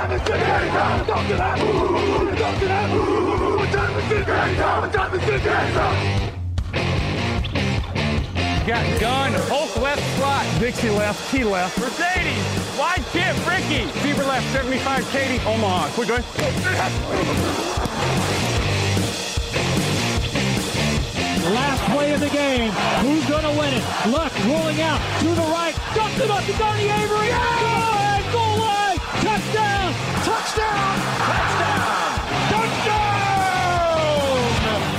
Time 0.00 0.12
is 0.12 0.22
it 0.22 0.28
now? 0.28 1.04
Talk 1.04 1.26
to 1.28 1.34
that. 1.34 1.58
Talk 1.58 2.58
to 2.58 2.64
that. 2.64 2.88
What 2.88 3.68
time 3.68 3.98
is 3.98 4.10
it 4.10 4.26
now? 4.26 4.80
What 4.80 4.92
time 4.94 5.14
is 5.14 5.28
it 5.28 5.44
now? 5.44 6.24
Got 8.66 9.00
gun, 9.00 9.32
Hulk 9.52 9.76
left 9.76 10.00
slot. 10.16 10.46
Dixie 10.58 10.88
left, 10.88 11.30
T 11.30 11.44
left. 11.44 11.78
Mercedes, 11.78 12.78
wide 12.78 13.04
chip, 13.12 13.36
Ricky. 13.46 13.84
Fever 14.00 14.24
left, 14.24 14.50
75, 14.54 15.06
Katie, 15.10 15.38
Omaha. 15.46 15.90
Quick 15.90 16.08
going. 16.08 16.24
Last 21.52 21.82
play 21.92 22.14
of 22.14 22.20
the 22.20 22.30
game. 22.30 22.72
Who's 23.04 23.26
going 23.28 23.44
to 23.44 23.50
win 23.50 23.74
it? 23.74 23.84
Luck 24.08 24.32
rolling 24.46 24.80
out 24.80 25.00
to 25.20 25.26
the 25.26 25.46
right. 25.52 25.74
Dumps 25.94 26.20
it 26.20 26.30
up 26.30 26.42
to 26.46 26.52
Donnie 26.54 26.88
Avery. 26.88 27.28
Good! 27.28 27.89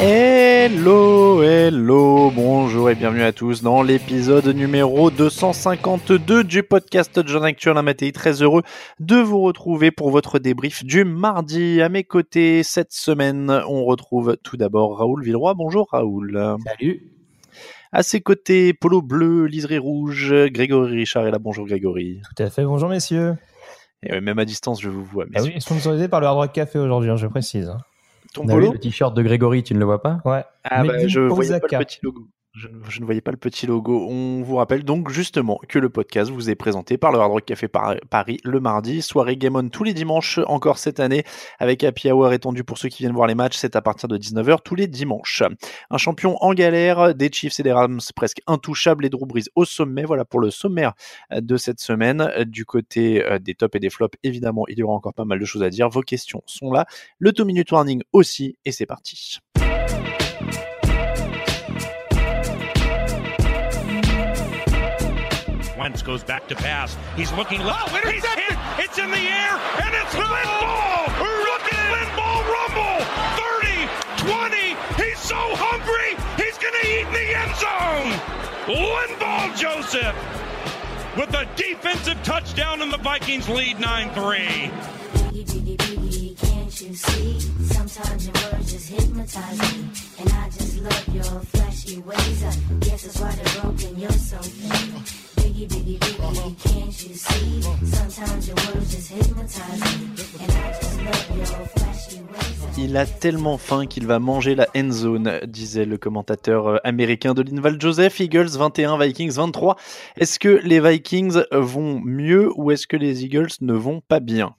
Hello, 0.03 1.43
hello, 1.43 2.31
bonjour 2.31 2.89
et 2.89 2.95
bienvenue 2.95 3.21
à 3.21 3.31
tous 3.31 3.61
dans 3.61 3.83
l'épisode 3.83 4.47
numéro 4.47 5.11
252 5.11 6.43
du 6.43 6.63
podcast 6.63 7.21
John 7.27 7.43
Actuel 7.43 7.77
Amatéi. 7.77 8.11
Très 8.11 8.41
heureux 8.41 8.63
de 8.99 9.17
vous 9.17 9.41
retrouver 9.41 9.91
pour 9.91 10.09
votre 10.09 10.39
débrief 10.39 10.83
du 10.83 11.05
mardi. 11.05 11.83
À 11.83 11.89
mes 11.89 12.03
côtés 12.03 12.63
cette 12.63 12.93
semaine, 12.93 13.51
on 13.67 13.85
retrouve 13.85 14.37
tout 14.41 14.57
d'abord 14.57 14.97
Raoul 14.97 15.23
Villeroy. 15.23 15.53
Bonjour 15.53 15.87
Raoul. 15.91 16.57
Salut. 16.65 17.03
À 17.91 18.01
ses 18.01 18.21
côtés, 18.21 18.73
polo 18.73 19.03
bleu, 19.03 19.45
liseré 19.45 19.77
rouge, 19.77 20.33
Grégory 20.47 20.95
Richard 20.95 21.27
est 21.27 21.31
là. 21.31 21.37
Bonjour 21.37 21.67
Grégory. 21.67 22.21
Tout 22.23 22.41
à 22.41 22.49
fait, 22.49 22.65
bonjour 22.65 22.89
messieurs. 22.89 23.35
Et 24.03 24.19
même 24.19 24.39
à 24.39 24.45
distance, 24.45 24.81
je 24.81 24.89
vous 24.89 25.03
vois. 25.05 25.25
Ah 25.35 25.41
oui, 25.43 25.59
sponsorisé 25.61 26.07
par 26.07 26.19
le 26.21 26.27
Hard 26.27 26.37
Rock 26.37 26.53
Café 26.53 26.79
aujourd'hui, 26.79 27.09
hein, 27.11 27.17
je 27.17 27.27
précise. 27.27 27.69
hein. 27.69 27.77
Ton 28.33 28.47
polo 28.47 28.67
vu 28.67 28.73
le 28.73 28.79
t-shirt 28.79 29.13
de 29.13 29.21
Grégory, 29.21 29.61
tu 29.63 29.73
ne 29.73 29.79
le 29.79 29.85
vois 29.85 30.01
pas? 30.01 30.21
Ouais. 30.25 30.43
Ah 30.63 30.83
bah, 30.83 31.07
je 31.07 31.19
voyais 31.19 31.59
pas 31.59 31.67
le 31.79 31.85
petit 31.85 31.99
logo. 32.01 32.27
Je, 32.53 32.67
ne- 32.67 33.05
voyais 33.05 33.21
pas 33.21 33.31
le 33.31 33.37
petit 33.37 33.65
logo. 33.65 34.07
On 34.09 34.41
vous 34.41 34.57
rappelle 34.57 34.83
donc 34.83 35.09
justement 35.09 35.57
que 35.69 35.79
le 35.79 35.87
podcast 35.89 36.29
vous 36.29 36.49
est 36.49 36.55
présenté 36.55 36.97
par 36.97 37.13
le 37.13 37.19
Hard 37.19 37.31
Rock 37.31 37.45
Café 37.45 37.69
Par- 37.69 37.95
Paris 38.09 38.39
le 38.43 38.59
mardi, 38.59 39.01
soirée 39.01 39.37
Game 39.37 39.55
On 39.55 39.69
tous 39.69 39.85
les 39.85 39.93
dimanches 39.93 40.37
encore 40.47 40.77
cette 40.77 40.99
année 40.99 41.23
avec 41.59 41.81
Happy 41.85 42.11
Hour 42.11 42.33
étendu 42.33 42.65
pour 42.65 42.77
ceux 42.77 42.89
qui 42.89 43.03
viennent 43.03 43.13
voir 43.13 43.27
les 43.27 43.35
matchs, 43.35 43.55
c'est 43.55 43.77
à 43.77 43.81
partir 43.81 44.09
de 44.09 44.17
19h 44.17 44.57
tous 44.65 44.75
les 44.75 44.87
dimanches. 44.87 45.43
Un 45.89 45.97
champion 45.97 46.35
en 46.43 46.53
galère, 46.53 47.15
des 47.15 47.31
Chiefs 47.31 47.57
et 47.61 47.63
des 47.63 47.71
Rams 47.71 48.01
presque 48.17 48.41
intouchables 48.47 49.05
et 49.05 49.09
Drew 49.09 49.25
Brees 49.25 49.45
au 49.55 49.63
sommet. 49.63 50.03
Voilà 50.03 50.25
pour 50.25 50.41
le 50.41 50.51
sommaire 50.51 50.91
de 51.33 51.55
cette 51.55 51.79
semaine. 51.79 52.29
Du 52.47 52.65
côté 52.65 53.23
euh, 53.23 53.39
des 53.39 53.55
tops 53.55 53.75
et 53.77 53.79
des 53.79 53.89
flops, 53.89 54.17
évidemment, 54.23 54.65
il 54.67 54.77
y 54.77 54.83
aura 54.83 54.93
encore 54.95 55.13
pas 55.13 55.25
mal 55.25 55.39
de 55.39 55.45
choses 55.45 55.63
à 55.63 55.69
dire. 55.69 55.87
Vos 55.87 56.01
questions 56.01 56.43
sont 56.47 56.71
là. 56.71 56.85
Le 57.17 57.31
2 57.31 57.45
minute 57.45 57.71
warning 57.71 58.01
aussi 58.11 58.57
et 58.65 58.73
c'est 58.73 58.85
parti. 58.85 59.39
Wentz 65.81 66.03
goes 66.03 66.23
back 66.23 66.47
to 66.47 66.53
pass. 66.53 66.95
He's 67.15 67.31
looking 67.33 67.59
left. 67.61 67.91
Oh, 67.91 68.11
He's 68.11 68.23
hit. 68.23 68.57
It's 68.77 68.99
in 68.99 69.09
the 69.09 69.17
air, 69.17 69.57
and 69.81 69.95
it's 69.95 70.13
Linball. 70.13 71.07
Look 71.17 71.73
at 71.73 71.89
Linball 71.97 72.45
rumble. 72.53 73.01
30, 73.41 73.89
20. 74.29 75.03
He's 75.03 75.17
so 75.17 75.41
hungry. 75.57 76.13
He's 76.37 76.59
going 76.59 76.75
to 76.79 76.85
eat 76.85 77.07
in 77.07 77.13
the 77.17 77.33
end 77.33 77.55
zone. 77.57 78.13
Linball 78.77 79.57
Joseph 79.57 80.15
with 81.17 81.33
a 81.33 81.49
defensive 81.55 82.21
touchdown, 82.21 82.83
and 82.83 82.93
the 82.93 82.99
Vikings 82.99 83.49
lead 83.49 83.79
9 83.79 84.13
3. 84.13 84.71
Il 102.77 102.97
a 102.97 103.05
tellement 103.05 103.57
faim 103.57 103.85
qu'il 103.85 104.07
va 104.07 104.19
manger 104.19 104.55
la 104.55 104.67
end 104.75 104.91
zone, 104.91 105.39
disait 105.45 105.85
le 105.85 105.97
commentateur 105.97 106.67
euh, 106.67 106.77
américain 106.83 107.33
de 107.33 107.41
l'Inval 107.41 107.79
Joseph. 107.79 108.19
Eagles 108.19 108.57
21, 108.57 108.97
Vikings 108.97 109.33
23. 109.33 109.75
Est-ce 110.17 110.39
que 110.39 110.59
les 110.63 110.79
Vikings 110.79 111.43
vont 111.51 112.01
mieux 112.03 112.51
ou 112.55 112.71
est-ce 112.71 112.87
que 112.87 112.97
les 112.97 113.23
Eagles 113.23 113.51
ne 113.61 113.73
vont 113.73 114.01
pas 114.01 114.19
bien? 114.19 114.55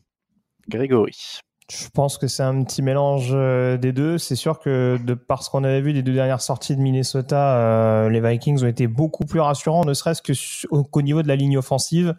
Grégory. 0.69 1.41
Je 1.71 1.89
pense 1.89 2.19
que 2.19 2.27
c'est 2.27 2.43
un 2.43 2.65
petit 2.65 2.83
mélange 2.83 3.31
euh, 3.33 3.77
des 3.77 3.93
deux. 3.93 4.19
C'est 4.19 4.37
sûr 4.37 4.59
que 4.59 4.99
de 5.03 5.15
par 5.15 5.43
ce 5.43 5.51
qu'on 5.51 5.65
avait 5.65 5.81
vu 5.81 5.93
des 5.93 6.03
deux 6.03 6.13
dernières 6.13 6.41
sorties 6.41 6.77
de 6.77 6.81
Minnesota, 6.81 7.57
euh, 7.57 8.09
les 8.09 8.21
Vikings 8.21 8.63
ont 8.63 8.67
été 8.67 8.87
beaucoup 8.87 9.25
plus 9.25 9.41
rassurants, 9.41 9.85
ne 9.85 9.95
serait-ce 9.95 10.23
qu'au 10.69 11.03
niveau 11.03 11.23
de 11.23 11.29
la 11.29 11.37
ligne 11.37 11.57
offensive. 11.57 12.15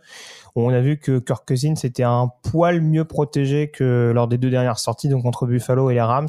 On 0.55 0.69
a 0.69 0.81
vu 0.81 0.97
que 0.97 1.17
Kirk 1.17 1.47
Cousins 1.47 1.73
était 1.83 2.03
un 2.03 2.29
poil 2.43 2.79
mieux 2.81 3.05
protégé 3.05 3.71
que 3.71 4.11
lors 4.13 4.27
des 4.27 4.37
deux 4.37 4.51
dernières 4.51 4.77
sorties, 4.77 5.09
donc 5.09 5.23
contre 5.23 5.47
Buffalo 5.47 5.89
et 5.89 5.95
les 5.95 6.01
Rams. 6.01 6.27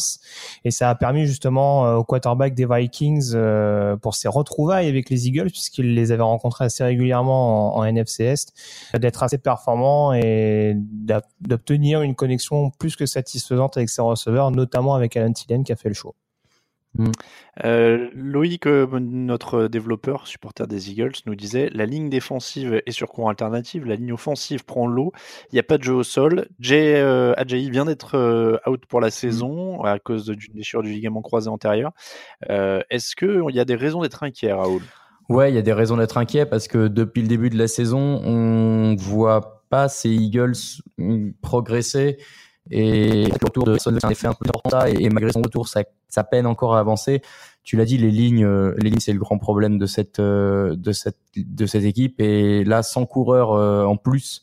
Et 0.65 0.71
ça 0.71 0.89
a 0.89 0.95
permis 0.95 1.27
justement 1.27 1.87
euh, 1.87 1.97
au 1.97 2.05
quarterback 2.05 2.55
des 2.55 2.67
Vikings 2.67 3.33
euh, 3.34 3.97
pour 3.97 4.15
ses 4.15 4.29
retrouvailles 4.29 4.89
avec 4.89 5.11
les 5.11 5.29
Eagles, 5.29 5.51
puisqu'il 5.51 5.95
les 5.95 6.11
avait 6.11 6.23
rencontrés 6.23 6.65
assez 6.65 6.83
régulièrement 6.83 7.77
en, 7.77 7.81
en 7.81 7.84
NFC 7.84 8.25
Est, 8.25 8.53
d'être 8.99 9.23
assez 9.23 9.39
performant 9.39 10.15
et 10.15 10.75
d'obtenir 11.41 12.01
une 12.01 12.15
connexion 12.15 12.71
plus 12.71 12.97
que 12.97 13.05
satisfaisante 13.05 13.77
avec 13.77 13.91
ses 13.91 14.01
receveurs, 14.01 14.51
notamment 14.51 14.95
avec 14.95 15.17
Alan 15.19 15.33
Thielen 15.33 15.65
qui 15.65 15.73
a 15.73 15.77
fait 15.77 15.89
le 15.89 15.95
show. 15.95 16.15
Euh, 17.65 18.09
Loïc, 18.15 18.66
euh, 18.66 18.87
notre 19.00 19.69
développeur, 19.69 20.27
supporter 20.27 20.66
des 20.66 20.91
Eagles, 20.91 21.12
nous 21.27 21.34
disait 21.34 21.71
la 21.72 21.87
ligne 21.87 22.09
défensive 22.09 22.82
est 22.87 22.91
sur 22.93 23.09
courant 23.09 23.28
alternative, 23.28 23.84
la 23.84 23.97
ligne 23.97 24.12
offensive 24.12 24.65
prend 24.65 24.87
l'eau, 24.87 25.12
il 25.50 25.54
n'y 25.54 25.60
a 25.60 25.62
pas 25.62 25.78
de 25.78 25.84
jeu 25.84 25.94
au 25.94 26.03
sol. 26.03 26.49
Jay 26.60 26.97
euh, 26.97 27.33
Ajayi 27.37 27.71
vient 27.71 27.84
d'être 27.84 28.60
out 28.66 28.87
pour 28.87 29.00
la 29.00 29.10
saison 29.10 29.83
à 29.83 29.99
cause 29.99 30.27
d'une 30.27 30.54
déchirure 30.54 30.83
du 30.83 30.93
ligament 30.93 31.22
croisé 31.22 31.49
antérieur. 31.49 31.93
Est-ce 32.49 33.16
qu'il 33.16 33.54
y 33.54 33.60
a 33.60 33.65
des 33.65 33.77
raisons 33.77 34.03
d'être 34.03 34.22
inquiet, 34.22 34.53
Raoul? 34.53 34.83
Ouais, 35.28 35.50
il 35.50 35.54
y 35.54 35.59
a 35.59 35.62
des 35.62 35.72
raisons 35.72 35.97
d'être 35.97 36.19
inquiet 36.19 36.44
parce 36.44 36.69
que 36.69 36.87
depuis 36.87 37.22
le 37.22 37.28
début 37.28 37.49
de 37.49 37.56
la 37.56 37.66
saison, 37.66 38.21
on 38.25 38.94
voit 38.97 39.65
pas 39.71 39.88
ces 39.88 40.10
Eagles 40.10 40.54
mm, 40.99 41.31
progresser 41.41 42.19
et 42.71 43.27
le 43.27 43.45
retour 43.45 43.65
de 43.65 43.79
Son, 43.79 43.93
c'est 43.93 44.05
un 44.05 44.11
effet 44.11 44.27
un 44.27 44.33
peu 44.33 44.49
important 44.49 44.71
ça, 44.71 44.91
et, 44.91 44.95
et 45.03 45.11
malgré 45.11 45.33
son 45.33 45.43
retour, 45.43 45.69
ça, 45.69 45.83
ça 46.09 46.25
peine 46.25 46.47
encore 46.47 46.75
à 46.75 46.81
avancer. 46.81 47.23
Tu 47.63 47.77
l'as 47.77 47.84
dit, 47.84 47.99
les 47.99 48.11
lignes, 48.11 48.45
euh, 48.45 48.75
les 48.78 48.91
lignes, 48.91 49.01
c'est 49.01 49.13
le 49.13 49.19
grand 49.19 49.39
problème 49.39 49.78
de 49.78 49.87
cette, 49.87 50.19
euh, 50.19 50.75
de 50.77 50.93
cette, 50.93 51.19
de 51.37 51.66
cette 51.66 51.84
équipe 51.84 52.21
et 52.21 52.65
là, 52.65 52.83
sans 52.83 53.07
coureur 53.07 53.53
euh, 53.53 53.84
en 53.84 53.97
plus, 53.97 54.43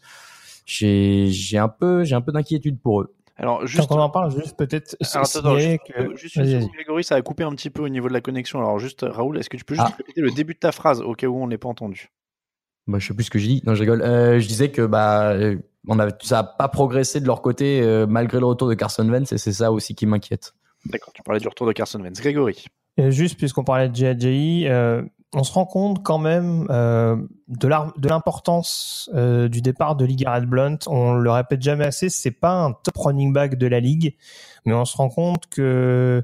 j'ai, 0.66 1.28
j'ai 1.30 1.58
un 1.58 1.68
peu, 1.68 2.04
j'ai 2.04 2.16
un 2.16 2.22
peu 2.22 2.32
d'inquiétude 2.32 2.80
pour 2.80 3.02
eux. 3.02 3.14
Alors, 3.38 3.66
juste. 3.66 3.90
Quand 3.90 3.96
on 3.96 4.02
en 4.02 4.10
parle, 4.10 4.32
juste 4.32 4.56
peut-être 4.56 4.96
juste, 5.02 5.80
que... 5.88 6.16
juste 6.16 6.38
vas-y. 6.38 6.68
Grégory, 6.68 7.04
ça 7.04 7.16
a 7.16 7.22
coupé 7.24 7.44
un 7.44 7.52
petit 7.56 7.72
peu 7.72 7.82
au 7.82 7.90
niveau 7.90 8.08
de 8.08 8.14
la 8.14 8.22
connexion. 8.22 8.60
Alors, 8.60 8.78
juste, 8.78 9.04
Raoul, 9.08 9.40
est-ce 9.40 9.50
que 9.50 9.58
tu 9.58 9.66
peux 9.66 9.74
juste 9.74 9.88
Ah. 9.90 9.96
répéter 9.98 10.22
le 10.22 10.30
début 10.30 10.54
de 10.54 10.60
ta 10.60 10.72
phrase 10.72 11.02
au 11.02 11.14
cas 11.16 11.26
où 11.26 11.42
on 11.42 11.48
n'est 11.48 11.58
pas 11.58 11.70
entendu? 11.70 12.12
Bah, 12.86 13.00
je 13.00 13.08
sais 13.08 13.14
plus 13.16 13.24
ce 13.24 13.32
que 13.32 13.40
je 13.40 13.48
dis. 13.48 13.64
Non, 13.66 13.74
je 13.74 13.80
rigole. 13.82 14.04
Euh, 14.04 14.40
je 14.40 14.48
disais 14.48 14.70
que 14.70 14.84
bah, 14.86 15.34
on 15.88 16.00
a, 16.00 16.10
ça 16.22 16.40
a 16.40 16.44
pas 16.44 16.68
progressé 16.68 17.20
de 17.20 17.28
leur 17.28 17.42
côté 17.42 17.82
euh, 17.82 18.06
malgré 18.08 18.40
le 18.40 18.46
retour 18.46 18.68
de 18.70 18.74
Carson 18.74 19.08
Wentz 19.08 19.32
et 19.32 19.38
c'est 19.38 19.54
ça 19.54 19.72
aussi 19.72 19.96
qui 19.96 20.06
m'inquiète. 20.06 20.54
D'accord, 20.86 21.14
tu 21.14 21.22
parlais 21.24 21.40
du 21.40 21.48
retour 21.48 21.68
de 21.68 21.74
Carson 21.74 22.00
Wentz. 22.00 22.20
Grégory. 22.20 22.66
Et 22.98 23.12
juste 23.12 23.38
puisqu'on 23.38 23.64
parlait 23.64 23.90
de 23.90 23.96
JJI, 23.96 24.68
euh, 24.68 25.02
on 25.34 25.44
se 25.44 25.54
rend 25.54 25.66
compte 25.66 26.04
quand 26.04 26.18
même 26.18 26.68
euh, 26.70 27.16
de 27.48 28.08
l'importance 28.08 29.10
euh, 29.14 29.48
du 29.48 29.62
départ 29.62 29.96
de 29.96 30.04
Ligaret 30.04 30.46
Blunt. 30.46 30.80
On 30.88 31.14
le 31.14 31.32
répète 31.32 31.62
jamais 31.62 31.86
assez, 31.86 32.10
c'est 32.10 32.32
pas 32.32 32.52
un 32.52 32.74
top 32.74 32.98
running 32.98 33.32
back 33.32 33.58
de 33.58 33.68
la 33.68 33.80
ligue, 33.80 34.18
mais 34.66 34.74
on 34.74 34.84
se 34.84 34.98
rend 34.98 35.10
compte 35.10 35.48
que 35.48 36.24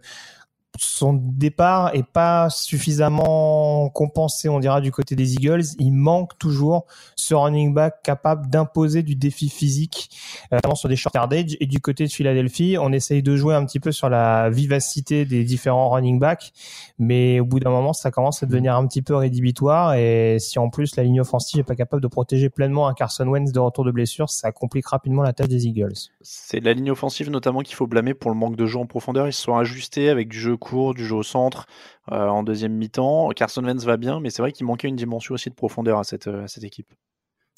son 0.78 1.14
départ 1.14 1.92
est 1.94 2.06
pas 2.06 2.50
suffisamment 2.50 3.90
compensé, 3.90 4.50
on 4.50 4.60
dira, 4.60 4.82
du 4.82 4.92
côté 4.92 5.16
des 5.16 5.36
Eagles. 5.36 5.64
Il 5.80 5.92
manque 5.92 6.38
toujours 6.38 6.86
ce 7.16 7.34
running 7.34 7.74
back 7.74 8.02
capable 8.04 8.48
d'imposer 8.50 9.04
du 9.04 9.16
défi 9.16 9.50
physique, 9.50 10.10
euh, 10.52 10.58
notamment 10.58 10.76
sur 10.76 10.90
des 10.90 10.96
short 10.96 11.16
yardage. 11.16 11.58
Et 11.60 11.66
du 11.66 11.80
côté 11.80 12.06
de 12.06 12.12
Philadelphie, 12.12 12.78
on 12.80 12.92
essaye 12.92 13.24
de 13.24 13.36
jouer 13.36 13.56
un 13.56 13.66
petit 13.66 13.80
peu 13.80 13.92
sur 13.92 14.10
la 14.10 14.50
vivacité 14.50 15.26
des 15.26 15.44
différents 15.44 15.90
running 15.90 16.20
backs, 16.20 16.54
mais 17.00 17.40
au 17.40 17.46
bout 17.46 17.60
d'un 17.60 17.70
moment, 17.70 17.94
ça 17.94 18.12
commence 18.12 18.44
à 18.44 18.46
devenir 18.46 18.76
un 18.76 18.86
petit 18.88 19.02
peu 19.02 19.16
rédhibitoire. 19.16 19.94
Et 19.96 20.38
si 20.40 20.60
en 20.60 20.70
plus 20.70 20.96
la 20.96 21.04
ligne 21.04 21.22
offensive 21.22 21.60
est 21.60 21.64
pas 21.64 21.76
capable 21.76 22.02
de 22.02 22.08
protéger 22.08 22.50
pleinement 22.50 22.88
un 22.88 22.94
Carson 22.94 23.28
Wentz 23.28 23.52
de 23.52 23.60
retour 23.60 23.86
de 23.86 23.92
blessure, 23.92 24.30
ça 24.30 24.52
complique 24.52 24.88
rapidement 24.88 25.22
la 25.22 25.34
tâche 25.34 25.48
des 25.48 25.68
Eagles. 25.68 25.94
C'est 26.22 26.60
la 26.60 26.74
ligne 26.74 26.92
offensive 26.92 27.30
notamment 27.30 27.62
qu'il 27.62 27.76
faut 27.76 27.88
blâmer 27.88 28.14
pour 28.14 28.32
le 28.32 28.38
manque 28.38 28.56
de 28.56 28.66
jeu 28.66 28.80
en 28.80 28.86
profondeur. 28.86 29.28
Ils 29.28 29.34
se 29.34 29.42
sont 29.42 29.56
ajustés 29.56 30.10
avec 30.10 30.28
du 30.28 30.40
jeu 30.40 30.58
court, 30.68 30.94
du 30.94 31.06
jeu 31.06 31.16
au 31.16 31.24
centre 31.24 31.66
euh, 32.12 32.28
en 32.28 32.44
deuxième 32.44 32.74
mi-temps. 32.74 33.30
Carson 33.30 33.64
Wentz 33.64 33.84
va 33.86 33.98
bien, 33.98 34.19
mais 34.19 34.30
c'est 34.30 34.42
vrai 34.42 34.52
qu'il 34.52 34.66
manquait 34.66 34.88
une 34.88 34.96
dimension 34.96 35.34
aussi 35.36 35.50
de 35.50 35.56
profondeur 35.56 36.00
à 36.00 36.04
cette, 36.04 36.28
euh, 36.28 36.44
à 36.44 36.48
cette 36.48 36.64
équipe. 36.64 36.94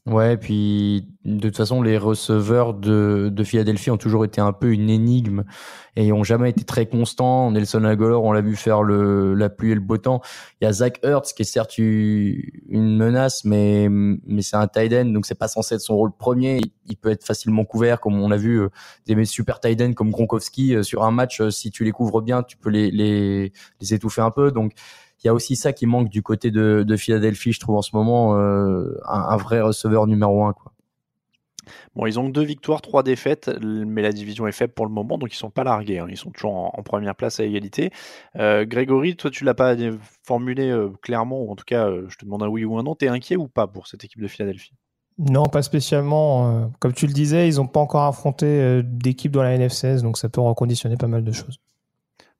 Ouais, 0.09 0.38
puis 0.38 1.07
de 1.23 1.50
toute 1.50 1.57
façon, 1.57 1.83
les 1.83 2.00
receveurs 2.00 2.73
de, 2.73 3.29
de 3.31 3.44
Philadelphie 3.44 3.91
ont 3.91 3.97
toujours 3.97 4.25
été 4.25 4.41
un 4.41 4.53
peu 4.53 4.71
une 4.71 4.89
énigme 4.89 5.44
et 5.95 6.11
ont 6.11 6.23
jamais 6.23 6.50
été 6.50 6.63
très 6.63 6.88
constants. 6.88 7.51
Nelson 7.51 7.83
Aguilar, 7.83 8.23
on 8.23 8.31
l'a 8.31 8.41
vu 8.41 8.56
faire 8.56 8.81
le, 8.81 9.35
la 9.35 9.50
pluie 9.50 9.71
et 9.71 9.75
le 9.75 9.81
beau 9.81 9.97
temps. 9.97 10.21
Il 10.59 10.65
y 10.65 10.67
a 10.67 10.73
Zach 10.73 11.00
Ertz 11.03 11.33
qui 11.33 11.44
est 11.44 11.45
certes 11.45 11.77
une 11.77 12.97
menace, 12.97 13.45
mais, 13.45 13.88
mais 13.89 14.41
c'est 14.41 14.56
un 14.56 14.67
tight 14.67 14.91
end, 14.94 15.06
donc 15.06 15.27
c'est 15.27 15.38
pas 15.38 15.47
censé 15.47 15.75
être 15.75 15.81
son 15.81 15.95
rôle 15.95 16.11
premier. 16.11 16.59
Il, 16.88 16.97
peut 16.97 17.11
être 17.11 17.23
facilement 17.23 17.63
couvert, 17.63 18.00
comme 18.00 18.19
on 18.19 18.31
a 18.31 18.38
vu 18.38 18.61
euh, 18.61 18.69
des 19.06 19.25
super 19.25 19.59
tight 19.59 19.94
comme 19.94 20.09
Gronkowski 20.09 20.73
euh, 20.73 20.81
sur 20.81 21.03
un 21.03 21.11
match. 21.11 21.39
Euh, 21.39 21.51
si 21.51 21.69
tu 21.69 21.83
les 21.83 21.91
couvres 21.91 22.21
bien, 22.21 22.41
tu 22.41 22.57
peux 22.57 22.71
les, 22.71 22.89
les, 22.89 23.53
les 23.79 23.94
étouffer 23.94 24.21
un 24.21 24.31
peu. 24.31 24.51
Donc 24.51 24.73
il 25.24 25.27
y 25.27 25.30
a 25.30 25.33
aussi 25.33 25.56
ça 25.56 25.74
qui 25.74 25.86
manque 25.86 26.10
du 26.10 26.21
côté 26.21 26.51
de, 26.51 26.83
de 26.88 26.95
Philadelphie, 26.95 27.51
je 27.51 27.60
trouve 27.60 27.75
en 27.75 27.81
ce 27.81 27.95
moment, 27.95 28.36
euh, 28.38 28.98
un, 29.06 29.19
un, 29.30 29.38
vrai 29.38 29.62
receveur 29.62 30.07
numéro 30.07 30.45
un. 30.45 30.54
Quoi. 30.54 30.74
Bon, 31.95 32.06
ils 32.06 32.19
ont 32.19 32.30
deux 32.30 32.44
victoires, 32.44 32.81
trois 32.81 33.04
défaites, 33.04 33.50
mais 33.62 34.01
la 34.01 34.12
division 34.12 34.48
est 34.48 34.51
faible 34.51 34.74
pour 34.74 34.86
le 34.86 34.92
moment, 34.92 35.18
donc 35.18 35.33
ils 35.33 35.38
sont 35.38 35.50
pas 35.50 35.63
largués. 35.63 36.00
Hein. 36.00 36.07
Ils 36.10 36.18
sont 36.18 36.31
toujours 36.31 36.54
en, 36.54 36.74
en, 36.75 36.83
première 36.83 37.16
place 37.16 37.39
à 37.39 37.44
égalité. 37.44 37.92
Euh, 38.38 38.66
Grégory, 38.66 39.16
toi, 39.16 39.31
tu 39.31 39.44
l'as 39.44 39.54
pas 39.54 39.75
formulé 40.24 40.69
euh, 40.69 40.89
clairement, 41.01 41.42
ou 41.42 41.51
en 41.51 41.56
tout 41.56 41.66
cas, 41.66 41.88
euh, 41.88 42.06
je 42.10 42.18
te 42.18 42.25
demande 42.25 42.44
un 42.44 42.48
oui 42.48 42.66
ou 42.66 42.77
un 42.77 42.83
non. 42.83 42.95
T'es 42.95 43.07
inquiet 43.07 43.36
ou 43.36 43.48
pas 43.48 43.68
pour 43.68 43.88
cette 43.88 44.04
équipe 44.04 44.21
de 44.21 44.27
Philadelphie? 44.27 44.74
Non, 45.18 45.44
pas 45.44 45.62
spécialement. 45.62 46.71
Comme 46.80 46.94
tu 46.94 47.06
le 47.06 47.12
disais, 47.12 47.50
ils 47.50 47.57
n'ont 47.57 47.68
pas 47.68 47.81
encore 47.81 48.04
affronté 48.04 48.81
d'équipe 48.83 49.33
dans 49.33 49.44
la 49.44 49.54
NFC, 49.54 50.01
donc 50.01 50.18
ça 50.18 50.30
peut 50.30 50.39
reconditionner 50.39 50.95
pas 50.95 51.07
mal 51.07 51.25
de 51.25 51.31
choses. 51.33 51.60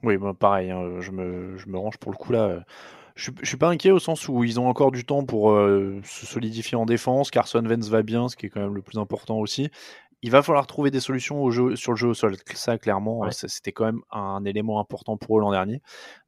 Oui, 0.04 0.18
bah 0.18 0.34
pareil, 0.38 0.72
hein, 0.72 1.00
je, 1.00 1.12
me, 1.12 1.57
je, 1.57 1.68
me, 1.68 1.78
range 1.78 1.98
pour 1.98 2.12
le 2.12 2.18
coup 2.18 2.31
là. 2.31 2.63
Je, 3.16 3.31
je 3.42 3.48
suis 3.48 3.57
pas 3.57 3.69
inquiet 3.69 3.92
au 3.92 4.00
sens 4.00 4.30
où 4.30 4.46
ils 4.46 4.60
ont 4.60 4.69
encore 4.69 4.92
du 4.92 5.06
temps 5.06 5.25
pour 5.25 5.51
euh, 5.51 6.00
se 6.06 6.25
solidifier 6.25 6.78
en 6.78 6.86
défense. 6.86 7.31
Carson 7.31 7.62
Vance 7.62 7.90
va 7.90 8.01
bien, 8.01 8.30
ce 8.30 8.38
qui 8.38 8.46
est 8.46 8.50
quand 8.50 8.62
même 8.62 8.75
le 8.75 8.81
plus 8.81 8.98
important 8.98 9.40
aussi. 9.40 9.69
Il 10.22 10.31
va 10.31 10.42
falloir 10.42 10.68
trouver 10.68 10.92
des 10.92 11.00
solutions 11.00 11.42
au 11.42 11.50
jeu, 11.50 11.78
sur 11.78 11.94
le 11.94 11.98
jeu 11.98 12.10
au 12.10 12.13
sol. 12.13 12.36
Ça, 12.54 12.78
clairement, 12.78 13.19
ouais. 13.19 13.30
c'était 13.31 13.72
quand 13.72 13.86
même 13.86 14.01
un 14.12 14.44
élément 14.44 14.81
important 14.81 15.16
pour 15.16 15.38
eux 15.38 15.42
l'an 15.42 15.51
dernier. 15.51 15.81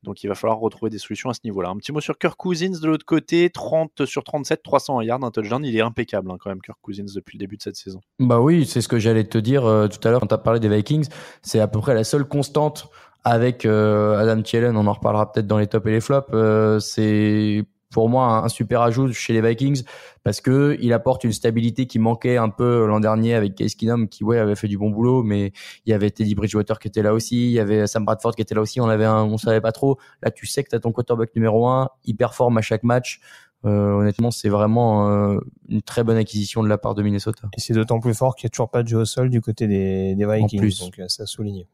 Donc, 0.04 0.24
il 0.24 0.28
va 0.28 0.36
falloir 0.36 0.60
retrouver 0.60 0.90
des 0.90 0.98
solutions 0.98 1.30
à 1.30 1.34
ce 1.34 1.42
niveau-là. 1.44 1.70
Un 1.70 1.76
petit 1.76 1.92
mot 1.92 2.00
sur 2.00 2.18
Kirk 2.18 2.38
Cousins 2.38 2.80
de 2.82 2.88
l'autre 2.88 3.06
côté 3.06 3.50
30 3.50 4.06
sur 4.06 4.24
37, 4.24 4.64
300 4.64 5.02
yards, 5.02 5.24
un 5.24 5.32
touchdown. 5.32 5.66
Il 5.66 5.76
est 5.76 5.82
impeccable 5.82 6.32
hein, 6.32 6.38
quand 6.40 6.50
même, 6.50 6.62
Kirk 6.62 6.78
Cousins, 6.82 7.04
depuis 7.14 7.38
le 7.38 7.40
début 7.40 7.58
de 7.58 7.64
cette 7.64 7.76
saison. 7.76 8.00
Bah 8.20 8.40
oui, 8.40 8.66
c'est 8.66 8.80
ce 8.80 8.88
que 8.88 8.98
j'allais 8.98 9.26
te 9.26 9.38
dire 9.38 9.66
euh, 9.66 9.90
tout 9.90 10.06
à 10.08 10.12
l'heure 10.12 10.22
quand 10.22 10.28
tu 10.28 10.36
as 10.36 10.38
parlé 10.38 10.62
des 10.62 10.70
Vikings. 10.70 11.10
C'est 11.42 11.60
à 11.60 11.68
peu 11.68 11.80
près 11.82 11.94
la 11.94 12.06
seule 12.06 12.26
constante 12.26 12.90
avec 13.24 13.66
euh, 13.66 14.18
Adam 14.18 14.42
Thielen, 14.42 14.76
on 14.76 14.88
en 14.88 14.94
reparlera 14.94 15.32
peut-être 15.32 15.48
dans 15.48 15.58
les 15.58 15.68
tops 15.68 15.86
et 15.88 15.92
les 15.92 16.02
flops. 16.02 16.30
Euh, 16.34 16.80
c'est 16.80 17.64
pour 17.92 18.10
moi 18.10 18.44
un, 18.46 18.48
super 18.48 18.82
ajout 18.82 19.12
chez 19.12 19.34
les 19.34 19.42
Vikings 19.42 19.84
parce 20.24 20.40
que 20.40 20.78
il 20.80 20.94
apporte 20.94 21.24
une 21.26 21.34
stabilité 21.34 21.88
qui 21.88 22.00
manquait 22.00 22.38
un 22.38 22.50
peu 22.50 22.86
l'an 22.86 23.02
dernier 23.02 23.34
avec 23.34 23.56
Case 23.56 23.76
Keenum 23.76 24.08
qui 24.08 24.24
ouais 24.24 24.38
avait 24.38 24.56
fait 24.56 24.70
du 24.70 24.78
bon 24.78 24.90
boulot, 24.90 25.24
mais 25.24 25.52
il 25.86 25.92
y 25.92 25.94
avait 25.94 26.10
Teddy 26.10 26.34
Bridgewater 26.34 26.80
qui 26.80 26.88
était 26.88 27.04
là 27.04 27.14
aussi, 27.14 27.48
il 27.48 27.52
y 27.52 27.60
avait 27.60 27.88
Sam 27.88 28.06
Bradford 28.06 28.36
qui 28.36 28.42
était 28.42 28.56
là 28.56 28.62
aussi. 28.62 28.80
On 28.80 28.88
avait 28.88 29.06
un, 29.06 29.24
on 29.24 29.38
savait 29.38 29.62
pas 29.62 29.74
trop. 29.74 29.98
Là, 30.24 30.32
tu 30.32 30.46
sais 30.46 30.64
que 30.64 30.70
tu 30.70 30.76
as 30.76 30.80
ton 30.80 30.92
quarterback 30.92 31.36
numéro 31.36 31.68
un, 31.68 31.90
il 32.06 32.16
performe 32.16 32.58
à 32.58 32.62
chaque 32.62 32.84
match. 32.84 33.20
Euh, 33.64 33.94
honnêtement, 33.94 34.32
c'est 34.32 34.50
vraiment 34.50 35.10
euh, 35.10 35.40
une 35.70 35.82
très 35.82 36.04
bonne 36.04 36.18
acquisition 36.18 36.64
de 36.64 36.68
la 36.68 36.78
part 36.78 36.96
de 36.96 37.04
Minnesota. 37.04 37.48
Et 37.56 37.62
c'est 37.62 37.74
d'autant 37.74 38.00
plus 38.00 38.16
fort 38.16 38.36
qu'il 38.36 38.48
n'y 38.48 38.50
a 38.50 38.52
toujours 38.52 38.70
pas 38.70 38.82
de 38.82 38.88
jeu 38.88 38.98
au 38.98 39.06
sol 39.06 39.30
du 39.30 39.40
côté 39.42 39.68
des, 39.68 40.16
des 40.16 40.26
Vikings, 40.26 40.80
donc 40.80 41.00
euh, 41.00 41.08
ça 41.08 41.26
souligne. 41.26 41.66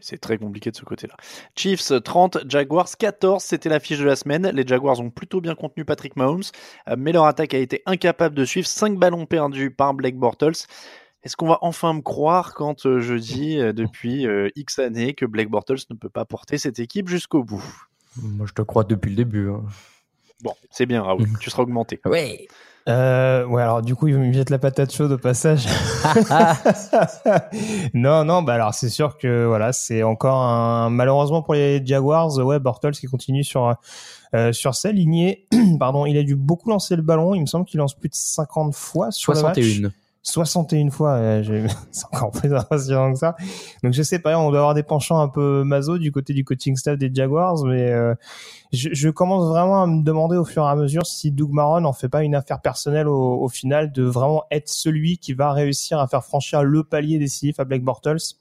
C'est 0.00 0.18
très 0.18 0.38
compliqué 0.38 0.70
de 0.70 0.76
ce 0.76 0.84
côté-là. 0.84 1.16
Chiefs 1.54 1.92
30, 2.02 2.38
Jaguars 2.48 2.88
14, 2.98 3.42
c'était 3.42 3.68
la 3.68 3.80
fiche 3.80 3.98
de 3.98 4.04
la 4.04 4.16
semaine. 4.16 4.50
Les 4.52 4.66
Jaguars 4.66 5.00
ont 5.00 5.10
plutôt 5.10 5.40
bien 5.40 5.54
contenu 5.54 5.84
Patrick 5.84 6.16
Mahomes, 6.16 6.42
mais 6.96 7.12
leur 7.12 7.26
attaque 7.26 7.54
a 7.54 7.58
été 7.58 7.82
incapable 7.86 8.34
de 8.34 8.44
suivre. 8.44 8.66
5 8.66 8.98
ballons 8.98 9.26
perdus 9.26 9.70
par 9.70 9.94
Blake 9.94 10.16
Bortles. 10.16 10.66
Est-ce 11.22 11.36
qu'on 11.36 11.48
va 11.48 11.58
enfin 11.62 11.92
me 11.92 12.02
croire 12.02 12.54
quand 12.54 13.00
je 13.00 13.14
dis 13.14 13.56
depuis 13.56 14.26
X 14.54 14.78
années 14.78 15.14
que 15.14 15.26
Blake 15.26 15.50
Bortles 15.50 15.84
ne 15.90 15.96
peut 15.96 16.08
pas 16.08 16.24
porter 16.24 16.58
cette 16.58 16.78
équipe 16.78 17.08
jusqu'au 17.08 17.42
bout? 17.42 17.64
Moi, 18.22 18.46
je 18.46 18.52
te 18.52 18.62
crois 18.62 18.84
depuis 18.84 19.10
le 19.10 19.16
début. 19.16 19.50
Hein. 19.50 19.64
Bon, 20.42 20.52
c'est 20.70 20.86
bien, 20.86 21.02
Raoul. 21.02 21.26
tu 21.40 21.50
seras 21.50 21.62
augmenté. 21.62 22.00
Oui. 22.04 22.46
Euh, 22.88 23.44
ouais, 23.46 23.62
alors 23.62 23.82
du 23.82 23.96
coup, 23.96 24.06
il 24.06 24.16
me 24.16 24.32
jette 24.32 24.50
la 24.50 24.58
patate 24.58 24.92
chaude 24.92 25.10
au 25.10 25.18
passage. 25.18 25.66
non, 27.94 28.24
non, 28.24 28.42
bah 28.42 28.54
alors 28.54 28.74
c'est 28.74 28.90
sûr 28.90 29.18
que 29.18 29.44
voilà, 29.44 29.72
c'est 29.72 30.04
encore 30.04 30.40
un 30.40 30.88
malheureusement 30.88 31.42
pour 31.42 31.54
les 31.54 31.84
Jaguars, 31.84 32.36
ouais, 32.36 32.60
Bortles 32.60 32.92
qui 32.92 33.08
continue 33.08 33.42
sur 33.42 33.74
euh, 34.34 34.52
sur 34.52 34.76
sa 34.76 34.92
lignée. 34.92 35.48
Pardon, 35.80 36.06
il 36.06 36.16
a 36.16 36.22
dû 36.22 36.36
beaucoup 36.36 36.70
lancer 36.70 36.94
le 36.94 37.02
ballon. 37.02 37.34
Il 37.34 37.40
me 37.40 37.46
semble 37.46 37.64
qu'il 37.64 37.78
lance 37.78 37.94
plus 37.94 38.08
de 38.08 38.14
50 38.14 38.72
fois 38.72 39.10
sur 39.10 39.32
61. 39.34 39.64
le 39.64 39.80
match. 39.82 39.92
61 40.26 40.90
fois, 40.90 41.12
euh, 41.12 41.68
c'est 41.92 42.04
encore 42.06 42.32
plus 42.32 42.52
impressionnant 42.52 43.12
que 43.12 43.18
ça. 43.18 43.36
Donc 43.82 43.92
je 43.92 44.02
sais 44.02 44.18
pas, 44.18 44.36
on 44.38 44.50
doit 44.50 44.58
avoir 44.58 44.74
des 44.74 44.82
penchants 44.82 45.20
un 45.20 45.28
peu 45.28 45.62
maso 45.64 45.98
du 45.98 46.10
côté 46.10 46.34
du 46.34 46.44
coaching 46.44 46.76
staff 46.76 46.98
des 46.98 47.10
Jaguars, 47.14 47.64
mais 47.64 47.90
euh, 47.90 48.14
je, 48.72 48.88
je, 48.92 49.08
commence 49.08 49.48
vraiment 49.48 49.82
à 49.82 49.86
me 49.86 50.02
demander 50.02 50.36
au 50.36 50.44
fur 50.44 50.64
et 50.64 50.68
à 50.68 50.74
mesure 50.74 51.06
si 51.06 51.30
Doug 51.30 51.50
Maron 51.52 51.84
en 51.84 51.92
fait 51.92 52.08
pas 52.08 52.24
une 52.24 52.34
affaire 52.34 52.60
personnelle 52.60 53.06
au, 53.06 53.40
au 53.40 53.48
final 53.48 53.92
de 53.92 54.02
vraiment 54.02 54.44
être 54.50 54.68
celui 54.68 55.18
qui 55.18 55.32
va 55.32 55.52
réussir 55.52 56.00
à 56.00 56.08
faire 56.08 56.24
franchir 56.24 56.64
le 56.64 56.82
palier 56.82 57.18
décisif 57.18 57.60
à 57.60 57.64
Blake 57.64 57.84
Bortles. 57.84 58.34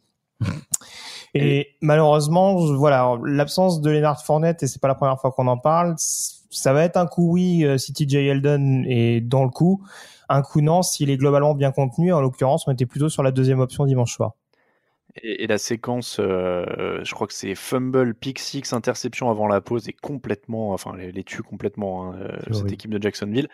Et 1.34 1.68
malheureusement, 1.82 2.56
voilà, 2.56 3.18
l'absence 3.26 3.82
de 3.82 3.92
Leonard 3.92 4.24
Fournette, 4.24 4.64
et 4.64 4.68
c'est 4.68 4.82
pas 4.82 4.88
la 4.88 4.96
première 4.96 5.20
fois 5.20 5.32
qu'on 5.32 5.48
en 5.48 5.58
parle, 5.58 5.96
ça 5.98 6.72
va 6.72 6.84
être 6.84 6.96
un 6.98 7.06
coup 7.06 7.34
oui 7.34 7.66
euh, 7.66 7.78
si 7.78 7.92
TJ 7.92 8.16
Eldon 8.16 8.84
est 8.88 9.20
dans 9.20 9.44
le 9.44 9.50
coup, 9.50 9.84
un 10.30 10.42
coup 10.42 10.62
non 10.62 10.82
s'il 10.82 11.10
est 11.10 11.18
globalement 11.18 11.56
bien 11.56 11.72
contenu. 11.72 12.14
En 12.14 12.22
l'occurrence, 12.22 12.68
on 12.68 12.72
était 12.72 12.86
plutôt 12.86 13.10
sur 13.10 13.24
la 13.24 13.32
deuxième 13.32 13.60
option 13.60 13.86
dimanche 13.86 14.14
soir. 14.14 14.34
Et, 15.22 15.44
et 15.44 15.48
la 15.48 15.58
séquence, 15.58 16.18
euh, 16.20 17.00
je 17.04 17.14
crois 17.14 17.26
que 17.26 17.34
c'est 17.34 17.56
fumble, 17.56 18.14
pick 18.16 18.38
six, 18.38 18.74
interception 18.74 19.30
avant 19.30 19.48
la 19.48 19.62
pause 19.62 19.88
est 19.88 19.94
complètement, 19.94 20.74
enfin 20.74 20.94
les, 20.98 21.14
les 21.14 21.24
tue 21.24 21.42
complètement 21.42 22.12
hein, 22.12 22.18
euh, 22.20 22.54
cette 22.54 22.72
équipe 22.72 22.92
de 22.92 23.02
Jacksonville. 23.02 23.48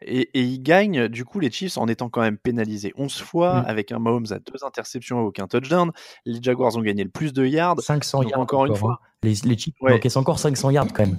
Et, 0.00 0.30
et, 0.34 0.42
ils 0.42 0.62
gagnent 0.62 1.08
du 1.08 1.24
coup 1.24 1.40
les 1.40 1.50
Chiefs 1.50 1.76
en 1.76 1.88
étant 1.88 2.08
quand 2.08 2.20
même 2.20 2.38
pénalisés 2.38 2.92
11 2.96 3.20
fois 3.20 3.62
mmh. 3.62 3.64
avec 3.66 3.90
un 3.90 3.98
Mahomes 3.98 4.26
à 4.30 4.38
deux 4.38 4.64
interceptions 4.64 5.20
et 5.20 5.24
aucun 5.24 5.48
touchdown. 5.48 5.90
Les 6.24 6.40
Jaguars 6.40 6.76
ont 6.76 6.82
gagné 6.82 7.02
le 7.02 7.10
plus 7.10 7.32
de 7.32 7.44
yards. 7.44 7.80
500 7.80 8.22
yards 8.22 8.40
encore, 8.40 8.60
encore 8.60 8.66
une 8.66 8.76
fois. 8.76 9.00
Hein. 9.02 9.06
Les, 9.24 9.34
les 9.44 9.58
Chiefs 9.58 9.74
ouais. 9.80 9.94
encaissent 9.94 10.16
encore 10.16 10.38
500 10.38 10.70
yards 10.70 10.92
quand 10.94 11.06
même. 11.06 11.18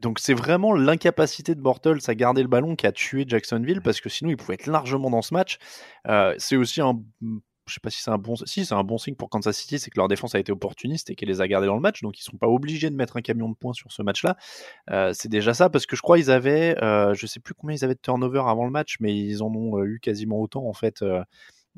Donc 0.00 0.18
c'est 0.18 0.34
vraiment 0.34 0.72
l'incapacité 0.72 1.54
de 1.54 1.60
Bortles 1.60 1.98
à 2.06 2.14
garder 2.14 2.42
le 2.42 2.48
ballon 2.48 2.76
qui 2.76 2.86
a 2.86 2.92
tué 2.92 3.24
Jacksonville 3.26 3.80
parce 3.82 4.00
que 4.00 4.08
sinon 4.08 4.30
il 4.30 4.36
pouvait 4.36 4.54
être 4.54 4.66
largement 4.66 5.10
dans 5.10 5.22
ce 5.22 5.34
match. 5.34 5.58
Euh, 6.06 6.34
c'est 6.38 6.56
aussi 6.56 6.80
un 6.80 7.00
je 7.68 7.74
sais 7.74 7.80
pas 7.80 7.90
si 7.90 8.02
c'est 8.02 8.10
un 8.10 8.18
bon 8.18 8.34
si 8.36 8.64
c'est 8.64 8.74
un 8.74 8.82
bon 8.82 8.98
signe 8.98 9.14
pour 9.14 9.28
Kansas 9.28 9.56
City 9.56 9.78
c'est 9.78 9.90
que 9.90 9.98
leur 9.98 10.08
défense 10.08 10.34
a 10.34 10.38
été 10.38 10.50
opportuniste 10.50 11.10
et 11.10 11.14
qu'elle 11.14 11.28
les 11.28 11.40
a 11.40 11.48
gardés 11.48 11.66
dans 11.66 11.74
le 11.74 11.80
match 11.80 12.02
donc 12.02 12.18
ils 12.18 12.22
sont 12.22 12.36
pas 12.36 12.48
obligés 12.48 12.90
de 12.90 12.96
mettre 12.96 13.16
un 13.16 13.20
camion 13.20 13.48
de 13.48 13.54
points 13.54 13.74
sur 13.74 13.92
ce 13.92 14.02
match 14.02 14.24
là 14.24 14.36
euh, 14.90 15.12
c'est 15.12 15.28
déjà 15.28 15.54
ça 15.54 15.70
parce 15.70 15.86
que 15.86 15.94
je 15.94 16.02
crois 16.02 16.18
ils 16.18 16.30
avaient 16.30 16.76
euh, 16.82 17.14
je 17.14 17.26
sais 17.26 17.40
plus 17.40 17.54
combien 17.54 17.76
ils 17.76 17.84
avaient 17.84 17.94
de 17.94 18.00
turnover 18.00 18.42
avant 18.46 18.64
le 18.64 18.70
match 18.70 18.96
mais 19.00 19.16
ils 19.16 19.42
en 19.42 19.48
ont 19.54 19.84
eu 19.84 20.00
quasiment 20.00 20.40
autant 20.40 20.66
en 20.66 20.72
fait 20.72 21.02
euh, 21.02 21.22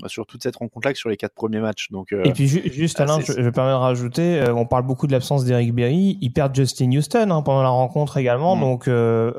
sur 0.07 0.27
toute 0.27 0.43
cette 0.43 0.57
rencontre-là 0.57 0.93
que 0.93 0.99
sur 0.99 1.09
les 1.09 1.17
quatre 1.17 1.35
premiers 1.35 1.61
matchs. 1.61 1.91
Donc, 1.91 2.13
euh, 2.13 2.23
et 2.25 2.33
puis 2.33 2.49
ju 2.49 2.63
juste 2.73 3.01
Alain, 3.01 3.21
je, 3.21 3.33
je 3.33 3.41
me 3.41 3.53
permets 3.53 3.71
de 3.71 3.77
rajouter, 3.77 4.41
euh, 4.41 4.55
on 4.55 4.67
parle 4.67 4.85
beaucoup 4.85 5.07
de 5.07 5.13
l'absence 5.13 5.45
d'Eric 5.45 5.75
Berry, 5.75 6.19
ils 6.21 6.31
perdent 6.31 6.55
Justin 6.55 6.91
Houston 6.93 7.31
hein, 7.31 7.43
pendant 7.43 7.63
la 7.63 7.69
rencontre 7.69 8.17
également. 8.17 8.57
Mmh. 8.57 8.61
Donc, 8.61 8.83
enfin, 8.83 8.89
euh, 8.89 9.33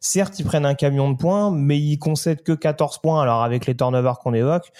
certes, 0.00 0.38
ils 0.38 0.44
prennent 0.44 0.66
un 0.66 0.74
camion 0.74 1.10
de 1.10 1.16
points, 1.16 1.50
mais 1.50 1.78
ils 1.78 1.98
concèdent 1.98 2.42
que 2.42 2.52
14 2.52 2.98
points. 2.98 3.22
Alors 3.22 3.42
avec 3.42 3.66
les 3.66 3.76
turnovers 3.76 4.18
qu'on 4.18 4.34
évoque, 4.34 4.72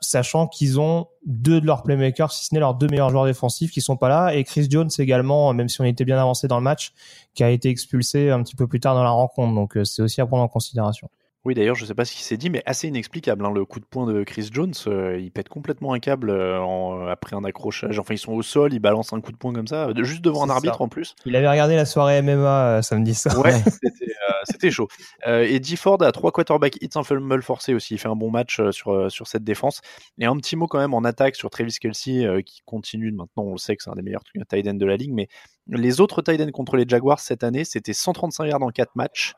sachant 0.00 0.46
qu'ils 0.46 0.80
ont 0.80 1.08
deux 1.26 1.60
de 1.60 1.66
leurs 1.66 1.82
playmakers, 1.82 2.32
si 2.32 2.46
ce 2.46 2.54
n'est 2.54 2.60
leurs 2.60 2.74
deux 2.74 2.86
meilleurs 2.88 3.10
joueurs 3.10 3.26
défensifs, 3.26 3.70
qui 3.70 3.80
sont 3.80 3.96
pas 3.96 4.08
là, 4.08 4.34
et 4.34 4.44
Chris 4.44 4.66
Jones 4.70 4.90
également, 4.98 5.52
même 5.52 5.68
si 5.68 5.80
on 5.80 5.84
était 5.84 6.04
bien 6.04 6.18
avancé 6.18 6.48
dans 6.48 6.56
le 6.56 6.62
match, 6.62 6.92
qui 7.34 7.44
a 7.44 7.50
été 7.50 7.68
expulsé 7.68 8.30
un 8.30 8.42
petit 8.42 8.56
peu 8.56 8.66
plus 8.66 8.80
tard 8.80 8.94
dans 8.94 9.04
la 9.04 9.10
rencontre. 9.10 9.54
Donc 9.54 9.76
c'est 9.84 10.02
aussi 10.02 10.20
à 10.20 10.26
prendre 10.26 10.42
en 10.42 10.48
considération. 10.48 11.10
Oui, 11.44 11.54
d'ailleurs, 11.54 11.76
je 11.76 11.86
sais 11.86 11.94
pas 11.94 12.04
ce 12.04 12.12
qu'il 12.12 12.22
s'est 12.22 12.36
dit, 12.36 12.50
mais 12.50 12.62
assez 12.66 12.88
inexplicable. 12.88 13.46
hein, 13.46 13.52
le 13.54 13.64
coup 13.64 13.78
de 13.80 13.84
poing 13.84 14.06
de 14.12 14.22
Chris 14.24 14.50
Jones, 14.52 14.74
euh, 14.86 15.18
il 15.18 15.30
pète 15.30 15.48
complètement 15.48 15.92
un 15.94 15.98
câble 16.00 16.30
euh, 16.30 16.60
en- 16.60 17.06
après 17.06 17.36
un 17.36 17.44
accrochage. 17.44 17.98
Enfin, 17.98 18.12
ils 18.14 18.18
sont 18.18 18.32
au 18.32 18.42
sol, 18.42 18.74
il 18.74 18.80
balance 18.80 19.12
un 19.12 19.20
coup 19.20 19.32
de 19.32 19.36
poing 19.38 19.52
comme 19.54 19.68
ça, 19.68 19.92
de- 19.92 20.02
juste 20.02 20.20
devant 20.22 20.42
un 20.42 20.46
C'est 20.48 20.52
arbitre 20.52 20.78
ça. 20.78 20.82
en 20.84 20.88
plus. 20.88 21.14
Il 21.24 21.36
avait 21.36 21.48
regardé 21.48 21.76
la 21.76 21.86
soirée 21.86 22.20
MMA 22.22 22.78
euh, 22.78 22.82
samedi 22.82 23.14
soir. 23.14 23.38
Ouais, 23.38 23.52
c'était 23.52 24.06
euh, 24.10 24.32
c'était 24.44 24.70
chaud. 24.70 24.88
Euh, 25.26 25.46
et 25.48 25.60
D 25.60 25.76
Ford 25.76 26.02
a 26.02 26.10
trois 26.12 26.32
quarterbacks 26.32 26.76
hits, 26.82 26.90
un 26.96 27.04
fumble 27.04 27.42
forcé 27.42 27.72
aussi. 27.72 27.94
Il 27.94 27.98
fait 27.98 28.08
un 28.08 28.16
bon 28.16 28.30
match 28.30 28.58
euh, 28.60 28.72
sur, 28.72 28.92
euh, 28.92 29.08
sur 29.08 29.26
cette 29.28 29.44
défense. 29.44 29.80
Et 30.18 30.26
un 30.26 30.36
petit 30.36 30.56
mot 30.56 30.66
quand 30.66 30.78
même 30.78 30.92
en 30.92 31.04
attaque 31.04 31.36
sur 31.36 31.48
Travis 31.50 31.76
Kelsey 31.80 32.26
euh, 32.26 32.42
qui 32.42 32.60
continue. 32.66 33.12
Maintenant, 33.12 33.44
on 33.44 33.52
le 33.52 33.58
sait 33.58 33.76
que 33.76 33.84
c'est 33.84 33.90
un 33.90 33.94
des 33.94 34.02
meilleurs 34.02 34.22
tight 34.48 34.66
ends 34.68 34.74
de 34.74 34.86
la 34.86 34.96
ligue. 34.96 35.12
Mais 35.12 35.28
les 35.68 36.00
autres 36.00 36.20
tight 36.20 36.40
ends 36.40 36.50
contre 36.50 36.76
les 36.76 36.84
Jaguars 36.86 37.20
cette 37.20 37.44
année, 37.44 37.64
c'était 37.64 37.92
135 37.94 38.44
yards 38.46 38.62
en 38.62 38.70
4 38.70 38.90
matchs. 38.96 39.34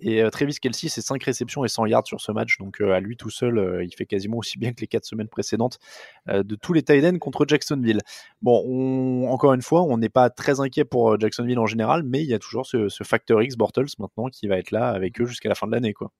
Et 0.00 0.22
euh, 0.22 0.30
Travis 0.30 0.54
Kelsey, 0.54 0.88
c'est 0.88 1.00
5 1.02 1.22
réceptions 1.22 1.64
et 1.64 1.68
100 1.68 1.86
yards 1.86 2.06
sur 2.06 2.20
ce 2.20 2.32
match. 2.32 2.58
Donc 2.58 2.80
euh, 2.80 2.92
à 2.92 3.00
lui 3.00 3.16
tout 3.16 3.30
seul, 3.30 3.58
euh, 3.58 3.84
il 3.84 3.94
fait 3.94 4.06
quasiment 4.06 4.38
aussi 4.38 4.58
bien 4.58 4.72
que 4.72 4.80
les 4.80 4.86
4 4.86 5.04
semaines 5.04 5.28
précédentes 5.28 5.78
de 6.26 6.54
tous 6.54 6.72
les 6.72 6.82
tight 6.82 7.18
contre 7.18 7.44
Jacksonville. 7.46 8.00
Bon, 8.42 8.62
on- 8.66 9.28
encore 9.30 9.52
une 9.54 9.62
fois, 9.62 9.82
on 9.82 9.98
n'est 9.98 10.08
pas 10.08 10.30
très 10.30 10.60
inquiet 10.60 10.84
pour 10.84 11.18
Jacksonville 11.20 11.58
en 11.58 11.66
général, 11.66 12.02
mais 12.02 12.20
il 12.22 12.26
y 12.28 12.34
a 12.34 12.38
toujours 12.38 12.66
ce, 12.66 12.88
ce 12.88 13.04
facteur 13.04 13.42
X 13.42 13.56
Bortles 13.56 13.86
maintenant 13.98 14.28
qui 14.28 14.48
va 14.48 14.56
être 14.58 14.70
là 14.70 14.88
avec 14.88 15.20
eux 15.20 15.26
jusqu'à 15.26 15.48
la 15.48 15.54
fin 15.54 15.66
de 15.66 15.72
l'année. 15.72 15.92
quoi. 15.92 16.10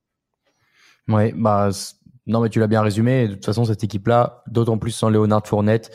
Ouais, 1.09 1.33
bah 1.37 1.71
non, 2.27 2.41
mais 2.41 2.49
tu 2.49 2.61
l'as 2.61 2.67
bien 2.67 2.83
résumé. 2.83 3.29
De 3.29 3.35
toute 3.35 3.45
façon, 3.45 3.65
cette 3.65 3.83
équipe-là, 3.83 4.43
d'autant 4.47 4.79
plus 4.79 4.93
sans 4.93 5.09
Léonard 5.09 5.47
Fournette, 5.47 5.91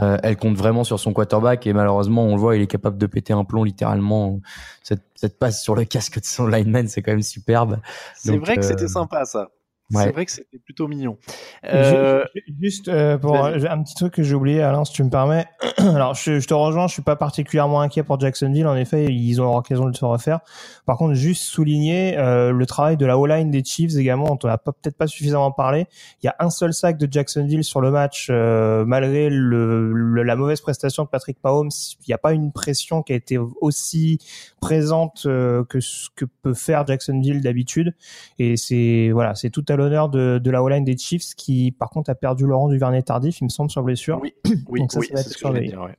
euh, 0.00 0.16
elle 0.22 0.36
compte 0.36 0.56
vraiment 0.56 0.84
sur 0.84 0.98
son 0.98 1.12
quarterback 1.12 1.66
et 1.66 1.72
malheureusement, 1.72 2.24
on 2.24 2.34
le 2.34 2.40
voit, 2.40 2.56
il 2.56 2.62
est 2.62 2.66
capable 2.66 2.96
de 2.96 3.06
péter 3.06 3.32
un 3.32 3.44
plomb 3.44 3.64
littéralement. 3.64 4.40
Cette, 4.82 5.02
cette 5.14 5.38
passe 5.38 5.62
sur 5.62 5.74
le 5.74 5.84
casque 5.86 6.20
de 6.20 6.24
son 6.24 6.46
lineman, 6.46 6.88
c'est 6.88 7.02
quand 7.02 7.12
même 7.12 7.22
superbe. 7.22 7.78
C'est 8.14 8.36
vrai 8.36 8.56
que 8.56 8.60
euh, 8.60 8.68
c'était 8.68 8.88
sympa 8.88 9.24
ça. 9.24 9.50
Ouais. 9.94 10.04
C'est 10.04 10.12
vrai 10.12 10.24
que 10.26 10.30
c'était 10.32 10.58
plutôt 10.58 10.88
mignon. 10.88 11.16
Euh, 11.64 12.24
Ju- 12.34 12.40
ju- 12.46 12.54
Juste 12.60 12.88
euh, 12.88 13.18
pour 13.18 13.36
un 13.36 13.82
petit 13.82 13.94
truc 13.94 14.14
que 14.14 14.22
j'ai 14.22 14.34
oublié, 14.34 14.62
Alain, 14.62 14.84
si 14.84 14.92
tu 14.92 15.02
me 15.04 15.10
permets. 15.10 15.46
Alors, 15.78 16.14
je, 16.14 16.38
je 16.40 16.46
te 16.46 16.54
rejoins, 16.54 16.86
je 16.86 16.92
suis 16.92 17.02
pas 17.02 17.16
particulièrement 17.16 17.80
inquiet 17.80 18.02
pour 18.02 18.18
Jacksonville. 18.20 18.66
En 18.66 18.76
effet, 18.76 19.06
ils 19.12 19.40
ont 19.40 19.54
l'occasion 19.54 19.88
de 19.88 19.96
se 19.96 20.04
refaire. 20.04 20.40
Par 20.86 20.96
contre, 20.96 21.14
juste 21.14 21.42
souligner 21.42 22.16
euh, 22.18 22.52
le 22.52 22.66
travail 22.66 22.96
de 22.96 23.06
la 23.06 23.18
O-line 23.18 23.50
des 23.50 23.64
Chiefs 23.64 23.96
également. 23.96 24.26
On 24.30 24.46
en 24.46 24.50
a 24.50 24.58
pas- 24.58 24.72
peut-être 24.72 24.96
pas 24.96 25.06
suffisamment 25.06 25.50
parlé. 25.52 25.86
Il 26.22 26.26
y 26.26 26.28
a 26.28 26.36
un 26.38 26.50
seul 26.50 26.72
sac 26.72 26.98
de 26.98 27.08
Jacksonville 27.10 27.64
sur 27.64 27.80
le 27.80 27.90
match, 27.90 28.28
euh, 28.30 28.84
malgré 28.84 29.28
le, 29.30 29.92
le- 29.92 30.22
la 30.22 30.36
mauvaise 30.36 30.60
prestation 30.60 31.04
de 31.04 31.08
Patrick 31.08 31.38
Mahomes. 31.42 31.70
Il 32.00 32.04
n'y 32.08 32.14
a 32.14 32.18
pas 32.18 32.32
une 32.32 32.52
pression 32.52 33.02
qui 33.02 33.12
a 33.12 33.16
été 33.16 33.38
aussi 33.60 34.18
présente 34.60 35.24
euh, 35.26 35.64
que 35.64 35.80
ce 35.80 36.08
que 36.14 36.24
peut 36.24 36.54
faire 36.54 36.86
Jacksonville 36.86 37.40
d'habitude. 37.40 37.94
Et 38.38 38.56
c'est 38.56 39.10
voilà, 39.12 39.34
c'est 39.34 39.50
tout 39.50 39.64
à 39.68 39.76
l'honneur 39.82 40.08
de, 40.08 40.40
de 40.42 40.50
la 40.50 40.62
O-line 40.62 40.84
des 40.84 40.96
Chiefs 40.96 41.34
qui, 41.36 41.72
par 41.72 41.90
contre, 41.90 42.10
a 42.10 42.14
perdu 42.14 42.46
Laurent 42.46 42.68
Duvernay 42.68 43.02
tardif, 43.02 43.40
il 43.40 43.44
me 43.44 43.48
semble, 43.48 43.70
sur 43.70 43.82
blessure. 43.82 44.20
Oui, 44.22 44.34
oui, 44.68 44.80
Donc 44.80 44.92
ça, 44.92 45.00
oui, 45.00 45.06
ça 45.08 45.14
va 45.14 45.22
c'est 45.22 45.28
être 45.28 45.38
ce 45.38 45.42
que 45.42 45.54
je 45.56 45.60
dire. 45.60 45.82
ouais. 45.82 45.96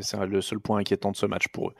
C'est 0.00 0.24
le 0.24 0.40
seul 0.40 0.60
point 0.60 0.78
inquiétant 0.78 1.10
de 1.10 1.16
ce 1.16 1.26
match 1.26 1.48
pour 1.48 1.70
eux. 1.70 1.74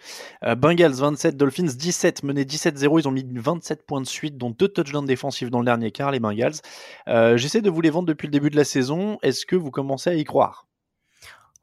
Euh, 0.44 0.54
Bengals 0.56 0.94
27, 0.94 1.36
Dolphins 1.36 1.62
17, 1.76 2.24
menés 2.24 2.44
17-0. 2.44 2.98
Ils 3.00 3.06
ont 3.08 3.12
mis 3.12 3.24
27 3.32 3.86
points 3.86 4.00
de 4.00 4.06
suite, 4.06 4.36
dont 4.36 4.50
deux 4.50 4.68
touchdowns 4.68 5.06
défensifs 5.06 5.50
dans 5.50 5.60
le 5.60 5.64
dernier 5.64 5.92
quart, 5.92 6.10
les 6.10 6.18
Bengals. 6.18 6.54
Euh, 7.08 7.36
J'essaie 7.36 7.60
de 7.62 7.70
vous 7.70 7.80
les 7.80 7.90
vendre 7.90 8.08
depuis 8.08 8.26
le 8.26 8.32
début 8.32 8.50
de 8.50 8.56
la 8.56 8.64
saison. 8.64 9.18
Est-ce 9.22 9.46
que 9.46 9.54
vous 9.54 9.70
commencez 9.70 10.10
à 10.10 10.14
y 10.14 10.24
croire? 10.24 10.66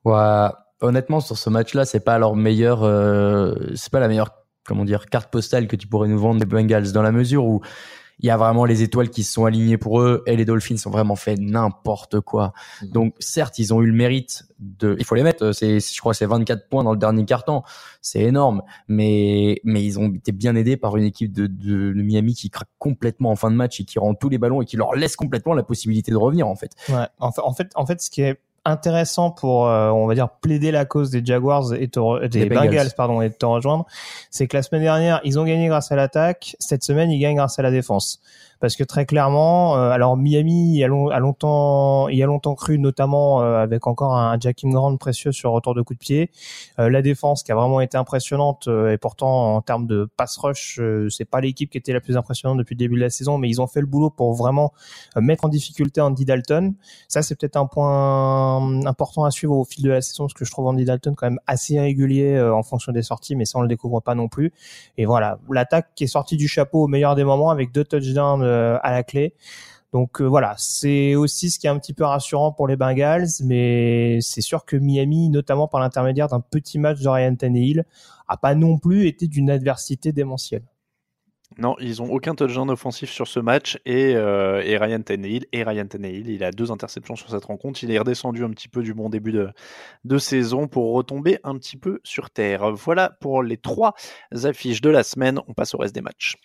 Ouais, 0.06 0.48
honnêtement, 0.80 1.20
sur 1.20 1.38
ce 1.38 1.50
match-là, 1.50 1.86
c'est 1.86 2.00
pas 2.00 2.18
leur 2.18 2.36
meilleur, 2.36 2.84
euh, 2.84 3.54
c'est 3.76 3.92
pas 3.92 4.00
la 4.00 4.08
meilleure, 4.08 4.30
comment 4.66 4.86
dire, 4.86 5.08
carte 5.08 5.30
postale 5.32 5.68
que 5.68 5.76
tu 5.76 5.88
pourrais 5.88 6.08
nous 6.08 6.20
vendre 6.20 6.40
des 6.40 6.46
Bengals 6.46 6.92
dans 6.94 7.02
la 7.02 7.12
mesure 7.12 7.44
où 7.46 7.62
il 8.20 8.26
y 8.26 8.30
a 8.32 8.38
vraiment 8.38 8.66
les 8.66 8.82
étoiles 8.82 9.10
qui 9.10 9.24
se 9.24 9.34
sont 9.34 9.46
alignées 9.46 9.78
pour 9.78 10.02
eux 10.02 10.24
et 10.26 10.36
les 10.36 10.46
Dolphins 10.46 10.76
ont 10.86 10.90
vraiment 10.90 11.16
fait 11.16 11.36
n'importe 11.38 12.20
quoi. 12.20 12.54
Donc, 12.82 13.14
certes, 13.20 13.60
ils 13.60 13.74
ont 13.74 13.82
eu 13.82 13.88
le 13.88 13.94
mérite 13.94 14.46
de, 14.60 14.96
il 14.98 15.06
faut 15.06 15.14
les 15.14 15.22
mettre, 15.22 15.52
c'est, 15.52 15.80
je 15.80 16.00
crois 16.00 16.16
c'est 16.16 16.26
24 16.26 16.68
points 16.68 16.84
dans 16.84 16.94
le 16.94 16.98
dernier 16.98 17.26
quart-temps. 17.26 17.64
C'est 18.02 18.22
énorme. 18.22 18.64
Mais, 18.88 19.62
mais 19.64 19.84
ils 19.84 20.00
ont 20.00 20.12
été 20.12 20.32
bien 20.32 20.56
aidés 20.56 20.78
par 20.78 20.98
une 20.98 21.04
équipe 21.04 21.32
de, 21.32 21.46
de, 21.46 21.94
de 21.94 22.02
Miami 22.02 22.34
qui 22.34 22.50
craque 22.50 22.70
complètement 22.80 23.30
en 23.30 23.36
fin 23.36 23.52
de 23.52 23.56
match 23.56 23.80
et 23.80 23.86
qui 23.86 24.00
rend 24.00 24.16
tous 24.16 24.30
les 24.30 24.40
ballons 24.40 24.62
et 24.62 24.66
qui 24.66 24.78
leur 24.78 24.96
laisse 24.96 25.16
complètement 25.16 25.54
la 25.54 25.64
possibilité 25.64 26.12
de 26.12 26.18
revenir, 26.18 26.48
en 26.48 26.56
fait. 26.56 26.72
Ouais. 26.90 27.06
En 27.20 27.32
fait, 27.32 27.42
en 27.42 27.54
fait, 27.54 27.72
en 27.76 27.86
fait, 27.86 28.02
ce 28.02 28.10
qui 28.10 28.22
est 28.22 28.40
intéressant 28.68 29.32
pour, 29.32 29.68
euh, 29.68 29.90
on 29.90 30.06
va 30.08 30.14
dire, 30.16 30.30
plaider 30.30 30.72
la 30.72 30.86
cause 30.86 31.10
des 31.10 31.26
Jaguars 31.26 31.74
et 31.74 31.88
te 31.88 32.00
re- 32.00 32.22
des 32.28 32.42
Des 32.42 32.46
Bengals. 32.50 32.68
Bengals, 32.70 32.92
pardon, 32.96 33.22
et 33.22 33.30
de 33.30 33.34
te 33.34 33.46
rejoindre, 33.46 33.86
c'est 34.30 34.48
que 34.48 34.56
la 34.56 34.64
semaine 34.64 34.82
dernière, 34.84 35.20
ils 35.24 35.40
ont 35.40 35.44
gagné 35.46 35.68
grâce 35.68 35.92
à 35.92 35.96
l'attaque. 35.96 36.56
Cette 36.60 36.84
semaine, 36.84 37.10
ils 37.12 37.20
gagnent 37.20 37.38
grâce 37.38 37.58
à 37.60 37.62
la 37.62 37.72
défense. 37.72 38.20
Parce 38.60 38.76
que 38.76 38.84
très 38.84 39.06
clairement, 39.06 39.78
euh, 39.78 39.90
alors 39.90 40.18
Miami 40.18 40.84
a, 40.84 40.88
long- 40.88 41.10
a 41.10 41.20
longtemps, 41.20 42.08
il 42.08 42.18
y 42.18 42.24
a 42.24 42.26
longtemps 42.26 42.56
cru, 42.56 42.80
notamment 42.80 43.42
euh, 43.42 43.62
avec 43.62 43.86
encore 43.88 44.16
un 44.16 44.40
Jackim 44.40 44.72
Grant 44.72 44.98
précieux 44.98 45.32
sur 45.32 45.52
retour 45.52 45.76
de 45.76 45.82
coup 45.82 45.94
de 45.94 46.00
pied. 46.00 46.32
Euh, 46.80 46.90
la 46.90 47.02
défense 47.02 47.44
qui 47.44 47.52
a 47.52 47.56
vraiment 47.56 47.82
été 47.82 47.98
impressionnante 47.98 48.68
et 48.68 48.98
pourtant 48.98 49.56
en 49.56 49.62
termes 49.62 49.86
de 49.86 50.10
pass 50.18 50.38
rush, 50.38 50.80
c'est 51.10 51.26
pas 51.26 51.42
l'équipe 51.42 51.70
qui 51.70 51.78
était 51.78 51.94
la 51.94 52.02
plus 52.02 52.18
impressionnante 52.18 52.58
depuis 52.58 52.76
le 52.76 52.80
début 52.80 52.96
de 52.96 53.02
la 53.02 53.10
saison, 53.10 53.38
mais 53.38 53.50
ils 53.50 53.62
ont 53.62 53.68
fait 53.68 53.82
le 53.82 53.86
boulot 53.88 54.10
pour 54.10 54.34
vraiment 54.34 54.74
mettre 55.16 55.46
en 55.46 55.50
difficulté 55.50 56.02
Andy 56.02 56.26
Dalton. 56.26 56.74
Ça, 57.08 57.22
c'est 57.22 57.36
peut-être 57.36 57.58
un 57.58 57.66
point 57.66 58.86
important 58.86 59.24
à 59.24 59.32
suivre 59.32 59.56
au 59.56 59.64
fil 59.66 59.84
de 59.84 59.90
la 59.90 60.02
saison, 60.02 60.26
parce 60.26 60.34
que 60.34 60.46
je 60.46 60.52
trouve 60.52 60.68
Andy 60.68 60.86
Dalton 60.86 61.14
quand 61.16 61.28
même 61.28 61.40
assez 61.48 61.74
irrégulier 61.76 62.40
en 62.42 62.64
fonction 62.64 62.92
des 62.92 63.04
sorties, 63.04 63.36
mais 63.36 63.46
ça, 63.46 63.60
on 63.60 63.62
le 63.62 63.68
découvre 63.68 64.00
pas 64.00 64.16
non 64.16 64.28
plus. 64.28 64.52
Et 64.98 65.06
voilà, 65.06 65.40
l'attaque 65.50 65.90
qui 65.96 66.06
est 66.06 66.08
sortie 66.08 66.38
du 66.38 66.48
chapeau 66.48 66.84
au 66.84 66.88
meilleur 66.88 67.16
des 67.16 67.24
moments 67.24 67.50
avec 67.50 67.72
deux 67.72 67.84
touchdowns 67.84 68.47
à 68.48 68.92
la 68.92 69.04
clé. 69.04 69.34
Donc 69.94 70.22
euh, 70.22 70.26
voilà, 70.26 70.54
c'est 70.58 71.16
aussi 71.16 71.50
ce 71.50 71.60
qui 71.60 71.68
est 71.68 71.70
un 71.70 71.80
petit 71.80 71.94
peu 71.94 72.04
rassurant 72.04 72.52
pour 72.52 72.68
les 72.68 72.76
Bengals, 72.76 73.28
mais 73.44 74.20
c'est 74.22 74.42
sûr 74.42 74.66
que 74.66 74.76
Miami, 74.76 75.30
notamment 75.30 75.68
par 75.68 75.80
l'intermédiaire 75.80 76.28
d'un 76.28 76.42
petit 76.42 76.78
match 76.78 77.00
de 77.00 77.08
Ryan 77.08 77.36
Tannehill, 77.36 77.86
a 78.28 78.38
pas 78.38 78.54
non 78.54 78.78
plus 78.78 79.08
été 79.08 79.28
d'une 79.28 79.50
adversité 79.50 80.12
démentielle. 80.12 80.64
Non, 81.58 81.78
ils 81.80 82.02
ont 82.02 82.12
aucun 82.12 82.36
touchdown 82.36 82.70
offensif 82.70 83.10
sur 83.10 83.26
ce 83.26 83.40
match 83.40 83.80
et, 83.86 84.14
euh, 84.16 84.62
et 84.64 84.78
Ryan 84.78 85.02
Tannehill 85.02 85.46
et 85.54 85.64
Ryan 85.64 85.88
Tannehill, 85.88 86.30
il 86.30 86.44
a 86.44 86.52
deux 86.52 86.72
interceptions 86.72 87.16
sur 87.16 87.30
cette 87.30 87.46
rencontre. 87.46 87.82
Il 87.84 87.90
est 87.90 87.98
redescendu 87.98 88.44
un 88.44 88.50
petit 88.50 88.68
peu 88.68 88.84
du 88.84 88.94
bon 88.94 89.10
début 89.10 89.34
de 90.04 90.18
saison 90.18 90.68
pour 90.68 90.94
retomber 90.94 91.40
un 91.46 91.56
petit 91.56 91.78
peu 91.78 92.02
sur 92.04 92.30
terre. 92.30 92.74
Voilà 92.74 93.12
pour 93.22 93.42
les 93.42 93.58
trois 93.58 93.94
affiches 94.44 94.82
de 94.82 94.90
la 94.90 95.04
semaine. 95.04 95.40
On 95.48 95.54
passe 95.54 95.74
au 95.74 95.78
reste 95.78 95.96
des 95.96 96.02
matchs. 96.02 96.36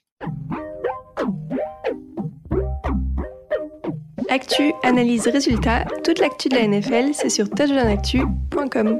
Actu, 4.35 4.73
analyse, 4.83 5.29
résultat, 5.29 5.85
toute 6.05 6.19
l'actu 6.19 6.49
de 6.49 6.55
la 6.55 6.67
NFL, 6.67 7.13
c'est 7.13 7.29
sur 7.29 7.51
touchdownactu.com. 7.51 8.99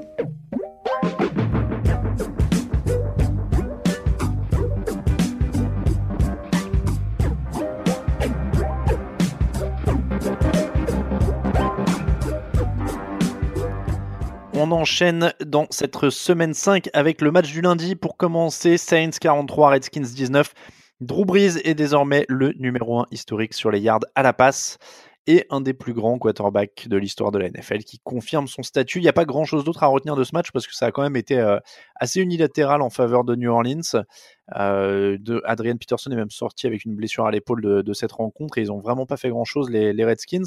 On 14.53 14.71
enchaîne 14.71 15.33
dans 15.47 15.67
cette 15.71 16.11
semaine 16.11 16.53
5 16.53 16.91
avec 16.93 17.23
le 17.23 17.31
match 17.31 17.51
du 17.51 17.63
lundi 17.63 17.97
pour 17.97 18.19
commencer. 18.19 18.77
Saints 18.77 19.09
43, 19.19 19.71
Redskins 19.71 20.03
19. 20.03 20.53
Drew 21.01 21.25
Brees 21.25 21.57
est 21.65 21.75
désormais 21.75 22.27
le 22.29 22.53
numéro 22.59 23.01
1 23.01 23.07
historique 23.11 23.55
sur 23.55 23.71
les 23.71 23.81
yards 23.81 24.05
à 24.15 24.23
la 24.23 24.35
passe 24.35 24.77
et 25.27 25.47
un 25.51 25.61
des 25.61 25.73
plus 25.73 25.93
grands 25.93 26.19
quarterbacks 26.19 26.89
de 26.89 26.97
l'histoire 26.97 27.31
de 27.31 27.39
la 27.39 27.49
NFL 27.49 27.85
qui 27.85 28.01
confirme 28.01 28.49
son 28.49 28.63
statut. 28.63 28.99
Il 28.99 29.03
n'y 29.03 29.09
a 29.09 29.13
pas 29.13 29.25
grand 29.25 29.45
chose 29.45 29.65
d'autre 29.65 29.83
à 29.85 29.87
retenir 29.87 30.17
de 30.17 30.25
ce 30.25 30.35
match 30.35 30.51
parce 30.51 30.67
que 30.67 30.75
ça 30.75 30.87
a 30.87 30.93
quand 30.93 31.03
même 31.03 31.17
été 31.17 31.39
euh, 31.39 31.59
assez 31.97 32.21
unilatéral 32.21 32.83
en 32.83 32.91
faveur 32.91 33.25
de 33.25 33.37
New 33.37 33.51
Orleans. 33.51 34.05
Euh, 34.57 35.19
Adrian 35.45 35.77
Peterson 35.77 36.11
est 36.11 36.17
même 36.17 36.31
sorti 36.31 36.67
avec 36.67 36.85
une 36.85 36.97
blessure 36.97 37.27
à 37.27 37.31
l'épaule 37.31 37.63
de, 37.63 37.93
cette 37.93 38.13
rencontre 38.13 38.59
et 38.59 38.63
ils 38.63 38.69
n'ont 38.69 38.81
vraiment 38.81 39.07
pas 39.07 39.17
fait 39.17 39.29
grand 39.29 39.45
chose 39.45 39.71
les, 39.71 40.05
Redskins. 40.05 40.45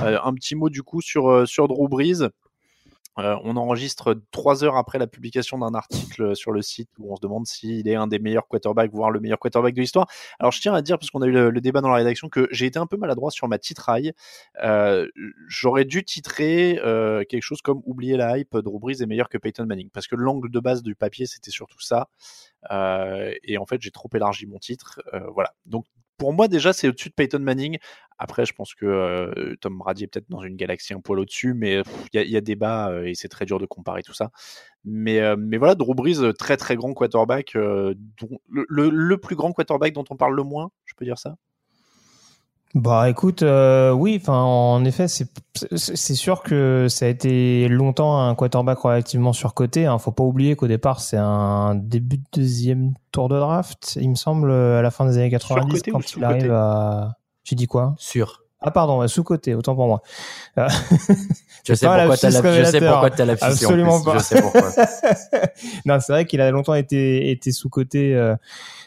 Euh, 0.00 0.18
un 0.22 0.34
petit 0.34 0.54
mot 0.54 0.70
du 0.70 0.82
coup 0.82 1.00
sur, 1.00 1.48
sur 1.48 1.66
Drew 1.66 1.88
Brees. 1.88 2.28
Euh, 3.18 3.36
on 3.44 3.56
enregistre 3.56 4.20
trois 4.30 4.64
heures 4.64 4.76
après 4.76 4.98
la 4.98 5.06
publication 5.06 5.58
d'un 5.58 5.74
article 5.74 6.34
sur 6.34 6.52
le 6.52 6.62
site 6.62 6.88
où 6.98 7.12
on 7.12 7.16
se 7.16 7.20
demande 7.20 7.46
s'il 7.46 7.86
est 7.88 7.94
un 7.94 8.06
des 8.06 8.18
meilleurs 8.18 8.48
quarterbacks, 8.48 8.90
voire 8.90 9.10
le 9.10 9.20
meilleur 9.20 9.38
quarterback 9.38 9.74
de 9.74 9.80
l'histoire. 9.80 10.06
Alors 10.38 10.52
je 10.52 10.60
tiens 10.60 10.74
à 10.74 10.82
dire, 10.82 10.98
parce 10.98 11.10
qu'on 11.10 11.22
a 11.22 11.26
eu 11.26 11.32
le, 11.32 11.60
débat 11.60 11.80
dans 11.80 11.90
la 11.90 11.96
rédaction, 11.96 12.28
que 12.28 12.48
j'ai 12.50 12.66
été 12.66 12.78
un 12.78 12.86
peu 12.86 12.96
maladroit 12.96 13.30
sur 13.30 13.48
ma 13.48 13.58
titraille. 13.58 14.12
Euh, 14.62 15.08
J'aurais 15.48 15.84
dû 15.84 16.04
titrer 16.04 16.80
euh, 16.82 17.24
quelque 17.28 17.42
chose 17.42 17.62
comme 17.62 17.82
Oublier 17.84 18.16
la 18.16 18.38
hype, 18.38 18.56
Drew 18.56 18.78
Brees 18.78 19.02
est 19.02 19.06
meilleur 19.06 19.28
que 19.28 19.38
Peyton 19.38 19.66
Manning, 19.66 19.90
parce 19.90 20.06
que 20.06 20.16
l'angle 20.16 20.50
de 20.50 20.60
base 20.60 20.82
du 20.82 20.94
papier 20.94 21.26
c'était 21.26 21.50
surtout 21.50 21.80
ça. 21.80 22.08
Et 22.70 23.58
en 23.58 23.66
fait 23.66 23.80
j'ai 23.80 23.90
trop 23.90 24.08
élargi 24.14 24.46
mon 24.46 24.58
titre. 24.58 25.00
Voilà. 25.34 25.52
Donc 25.66 25.84
pour 26.18 26.32
moi 26.32 26.48
déjà 26.48 26.72
c'est 26.72 26.88
au-dessus 26.88 27.08
de 27.08 27.14
Peyton 27.14 27.40
Manning. 27.40 27.78
Après 28.18 28.46
je 28.46 28.52
pense 28.52 28.74
que 28.74 29.56
Tom 29.60 29.78
Brady 29.78 30.04
est 30.04 30.06
peut-être 30.06 30.30
dans 30.30 30.42
une 30.42 30.56
galaxie 30.56 30.94
un 30.94 31.00
poil 31.00 31.18
au-dessus, 31.18 31.54
mais 31.54 31.82
il 32.12 32.30
y, 32.30 32.36
a 32.36 32.40
débat 32.40 32.92
et 33.04 33.14
c'est 33.14 33.28
très 33.28 33.46
dur 33.46 33.58
de 33.58 33.66
comparer 33.66 34.02
tout 34.02 34.14
ça. 34.14 34.30
Mais, 34.84 35.20
voilà, 35.58 35.74
Drew 35.74 35.94
Brees, 35.94 36.32
très 36.38 36.56
très 36.56 36.76
grand 36.76 36.92
quarterback, 36.94 37.54
le, 37.54 39.16
plus 39.16 39.36
grand 39.36 39.52
quarterback 39.52 39.92
dont 39.92 40.04
on 40.10 40.16
parle 40.16 40.36
le 40.36 40.42
moins, 40.44 40.70
je 40.84 40.94
peux 40.96 41.04
dire 41.04 41.18
ça? 41.18 41.36
Bah 42.74 43.10
écoute, 43.10 43.42
euh, 43.42 43.92
oui, 43.92 44.18
enfin 44.20 44.38
en 44.38 44.84
effet, 44.86 45.06
c'est 45.06 45.28
c'est 45.74 46.14
sûr 46.14 46.42
que 46.42 46.86
ça 46.88 47.04
a 47.04 47.08
été 47.08 47.68
longtemps 47.68 48.26
un 48.26 48.34
quarterback 48.34 48.78
relativement 48.78 49.34
surcoté. 49.34 49.84
Hein. 49.84 49.98
Faut 49.98 50.12
pas 50.12 50.24
oublier 50.24 50.56
qu'au 50.56 50.68
départ 50.68 51.00
c'est 51.00 51.18
un 51.18 51.74
début 51.74 52.16
de 52.16 52.24
deuxième 52.32 52.94
tour 53.10 53.28
de 53.28 53.38
draft, 53.38 53.98
il 54.00 54.08
me 54.08 54.14
semble, 54.14 54.50
à 54.50 54.80
la 54.80 54.90
fin 54.90 55.04
des 55.04 55.18
années 55.18 55.30
90 55.30 55.70
Surcoté 55.70 55.90
ou 55.90 55.94
quand 55.94 56.16
il 56.16 56.24
arrive 56.24 56.52
à. 56.52 57.18
J'ai 57.44 57.56
dit 57.56 57.66
quoi? 57.66 57.94
Sûr. 57.98 58.41
Ah 58.62 58.70
pardon, 58.70 59.06
sous 59.08 59.24
côté, 59.24 59.54
autant 59.54 59.74
pour 59.74 59.86
moi. 59.86 60.02
Euh, 60.58 60.68
Je 61.64 61.74
sais 61.74 61.86
pourquoi 61.86 62.16
t'as 62.16 62.30
lapsus 62.30 62.48
la, 62.48 62.64
je 62.64 62.70
sais 62.70 62.80
pourquoi 62.80 63.10
t'as 63.10 63.24
la 63.24 63.32
Absolument 63.40 64.02
pas. 64.02 64.18
Je 64.18 64.22
sais 64.22 64.40
pourquoi. 64.40 64.62
non, 65.86 65.98
c'est 66.00 66.12
vrai 66.12 66.24
qu'il 66.24 66.40
a 66.40 66.50
longtemps 66.50 66.74
été, 66.74 67.30
été 67.30 67.52
sous 67.52 67.68
côté. 67.68 68.10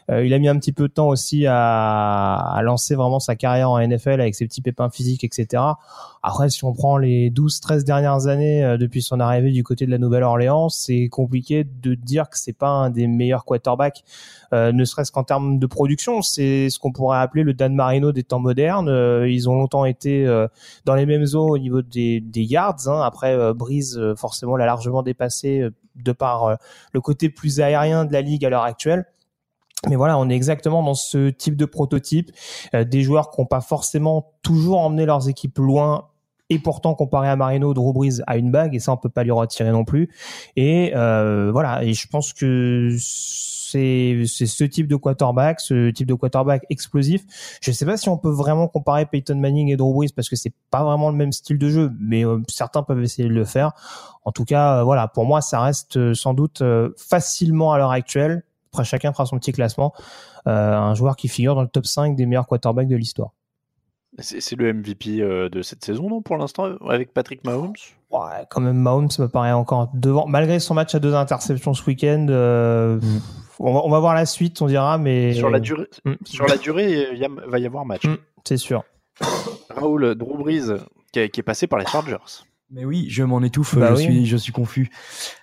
il 0.10 0.34
a 0.34 0.40
mis 0.40 0.48
un 0.50 0.58
petit 0.58 0.74
peu 0.74 0.90
de 0.90 0.94
temps 0.94 1.08
aussi 1.08 1.46
à, 1.48 2.36
à 2.36 2.62
lancer 2.64 2.96
vraiment 2.96 3.20
sa 3.20 3.36
carrière 3.36 3.70
en 3.70 3.80
NFL 3.80 4.20
avec 4.22 4.36
ses 4.36 4.46
petits 4.46 4.62
pépins 4.62 4.90
physiques, 4.90 5.24
etc. 5.24 5.64
Après, 6.28 6.50
si 6.50 6.66
on 6.66 6.74
prend 6.74 6.98
les 6.98 7.30
12-13 7.30 7.84
dernières 7.84 8.26
années 8.26 8.64
euh, 8.64 8.78
depuis 8.78 9.04
son 9.04 9.20
arrivée 9.20 9.52
du 9.52 9.64
côté 9.64 9.86
de 9.86 9.92
la 9.92 10.00
Nouvelle-Orléans, 10.00 10.70
c'est 10.70 11.08
compliqué 11.08 11.64
de 11.64 11.94
dire 11.94 12.32
que 12.32 12.40
c'est 12.40 12.58
pas 12.58 12.70
un 12.70 12.90
des 12.90 13.06
meilleurs 13.06 13.46
quarterbacks, 13.46 14.04
euh, 14.52 14.72
ne 14.72 14.84
serait-ce 14.86 15.12
qu'en 15.12 15.24
termes 15.24 15.60
de 15.60 15.68
production. 15.68 16.24
C'est 16.24 16.72
ce 16.72 16.80
qu'on 16.80 16.92
pourrait 16.92 17.20
appeler 17.20 17.44
le 17.44 17.54
Dan 17.54 17.76
Marino 17.76 18.12
des 18.12 18.24
temps 18.24 18.40
modernes. 18.40 18.90
Euh, 18.90 19.30
ils 19.30 19.48
ont 19.48 19.54
longtemps 19.54 19.86
été 19.86 20.26
dans 20.86 20.96
les 20.96 21.06
mêmes 21.06 21.28
eaux 21.36 21.48
au 21.48 21.60
niveau 21.60 21.84
des, 21.84 22.24
yards. 22.34 22.88
Hein. 22.88 23.02
Après, 23.04 23.36
euh, 23.36 24.16
forcément, 24.16 24.58
l'a 24.58 24.66
largement 24.66 25.04
dépassé 25.04 25.70
de 25.96 26.12
par 26.12 26.58
le 26.92 27.02
côté 27.02 27.30
plus 27.30 27.62
aérien 27.62 28.04
de 28.04 28.14
la 28.14 28.22
ligue 28.22 28.44
à 28.46 28.50
l'heure 28.50 28.64
actuelle. 28.64 29.06
Mais 29.88 29.96
voilà, 29.96 30.18
on 30.18 30.28
est 30.32 30.36
exactement 30.36 30.82
dans 30.82 30.96
ce 30.96 31.30
type 31.30 31.56
de 31.56 31.66
prototype, 31.66 32.32
des 32.74 33.04
joueurs 33.04 33.30
qui 33.30 33.40
n'ont 33.40 33.46
pas 33.46 33.62
forcément 33.62 34.34
toujours 34.42 34.80
emmené 34.80 35.06
leurs 35.06 35.30
équipes 35.30 35.60
loin 35.60 36.08
et 36.50 36.60
pourtant 36.60 36.94
comparé 36.94 37.28
à 37.28 37.36
Marino, 37.36 37.74
Drew 37.74 37.92
Brees 37.94 38.22
a 38.28 38.38
une 38.38 38.52
bague 38.52 38.76
et 38.76 38.80
ça 38.80 38.92
on 38.92 38.98
peut 38.98 39.10
pas 39.10 39.24
lui 39.24 39.32
retirer 39.32 39.72
non 39.72 39.84
plus. 39.84 40.10
Et 40.56 40.94
euh, 40.96 41.50
voilà, 41.52 41.84
et 41.84 41.94
je 41.94 42.08
pense 42.08 42.34
que 42.34 42.96
c'est 43.00 44.24
ce 44.26 44.64
type 44.64 44.88
de 44.88 44.96
quarterback, 44.96 45.60
ce 45.60 45.90
type 45.90 46.08
de 46.08 46.14
quarterback 46.14 46.64
explosif. 46.70 47.24
Je 47.62 47.72
sais 47.72 47.86
pas 47.86 47.98
si 47.98 48.10
on 48.10 48.18
peut 48.18 48.30
vraiment 48.30 48.68
comparer 48.68 49.06
Peyton 49.08 49.36
Manning 49.36 49.70
et 49.70 49.76
Drew 49.76 49.94
Brees 49.94 50.10
parce 50.16 50.30
que 50.30 50.36
c'est 50.36 50.54
pas 50.70 50.84
vraiment 50.84 51.10
le 51.10 51.16
même 51.16 51.32
style 51.32 51.58
de 51.58 51.70
jeu, 51.70 51.92
mais 52.00 52.24
euh, 52.26 52.40
certains 52.48 52.84
peuvent 52.84 53.02
essayer 53.02 53.28
de 53.28 53.34
le 53.34 53.46
faire. 53.46 53.72
En 54.24 54.32
tout 54.32 54.46
cas, 54.46 54.80
euh, 54.80 54.84
voilà, 54.84 55.08
pour 55.08 55.26
moi 55.26 55.42
ça 55.42 55.62
reste 55.62 56.14
sans 56.14 56.36
doute 56.36 56.62
facilement 56.96 57.74
à 57.74 57.80
l'heure 57.80 57.92
actuelle. 57.92 58.44
Après 58.72 58.86
chacun 58.86 59.14
fera 59.14 59.26
son 59.26 59.40
petit 59.40 59.52
classement. 59.52 59.94
un 60.46 60.94
joueur 60.94 61.16
qui 61.16 61.28
figure 61.28 61.56
dans 61.56 61.64
le 61.64 61.68
top 61.68 61.88
5 61.88 62.16
des 62.16 62.28
meilleurs 62.28 62.46
quarterbacks 62.46 62.88
de 62.88 62.96
l'histoire. 62.96 63.32
C'est 64.20 64.56
le 64.56 64.72
MVP 64.74 65.20
euh, 65.22 65.50
de 65.50 65.62
cette 65.62 65.84
saison, 65.84 66.10
non, 66.10 66.22
pour 66.22 66.38
l'instant, 66.38 66.70
avec 66.88 67.14
Patrick 67.14 67.44
Mahomes? 67.44 67.74
Ouais, 68.12 68.46
quand 68.50 68.62
même, 68.62 68.78
Mahomes 68.78 69.10
me 69.20 69.28
paraît 69.28 69.52
encore 69.52 69.90
devant. 69.94 70.26
Malgré 70.26 70.60
son 70.60 70.74
match 70.74 70.96
à 70.96 71.00
deux 71.00 71.14
interceptions 71.14 71.74
ce 71.74 71.84
week-end, 71.86 72.28
euh, 72.30 72.98
on, 73.60 73.74
va, 73.74 73.82
on 73.84 73.90
va 73.90 74.00
voir 74.00 74.16
la 74.16 74.26
suite, 74.26 74.62
on 74.62 74.68
dira, 74.68 74.98
mais. 74.98 75.34
Sur 75.34 75.50
la 75.50 75.60
durée, 75.60 75.88
Mm. 76.06 76.14
sur 76.24 76.46
la 76.48 76.56
durée, 76.58 77.08
il 77.12 77.18
y 77.18 77.26
a- 77.26 77.30
va 77.48 77.60
y 77.60 77.66
avoir 77.66 77.86
match. 77.86 78.06
Mm, 78.06 78.16
c'est 78.46 78.58
sûr. 78.58 78.84
Raoul, 79.70 80.16
Drew 80.16 80.38
Brees, 80.38 80.78
qui, 81.12 81.20
est- 81.20 81.30
qui 81.30 81.42
est 81.42 81.44
passé 81.44 81.68
par 81.68 81.80
les 81.80 81.86
Chargers. 81.86 82.16
Mais 82.76 82.84
oui, 82.84 83.06
je 83.10 83.24
m'en 83.24 83.42
étouffe, 83.42 83.78
Bah 83.78 83.92
je 83.92 84.00
oui. 84.00 84.04
suis, 84.04 84.26
je 84.26 84.36
suis 84.36 84.52
confus. 84.52 84.90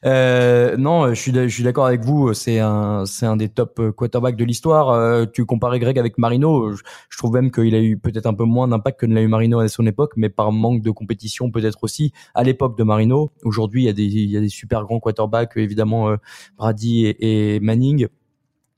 Euh, 0.05 0.77
non, 0.77 1.09
je 1.09 1.15
suis, 1.15 1.33
je 1.33 1.49
suis 1.49 1.63
d'accord 1.63 1.87
avec 1.87 2.05
vous. 2.05 2.35
C'est 2.35 2.59
un, 2.59 3.07
c'est 3.07 3.25
un 3.25 3.37
des 3.39 3.49
top 3.49 3.81
euh, 3.81 3.91
quarterbacks 3.91 4.37
de 4.37 4.45
l'histoire. 4.45 4.91
Euh, 4.91 5.25
tu 5.25 5.47
comparais 5.47 5.79
Greg 5.79 5.99
avec 5.99 6.19
Marino. 6.19 6.73
Je, 6.73 6.83
je 7.09 7.17
trouve 7.17 7.33
même 7.33 7.51
qu'il 7.51 7.75
a 7.75 7.81
eu 7.81 7.97
peut-être 7.97 8.27
un 8.27 8.35
peu 8.35 8.45
moins 8.45 8.69
d'impact 8.69 9.01
que 9.01 9.07
ne 9.07 9.15
l'a 9.15 9.23
eu 9.23 9.29
Marino 9.29 9.61
à 9.61 9.69
son 9.69 9.87
époque, 9.87 10.13
mais 10.17 10.29
par 10.29 10.53
manque 10.53 10.83
de 10.83 10.91
compétition 10.91 11.51
peut-être 11.51 11.79
aussi 11.83 12.13
à 12.35 12.43
l'époque 12.45 12.77
de 12.77 12.85
Marino. 12.85 13.33
Aujourd'hui, 13.45 13.85
il 13.85 13.87
y 13.87 13.89
a 13.89 13.95
des, 13.95 14.05
il 14.05 14.31
y 14.31 14.37
a 14.37 14.41
des 14.41 14.51
super 14.51 14.85
grands 14.85 15.01
quarterbacks, 15.01 15.53
évidemment 15.57 16.11
euh, 16.11 16.17
Brady 16.59 17.07
et, 17.07 17.55
et 17.57 17.61
Manning. 17.61 18.09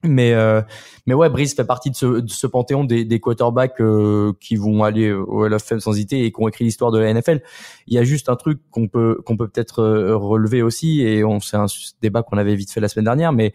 Mais 0.05 0.33
euh, 0.35 0.61
mais 1.07 1.15
ouais, 1.15 1.29
Brice 1.29 1.55
fait 1.55 1.65
partie 1.65 1.91
de 1.91 1.97
ce, 1.97 2.07
de 2.21 2.31
ce 2.31 2.47
panthéon 2.47 2.85
des, 2.85 3.05
des 3.05 3.21
quarterbacks 3.21 3.81
euh, 3.81 4.33
qui 4.41 4.57
vont 4.57 4.85
aller 4.85 5.13
au 5.13 5.45
Hall 5.45 5.55
of 5.55 5.63
Fame 5.63 5.81
sans 5.81 5.93
hésiter 5.93 6.25
et 6.25 6.33
qui 6.33 6.43
ont 6.43 6.49
écrit 6.49 6.65
l'histoire 6.65 6.91
de 6.91 6.99
la 6.99 7.13
NFL. 7.13 7.43
Il 7.87 7.95
y 7.95 7.99
a 7.99 8.05
juste 8.05 8.29
un 8.29 8.37
truc 8.37 8.61
qu'on 8.71 8.87
peut 8.89 9.21
qu'on 9.25 9.37
peut 9.37 9.49
peut-être 9.49 9.81
euh, 9.81 10.17
relever 10.17 10.63
aussi 10.63 11.03
et 11.03 11.25
on 11.25 11.41
c'est 11.41 11.57
un 11.57 11.67
débat 12.03 12.23
qu'on 12.23 12.39
avait 12.39 12.55
vite 12.55 12.71
fait 12.71 12.81
la 12.81 12.89
semaine 12.89 13.07
dernière, 13.07 13.33
mais 13.33 13.55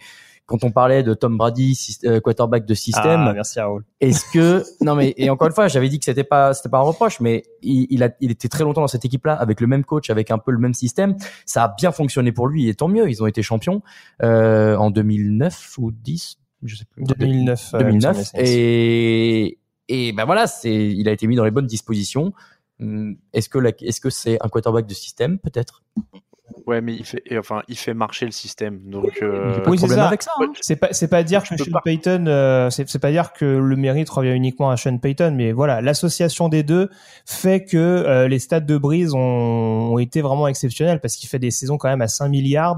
quand 0.49 0.63
on 0.65 0.71
parlait 0.71 1.03
de 1.03 1.13
Tom 1.13 1.37
Brady, 1.37 1.97
euh, 2.03 2.19
quarterback 2.19 2.65
de 2.65 2.73
système, 2.73 3.21
Ah, 3.27 3.33
merci 3.33 3.59
Raoul. 3.61 3.85
est-ce 4.01 4.25
que 4.33 4.63
non 4.83 4.95
mais 4.95 5.13
et 5.15 5.29
encore 5.29 5.47
une 5.47 5.53
fois, 5.53 5.67
j'avais 5.69 5.87
dit 5.87 5.99
que 5.99 6.05
c'était 6.05 6.23
pas 6.25 6.53
c'était 6.53 6.67
pas 6.69 6.79
un 6.79 6.81
reproche, 6.81 7.19
mais 7.21 7.43
il, 7.61 7.87
il 7.89 8.03
a 8.03 8.09
il 8.19 8.31
était 8.31 8.49
très 8.49 8.63
longtemps 8.63 8.81
dans 8.81 8.87
cette 8.87 9.05
équipe-là 9.05 9.33
avec 9.35 9.61
le 9.61 9.67
même 9.67 9.85
coach, 9.85 10.09
avec 10.09 10.31
un 10.31 10.37
peu 10.39 10.51
le 10.51 10.57
même 10.57 10.73
système. 10.73 11.15
Ça 11.45 11.63
a 11.63 11.75
bien 11.77 11.91
fonctionné 11.91 12.31
pour 12.31 12.47
lui 12.47 12.67
et 12.67 12.73
tant 12.73 12.87
mieux. 12.89 13.09
Ils 13.09 13.23
ont 13.23 13.27
été 13.27 13.41
champions 13.43 13.81
euh, 14.23 14.75
en 14.75 14.89
2009 14.91 15.77
ou 15.77 15.91
10, 15.91 16.37
je 16.63 16.75
sais 16.75 16.85
plus. 16.85 17.03
2009. 17.03 17.73
euh, 17.75 17.77
il 17.79 17.85
me 17.85 17.91
2009 17.91 18.17
semble, 18.23 18.43
et 18.43 19.59
et 19.87 20.11
ben 20.13 20.25
voilà, 20.25 20.47
c'est 20.47 20.73
il 20.73 21.07
a 21.07 21.11
été 21.11 21.27
mis 21.27 21.35
dans 21.35 21.45
les 21.45 21.51
bonnes 21.51 21.67
dispositions. 21.67 22.33
Hum, 22.81 23.17
Est-ce 23.33 23.49
que 23.49 23.59
est-ce 23.83 24.01
que 24.01 24.09
c'est 24.09 24.37
un 24.43 24.47
quarterback 24.49 24.85
de 24.87 24.93
système 24.93 25.37
peut-être? 25.39 25.83
Ouais, 26.67 26.81
mais 26.81 26.93
il 26.93 27.05
fait, 27.05 27.21
et 27.25 27.37
enfin, 27.37 27.61
il 27.67 27.77
fait 27.77 27.93
marcher 27.93 28.25
le 28.25 28.31
système. 28.31 28.79
Donc, 28.85 29.19
euh, 29.21 29.59
Oui, 29.67 29.77
c'est 29.77 29.87
ça. 29.87 30.07
avec 30.07 30.21
ça. 30.23 30.31
hein. 30.41 30.51
C'est 30.61 30.75
pas, 30.75 30.89
c'est 30.91 31.07
pas 31.07 31.23
dire 31.23 31.43
que 31.43 31.57
Sean 31.57 31.71
pas- 31.71 31.81
Payton, 31.83 32.25
euh, 32.27 32.69
c'est, 32.69 32.87
c'est 32.89 32.99
pas 32.99 33.11
dire 33.11 33.33
que 33.33 33.45
le 33.45 33.75
mérite 33.75 34.09
revient 34.09 34.31
uniquement 34.33 34.69
à 34.69 34.77
Sean 34.77 34.97
Payton, 34.97 35.33
mais 35.35 35.51
voilà, 35.51 35.81
l'association 35.81 36.49
des 36.49 36.63
deux 36.63 36.89
fait 37.25 37.63
que 37.65 37.77
euh, 37.77 38.27
les 38.27 38.39
stats 38.39 38.59
de 38.59 38.77
Breeze 38.77 39.13
ont, 39.13 39.19
ont 39.19 39.99
été 39.99 40.21
vraiment 40.21 40.47
exceptionnels 40.47 40.99
parce 40.99 41.15
qu'il 41.15 41.29
fait 41.29 41.39
des 41.39 41.51
saisons 41.51 41.77
quand 41.77 41.89
même 41.89 42.01
à 42.01 42.07
5 42.07 42.29
milliards. 42.29 42.77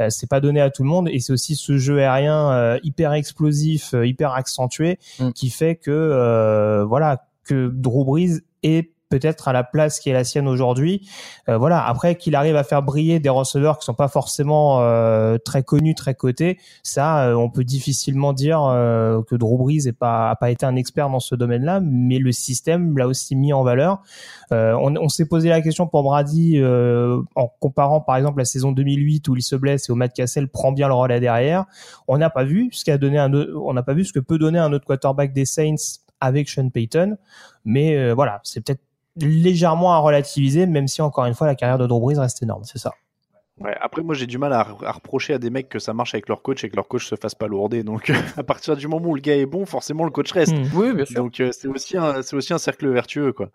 Euh, 0.00 0.06
c'est 0.10 0.28
pas 0.28 0.40
donné 0.40 0.60
à 0.60 0.70
tout 0.70 0.82
le 0.82 0.88
monde 0.88 1.08
et 1.10 1.20
c'est 1.20 1.32
aussi 1.32 1.54
ce 1.56 1.76
jeu 1.78 1.98
aérien 2.00 2.50
euh, 2.52 2.78
hyper 2.82 3.12
explosif, 3.12 3.94
euh, 3.94 4.06
hyper 4.06 4.32
accentué 4.32 4.98
Mm. 5.20 5.30
qui 5.32 5.50
fait 5.50 5.76
que 5.76 5.90
euh, 5.90 6.84
voilà 6.84 7.26
que 7.44 7.68
Drew 7.72 8.04
Brees 8.04 8.40
est 8.62 8.90
peut-être 9.08 9.48
à 9.48 9.52
la 9.52 9.64
place 9.64 10.00
qui 10.00 10.10
est 10.10 10.12
la 10.12 10.24
sienne 10.24 10.48
aujourd'hui. 10.48 11.08
Euh, 11.48 11.56
voilà. 11.58 11.84
Après 11.84 12.16
qu'il 12.16 12.34
arrive 12.34 12.56
à 12.56 12.64
faire 12.64 12.82
briller 12.82 13.20
des 13.20 13.28
receveurs 13.28 13.78
qui 13.78 13.84
sont 13.84 13.94
pas 13.94 14.08
forcément 14.08 14.80
euh, 14.80 15.38
très 15.38 15.62
connus, 15.62 15.94
très 15.94 16.14
cotés, 16.14 16.58
ça, 16.82 17.28
euh, 17.28 17.34
on 17.34 17.50
peut 17.50 17.64
difficilement 17.64 18.32
dire 18.32 18.64
euh, 18.64 19.22
que 19.22 19.34
Drew 19.34 19.58
Brees 19.58 19.86
n'a 19.86 19.92
pas, 19.92 20.36
pas 20.36 20.50
été 20.50 20.66
un 20.66 20.76
expert 20.76 21.10
dans 21.10 21.20
ce 21.20 21.34
domaine-là, 21.34 21.80
mais 21.80 22.18
le 22.18 22.32
système 22.32 22.96
l'a 22.96 23.06
aussi 23.06 23.36
mis 23.36 23.52
en 23.52 23.62
valeur. 23.62 24.02
Euh, 24.52 24.74
on 24.80 24.94
on 24.96 25.08
s'est 25.08 25.26
posé 25.26 25.48
la 25.48 25.60
question 25.60 25.86
pour 25.86 26.02
Brady 26.02 26.58
euh, 26.58 27.20
en 27.34 27.48
comparant 27.60 28.00
par 28.00 28.16
exemple 28.16 28.38
la 28.38 28.44
saison 28.44 28.72
2008 28.72 29.28
où 29.28 29.36
il 29.36 29.42
se 29.42 29.56
blesse 29.56 29.88
et 29.88 29.92
où 29.92 29.96
Matt 29.96 30.14
Cassel 30.14 30.48
prend 30.48 30.72
bien 30.72 30.88
le 30.88 30.94
relais 30.94 31.20
derrière. 31.20 31.66
On 32.08 32.16
n'a 32.16 32.30
pas 32.30 32.44
vu 32.44 32.68
ce 32.72 32.84
qu'a 32.84 32.96
donné 32.96 33.18
un, 33.18 33.32
on 33.32 33.74
n'a 33.74 33.82
pas 33.82 33.94
vu 33.94 34.04
ce 34.04 34.12
que 34.12 34.20
peut 34.20 34.38
donner 34.38 34.58
un 34.58 34.72
autre 34.72 34.86
quarterback 34.86 35.32
des 35.32 35.44
Saints 35.44 36.00
avec 36.20 36.48
Sean 36.48 36.70
Payton, 36.70 37.18
mais 37.64 38.12
voilà, 38.12 38.40
c'est 38.44 38.64
peut-être 38.64 38.80
légèrement 39.20 39.92
à 39.94 39.98
relativiser, 39.98 40.66
même 40.66 40.88
si 40.88 41.02
encore 41.02 41.26
une 41.26 41.34
fois 41.34 41.46
la 41.46 41.54
carrière 41.54 41.78
de 41.78 41.86
Drew 41.86 42.00
Brees 42.00 42.18
reste 42.18 42.42
énorme. 42.42 42.64
C'est 42.64 42.78
ça. 42.78 42.92
ouais, 43.60 43.76
après, 43.80 44.02
moi, 44.02 44.14
j'ai 44.16 44.26
du 44.26 44.38
mal 44.38 44.52
à, 44.52 44.66
à 44.82 44.92
reprocher 44.92 45.34
à 45.34 45.38
des 45.38 45.50
mecs 45.50 45.68
que 45.68 45.78
ça 45.78 45.94
marche 45.94 46.14
avec 46.14 46.28
leur 46.28 46.42
coach 46.42 46.64
et 46.64 46.68
que 46.70 46.74
leur 46.76 46.88
coach 46.88 47.06
se 47.06 47.14
fasse 47.14 47.34
pas 47.36 47.46
lourder. 47.46 47.84
Donc, 47.84 48.10
à 48.36 48.42
partir 48.42 48.76
du 48.76 48.88
moment 48.88 49.08
où 49.08 49.14
le 49.14 49.20
gars 49.20 49.36
est 49.36 49.46
bon, 49.46 49.64
forcément, 49.66 50.04
le 50.04 50.10
coach 50.10 50.32
reste. 50.32 50.56
Hmm. 50.56 50.66
Oui, 50.74 50.92
bien 50.92 51.04
sûr. 51.04 51.22
Donc 51.22 51.38
euh, 51.40 51.50
c'est 51.52 51.68
aussi 51.68 51.96
un 51.96 52.22
c'est 52.22 52.34
aussi 52.34 52.52
un 52.52 52.58
cercle 52.58 52.88
vertueux 52.88 53.32
quoi. 53.32 53.50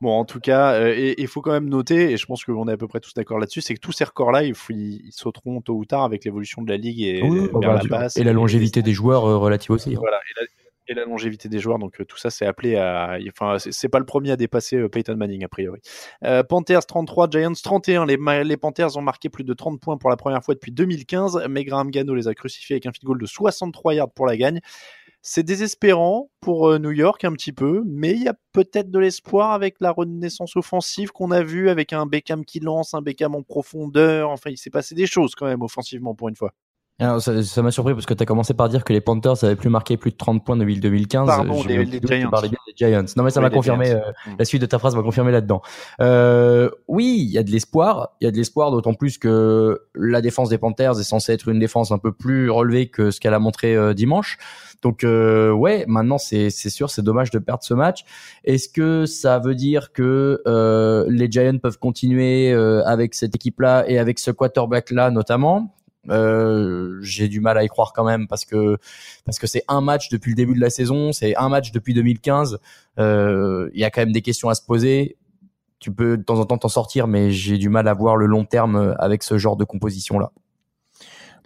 Bon 0.00 0.12
en 0.12 0.24
tout 0.24 0.38
cas 0.40 0.74
euh, 0.74 0.94
et 0.96 1.20
il 1.20 1.26
faut 1.26 1.40
quand 1.40 1.50
même 1.52 1.68
noter 1.68 2.12
et 2.12 2.16
je 2.16 2.26
pense 2.26 2.44
qu'on 2.44 2.68
est 2.68 2.72
à 2.72 2.76
peu 2.76 2.86
près 2.88 3.00
tous 3.00 3.12
d'accord 3.14 3.38
là-dessus 3.38 3.60
c'est 3.60 3.74
que 3.74 3.80
tous 3.80 3.92
ces 3.92 4.04
records 4.04 4.30
là 4.32 4.44
ils, 4.44 4.54
faut- 4.54 4.72
ils, 4.72 5.00
ils 5.06 5.12
sauteront 5.12 5.60
tôt 5.60 5.74
ou 5.74 5.84
tard 5.84 6.04
avec 6.04 6.24
l'évolution 6.24 6.62
de 6.62 6.70
la 6.70 6.76
ligue 6.76 7.00
et 7.02 7.22
Oui, 7.24 7.48
vers 7.60 7.74
bah, 7.74 7.80
la 7.82 7.88
passe 7.88 8.16
et 8.16 8.24
la 8.24 8.32
longévité 8.32 8.82
des 8.82 8.92
joueurs 8.92 9.24
euh, 9.24 9.36
relative 9.38 9.72
aussi. 9.72 9.94
hein. 9.94 9.98
voilà 9.98 10.18
et 10.18 10.40
la, 10.40 10.46
et 10.90 10.94
la 10.94 11.04
longévité 11.04 11.48
des 11.48 11.60
joueurs 11.60 11.78
donc 11.78 12.00
euh, 12.00 12.04
tout 12.04 12.18
ça 12.18 12.30
c'est 12.30 12.44
appelé 12.44 12.76
à 12.76 13.16
enfin 13.28 13.58
c'est 13.58 13.88
pas 13.88 14.00
le 14.00 14.04
premier 14.04 14.32
à 14.32 14.36
dépasser 14.36 14.76
euh, 14.76 14.88
Peyton 14.88 15.16
Manning 15.16 15.44
a 15.44 15.48
priori. 15.48 15.80
Euh, 16.24 16.42
Panthers 16.42 16.84
33 16.84 17.30
Giants 17.30 17.52
31 17.52 18.06
les 18.06 18.56
Panthers 18.56 18.96
ont 18.96 19.02
marqué 19.02 19.28
plus 19.28 19.44
de 19.44 19.54
30 19.54 19.80
points 19.80 19.96
pour 19.96 20.10
la 20.10 20.16
première 20.16 20.42
fois 20.42 20.54
depuis 20.54 20.72
2015 20.72 21.46
mais 21.48 21.64
Graham 21.64 21.90
Gano 21.90 22.14
les 22.14 22.26
a 22.26 22.34
crucifiés 22.34 22.74
avec 22.74 22.86
un 22.86 22.92
field 22.92 23.04
goal 23.04 23.20
de 23.20 23.26
63 23.26 23.94
yards 23.94 24.10
pour 24.10 24.26
la 24.26 24.36
gagne. 24.36 24.60
C'est 25.22 25.42
désespérant 25.42 26.30
pour 26.40 26.78
New 26.78 26.92
York 26.92 27.24
un 27.24 27.32
petit 27.32 27.52
peu, 27.52 27.82
mais 27.86 28.12
il 28.12 28.22
y 28.22 28.28
a 28.28 28.34
peut-être 28.52 28.90
de 28.90 28.98
l'espoir 28.98 29.52
avec 29.52 29.76
la 29.78 29.90
renaissance 29.90 30.56
offensive 30.56 31.10
qu'on 31.10 31.30
a 31.30 31.42
vue, 31.42 31.68
avec 31.68 31.92
un 31.92 32.06
Beckham 32.06 32.42
qui 32.42 32.58
lance, 32.58 32.94
un 32.94 33.02
Beckham 33.02 33.34
en 33.34 33.42
profondeur. 33.42 34.30
Enfin, 34.30 34.48
il 34.48 34.56
s'est 34.56 34.70
passé 34.70 34.94
des 34.94 35.06
choses 35.06 35.34
quand 35.34 35.44
même 35.44 35.60
offensivement 35.60 36.14
pour 36.14 36.30
une 36.30 36.36
fois. 36.36 36.54
Alors, 37.00 37.20
ça 37.20 37.42
ça 37.42 37.62
m'a 37.62 37.70
surpris 37.70 37.94
parce 37.94 38.06
que 38.06 38.14
tu 38.14 38.22
as 38.22 38.26
commencé 38.26 38.52
par 38.54 38.68
dire 38.68 38.84
que 38.84 38.92
les 38.92 39.00
Panthers 39.00 39.42
avaient 39.42 39.56
plus 39.56 39.70
marqué 39.70 39.96
plus 39.96 40.10
de 40.10 40.16
30 40.16 40.44
points 40.44 40.56
depuis 40.56 40.78
2015. 40.78 41.26
Pardon, 41.26 41.54
Je 41.62 41.68
les- 41.68 41.84
les 41.84 41.98
que 42.00 42.06
tu 42.06 42.14
Giants. 42.14 42.30
parlais 42.30 42.48
bien 42.50 42.58
des 42.66 42.74
Giants. 42.76 43.04
Non, 43.16 43.24
mais 43.24 43.30
ça 43.30 43.40
Oui, 43.40 43.46
m'a 43.46 43.50
confirmé. 43.50 43.86
Giants. 43.86 43.96
euh, 44.06 44.30
Mm. 44.30 44.36
La 44.38 44.44
suite 44.44 44.60
de 44.62 44.66
ta 44.66 44.78
phrase 44.78 44.94
m'a 44.94 45.02
confirmé 45.02 45.32
là-dedans. 45.32 45.62
Euh, 46.00 46.70
oui, 46.88 47.16
il 47.26 47.30
y 47.30 47.38
a 47.38 47.42
de 47.42 47.50
l'espoir. 47.50 48.10
Il 48.20 48.24
y 48.24 48.28
a 48.28 48.30
de 48.30 48.36
l'espoir, 48.36 48.70
d'autant 48.70 48.94
plus 48.94 49.18
que 49.18 49.80
la 49.94 50.20
défense 50.20 50.50
des 50.50 50.58
Panthers 50.58 51.00
est 51.00 51.04
censée 51.04 51.32
être 51.32 51.48
une 51.48 51.58
défense 51.58 51.90
un 51.90 51.98
peu 51.98 52.12
plus 52.12 52.50
relevée 52.50 52.88
que 52.88 53.10
ce 53.10 53.18
qu'elle 53.20 53.34
a 53.34 53.38
montré 53.38 53.74
euh, 53.74 53.94
dimanche. 53.94 54.38
Donc 54.82 55.04
euh, 55.04 55.50
ouais, 55.52 55.84
maintenant 55.88 56.16
c'est 56.18 56.48
c'est 56.50 56.70
sûr, 56.70 56.88
c'est 56.90 57.02
dommage 57.02 57.30
de 57.30 57.38
perdre 57.38 57.62
ce 57.62 57.74
match. 57.74 58.04
Est-ce 58.44 58.68
que 58.68 59.04
ça 59.06 59.38
veut 59.38 59.54
dire 59.54 59.92
que 59.92 60.40
euh, 60.46 61.04
les 61.08 61.30
Giants 61.30 61.58
peuvent 61.62 61.78
continuer 61.78 62.52
euh, 62.52 62.82
avec 62.84 63.14
cette 63.14 63.34
équipe-là 63.34 63.84
et 63.88 63.98
avec 63.98 64.18
ce 64.18 64.30
quarterback-là 64.30 65.10
notamment? 65.10 65.74
Euh, 66.10 66.98
J'ai 67.02 67.28
du 67.28 67.40
mal 67.40 67.56
à 67.58 67.64
y 67.64 67.68
croire 67.68 67.92
quand 67.92 68.04
même 68.04 68.26
parce 68.28 68.44
que 68.44 68.76
parce 69.24 69.38
que 69.38 69.46
c'est 69.46 69.64
un 69.68 69.80
match 69.80 70.08
depuis 70.10 70.30
le 70.30 70.36
début 70.36 70.54
de 70.54 70.60
la 70.60 70.70
saison, 70.70 71.12
c'est 71.12 71.36
un 71.36 71.48
match 71.48 71.72
depuis 71.72 71.94
2015. 71.94 72.58
Euh, 72.98 73.70
Il 73.74 73.80
y 73.80 73.84
a 73.84 73.90
quand 73.90 74.02
même 74.02 74.12
des 74.12 74.22
questions 74.22 74.48
à 74.48 74.54
se 74.54 74.62
poser. 74.62 75.16
Tu 75.78 75.92
peux 75.92 76.18
de 76.18 76.22
temps 76.22 76.38
en 76.38 76.44
temps 76.44 76.58
t'en 76.58 76.68
sortir, 76.68 77.06
mais 77.06 77.30
j'ai 77.30 77.56
du 77.56 77.70
mal 77.70 77.88
à 77.88 77.94
voir 77.94 78.16
le 78.16 78.26
long 78.26 78.44
terme 78.44 78.94
avec 78.98 79.22
ce 79.22 79.38
genre 79.38 79.56
de 79.56 79.64
composition-là. 79.64 80.32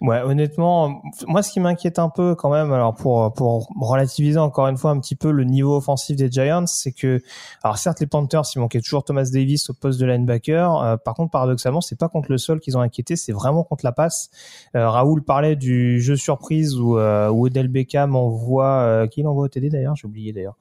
Ouais, 0.01 0.21
honnêtement, 0.21 1.01
moi, 1.27 1.41
ce 1.41 1.51
qui 1.51 1.59
m'inquiète 1.59 1.99
un 1.99 2.09
peu 2.09 2.35
quand 2.35 2.49
même, 2.49 2.73
alors 2.73 2.93
pour 2.93 3.33
pour 3.33 3.69
relativiser 3.79 4.39
encore 4.39 4.67
une 4.67 4.77
fois 4.77 4.91
un 4.91 4.99
petit 4.99 5.15
peu 5.15 5.31
le 5.31 5.43
niveau 5.43 5.77
offensif 5.77 6.15
des 6.15 6.29
Giants, 6.29 6.65
c'est 6.67 6.91
que, 6.91 7.21
alors 7.63 7.77
certes, 7.77 7.99
les 8.01 8.07
Panthers, 8.07 8.43
il 8.55 8.59
manquait 8.59 8.81
toujours 8.81 9.03
Thomas 9.03 9.29
Davis 9.31 9.69
au 9.69 9.73
poste 9.73 9.99
de 9.99 10.05
linebacker. 10.05 10.81
Euh, 10.81 10.97
par 10.97 11.13
contre, 11.13 11.31
paradoxalement, 11.31 11.81
c'est 11.81 11.97
pas 11.97 12.09
contre 12.09 12.31
le 12.31 12.37
sol 12.37 12.59
qu'ils 12.59 12.77
ont 12.77 12.81
inquiété, 12.81 13.15
c'est 13.15 13.31
vraiment 13.31 13.63
contre 13.63 13.85
la 13.85 13.91
passe. 13.91 14.29
Euh, 14.75 14.89
Raoul 14.89 15.23
parlait 15.23 15.55
du 15.55 16.01
jeu 16.01 16.15
surprise 16.15 16.77
où, 16.77 16.97
euh, 16.97 17.29
où 17.29 17.45
Odell 17.45 17.67
Beckham 17.67 18.15
envoie, 18.15 18.79
euh, 18.81 19.07
qui 19.07 19.21
l'envoie 19.23 19.45
au 19.45 19.47
TD 19.47 19.69
d'ailleurs, 19.69 19.95
j'ai 19.95 20.07
oublié 20.07 20.33
d'ailleurs. 20.33 20.57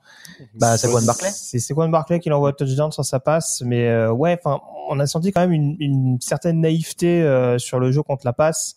Bah, 0.55 0.77
Saquon 0.77 1.03
Barkley. 1.05 1.31
C'est 1.33 1.59
Saquon 1.59 1.89
Barkley 1.89 2.21
qui 2.21 2.29
l'envoie 2.29 2.51
au 2.51 2.53
touchdown 2.53 2.93
sur 2.93 3.05
sa 3.05 3.21
passe, 3.21 3.63
mais 3.65 3.89
euh, 3.89 4.13
ouais, 4.13 4.39
enfin, 4.39 4.61
on 4.89 5.01
a 5.01 5.07
senti 5.07 5.33
quand 5.33 5.41
même 5.41 5.53
une, 5.53 5.77
une 5.81 6.21
certaine 6.21 6.61
naïveté 6.61 7.23
euh, 7.23 7.59
sur 7.59 7.79
le 7.79 7.91
jeu 7.93 8.03
contre 8.03 8.25
la 8.25 8.33
passe. 8.33 8.77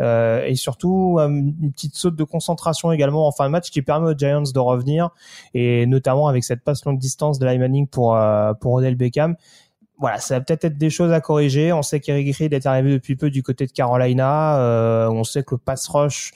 Euh, 0.00 0.44
et 0.44 0.56
surtout 0.56 1.18
une 1.18 1.72
petite 1.72 1.94
saute 1.94 2.16
de 2.16 2.24
concentration 2.24 2.90
également 2.90 3.28
en 3.28 3.32
fin 3.32 3.46
de 3.46 3.50
match 3.50 3.70
qui 3.70 3.82
permet 3.82 4.10
aux 4.10 4.18
Giants 4.18 4.42
de 4.42 4.58
revenir 4.58 5.10
et 5.54 5.86
notamment 5.86 6.26
avec 6.26 6.42
cette 6.42 6.62
passe 6.62 6.84
longue 6.84 6.98
distance 6.98 7.38
de 7.38 7.46
Manning 7.46 7.86
pour 7.86 8.16
euh, 8.16 8.52
pour 8.54 8.72
Odell 8.72 8.96
Beckham 8.96 9.36
voilà, 9.98 10.18
ça 10.18 10.34
va 10.34 10.40
peut-être 10.40 10.64
être 10.64 10.76
des 10.76 10.90
choses 10.90 11.12
à 11.12 11.20
corriger. 11.20 11.72
On 11.72 11.82
sait 11.82 12.00
qu'Eric 12.00 12.36
Reed 12.36 12.52
est 12.52 12.66
arrivé 12.66 12.90
depuis 12.90 13.14
peu 13.14 13.30
du 13.30 13.42
côté 13.42 13.66
de 13.66 13.72
Carolina. 13.72 14.58
Euh, 14.58 15.08
on 15.08 15.22
sait 15.22 15.44
que 15.44 15.54
le 15.54 15.58
pass 15.58 15.86
rush, 15.88 16.32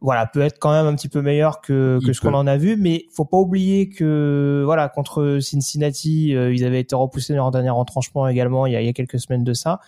voilà, 0.00 0.26
peut 0.26 0.40
être 0.40 0.58
quand 0.58 0.72
même 0.72 0.86
un 0.86 0.94
petit 0.94 1.10
peu 1.10 1.20
meilleur 1.20 1.60
que, 1.60 2.00
que 2.04 2.14
ce 2.14 2.20
qu'on 2.22 2.32
en 2.32 2.46
a 2.46 2.56
vu. 2.56 2.76
Mais 2.76 3.04
faut 3.14 3.26
pas 3.26 3.36
oublier 3.36 3.90
que, 3.90 4.62
voilà, 4.64 4.88
contre 4.88 5.38
Cincinnati, 5.40 6.34
euh, 6.34 6.54
ils 6.54 6.64
avaient 6.64 6.80
été 6.80 6.94
repoussés 6.96 7.34
dans 7.34 7.44
leur 7.44 7.50
dernier 7.50 7.70
retranchement 7.70 8.26
également 8.26 8.66
il 8.66 8.72
y 8.72 8.76
a, 8.76 8.80
il 8.80 8.86
y 8.86 8.90
a 8.90 8.94
quelques 8.94 9.20
semaines 9.20 9.44
de 9.44 9.52
ça. 9.52 9.80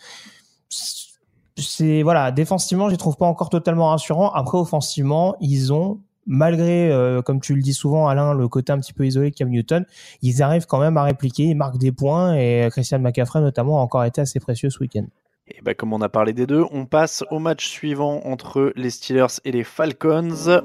C'est 1.56 2.02
voilà, 2.02 2.32
défensivement, 2.32 2.86
je 2.86 2.92
les 2.92 2.98
trouve 2.98 3.16
pas 3.16 3.26
encore 3.26 3.50
totalement 3.50 3.90
rassurants. 3.90 4.30
Après, 4.32 4.58
offensivement, 4.58 5.36
ils 5.40 5.72
ont 5.72 6.00
malgré, 6.26 6.90
euh, 6.90 7.22
comme 7.22 7.40
tu 7.40 7.54
le 7.54 7.62
dis 7.62 7.74
souvent, 7.74 8.08
Alain, 8.08 8.34
le 8.34 8.48
côté 8.48 8.72
un 8.72 8.78
petit 8.78 8.92
peu 8.92 9.06
isolé 9.06 9.30
de 9.30 9.34
Cam 9.34 9.48
Newton, 9.48 9.84
ils 10.22 10.42
arrivent 10.42 10.66
quand 10.66 10.78
même 10.78 10.96
à 10.96 11.02
répliquer, 11.02 11.44
ils 11.44 11.56
marquent 11.56 11.78
des 11.78 11.92
points 11.92 12.34
et 12.34 12.68
Christian 12.70 12.98
McCaffrey 13.00 13.40
notamment 13.40 13.80
a 13.80 13.82
encore 13.82 14.04
été 14.04 14.20
assez 14.20 14.40
précieux 14.40 14.70
ce 14.70 14.78
week-end. 14.78 15.06
Et 15.48 15.60
bah, 15.62 15.74
comme 15.74 15.92
on 15.92 16.00
a 16.00 16.08
parlé 16.08 16.32
des 16.32 16.46
deux, 16.46 16.64
on 16.70 16.86
passe 16.86 17.24
au 17.30 17.38
match 17.38 17.66
suivant 17.66 18.20
entre 18.24 18.72
les 18.76 18.90
Steelers 18.90 19.40
et 19.44 19.52
les 19.52 19.64
Falcons. 19.64 20.30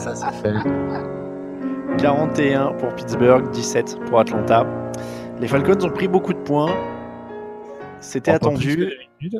Ça 0.00 0.14
c'est 0.14 0.32
fait. 0.42 0.54
41 1.98 2.72
pour 2.74 2.94
Pittsburgh, 2.94 3.50
17 3.52 3.98
pour 4.06 4.18
Atlanta. 4.18 4.66
Les 5.38 5.46
Falcons 5.46 5.84
ont 5.84 5.90
pris 5.90 6.08
beaucoup 6.08 6.32
de 6.32 6.38
points. 6.38 6.74
C'était 8.02 8.32
attendu, 8.32 8.92
mais 9.20 9.30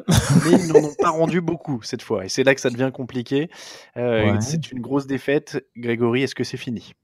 ils 0.53 0.68
n'en 0.68 0.88
ont 0.88 0.94
pas 0.98 1.11
rendu 1.11 1.40
beaucoup 1.40 1.81
cette 1.83 2.03
fois. 2.03 2.25
Et 2.25 2.29
c'est 2.29 2.44
là 2.44 2.55
que 2.55 2.61
ça 2.61 2.70
devient 2.70 2.90
compliqué. 2.92 3.51
Euh, 3.96 4.33
Ouais. 4.33 4.40
C'est 4.40 4.70
une 4.70 4.81
grosse 4.81 5.07
défaite. 5.07 5.64
Grégory, 5.77 6.22
est-ce 6.22 6.35
que 6.35 6.44
c'est 6.44 6.57
fini? 6.57 6.94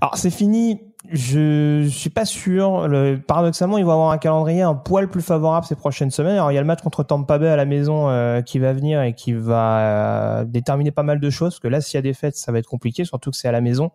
Alors 0.00 0.16
c'est 0.16 0.30
fini, 0.30 0.80
je 1.10 1.86
suis 1.88 2.10
pas 2.10 2.24
sûr. 2.24 2.88
Le, 2.88 3.16
paradoxalement, 3.16 3.78
ils 3.78 3.84
vont 3.84 3.92
avoir 3.92 4.10
un 4.10 4.18
calendrier 4.18 4.62
un 4.62 4.74
poil 4.74 5.08
plus 5.08 5.22
favorable 5.22 5.66
ces 5.66 5.76
prochaines 5.76 6.10
semaines. 6.10 6.34
Alors 6.34 6.50
il 6.50 6.54
y 6.54 6.58
a 6.58 6.60
le 6.60 6.66
match 6.66 6.82
contre 6.82 7.04
Tampa 7.04 7.38
Bay 7.38 7.48
à 7.48 7.56
la 7.56 7.66
maison 7.66 8.08
euh, 8.08 8.42
qui 8.42 8.58
va 8.58 8.72
venir 8.72 9.00
et 9.02 9.14
qui 9.14 9.32
va 9.32 10.40
euh, 10.40 10.44
déterminer 10.44 10.90
pas 10.90 11.02
mal 11.04 11.20
de 11.20 11.30
choses. 11.30 11.54
Parce 11.54 11.60
que 11.60 11.68
là, 11.68 11.80
s'il 11.80 11.96
y 11.96 11.98
a 11.98 12.02
des 12.02 12.14
fêtes, 12.14 12.36
ça 12.36 12.50
va 12.50 12.58
être 12.58 12.66
compliqué, 12.66 13.04
surtout 13.04 13.30
que 13.30 13.36
c'est 13.36 13.48
à 13.48 13.52
la 13.52 13.60
maison. 13.60 13.92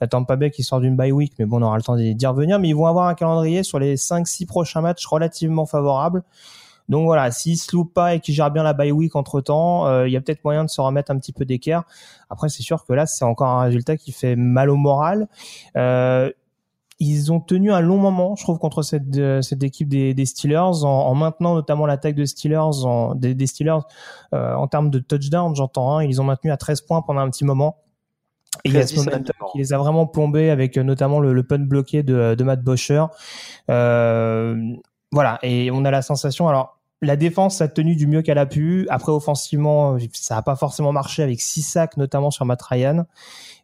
La 0.00 0.06
Tampa 0.06 0.36
Bay 0.36 0.50
qui 0.50 0.62
sort 0.62 0.80
d'une 0.80 0.96
bye 0.96 1.12
week, 1.12 1.34
mais 1.38 1.44
bon, 1.44 1.58
on 1.58 1.62
aura 1.62 1.76
le 1.76 1.82
temps 1.82 1.96
d'y 1.96 2.26
revenir. 2.26 2.58
Mais 2.58 2.68
ils 2.68 2.76
vont 2.76 2.86
avoir 2.86 3.08
un 3.08 3.14
calendrier 3.14 3.62
sur 3.62 3.78
les 3.78 3.96
5-6 3.96 4.46
prochains 4.46 4.80
matchs 4.80 5.06
relativement 5.06 5.66
favorable. 5.66 6.22
Donc 6.88 7.04
voilà, 7.04 7.30
s'ils 7.30 7.58
se 7.58 7.74
loupent 7.74 7.94
pas 7.94 8.14
et 8.14 8.20
qu'ils 8.20 8.34
gèrent 8.34 8.50
bien 8.50 8.64
la 8.64 8.72
bye 8.72 8.90
week 8.90 9.14
entre 9.14 9.40
temps, 9.40 10.04
il 10.04 10.12
y 10.12 10.16
a 10.16 10.20
peut-être 10.20 10.42
moyen 10.44 10.64
de 10.64 10.68
se 10.68 10.80
remettre 10.80 11.12
un 11.12 11.18
petit 11.18 11.32
peu 11.32 11.44
d'équerre. 11.44 11.84
Après, 12.28 12.48
c'est 12.48 12.62
sûr 12.62 12.84
que 12.84 12.92
là, 12.92 13.06
c'est 13.06 13.24
encore 13.24 13.48
un 13.48 13.62
résultat 13.62 13.96
qui 13.96 14.10
fait 14.10 14.36
mal 14.36 14.68
au 14.68 14.76
moral. 14.76 15.28
Euh, 15.76 16.30
ils 16.98 17.32
ont 17.32 17.40
tenu 17.40 17.72
un 17.72 17.80
long 17.80 17.98
moment, 17.98 18.36
je 18.36 18.44
trouve, 18.44 18.58
contre 18.58 18.82
cette, 18.82 19.16
euh, 19.16 19.40
équipe 19.60 19.88
des, 19.88 20.24
Steelers, 20.24 20.84
en, 20.84 20.86
en 20.86 21.14
maintenant 21.14 21.54
notamment 21.54 21.84
l'attaque 21.84 22.14
des, 22.14 22.26
Steelers 22.26 22.70
euh, 24.32 24.54
en 24.54 24.66
termes 24.68 24.88
de 24.88 24.98
touchdown, 25.00 25.54
j'entends. 25.56 25.98
Hein, 25.98 26.04
ils 26.04 26.20
ont 26.20 26.24
maintenu 26.24 26.52
à 26.52 26.56
13 26.56 26.82
points 26.82 27.02
pendant 27.02 27.20
un 27.20 27.28
petit 27.28 27.44
moment. 27.44 27.76
Et 28.64 28.68
il 28.68 28.74
y 28.74 28.78
a 28.78 28.86
ce 28.86 28.94
13-17 28.94 29.04
momentum 29.04 29.34
qui 29.52 29.58
les 29.58 29.72
a 29.72 29.78
vraiment 29.78 30.06
plombés 30.06 30.50
avec 30.50 30.76
euh, 30.76 30.82
notamment 30.82 31.20
le, 31.20 31.32
le 31.32 31.42
punt 31.42 31.58
bloqué 31.58 32.02
de, 32.02 32.34
de 32.34 32.44
Matt 32.44 32.62
Bosher. 32.62 33.06
Euh, 33.70 34.56
voilà, 35.10 35.38
et 35.42 35.70
on 35.70 35.84
a 35.84 35.90
la 35.90 36.02
sensation. 36.02 36.48
Alors, 36.48 36.78
la 37.02 37.16
défense 37.16 37.60
a 37.60 37.68
tenu 37.68 37.96
du 37.96 38.06
mieux 38.06 38.22
qu'elle 38.22 38.38
a 38.38 38.46
pu. 38.46 38.86
Après, 38.88 39.10
offensivement, 39.10 39.98
ça 40.12 40.36
n'a 40.36 40.42
pas 40.42 40.56
forcément 40.56 40.92
marché 40.92 41.22
avec 41.22 41.40
six 41.40 41.62
sacs, 41.62 41.96
notamment 41.96 42.30
sur 42.30 42.44
Matt 42.44 42.62
Ryan. 42.62 43.06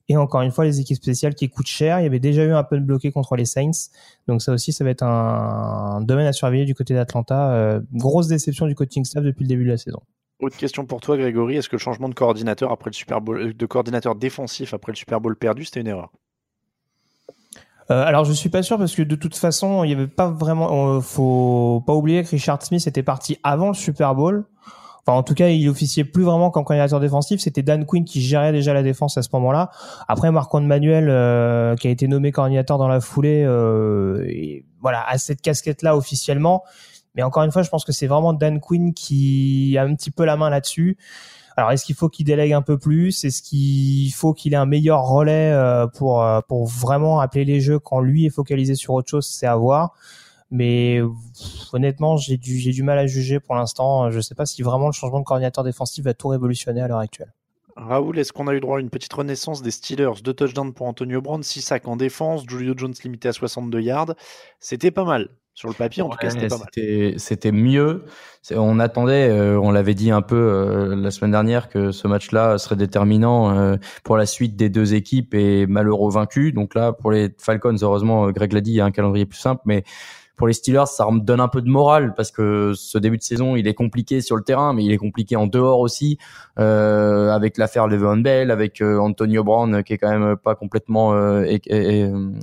Et 0.09 0.16
encore 0.16 0.40
une 0.40 0.51
fois, 0.51 0.64
les 0.64 0.81
équipes 0.81 0.96
spéciales 0.96 1.35
qui 1.35 1.48
coûtent 1.48 1.66
cher. 1.66 2.01
Il 2.01 2.03
y 2.03 2.07
avait 2.07 2.18
déjà 2.18 2.42
eu 2.42 2.53
un 2.53 2.64
punt 2.64 2.81
bloqué 2.81 3.12
contre 3.12 3.37
les 3.37 3.44
Saints. 3.44 3.90
Donc 4.27 4.42
ça 4.42 4.53
aussi, 4.53 4.72
ça 4.72 4.83
va 4.83 4.90
être 4.90 5.03
un, 5.03 5.96
un 5.96 6.01
domaine 6.01 6.27
à 6.27 6.33
surveiller 6.33 6.64
du 6.64 6.74
côté 6.74 6.94
d'Atlanta. 6.94 7.53
Euh, 7.53 7.81
grosse 7.92 8.27
déception 8.27 8.66
du 8.66 8.74
coaching 8.74 9.05
staff 9.05 9.22
depuis 9.22 9.44
le 9.44 9.48
début 9.48 9.64
de 9.64 9.70
la 9.70 9.77
saison. 9.77 10.01
Autre 10.40 10.57
question 10.57 10.87
pour 10.87 11.01
toi, 11.01 11.16
Grégory. 11.16 11.57
Est-ce 11.57 11.68
que 11.68 11.74
le 11.77 11.81
changement 11.81 12.09
de 12.09 12.14
coordinateur 12.14 12.70
après 12.70 12.90
le 12.90 12.94
Super 12.94 13.20
Bowl, 13.20 13.40
euh, 13.40 13.53
de 13.53 13.66
coordinateur 13.66 14.14
défensif 14.14 14.72
après 14.72 14.92
le 14.92 14.96
Super 14.96 15.20
Bowl 15.20 15.35
perdu, 15.37 15.64
c'était 15.64 15.81
une 15.81 15.88
erreur? 15.88 16.11
Euh, 17.90 18.05
alors 18.05 18.24
je 18.27 18.33
suis 18.33 18.51
pas 18.51 18.62
sûr 18.62 18.77
parce 18.77 18.94
que 18.94 19.01
de 19.01 19.16
toute 19.16 19.35
façon 19.35 19.83
il 19.83 19.90
y 19.90 19.94
avait 19.94 20.07
pas 20.07 20.29
vraiment. 20.29 20.96
euh, 20.96 21.01
faut 21.01 21.83
pas 21.87 21.94
oublier 21.94 22.22
que 22.22 22.29
Richard 22.29 22.62
Smith 22.62 22.87
était 22.87 23.03
parti 23.03 23.38
avant 23.42 23.68
le 23.68 23.74
Super 23.74 24.14
Bowl. 24.14 24.44
Enfin 25.01 25.18
en 25.18 25.22
tout 25.22 25.33
cas 25.33 25.48
il 25.48 25.66
officiait 25.70 26.05
plus 26.05 26.22
vraiment 26.22 26.51
comme 26.51 26.64
coordinateur 26.64 27.01
défensif. 27.01 27.40
C'était 27.40 27.62
Dan 27.62 27.87
Quinn 27.87 28.05
qui 28.05 28.20
gérait 28.20 28.53
déjà 28.53 28.74
la 28.74 28.83
défense 28.83 29.16
à 29.16 29.22
ce 29.22 29.31
moment-là. 29.33 29.70
Après 30.07 30.31
Marc 30.31 30.53
Manuel 30.53 31.07
qui 31.79 31.88
a 31.88 31.90
été 31.90 32.09
nommé 32.09 32.31
coordinateur 32.31 32.77
dans 32.77 32.88
la 32.88 33.01
foulée. 33.01 33.40
Et, 34.29 34.66
voilà 34.81 35.03
à 35.09 35.16
cette 35.18 35.40
casquette 35.40 35.83
là 35.83 35.96
officiellement. 35.96 36.62
Mais 37.14 37.23
encore 37.23 37.42
une 37.42 37.53
fois 37.53 37.62
je 37.62 37.71
pense 37.71 37.85
que 37.85 37.92
c'est 37.92 38.07
vraiment 38.07 38.33
Dan 38.33 38.61
Quinn 38.61 38.94
qui 38.94 39.77
a 39.79 39.83
un 39.83 39.94
petit 39.94 40.11
peu 40.11 40.25
la 40.25 40.37
main 40.37 40.51
là-dessus. 40.51 40.97
Alors, 41.59 41.73
est-ce 41.73 41.85
qu'il 41.85 41.97
faut 41.97 42.09
qu'il 42.09 42.25
délègue 42.25 42.53
un 42.53 42.62
peu 42.62 42.79
plus? 42.79 43.25
Est-ce 43.25 43.42
qu'il 43.42 44.12
faut 44.12 44.33
qu'il 44.33 44.53
ait 44.53 44.57
un 44.57 44.64
meilleur 44.64 45.03
relais 45.03 45.51
euh, 45.51 45.88
pour 45.88 46.23
euh, 46.23 46.40
pour 46.47 46.68
vraiment 46.68 47.18
appeler 47.18 47.44
les 47.44 47.61
jeux 47.61 47.81
quand 47.81 47.99
lui 47.99 48.27
est 48.27 48.31
focalisé 48.31 48.77
sur 48.77 48.94
autre 48.94 49.11
chose 49.11 49.27
C'est 49.27 49.49
à 49.49 49.57
voir. 49.57 49.92
Mais 50.53 51.01
honnêtement, 51.73 52.16
j'ai 52.16 52.37
du 52.37 52.71
du 52.71 52.83
mal 52.85 52.97
à 52.97 53.09
juger 53.09 53.40
pour 53.40 53.57
l'instant. 53.57 54.09
Je 54.12 54.21
sais 54.21 54.37
pas 54.37 54.47
si 54.47 54.62
vraiment 54.62 54.87
le 54.87 54.92
changement 54.92 55.18
de 55.18 55.25
coordinateur 55.25 55.64
défensif 55.64 56.05
va 56.05 56.14
tout 56.14 56.29
révolutionner 56.29 56.81
à 56.81 56.87
l'heure 56.87 57.01
actuelle. 57.01 57.33
Raoul, 57.75 58.21
est-ce 58.21 58.33
qu'on 58.33 58.47
a 58.47 58.55
eu 58.55 58.61
droit 58.61 58.79
à 58.79 58.81
une 58.81 58.90
petite 58.90 59.12
renaissance 59.12 59.61
des 59.61 59.73
Steelers? 59.73 60.23
Deux 60.23 60.35
touchdowns 60.35 60.75
pour 60.75 60.87
Antonio 60.87 61.21
Brown, 61.21 61.42
6 61.42 61.62
sacs 61.62 61.88
en 61.88 61.97
défense, 61.97 62.44
Julio 62.49 62.75
Jones 62.77 62.94
limité 63.03 63.29
à 63.29 63.33
62 63.33 63.81
yards. 63.81 64.14
C'était 64.61 64.92
pas 64.92 65.05
mal. 65.05 65.29
Sur 65.59 65.68
le 65.68 65.75
papier, 65.75 66.05
en 66.05 66.09
tout 66.09 66.18
cas, 66.18 66.31
c'était. 66.31 67.14
C'était 67.16 67.51
mieux. 67.51 68.05
On 68.55 68.79
attendait, 68.79 69.29
euh, 69.29 69.59
on 69.59 69.73
l'avait 69.73 69.94
dit 69.94 70.12
un 70.12 70.23
peu 70.23 70.37
euh, 70.37 70.94
la 70.94 71.11
semaine 71.11 71.33
dernière 71.33 71.68
que 71.68 71.90
ce 71.90 72.07
match-là 72.07 72.59
serait 72.59 72.77
déterminant 72.77 73.51
euh, 73.59 73.75
pour 74.05 74.16
la 74.16 74.25
suite 74.25 74.55
des 74.55 74.68
deux 74.68 74.94
équipes 74.94 75.35
et 75.35 75.66
malheureux 75.66 76.12
vaincus. 76.12 76.55
Donc 76.55 76.77
là, 76.77 76.92
pour 76.92 77.11
les 77.11 77.35
Falcons, 77.38 77.75
heureusement, 77.83 78.29
euh, 78.29 78.31
Greg 78.31 78.53
l'a 78.53 78.61
dit, 78.61 78.71
il 78.71 78.77
y 78.77 78.81
a 78.81 78.85
un 78.85 78.92
calendrier 78.92 79.27
plus 79.27 79.40
simple, 79.40 79.62
mais 79.64 79.83
pour 80.38 80.46
les 80.46 80.55
Steelers, 80.55 80.87
ça 80.87 81.11
me 81.11 81.20
donne 81.20 81.40
un 81.40 81.48
peu 81.48 81.61
de 81.61 81.68
morale 81.68 82.14
parce 82.14 82.31
que 82.31 82.72
ce 82.74 82.96
début 82.96 83.18
de 83.18 83.22
saison, 83.22 83.57
il 83.57 83.66
est 83.66 83.74
compliqué 83.74 84.20
sur 84.20 84.37
le 84.37 84.42
terrain, 84.42 84.72
mais 84.72 84.85
il 84.85 84.92
est 84.92 84.96
compliqué 84.96 85.37
en 85.37 85.46
dehors 85.46 85.81
aussi, 85.81 86.16
euh, 86.59 87.31
avec 87.31 87.59
l'affaire 87.59 87.88
Le'Veon 87.88 88.18
Bell, 88.18 88.51
avec 88.51 88.81
euh, 88.81 88.98
Antonio 88.98 89.44
Brown 89.44 89.74
euh, 89.74 89.83
qui 89.83 89.92
est 89.92 89.98
quand 89.98 90.16
même 90.16 90.37
pas 90.37 90.55
complètement 90.55 91.12
euh, 91.12 91.44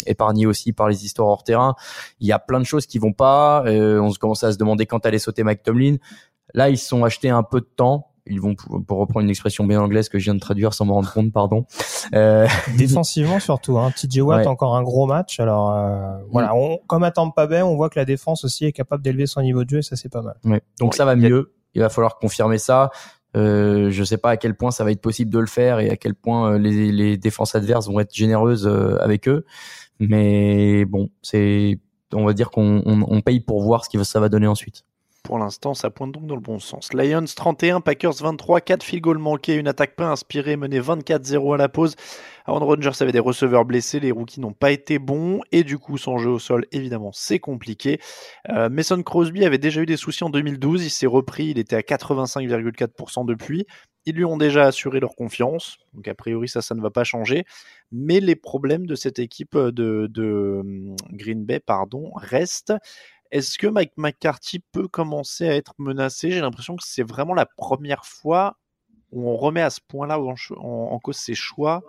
épargné 0.05 0.45
aussi 0.45 0.73
par 0.73 0.89
les 0.89 1.05
histoires 1.05 1.29
hors 1.29 1.43
terrain. 1.43 1.75
Il 2.19 2.27
y 2.27 2.33
a 2.33 2.39
plein 2.39 2.59
de 2.59 2.65
choses 2.65 2.85
qui 2.85 2.99
vont 2.99 3.13
pas. 3.13 3.63
Euh, 3.65 3.99
on 3.99 4.11
se 4.11 4.19
commençait 4.19 4.47
à 4.47 4.51
se 4.51 4.57
demander 4.57 4.85
quand 4.85 5.05
allait 5.05 5.17
sauter 5.17 5.43
Mike 5.43 5.63
Tomlin. 5.63 5.95
Là, 6.53 6.69
ils 6.69 6.77
se 6.77 6.87
sont 6.87 7.03
achetés 7.03 7.29
un 7.29 7.43
peu 7.43 7.61
de 7.61 7.69
temps. 7.75 8.11
Ils 8.27 8.41
vont, 8.41 8.55
pour 8.55 8.97
reprendre 8.97 9.23
une 9.23 9.29
expression 9.29 9.65
bien 9.65 9.79
anglaise 9.81 10.09
que 10.09 10.17
je 10.17 10.23
viens 10.25 10.33
de 10.35 10.39
traduire 10.39 10.73
sans 10.73 10.85
me 10.85 10.91
rendre 10.91 11.11
compte, 11.13 11.31
pardon. 11.31 11.65
Euh, 12.13 12.47
Défensivement 12.77 13.39
surtout, 13.39 13.77
hein. 13.77 13.91
TJ 13.95 14.19
Watt 14.21 14.39
Ouais. 14.41 14.47
encore 14.47 14.75
un 14.75 14.81
gros 14.83 15.05
match. 15.05 15.39
Alors 15.39 15.71
euh, 15.71 16.17
voilà, 16.31 16.55
on, 16.55 16.79
comme 16.87 17.03
à 17.03 17.11
Tampa 17.11 17.45
Bay, 17.45 17.61
on 17.61 17.75
voit 17.75 17.89
que 17.89 17.99
la 17.99 18.05
défense 18.05 18.43
aussi 18.43 18.65
est 18.65 18.71
capable 18.71 19.03
d'élever 19.03 19.27
son 19.27 19.41
niveau 19.41 19.63
de 19.63 19.69
jeu 19.69 19.77
et 19.77 19.81
ça 19.83 19.95
c'est 19.95 20.09
pas 20.09 20.21
mal. 20.23 20.35
Ouais. 20.43 20.61
Donc 20.79 20.93
Ouais, 20.93 20.97
ça 20.97 21.05
va 21.05 21.15
mieux. 21.15 21.53
Il 21.75 21.81
va 21.81 21.89
falloir 21.89 22.17
confirmer 22.17 22.57
ça. 22.57 22.89
Euh, 23.35 23.91
je 23.91 24.03
sais 24.05 24.17
pas 24.17 24.29
à 24.31 24.37
quel 24.37 24.55
point 24.55 24.71
ça 24.71 24.83
va 24.85 24.91
être 24.91 25.01
possible 25.01 25.29
de 25.29 25.39
le 25.39 25.45
faire 25.45 25.79
et 25.79 25.89
à 25.89 25.97
quel 25.97 26.15
point 26.15 26.53
euh, 26.53 26.57
les, 26.57 26.91
les 26.91 27.17
défenses 27.17 27.53
adverses 27.53 27.87
vont 27.87 27.99
être 27.99 28.15
généreuses 28.15 28.65
euh, 28.65 28.97
avec 29.01 29.27
eux. 29.27 29.45
Mais 29.99 30.85
bon, 30.85 31.09
c'est, 31.21 31.79
on 32.13 32.25
va 32.25 32.33
dire 32.33 32.49
qu'on 32.49 32.81
on, 32.85 33.03
on 33.07 33.21
paye 33.21 33.39
pour 33.41 33.61
voir 33.61 33.83
ce 33.85 33.89
que 33.89 34.01
ça 34.03 34.19
va 34.19 34.29
donner 34.29 34.47
ensuite. 34.47 34.85
Pour 35.25 35.39
l'instant, 35.39 35.73
ça 35.73 35.89
pointe 35.89 36.11
donc 36.11 36.27
dans 36.27 36.35
le 36.35 36.41
bon 36.41 36.59
sens. 36.59 36.93
Lions 36.93 37.25
31, 37.25 37.81
Packers 37.81 38.13
23, 38.21 38.61
4 38.61 38.83
field 38.83 39.01
goals 39.01 39.17
manqués, 39.17 39.55
une 39.55 39.67
attaque 39.67 39.95
pas 39.95 40.05
inspirée, 40.05 40.55
menée 40.55 40.79
24-0 40.79 41.55
à 41.55 41.57
la 41.57 41.67
pause. 41.67 41.95
Aaron 42.45 42.63
Rodgers 42.63 42.91
avait 42.99 43.11
des 43.11 43.17
receveurs 43.17 43.65
blessés, 43.65 43.99
les 43.99 44.11
rookies 44.11 44.39
n'ont 44.39 44.53
pas 44.53 44.69
été 44.69 44.99
bons, 44.99 45.41
et 45.51 45.63
du 45.63 45.79
coup, 45.79 45.97
son 45.97 46.19
jeu 46.19 46.29
au 46.29 46.37
sol, 46.37 46.67
évidemment, 46.71 47.09
c'est 47.11 47.39
compliqué. 47.39 47.99
Euh, 48.49 48.69
Mason 48.69 49.01
Crosby 49.01 49.43
avait 49.45 49.57
déjà 49.57 49.81
eu 49.81 49.87
des 49.87 49.97
soucis 49.97 50.23
en 50.23 50.29
2012, 50.29 50.85
il 50.85 50.91
s'est 50.91 51.07
repris, 51.07 51.45
il 51.45 51.57
était 51.57 51.75
à 51.75 51.81
85,4% 51.81 53.25
depuis. 53.25 53.65
Ils 54.05 54.13
lui 54.13 54.25
ont 54.25 54.37
déjà 54.37 54.65
assuré 54.65 54.99
leur 54.99 55.15
confiance, 55.15 55.77
donc 55.95 56.07
a 56.07 56.13
priori, 56.13 56.47
ça, 56.47 56.61
ça 56.61 56.75
ne 56.75 56.81
va 56.81 56.91
pas 56.91 57.03
changer. 57.03 57.45
Mais 57.91 58.19
les 58.19 58.35
problèmes 58.35 58.85
de 58.85 58.93
cette 58.93 59.17
équipe 59.17 59.57
de, 59.57 60.05
de 60.07 60.59
hum, 60.59 60.95
Green 61.11 61.43
Bay, 61.43 61.59
pardon, 61.59 62.11
restent. 62.13 62.73
Est-ce 63.31 63.57
que 63.57 63.67
Mike 63.67 63.93
McCarthy 63.97 64.59
peut 64.71 64.87
commencer 64.87 65.47
à 65.47 65.55
être 65.55 65.73
menacé? 65.77 66.31
J'ai 66.31 66.41
l'impression 66.41 66.75
que 66.75 66.83
c'est 66.85 67.03
vraiment 67.03 67.33
la 67.33 67.45
première 67.45 68.05
fois 68.05 68.57
où 69.11 69.29
on 69.29 69.35
remet 69.37 69.61
à 69.61 69.69
ce 69.69 69.79
point-là 69.87 70.19
en, 70.19 70.35
en- 70.57 70.99
cause 70.99 71.15
ses 71.17 71.35
choix, 71.35 71.83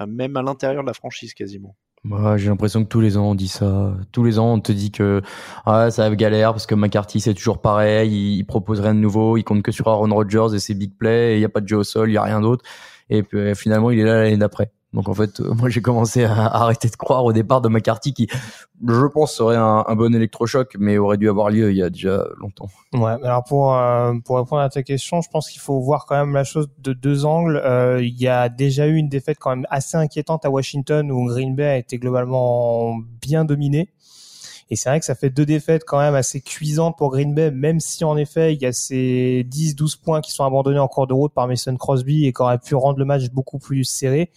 euh, 0.00 0.06
même 0.06 0.36
à 0.36 0.42
l'intérieur 0.42 0.82
de 0.82 0.86
la 0.88 0.94
franchise 0.94 1.34
quasiment. 1.34 1.76
Moi, 2.04 2.36
j'ai 2.36 2.48
l'impression 2.48 2.82
que 2.82 2.88
tous 2.88 3.00
les 3.00 3.16
ans 3.16 3.30
on 3.30 3.34
dit 3.36 3.46
ça. 3.48 3.94
Tous 4.10 4.24
les 4.24 4.38
ans 4.40 4.54
on 4.54 4.60
te 4.60 4.72
dit 4.72 4.90
que 4.90 5.22
ah, 5.66 5.90
ça 5.90 6.08
va 6.10 6.16
galère 6.16 6.50
parce 6.52 6.66
que 6.66 6.74
McCarthy 6.74 7.20
c'est 7.20 7.34
toujours 7.34 7.60
pareil, 7.60 8.10
il, 8.10 8.38
il 8.38 8.44
propose 8.44 8.80
rien 8.80 8.94
de 8.94 8.98
nouveau, 8.98 9.36
il 9.36 9.44
compte 9.44 9.62
que 9.62 9.70
sur 9.70 9.86
Aaron 9.86 10.12
Rodgers 10.12 10.48
et 10.54 10.58
ses 10.58 10.74
big 10.74 10.96
plays, 10.98 11.36
il 11.38 11.40
y 11.40 11.44
a 11.44 11.48
pas 11.48 11.60
de 11.60 11.68
jeu 11.68 11.76
au 11.76 11.84
sol, 11.84 12.10
il 12.10 12.14
y 12.14 12.16
a 12.16 12.22
rien 12.24 12.40
d'autre. 12.40 12.64
Et 13.08 13.22
puis 13.22 13.38
euh, 13.38 13.54
finalement 13.54 13.90
il 13.92 14.00
est 14.00 14.04
là 14.04 14.22
l'année 14.22 14.36
d'après. 14.36 14.72
Donc 14.92 15.08
en 15.08 15.14
fait, 15.14 15.40
euh, 15.40 15.54
moi 15.54 15.68
j'ai 15.68 15.80
commencé 15.80 16.24
à 16.24 16.46
arrêter 16.46 16.88
de 16.88 16.96
croire 16.96 17.24
au 17.24 17.32
départ 17.32 17.60
de 17.60 17.68
McCarthy 17.68 18.12
qui, 18.12 18.28
je 18.86 19.06
pense, 19.06 19.34
serait 19.34 19.56
un, 19.56 19.84
un 19.86 19.96
bon 19.96 20.14
électrochoc, 20.14 20.76
mais 20.78 20.98
aurait 20.98 21.16
dû 21.16 21.28
avoir 21.28 21.50
lieu 21.50 21.70
il 21.70 21.76
y 21.76 21.82
a 21.82 21.90
déjà 21.90 22.24
longtemps. 22.38 22.68
Ouais, 22.92 23.16
alors 23.22 23.44
pour 23.44 23.74
euh, 23.74 24.14
pour 24.24 24.38
répondre 24.38 24.62
à 24.62 24.68
ta 24.68 24.82
question, 24.82 25.20
je 25.20 25.30
pense 25.30 25.50
qu'il 25.50 25.60
faut 25.60 25.80
voir 25.80 26.06
quand 26.06 26.16
même 26.16 26.34
la 26.34 26.44
chose 26.44 26.68
de 26.78 26.92
deux 26.92 27.24
angles. 27.24 27.60
Euh, 27.64 28.02
il 28.02 28.20
y 28.20 28.28
a 28.28 28.48
déjà 28.48 28.86
eu 28.86 28.96
une 28.96 29.08
défaite 29.08 29.38
quand 29.40 29.50
même 29.50 29.66
assez 29.70 29.96
inquiétante 29.96 30.44
à 30.44 30.50
Washington 30.50 31.10
où 31.10 31.26
Green 31.26 31.54
Bay 31.54 31.66
a 31.66 31.76
été 31.76 31.98
globalement 31.98 32.98
bien 33.20 33.44
dominé. 33.44 33.88
Et 34.72 34.76
c'est 34.76 34.88
vrai 34.88 35.00
que 35.00 35.04
ça 35.04 35.14
fait 35.14 35.28
deux 35.28 35.44
défaites 35.44 35.84
quand 35.84 35.98
même 35.98 36.14
assez 36.14 36.40
cuisantes 36.40 36.96
pour 36.96 37.10
Green 37.10 37.34
Bay, 37.34 37.50
même 37.50 37.78
si 37.78 38.04
en 38.04 38.16
effet 38.16 38.54
il 38.54 38.62
y 38.62 38.64
a 38.64 38.72
ces 38.72 39.46
10-12 39.50 40.00
points 40.00 40.22
qui 40.22 40.32
sont 40.32 40.44
abandonnés 40.44 40.78
en 40.78 40.88
cours 40.88 41.06
de 41.06 41.12
route 41.12 41.34
par 41.34 41.46
Mason 41.46 41.76
Crosby 41.76 42.26
et 42.26 42.32
qui 42.32 42.40
auraient 42.40 42.58
pu 42.58 42.74
rendre 42.74 42.98
le 42.98 43.04
match 43.04 43.28
beaucoup 43.28 43.58
plus 43.58 43.84
serré. 43.84 44.30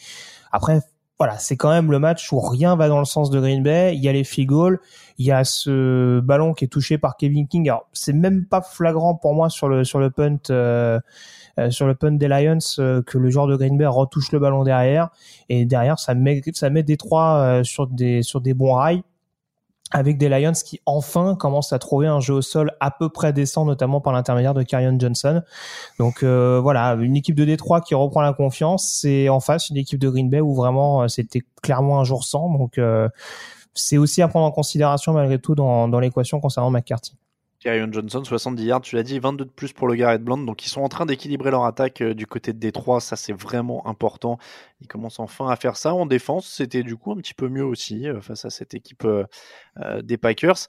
Après, 0.55 0.79
voilà, 1.19 1.37
c'est 1.37 1.57
quand 1.57 1.69
même 1.69 1.91
le 1.91 1.99
match 1.99 2.31
où 2.31 2.39
rien 2.39 2.77
va 2.77 2.87
dans 2.87 2.99
le 2.99 3.05
sens 3.05 3.29
de 3.29 3.41
Green 3.41 3.61
Bay. 3.61 3.93
Il 3.93 4.01
y 4.01 4.07
a 4.07 4.13
les 4.13 4.23
field 4.23 4.47
goals, 4.47 4.79
il 5.17 5.25
y 5.25 5.31
a 5.33 5.43
ce 5.43 6.21
ballon 6.21 6.53
qui 6.53 6.63
est 6.63 6.69
touché 6.69 6.97
par 6.97 7.17
Kevin 7.17 7.45
King. 7.45 7.67
Alors, 7.67 7.89
c'est 7.91 8.13
même 8.13 8.45
pas 8.45 8.61
flagrant 8.61 9.15
pour 9.15 9.33
moi 9.33 9.49
sur 9.49 9.67
le 9.67 9.83
sur 9.83 9.99
le 9.99 10.11
punt 10.11 10.37
euh, 10.51 10.97
euh, 11.59 11.69
sur 11.71 11.87
le 11.87 11.95
punt 11.95 12.13
des 12.13 12.29
Lions 12.29 12.59
euh, 12.79 13.01
que 13.01 13.17
le 13.17 13.29
joueur 13.29 13.47
de 13.47 13.57
Green 13.57 13.77
Bay 13.77 13.85
retouche 13.85 14.31
le 14.31 14.39
ballon 14.39 14.63
derrière 14.63 15.09
et 15.49 15.65
derrière 15.65 15.99
ça 15.99 16.15
met 16.15 16.41
ça 16.53 16.69
met 16.69 16.83
Détroit 16.83 17.61
sur 17.63 17.87
des 17.87 18.23
sur 18.23 18.39
des 18.39 18.53
bons 18.53 18.75
rails 18.75 19.03
avec 19.91 20.17
des 20.17 20.29
Lions 20.29 20.53
qui 20.53 20.81
enfin 20.85 21.35
commencent 21.35 21.71
à 21.71 21.79
trouver 21.79 22.07
un 22.07 22.19
jeu 22.19 22.33
au 22.33 22.41
sol 22.41 22.71
à 22.79 22.91
peu 22.91 23.09
près 23.09 23.33
décent, 23.33 23.65
notamment 23.65 24.01
par 24.01 24.13
l'intermédiaire 24.13 24.53
de 24.53 24.63
Kyrion 24.63 24.97
Johnson. 24.99 25.43
Donc 25.99 26.23
euh, 26.23 26.59
voilà, 26.61 26.93
une 26.99 27.15
équipe 27.15 27.35
de 27.35 27.45
Détroit 27.45 27.81
qui 27.81 27.93
reprend 27.93 28.21
la 28.21 28.33
confiance, 28.33 28.89
c'est 28.99 29.29
en 29.29 29.39
face 29.39 29.69
une 29.69 29.77
équipe 29.77 29.99
de 29.99 30.09
Green 30.09 30.29
Bay 30.29 30.41
où 30.41 30.55
vraiment 30.55 31.03
euh, 31.03 31.07
c'était 31.07 31.43
clairement 31.61 31.99
un 31.99 32.03
jour 32.03 32.23
sans. 32.23 32.49
Donc 32.49 32.77
euh, 32.77 33.07
c'est 33.73 33.97
aussi 33.97 34.21
à 34.21 34.27
prendre 34.27 34.45
en 34.45 34.51
considération 34.51 35.13
malgré 35.13 35.39
tout 35.39 35.53
dans, 35.53 35.87
dans 35.87 35.99
l'équation 35.99 36.39
concernant 36.39 36.71
McCarthy. 36.71 37.15
Kyrion 37.65 37.91
Johnson, 37.91 38.23
70 38.23 38.63
yards, 38.63 38.81
tu 38.81 38.95
l'as 38.95 39.01
dit, 39.01 39.17
22 39.17 39.43
de 39.45 39.49
plus 39.49 39.73
pour 39.73 39.87
le 39.87 39.95
Garrett 39.95 40.23
Blount. 40.23 40.37
Donc 40.45 40.63
ils 40.63 40.69
sont 40.69 40.81
en 40.81 40.87
train 40.87 41.07
d'équilibrer 41.07 41.49
leur 41.49 41.65
attaque 41.65 42.01
euh, 42.01 42.13
du 42.13 42.27
côté 42.27 42.53
de 42.53 42.59
Détroit. 42.59 42.99
Ça, 42.99 43.15
c'est 43.15 43.33
vraiment 43.33 43.87
important. 43.87 44.37
Ils 44.81 44.87
commencent 44.87 45.19
enfin 45.19 45.49
à 45.49 45.55
faire 45.55 45.75
ça. 45.75 45.95
En 45.95 46.05
défense, 46.05 46.47
c'était 46.47 46.83
du 46.83 46.95
coup 46.95 47.11
un 47.11 47.15
petit 47.15 47.33
peu 47.33 47.49
mieux 47.49 47.65
aussi 47.65 48.07
euh, 48.07 48.21
face 48.21 48.45
à 48.45 48.51
cette 48.51 48.75
équipe 48.75 49.03
euh, 49.03 49.25
des 50.03 50.17
Packers. 50.17 50.67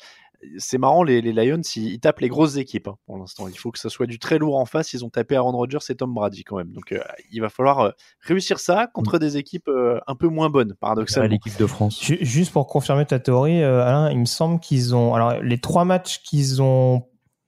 C'est 0.58 0.78
marrant, 0.78 1.02
les, 1.02 1.20
les 1.20 1.32
Lions, 1.32 1.60
ils, 1.76 1.88
ils 1.94 2.00
tapent 2.00 2.20
les 2.20 2.28
grosses 2.28 2.56
équipes 2.56 2.88
hein, 2.88 2.96
pour 3.06 3.18
l'instant. 3.18 3.48
Il 3.48 3.56
faut 3.58 3.70
que 3.70 3.78
ça 3.78 3.88
soit 3.88 4.06
du 4.06 4.18
très 4.18 4.38
lourd 4.38 4.56
en 4.56 4.64
face. 4.66 4.92
Ils 4.92 5.04
ont 5.04 5.10
tapé 5.10 5.36
Aaron 5.36 5.52
Rodgers 5.52 5.78
et 5.88 5.94
Tom 5.94 6.12
Brady 6.14 6.44
quand 6.44 6.56
même. 6.56 6.72
Donc 6.72 6.92
euh, 6.92 7.00
il 7.32 7.40
va 7.40 7.48
falloir 7.48 7.80
euh, 7.80 7.90
réussir 8.20 8.58
ça 8.58 8.86
contre 8.92 9.18
des 9.18 9.36
équipes 9.36 9.68
euh, 9.68 9.98
un 10.06 10.14
peu 10.14 10.28
moins 10.28 10.50
bonnes, 10.50 10.74
paradoxalement. 10.80 11.28
L'équipe 11.30 11.58
de 11.58 11.66
France. 11.66 12.02
Ju- 12.02 12.18
Juste 12.20 12.52
pour 12.52 12.66
confirmer 12.66 13.06
ta 13.06 13.18
théorie, 13.18 13.62
euh, 13.62 13.82
Alain, 13.84 14.10
il 14.10 14.18
me 14.18 14.24
semble 14.24 14.60
qu'ils 14.60 14.94
ont 14.94 15.14
alors 15.14 15.40
les 15.42 15.58
trois 15.58 15.84
matchs 15.84 16.22
qu'ils 16.22 16.60
ont 16.62 17.04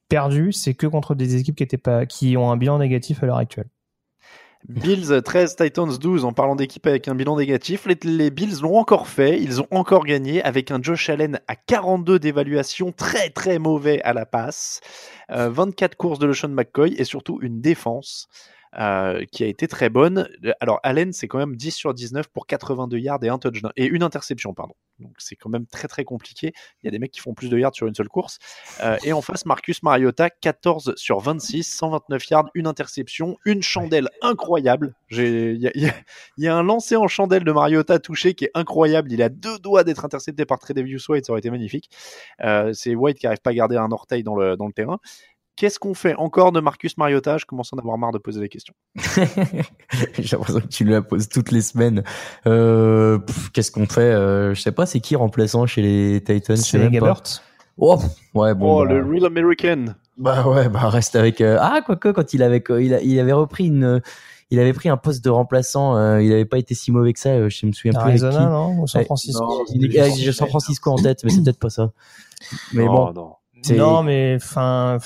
perdus, 0.08 0.52
c'est 0.52 0.74
que 0.74 0.86
contre 0.86 1.14
des 1.14 1.36
équipes 1.36 1.56
qui 1.56 1.62
étaient 1.62 1.76
pas 1.76 2.06
qui 2.06 2.36
ont 2.36 2.50
un 2.50 2.56
bilan 2.56 2.78
négatif 2.78 3.22
à 3.22 3.26
l'heure 3.26 3.36
actuelle. 3.36 3.68
Bills 4.68 5.22
13, 5.22 5.56
Titans 5.56 5.98
12 5.98 6.24
en 6.24 6.32
parlant 6.32 6.56
d'équipe 6.56 6.86
avec 6.86 7.08
un 7.08 7.14
bilan 7.14 7.36
négatif. 7.36 7.86
Les, 7.86 8.30
Bills 8.30 8.60
l'ont 8.62 8.76
encore 8.76 9.08
fait, 9.08 9.40
ils 9.40 9.60
ont 9.60 9.68
encore 9.70 10.04
gagné 10.04 10.42
avec 10.42 10.70
un 10.70 10.82
Josh 10.82 11.08
Allen 11.08 11.40
à 11.48 11.56
42 11.56 12.18
d'évaluation, 12.18 12.92
très 12.92 13.30
très 13.30 13.58
mauvais 13.58 14.02
à 14.02 14.12
la 14.12 14.26
passe, 14.26 14.80
Euh, 15.30 15.50
24 15.50 15.94
courses 15.94 16.18
de 16.18 16.26
LeSean 16.26 16.48
McCoy 16.48 16.94
et 16.96 17.04
surtout 17.04 17.38
une 17.42 17.60
défense 17.60 18.28
euh, 18.78 19.24
qui 19.32 19.44
a 19.44 19.46
été 19.46 19.66
très 19.68 19.88
bonne. 19.88 20.28
Alors 20.60 20.80
Allen 20.82 21.12
c'est 21.12 21.28
quand 21.28 21.38
même 21.38 21.56
10 21.56 21.70
sur 21.72 21.94
19 21.94 22.28
pour 22.28 22.46
82 22.46 22.98
yards 22.98 23.22
et 23.22 23.28
un 23.28 23.38
touchdown 23.38 23.72
et 23.76 23.86
une 23.86 24.02
interception 24.02 24.54
pardon. 24.54 24.74
Donc 24.98 25.12
c'est 25.18 25.36
quand 25.36 25.48
même 25.48 25.66
très 25.66 25.88
très 25.88 26.04
compliqué. 26.04 26.52
Il 26.82 26.86
y 26.86 26.88
a 26.88 26.90
des 26.90 26.98
mecs 26.98 27.10
qui 27.12 27.20
font 27.20 27.34
plus 27.34 27.48
de 27.48 27.58
yards 27.58 27.74
sur 27.74 27.86
une 27.86 27.94
seule 27.94 28.08
course. 28.08 28.38
Euh, 28.82 28.96
et 29.04 29.12
en 29.12 29.20
face 29.22 29.46
Marcus 29.46 29.82
Mariota 29.82 30.30
14 30.30 30.94
sur 30.96 31.20
26, 31.20 31.62
129 31.64 32.30
yards, 32.30 32.50
une 32.54 32.66
interception, 32.66 33.36
une 33.44 33.62
chandelle 33.62 34.08
incroyable. 34.22 34.94
Il 35.10 35.56
y, 36.36 36.46
a- 36.46 36.56
un 36.56 36.62
lancé 36.62 36.96
en 36.96 37.08
chandelle 37.08 37.44
de 37.44 37.52
Mariota 37.52 37.98
touché 37.98 38.34
qui 38.34 38.44
est 38.46 38.50
incroyable. 38.54 39.12
Il 39.12 39.22
a 39.22 39.28
deux 39.28 39.58
doigts 39.58 39.84
d'être 39.84 40.04
intercepté 40.04 40.44
par 40.44 40.58
Tredavious 40.58 40.98
White, 41.08 41.26
ça 41.26 41.32
aurait 41.32 41.40
été 41.40 41.50
magnifique. 41.50 41.90
Euh, 42.42 42.72
c'est 42.72 42.94
White 42.94 43.18
qui 43.18 43.26
arrive 43.26 43.40
pas 43.40 43.50
à 43.50 43.54
garder 43.54 43.76
un 43.76 43.90
orteil 43.92 44.22
dans 44.22 44.34
le, 44.36 44.56
dans 44.56 44.66
le 44.66 44.72
terrain. 44.72 44.98
Qu'est-ce 45.58 45.80
qu'on 45.80 45.94
fait 45.94 46.14
encore 46.14 46.52
de 46.52 46.60
Marcus 46.60 46.96
Mariota? 46.98 47.36
Je 47.36 47.44
commence 47.44 47.72
à 47.72 47.76
en 47.76 47.80
avoir 47.80 47.98
marre 47.98 48.12
de 48.12 48.18
poser 48.18 48.38
des 48.38 48.48
questions. 48.48 48.74
J'ai 50.18 50.36
l'impression 50.36 50.60
que 50.60 50.66
tu 50.68 50.84
lui 50.84 50.92
la 50.92 51.02
poses 51.02 51.28
toutes 51.28 51.50
les 51.50 51.62
semaines. 51.62 52.04
Euh, 52.46 53.18
Qu'est-ce 53.52 53.72
qu'on 53.72 53.86
fait? 53.86 54.00
Euh, 54.02 54.54
Je 54.54 54.60
sais 54.60 54.70
pas, 54.72 54.86
c'est 54.86 55.00
qui 55.00 55.16
remplaçant 55.16 55.66
chez 55.66 55.82
les 55.82 56.22
Titans? 56.24 56.56
C'est. 56.56 56.90
Gabbert. 56.90 57.22
Oh, 57.76 57.98
ouais, 58.34 58.54
bon. 58.54 58.80
oh, 58.82 58.84
bah, 58.86 58.92
le 58.94 59.04
Real 59.04 59.24
American 59.26 59.86
bah 60.16 60.46
ouais, 60.48 60.68
bah 60.68 60.88
reste 60.88 61.14
avec. 61.14 61.40
euh, 61.40 61.58
Ah, 61.60 61.80
quoique, 61.84 62.08
quand 62.10 62.34
il 62.34 62.42
avait, 62.42 62.62
il, 62.80 62.92
a- 62.94 63.00
il 63.00 63.18
avait 63.20 63.32
repris 63.32 63.66
une. 63.66 64.00
Il 64.50 64.58
avait 64.58 64.72
pris 64.72 64.88
un 64.88 64.96
poste 64.96 65.22
de 65.24 65.30
remplaçant, 65.30 65.94
euh, 65.96 66.22
il 66.22 66.32
avait 66.32 66.44
pas 66.46 66.58
été 66.58 66.74
si 66.74 66.90
mauvais 66.90 67.12
que 67.12 67.20
ça, 67.20 67.28
euh, 67.30 67.48
je 67.50 67.66
me 67.66 67.72
souviens 67.72 67.92
plus 67.92 68.00
avec 68.08 68.18
qui. 68.18 68.24
Arizona, 68.24 68.48
non? 68.48 68.80
Ou 68.80 68.86
San 68.86 69.00
Ouais, 69.00 69.04
Francisco? 69.04 69.44
Non, 69.44 69.64
Il 69.74 69.94
est- 69.96 70.32
San 70.32 70.48
Francisco 70.48 70.90
en 70.90 70.96
tête, 70.96 71.22
mais 71.24 71.30
c'est 71.30 71.42
peut-être 71.44 71.58
pas 71.58 71.68
ça. 71.70 71.92
Mais 72.72 72.86
Non, 72.86 72.92
bon, 72.94 73.12
non. 73.12 73.32
Non, 73.76 74.02
mais 74.02 74.36
enfin, 74.36 74.98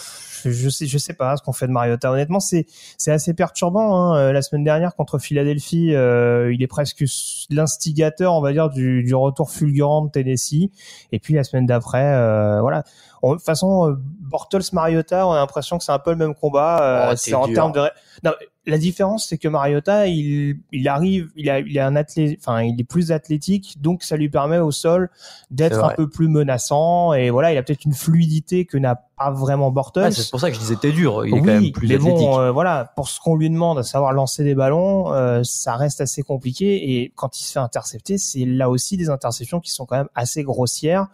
je 0.45 0.69
sais, 0.69 0.87
je 0.87 0.99
sais 0.99 1.15
pas 1.15 1.37
ce 1.37 1.43
qu'on 1.43 1.53
fait 1.53 1.67
de 1.67 1.73
Mariota. 1.73 2.11
Honnêtement, 2.12 2.41
c'est 2.41 2.67
c'est 2.99 3.11
assez 3.12 3.35
perturbant. 3.35 3.97
Hein. 4.12 4.17
Euh, 4.19 4.33
La 4.33 4.43
semaine 4.43 4.65
dernière 4.65 4.95
contre 4.95 5.19
Philadelphie, 5.19 5.95
euh, 5.95 6.53
il 6.53 6.62
est 6.62 6.67
presque 6.67 7.05
l'instigateur, 7.51 8.35
on 8.35 8.41
va 8.41 8.53
dire, 8.53 8.69
du, 8.71 9.03
du 9.03 9.15
retour 9.15 9.51
fulgurant 9.51 10.03
de 10.05 10.11
Tennessee. 10.11 10.71
Et 11.12 11.19
puis 11.19 11.35
la 11.35 11.45
semaine 11.45 11.67
d'après, 11.67 12.05
euh, 12.15 12.61
voilà. 12.61 12.85
On- 13.23 13.33
De 13.33 13.37
toute 13.37 13.45
façon, 13.45 13.88
euh, 13.91 13.95
Bortles 14.21 14.62
Mariota, 14.73 15.27
on 15.27 15.33
a 15.33 15.37
l'impression 15.37 15.79
que 15.79 15.85
c'est 15.85 15.93
un 15.93 15.99
peu 15.99 16.11
le 16.11 16.17
même 16.17 16.35
combat. 16.35 16.83
Euh, 16.83 17.09
Oh, 17.12 17.17
c'est 17.17 17.35
en 17.35 17.47
termes 17.55 17.73
de. 17.73 17.81
Non, 18.25 18.33
la 18.66 18.79
différence, 18.79 19.29
c'est 19.29 19.38
que 19.38 19.48
Mariota, 19.48 20.07
il, 20.07 20.61
il 20.70 20.88
arrive, 20.88 21.31
il 21.35 21.51
a, 21.51 21.59
il 21.59 21.79
a 21.79 21.87
un 21.87 21.96
athlète, 21.96 22.38
enfin, 22.38 22.62
il 22.62 22.81
est 22.81 22.85
plus 22.85 23.11
athlétique, 23.11 23.79
donc 23.81 24.05
ça 24.05 24.16
lui 24.16 24.29
permet 24.29 24.59
au 24.59 24.70
sol 24.70 25.11
d'être 25.51 25.83
un 25.83 25.94
peu 25.94 26.09
plus 26.09 26.29
menaçant 26.29 27.12
et 27.12 27.31
voilà, 27.31 27.53
il 27.53 27.59
a 27.59 27.62
peut-être 27.62 27.85
une 27.85 27.94
fluidité 27.94 28.64
que 28.64 28.79
n'a 28.79 29.03
pas 29.22 29.30
vraiment 29.30 29.70
Bortles. 29.70 30.00
Ah, 30.04 30.11
c'est 30.11 30.30
pour 30.30 30.40
ça 30.40 30.48
que 30.48 30.54
je 30.54 30.61
disais 30.61 30.76
t'es 30.76 30.92
dur. 30.92 31.24
Il 31.24 31.30
est 31.30 31.32
oui, 31.35 31.40
quand 31.40 31.46
même 31.46 31.72
plus 31.72 31.88
mais 31.88 31.94
athlétique. 31.96 32.18
bon, 32.18 32.40
euh, 32.40 32.50
voilà, 32.50 32.92
pour 32.96 33.08
ce 33.08 33.20
qu'on 33.20 33.37
lui 33.37 33.50
demande, 33.50 33.78
à 33.78 33.82
savoir 33.82 34.12
lancer 34.12 34.44
des 34.44 34.54
ballons, 34.54 35.12
euh, 35.12 35.42
ça 35.44 35.76
reste 35.76 36.00
assez 36.00 36.22
compliqué. 36.22 36.92
Et 36.96 37.12
quand 37.14 37.38
il 37.38 37.44
se 37.44 37.52
fait 37.52 37.58
intercepter, 37.58 38.18
c'est 38.18 38.44
là 38.44 38.68
aussi 38.68 38.96
des 38.96 39.11
interceptions 39.11 39.61
qui 39.61 39.70
sont 39.70 39.87
quand 39.87 39.96
même 39.96 40.08
assez 40.14 40.42
grossières. 40.42 41.08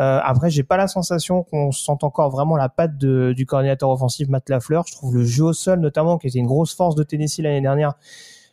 Euh, 0.00 0.20
après, 0.22 0.50
j'ai 0.50 0.64
pas 0.64 0.76
la 0.76 0.88
sensation 0.88 1.44
qu'on 1.44 1.70
sente 1.70 2.02
encore 2.02 2.30
vraiment 2.30 2.56
la 2.56 2.68
patte 2.68 2.98
de, 2.98 3.32
du 3.36 3.46
coordinateur 3.46 3.90
offensif 3.90 4.28
Matt 4.28 4.48
Lafleur. 4.48 4.84
Je 4.88 4.92
trouve 4.92 5.14
le 5.14 5.24
jeu 5.24 5.44
au 5.44 5.52
sol, 5.52 5.78
notamment, 5.80 6.18
qui 6.18 6.26
était 6.26 6.38
une 6.40 6.46
grosse 6.46 6.74
force 6.74 6.94
de 6.94 7.02
Tennessee 7.04 7.38
l'année 7.38 7.60
dernière, 7.60 7.94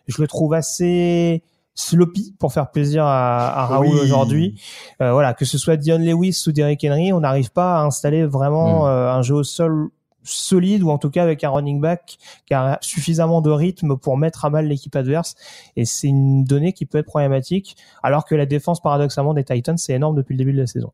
je 0.07 0.21
le 0.21 0.27
trouve 0.27 0.53
assez 0.53 1.43
sloppy 1.75 2.35
pour 2.39 2.51
faire 2.53 2.69
plaisir 2.71 3.05
à, 3.05 3.61
à 3.63 3.65
Raoul 3.65 3.87
Oui. 3.87 3.99
aujourd'hui. 4.01 4.61
Euh, 5.01 5.11
voilà, 5.13 5.33
que 5.33 5.45
ce 5.45 5.57
soit 5.57 5.77
Dion 5.77 5.97
Lewis 5.99 6.43
ou 6.47 6.51
Derrick 6.51 6.83
Henry, 6.83 7.13
on 7.13 7.21
n'arrive 7.21 7.51
pas 7.51 7.79
à 7.79 7.83
installer 7.83 8.25
vraiment 8.25 8.85
Mm. 8.85 8.87
euh, 8.89 9.11
un 9.13 9.21
jeu 9.21 9.35
au 9.35 9.43
sol 9.43 9.87
solide 10.23 10.83
ou 10.83 10.91
en 10.91 10.99
tout 10.99 11.09
cas 11.09 11.23
avec 11.23 11.43
un 11.43 11.49
running 11.49 11.81
back 11.81 12.17
qui 12.45 12.53
a 12.53 12.77
suffisamment 12.81 13.41
de 13.41 13.49
rythme 13.49 13.97
pour 13.97 14.17
mettre 14.17 14.45
à 14.45 14.51
mal 14.51 14.67
l'équipe 14.67 14.95
adverse 14.95 15.33
et 15.75 15.83
c'est 15.85 16.07
une 16.09 16.43
donnée 16.43 16.73
qui 16.73 16.85
peut 16.85 16.99
être 16.99 17.07
problématique 17.07 17.75
alors 18.03 18.25
que 18.25 18.35
la 18.35 18.45
défense 18.45 18.79
paradoxalement 18.81 19.33
des 19.33 19.43
Titans 19.43 19.79
c'est 19.79 19.93
énorme 19.93 20.15
depuis 20.15 20.33
le 20.33 20.37
début 20.37 20.53
de 20.53 20.59
la 20.59 20.67
saison. 20.67 20.91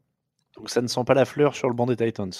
Donc 0.55 0.69
ça 0.69 0.81
ne 0.81 0.87
sent 0.87 1.03
pas 1.05 1.13
la 1.13 1.25
fleur 1.25 1.55
sur 1.55 1.67
le 1.67 1.73
banc 1.75 1.85
des 1.87 1.97
Titans. 1.97 2.31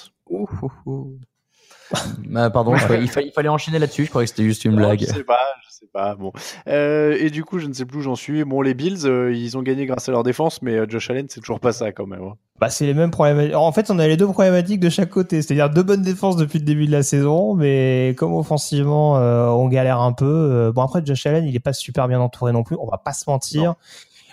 Ah, 2.36 2.50
pardon, 2.50 2.74
il, 2.76 2.80
fallait, 3.08 3.26
il 3.26 3.32
fallait 3.32 3.50
enchaîner 3.50 3.80
là-dessus. 3.80 4.06
Je 4.06 4.10
croyais 4.10 4.26
que 4.26 4.30
c'était 4.30 4.44
juste 4.44 4.66
une 4.66 4.72
Non, 4.72 4.78
blague. 4.78 5.00
Je 5.00 5.06
sais 5.06 5.24
pas, 5.24 5.40
je 5.66 5.74
sais 5.74 5.88
pas. 5.92 6.14
Bon. 6.16 6.32
Euh, 6.68 7.18
et 7.20 7.30
du 7.30 7.44
coup, 7.44 7.58
je 7.58 7.66
ne 7.68 7.74
sais 7.74 7.86
plus 7.86 8.00
où 8.00 8.02
j'en 8.02 8.16
suis. 8.16 8.44
Bon, 8.44 8.62
les 8.62 8.74
Bills, 8.74 9.06
euh, 9.06 9.34
ils 9.34 9.58
ont 9.58 9.62
gagné 9.64 9.86
grâce 9.86 10.08
à 10.08 10.12
leur 10.12 10.24
défense, 10.24 10.62
mais 10.62 10.74
euh, 10.76 10.86
Josh 10.88 11.10
Allen, 11.10 11.26
c'est 11.30 11.40
toujours 11.40 11.60
pas 11.60 11.72
ça 11.72 11.92
quand 11.92 12.06
même. 12.06 12.22
hein. 12.24 12.34
Bah 12.60 12.70
c'est 12.72 12.88
les 12.88 12.96
mêmes 12.96 13.12
problèmes. 13.12 13.54
En 13.56 13.72
fait, 13.72 13.92
on 13.92 14.00
a 14.00 14.08
les 14.08 14.18
deux 14.18 14.26
problématiques 14.28 14.80
de 14.80 14.90
chaque 14.90 15.10
côté, 15.12 15.44
c'est-à-dire 15.44 15.70
deux 15.70 15.84
bonnes 15.84 16.02
défenses 16.02 16.36
depuis 16.38 16.58
le 16.58 16.66
début 16.66 16.88
de 16.88 16.92
la 16.92 17.04
saison, 17.04 17.54
mais 17.54 18.16
comme 18.18 18.34
offensivement 18.34 19.18
euh, 19.18 19.48
on 19.50 19.68
galère 19.68 20.02
un 20.02 20.12
peu. 20.12 20.26
euh, 20.26 20.72
bon 20.72 20.82
après 20.82 21.04
Josh 21.06 21.28
Allen, 21.28 21.46
il 21.46 21.56
est 21.56 21.60
pas 21.60 21.74
super 21.74 22.08
bien 22.08 22.20
entouré 22.20 22.52
non 22.54 22.64
plus, 22.64 22.76
on 22.80 22.88
va 22.90 22.98
pas 22.98 23.14
se 23.14 23.30
mentir. 23.30 23.76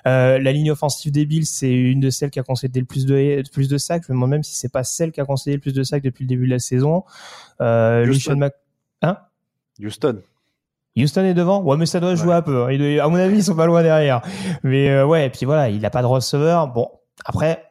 Euh, 0.07 0.39
la 0.39 0.53
ligne 0.53 0.71
offensive 0.71 1.13
des 1.13 1.25
Bills, 1.27 1.47
c'est 1.47 1.73
une 1.73 2.01
de 2.01 2.11
celles 2.11 2.31
qui 2.31 2.39
a 2.39 2.43
concédé 2.43 2.81
le 2.81 2.87
plus 2.87 3.07
de 3.07 3.43
plus 3.53 3.69
de 3.69 3.79
sacs. 3.79 4.03
Je 4.07 4.13
me 4.13 4.17
demande 4.17 4.31
même 4.31 4.43
si 4.43 4.55
c'est 4.57 4.69
pas 4.73 4.85
celle 4.85 5.13
qui 5.13 5.21
a 5.21 5.25
concédé 5.25 5.57
le 5.57 5.61
plus 5.61 5.73
de 5.73 5.83
sacs 5.83 6.03
depuis 6.03 6.25
le 6.25 6.29
début 6.29 6.47
de 6.47 6.51
la 6.53 6.59
saison. 6.59 7.05
Euh, 7.61 8.07
Houston. 8.07 8.37
Mac- 8.37 8.55
hein? 9.03 9.19
Houston. 9.81 10.21
Houston 10.97 11.25
est 11.25 11.35
devant? 11.35 11.61
Ouais, 11.63 11.77
mais 11.77 11.87
ça 11.87 11.99
doit 12.01 12.15
jouer 12.15 12.35
un 12.35 12.43
peu. 12.43 12.65
hein. 12.65 12.99
À 13.03 13.09
mon 13.09 13.17
avis, 13.17 13.39
ils 13.39 13.43
sont 13.45 13.57
pas 13.57 13.67
loin 13.67 13.83
derrière. 13.83 14.23
Mais 14.63 14.91
euh, 14.91 15.05
ouais, 15.07 15.27
et 15.27 15.31
puis 15.31 15.45
voilà, 15.47 15.69
il 15.69 15.85
a 15.85 15.91
pas 15.91 16.03
de 16.03 16.07
receveur. 16.07 16.69
Bon, 16.69 16.89
après, 17.25 17.65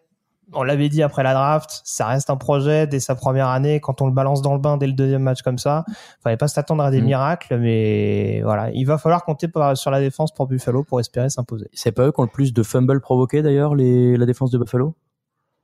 on 0.55 0.63
l'avait 0.63 0.89
dit 0.89 1.01
après 1.03 1.23
la 1.23 1.33
draft, 1.33 1.81
ça 1.83 2.07
reste 2.07 2.29
un 2.29 2.35
projet 2.37 2.87
dès 2.87 2.99
sa 2.99 3.15
première 3.15 3.47
année. 3.47 3.79
Quand 3.79 4.01
on 4.01 4.07
le 4.07 4.13
balance 4.13 4.41
dans 4.41 4.53
le 4.53 4.59
bain 4.59 4.77
dès 4.77 4.87
le 4.87 4.93
deuxième 4.93 5.23
match 5.23 5.41
comme 5.41 5.57
ça, 5.57 5.85
fallait 6.21 6.37
pas 6.37 6.47
s'attendre 6.47 6.83
à 6.83 6.91
des 6.91 7.01
Mm. 7.01 7.05
miracles. 7.05 7.57
Mais 7.57 8.41
voilà, 8.43 8.69
il 8.71 8.83
va 8.85 8.97
falloir 8.97 9.23
compter 9.25 9.47
par- 9.47 9.75
sur 9.77 9.91
la 9.91 9.99
défense 9.99 10.33
pour 10.33 10.47
Buffalo 10.47 10.83
pour 10.83 10.99
espérer 10.99 11.29
s'imposer. 11.29 11.67
C'est 11.73 11.91
pas 11.91 12.03
eux 12.07 12.11
qui 12.11 12.19
ont 12.19 12.23
le 12.23 12.29
plus 12.29 12.53
de 12.53 12.63
fumbles 12.63 13.01
provoqués 13.01 13.41
d'ailleurs, 13.41 13.75
les, 13.75 14.15
la 14.17 14.25
défense 14.25 14.51
de 14.51 14.57
Buffalo? 14.57 14.95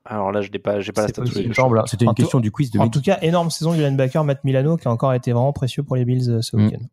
Alors 0.06 0.32
là, 0.32 0.42
je 0.42 0.50
n'ai 0.50 0.60
pas, 0.60 0.80
j'ai 0.80 0.92
pas 0.92 1.02
la 1.04 1.08
stat 1.10 1.22
il 1.26 1.52
hein. 1.52 1.84
C'était 1.86 2.06
En 2.08 2.10
une 2.12 2.16
tout- 2.16 2.22
question 2.24 2.40
du 2.40 2.52
quiz 2.52 2.72
de 2.72 2.80
En 2.80 2.90
tout 2.90 3.02
cas, 3.02 3.20
énorme 3.22 3.50
saison 3.52 3.74
du 3.74 3.80
linebacker 3.82 4.24
Matt 4.24 4.44
Milano 4.44 4.78
qui 4.78 4.88
a 4.88 4.92
encore 4.92 5.14
été 5.14 5.32
vraiment 5.34 5.54
précieux 5.54 5.84
pour 5.84 5.96
les 5.98 6.06
Bills 6.06 6.30
euh, 6.30 6.42
ce 6.42 6.56
Mm. 6.56 6.66
week-end. 6.66 6.86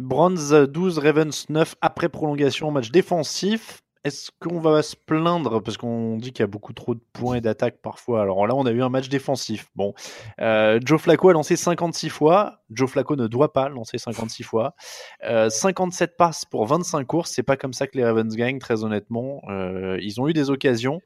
Browns 0.00 0.66
12, 0.66 0.98
Ravens 0.98 1.46
9 1.48 1.74
après 1.80 2.08
prolongation, 2.08 2.70
match 2.70 2.90
défensif. 2.90 3.82
Est-ce 4.06 4.30
qu'on 4.40 4.60
va 4.60 4.84
se 4.84 4.94
plaindre? 4.94 5.60
Parce 5.60 5.76
qu'on 5.76 6.16
dit 6.16 6.30
qu'il 6.30 6.40
y 6.40 6.44
a 6.44 6.46
beaucoup 6.46 6.72
trop 6.72 6.94
de 6.94 7.00
points 7.12 7.34
et 7.34 7.40
d'attaques 7.40 7.82
parfois 7.82 8.22
Alors 8.22 8.46
là, 8.46 8.54
on 8.54 8.64
a 8.64 8.70
eu 8.70 8.80
un 8.80 8.88
match 8.88 9.08
défensif. 9.08 9.66
Bon, 9.74 9.94
Euh, 10.40 10.78
Joe 10.84 11.00
Flacco 11.00 11.28
a 11.28 11.32
lancé 11.32 11.56
56 11.56 12.08
fois. 12.08 12.60
Joe 12.70 12.88
Flacco 12.88 13.16
ne 13.16 13.26
doit 13.26 13.52
pas 13.52 13.68
lancer 13.68 13.98
56 13.98 14.44
fois. 14.44 14.76
Euh, 15.24 15.50
57 15.50 16.16
passes 16.16 16.44
pour 16.44 16.66
25 16.66 17.04
courses. 17.04 17.32
C'est 17.32 17.42
pas 17.42 17.56
comme 17.56 17.72
ça 17.72 17.88
que 17.88 17.98
les 17.98 18.04
Ravens 18.04 18.32
gagnent, 18.36 18.60
très 18.60 18.84
honnêtement. 18.84 19.42
Euh, 19.50 19.98
ils 20.00 20.20
ont 20.20 20.28
eu 20.28 20.32
des 20.32 20.50
occasions, 20.50 21.00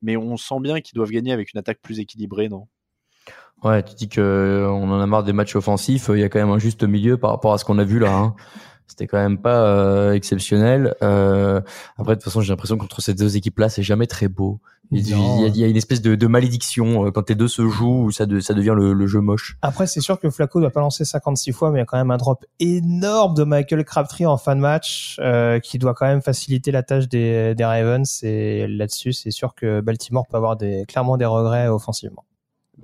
mais 0.00 0.16
on 0.16 0.36
sent 0.36 0.60
bien 0.60 0.80
qu'ils 0.80 0.94
doivent 0.94 1.10
gagner 1.10 1.32
avec 1.32 1.52
une 1.52 1.58
attaque 1.58 1.80
plus 1.82 1.98
équilibrée, 1.98 2.48
non? 2.48 2.68
Ouais, 3.64 3.82
tu 3.82 3.94
dis 3.94 4.08
que 4.08 4.20
euh, 4.20 4.68
on 4.68 4.90
en 4.92 5.00
a 5.00 5.06
marre 5.06 5.24
des 5.24 5.32
matchs 5.32 5.56
offensifs. 5.56 6.08
Il 6.12 6.20
y 6.20 6.22
a 6.22 6.28
quand 6.28 6.38
même 6.38 6.50
un 6.50 6.58
juste 6.58 6.84
milieu 6.84 7.16
par 7.16 7.30
rapport 7.30 7.52
à 7.52 7.58
ce 7.58 7.64
qu'on 7.64 7.78
a 7.78 7.84
vu 7.84 7.98
là. 7.98 8.14
hein. 8.14 8.36
C'était 8.86 9.06
quand 9.06 9.18
même 9.18 9.38
pas 9.38 9.62
euh, 9.66 10.12
exceptionnel. 10.12 10.94
Euh, 11.02 11.60
après, 11.96 12.14
de 12.14 12.20
toute 12.20 12.24
façon, 12.24 12.40
j'ai 12.42 12.52
l'impression 12.52 12.76
qu'entre 12.76 13.00
ces 13.00 13.14
deux 13.14 13.36
équipes-là, 13.36 13.68
c'est 13.68 13.82
jamais 13.82 14.06
très 14.06 14.28
beau. 14.28 14.60
Il, 14.90 15.08
y 15.08 15.14
a, 15.14 15.46
il 15.48 15.56
y 15.56 15.64
a 15.64 15.66
une 15.66 15.76
espèce 15.78 16.02
de, 16.02 16.14
de 16.14 16.26
malédiction 16.26 17.06
euh, 17.06 17.10
quand 17.10 17.28
les 17.30 17.34
deux 17.34 17.48
se 17.48 17.66
jouent, 17.66 18.10
ça, 18.10 18.26
de- 18.26 18.38
ça 18.40 18.52
devient 18.52 18.74
le, 18.76 18.92
le 18.92 19.06
jeu 19.06 19.20
moche. 19.20 19.56
Après, 19.62 19.86
c'est 19.86 20.02
sûr 20.02 20.20
que 20.20 20.28
Flacco 20.30 20.60
doit 20.60 20.70
pas 20.70 20.80
lancer 20.80 21.04
56 21.06 21.52
fois, 21.52 21.70
mais 21.70 21.78
il 21.78 21.80
y 21.80 21.82
a 21.82 21.86
quand 21.86 21.96
même 21.96 22.10
un 22.10 22.18
drop 22.18 22.44
énorme 22.60 23.34
de 23.34 23.44
Michael 23.44 23.84
Crabtree 23.84 24.26
en 24.26 24.36
fin 24.36 24.54
de 24.54 24.60
match, 24.60 25.16
euh, 25.20 25.58
qui 25.58 25.78
doit 25.78 25.94
quand 25.94 26.06
même 26.06 26.20
faciliter 26.22 26.70
la 26.70 26.82
tâche 26.82 27.08
des, 27.08 27.54
des 27.56 27.64
Ravens. 27.64 28.22
Et 28.22 28.66
là-dessus, 28.68 29.14
c'est 29.14 29.30
sûr 29.30 29.54
que 29.54 29.80
Baltimore 29.80 30.26
peut 30.28 30.36
avoir 30.36 30.56
des, 30.56 30.84
clairement 30.86 31.16
des 31.16 31.24
regrets 31.24 31.66
offensivement. 31.68 32.24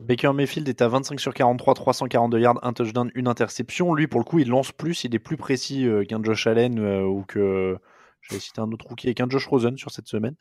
Baker 0.00 0.32
Mayfield 0.32 0.68
est 0.68 0.82
à 0.82 0.88
25 0.88 1.20
sur 1.20 1.34
43, 1.34 1.74
342 1.74 2.40
yards, 2.40 2.58
un 2.62 2.72
touchdown, 2.72 3.10
une 3.14 3.28
interception. 3.28 3.94
Lui, 3.94 4.06
pour 4.06 4.20
le 4.20 4.24
coup, 4.24 4.38
il 4.38 4.48
lance 4.48 4.72
plus, 4.72 5.04
il 5.04 5.14
est 5.14 5.18
plus 5.18 5.36
précis 5.36 5.86
euh, 5.86 6.04
qu'un 6.04 6.22
Josh 6.22 6.46
Allen 6.46 6.78
euh, 6.78 7.02
ou 7.02 7.24
que. 7.26 7.78
J'avais 8.22 8.40
cité 8.40 8.60
un 8.60 8.70
autre 8.70 8.86
rookie 8.86 9.14
qu'un 9.14 9.28
Josh 9.28 9.46
Rosen 9.46 9.76
sur 9.76 9.90
cette 9.90 10.06
semaine. 10.06 10.34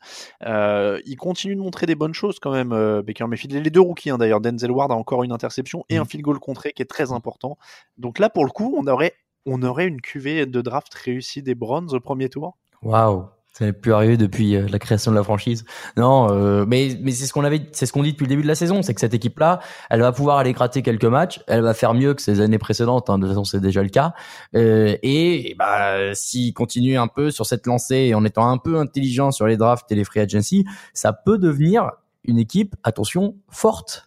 Euh, 0.44 1.00
il 1.06 1.16
continue 1.16 1.56
de 1.56 1.60
montrer 1.60 1.86
des 1.86 1.94
bonnes 1.94 2.14
choses 2.14 2.38
quand 2.38 2.52
même, 2.52 2.72
euh, 2.72 3.02
Baker 3.02 3.26
Mayfield. 3.26 3.54
Et 3.54 3.60
les 3.60 3.70
deux 3.70 3.80
rookies, 3.80 4.10
hein, 4.10 4.18
d'ailleurs. 4.18 4.40
Denzel 4.40 4.70
Ward 4.70 4.92
a 4.92 4.94
encore 4.94 5.24
une 5.24 5.32
interception 5.32 5.84
et 5.88 5.96
un 5.96 6.04
field 6.04 6.22
goal 6.22 6.38
contré 6.38 6.72
qui 6.72 6.82
est 6.82 6.86
très 6.86 7.12
important. 7.12 7.56
Donc 7.96 8.18
là, 8.18 8.28
pour 8.28 8.44
le 8.44 8.50
coup, 8.50 8.74
on 8.76 8.86
aurait, 8.86 9.14
on 9.46 9.62
aurait 9.62 9.86
une 9.86 10.00
cuvée 10.00 10.46
de 10.46 10.60
draft 10.60 10.92
réussie 10.94 11.42
des 11.42 11.54
Browns 11.54 11.88
au 11.92 12.00
premier 12.00 12.28
tour. 12.28 12.58
Waouh, 12.82 13.28
ça 13.52 13.64
n'est 13.64 13.72
plus 13.72 13.92
arrivé 13.92 14.16
depuis 14.16 14.56
euh, 14.56 14.66
la 14.68 14.78
création 14.78 15.10
de 15.10 15.16
la 15.16 15.22
franchise. 15.22 15.64
Non, 15.96 16.28
euh, 16.30 16.64
mais 16.66 16.96
mais 17.02 17.10
c'est 17.10 17.26
ce 17.26 17.32
qu'on 17.32 17.44
avait, 17.44 17.68
c'est 17.72 17.86
ce 17.86 17.92
qu'on 17.92 18.02
dit 18.02 18.12
depuis 18.12 18.24
le 18.24 18.30
début 18.30 18.42
de 18.42 18.48
la 18.48 18.54
saison, 18.54 18.82
c'est 18.82 18.94
que 18.94 19.00
cette 19.00 19.14
équipe-là, 19.14 19.60
elle 19.90 20.00
va 20.00 20.12
pouvoir 20.12 20.38
aller 20.38 20.52
gratter 20.52 20.82
quelques 20.82 21.04
matchs, 21.04 21.40
elle 21.46 21.62
va 21.62 21.74
faire 21.74 21.94
mieux 21.94 22.14
que 22.14 22.22
ses 22.22 22.40
années 22.40 22.58
précédentes. 22.58 23.10
hein, 23.10 23.18
de 23.18 23.22
toute 23.22 23.30
façon, 23.30 23.44
c'est 23.44 23.60
déjà 23.60 23.82
le 23.82 23.88
cas. 23.88 24.14
Euh, 24.54 24.96
et, 25.02 25.50
et 25.50 25.54
bah, 25.54 26.14
s'il 26.14 26.54
continue 26.54 26.96
un 26.96 27.08
peu 27.08 27.30
sur 27.30 27.46
cette 27.46 27.66
lancée, 27.66 28.14
en 28.14 28.24
étant 28.24 28.48
un 28.48 28.58
peu 28.58 28.78
intelligent 28.78 29.30
sur 29.32 29.46
les 29.46 29.56
drafts 29.56 29.90
et 29.90 29.94
les 29.94 30.04
free 30.04 30.20
agency, 30.20 30.64
ça 30.94 31.12
peut 31.12 31.38
devenir 31.38 31.90
une 32.24 32.38
équipe, 32.38 32.76
attention, 32.84 33.34
forte. 33.48 34.04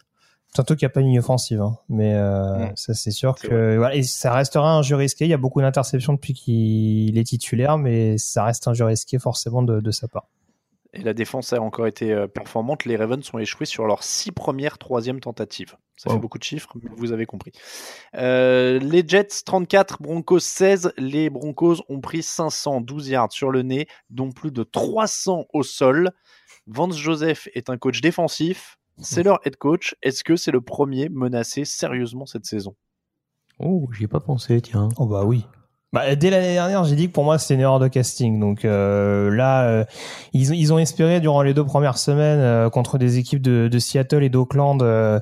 Surtout 0.56 0.76
qu'il 0.76 0.86
n'y 0.86 0.92
a 0.92 0.94
pas 0.94 1.00
une 1.02 1.08
ligne 1.08 1.20
offensive, 1.20 1.62
hein. 1.62 1.78
mais 1.89 2.13
euh, 2.13 2.68
ça 2.76 2.94
c'est 2.94 3.10
sûr 3.12 3.36
que 3.36 3.78
voilà, 3.78 3.96
et 3.96 4.04
ça 4.04 4.34
restera 4.34 4.72
un 4.76 4.84
jeu 4.84 4.96
risqué. 4.96 5.26
Il 5.26 5.30
y 5.30 5.34
a 5.34 5.38
beaucoup 5.38 5.62
d'interceptions 5.62 6.13
depuis 6.13 6.34
qu'il 6.34 7.18
est 7.18 7.24
titulaire, 7.24 7.78
mais 7.80 8.18
ça 8.20 8.44
reste 8.44 8.68
un 8.68 8.74
jeu 8.74 8.86
risqué 8.86 9.18
forcément 9.18 9.63
de, 9.63 9.80
de 9.80 9.92
sa 9.92 10.08
part. 10.08 10.28
Et 10.96 11.02
la 11.02 11.16
défense 11.16 11.54
a 11.54 11.60
encore 11.60 11.88
été 11.88 12.12
euh, 12.13 12.28
performante. 12.28 12.86
Les 12.86 12.96
Ravens 12.96 13.28
ont 13.34 13.39
échoué 13.39 13.66
sur 13.66 13.88
leurs 13.88 14.04
six 14.04 14.32
premières 14.32 14.78
troisième 14.78 15.20
tentatives. 15.20 15.76
Ça 15.96 16.10
fait 16.12 16.16
Wow. 16.16 16.22
beaucoup 16.22 16.38
de 16.38 16.44
chiffres, 16.44 16.70
mais 16.84 16.92
vous 16.98 17.12
avez 17.12 17.26
compris. 17.26 17.52
Euh, 18.16 18.78
les 18.78 19.04
Jets 19.08 19.42
34, 19.44 20.04
Broncos 20.04 20.39
16. 20.39 20.94
Les 20.98 21.32
Broncos 21.32 21.78
ont 21.89 22.00
pris 22.00 22.22
512 22.22 23.10
yards 23.10 23.32
sur 23.32 23.50
le 23.50 23.63
nez, 23.63 23.88
dont 24.12 24.32
plus 24.32 24.52
de 24.52 24.62
300 24.62 25.46
au 25.52 25.63
sol. 25.63 26.12
Vance 26.68 26.96
Joseph 26.98 27.48
est 27.56 27.72
un 27.72 27.78
coach 27.80 28.00
défensif. 28.02 28.78
C'est 28.99 29.23
leur 29.23 29.39
head 29.45 29.58
coach. 29.58 29.95
Est-ce 30.01 30.23
que 30.23 30.36
c'est 30.36 30.51
le 30.51 30.62
premier 30.62 31.10
menacé 31.10 31.65
sérieusement 31.65 32.25
cette 32.25 32.45
saison? 32.45 32.75
Oh, 33.60 33.88
j'y 33.95 34.06
ai 34.06 34.08
pas 34.08 34.19
pensé, 34.19 34.62
tiens. 34.62 34.89
Oh 34.97 35.06
bah 35.06 35.23
oui. 35.25 35.45
Bah, 35.91 36.15
dès 36.15 36.32
l'année 36.32 36.53
dernière, 36.53 36.84
j'ai 36.86 36.95
dit 36.95 37.08
que 37.08 37.13
pour 37.13 37.23
moi 37.23 37.38
c'était 37.38 37.53
une 37.53 37.60
erreur 37.60 37.79
de 37.79 37.88
casting. 37.88 38.39
Donc 38.39 38.65
euh, 38.65 39.29
là, 39.29 39.67
euh, 39.67 39.86
ils, 40.34 40.56
ils 40.56 40.73
ont 40.73 40.79
espéré 40.79 41.19
durant 41.21 41.43
les 41.43 41.53
deux 41.53 41.65
premières 41.65 41.99
semaines 41.99 42.39
euh, 42.39 42.69
contre 42.71 42.97
des 42.97 43.19
équipes 43.19 43.43
de, 43.43 43.67
de 43.71 43.79
Seattle 43.79 44.23
et 44.23 44.29
d'Oakland, 44.29 44.82
euh, 44.82 45.19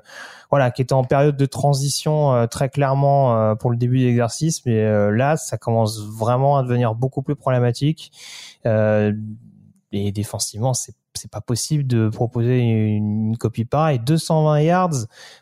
voilà, 0.50 0.72
qui 0.72 0.82
étaient 0.82 0.94
en 0.94 1.04
période 1.04 1.36
de 1.36 1.46
transition 1.46 2.34
euh, 2.34 2.48
très 2.48 2.70
clairement 2.70 3.36
euh, 3.36 3.56
pour 3.56 3.70
le 3.70 3.76
début 3.76 4.00
de 4.00 4.06
l'exercice. 4.06 4.66
Mais 4.66 4.80
euh, 4.80 5.12
là, 5.12 5.36
ça 5.36 5.58
commence 5.58 6.00
vraiment 6.00 6.58
à 6.58 6.64
devenir 6.64 6.96
beaucoup 6.96 7.22
plus 7.22 7.36
problématique. 7.36 8.14
Euh, 9.94 9.98
et 9.98 10.12
défensivement, 10.12 10.74
c'est 10.74 10.94
c'est 11.14 11.30
pas 11.30 11.42
possible 11.42 11.86
de 11.86 12.08
proposer 12.08 12.60
une, 12.60 13.36
copie 13.38 13.66
pareille. 13.66 14.00
220 14.00 14.62
yards. 14.62 14.90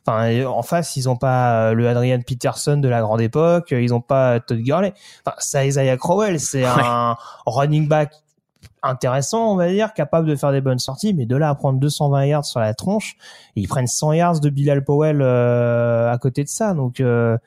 Enfin, 0.05 0.43
en 0.45 0.63
face, 0.63 0.95
ils 0.95 1.07
ont 1.07 1.15
pas 1.15 1.73
le 1.73 1.88
Adrian 1.88 2.19
Peterson 2.21 2.77
de 2.77 2.88
la 2.88 3.01
grande 3.01 3.21
époque. 3.21 3.67
Ils 3.69 3.93
ont 3.93 4.01
pas 4.01 4.39
Todd 4.39 4.59
Gurley. 4.59 4.93
Enfin, 5.23 5.35
c'est 5.38 5.67
Isaiah 5.67 5.95
Crowell. 5.95 6.39
C'est 6.39 6.65
un 6.65 7.15
running 7.45 7.88
back 7.88 8.13
intéressant, 8.83 9.51
on 9.51 9.55
va 9.55 9.69
dire, 9.69 9.93
capable 9.93 10.27
de 10.27 10.35
faire 10.35 10.51
des 10.51 10.62
bonnes 10.62 10.79
sorties, 10.79 11.13
mais 11.13 11.25
de 11.25 11.35
là 11.35 11.49
à 11.49 11.55
prendre 11.55 11.79
220 11.79 12.25
yards 12.25 12.45
sur 12.45 12.59
la 12.59 12.73
tronche, 12.73 13.15
et 13.55 13.62
ils 13.62 13.67
prennent 13.67 13.88
100 13.88 14.13
yards 14.13 14.39
de 14.39 14.49
Bilal 14.49 14.83
Powell 14.83 15.21
euh, 15.21 16.12
à 16.12 16.17
côté 16.17 16.43
de 16.43 16.49
ça. 16.49 16.73
Donc, 16.73 16.99
euh, 16.99 17.38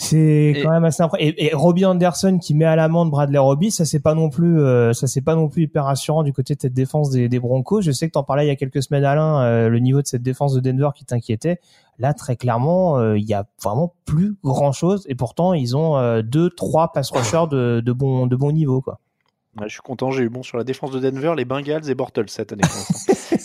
C'est 0.00 0.60
quand 0.62 0.70
même 0.70 0.84
assez 0.84 1.02
impressionnant. 1.02 1.34
Et, 1.36 1.46
et, 1.46 1.54
Robbie 1.54 1.84
Anderson 1.84 2.38
qui 2.40 2.54
met 2.54 2.64
à 2.64 2.76
l'amende 2.76 3.10
Bradley 3.10 3.38
Robbie, 3.38 3.72
ça 3.72 3.84
c'est 3.84 3.98
pas 3.98 4.14
non 4.14 4.30
plus, 4.30 4.60
euh, 4.60 4.92
ça 4.92 5.08
c'est 5.08 5.22
pas 5.22 5.34
non 5.34 5.48
plus 5.48 5.64
hyper 5.64 5.84
rassurant 5.86 6.22
du 6.22 6.32
côté 6.32 6.54
de 6.54 6.60
cette 6.60 6.72
défense 6.72 7.10
des, 7.10 7.28
des 7.28 7.40
Broncos. 7.40 7.80
Je 7.80 7.90
sais 7.90 8.06
que 8.06 8.12
t'en 8.12 8.22
parlais 8.22 8.44
il 8.44 8.48
y 8.48 8.52
a 8.52 8.56
quelques 8.56 8.80
semaines, 8.80 9.04
Alain, 9.04 9.42
euh, 9.42 9.68
le 9.68 9.80
niveau 9.80 10.00
de 10.00 10.06
cette 10.06 10.22
défense 10.22 10.54
de 10.54 10.60
Denver 10.60 10.90
qui 10.94 11.04
t'inquiétait. 11.04 11.58
Là, 11.98 12.14
très 12.14 12.36
clairement, 12.36 12.96
euh, 12.96 13.18
il 13.18 13.24
y 13.24 13.34
a 13.34 13.44
vraiment 13.60 13.92
plus 14.04 14.36
grand 14.44 14.70
chose. 14.70 15.04
Et 15.08 15.16
pourtant, 15.16 15.52
ils 15.52 15.76
ont 15.76 16.22
deux, 16.22 16.48
trois 16.48 16.92
pass 16.92 17.10
rushers 17.10 17.48
de, 17.50 17.82
de 17.84 17.92
bon, 17.92 18.28
de 18.28 18.36
bon 18.36 18.52
niveau, 18.52 18.80
quoi 18.80 19.00
je 19.66 19.72
suis 19.72 19.80
content, 19.80 20.10
j'ai 20.10 20.24
eu 20.24 20.28
bon 20.28 20.42
sur 20.42 20.58
la 20.58 20.64
défense 20.64 20.90
de 20.90 21.00
Denver, 21.00 21.34
les 21.36 21.44
Bengals 21.44 21.90
et 21.90 21.94
Bortles 21.94 22.28
cette 22.28 22.52
année. 22.52 22.62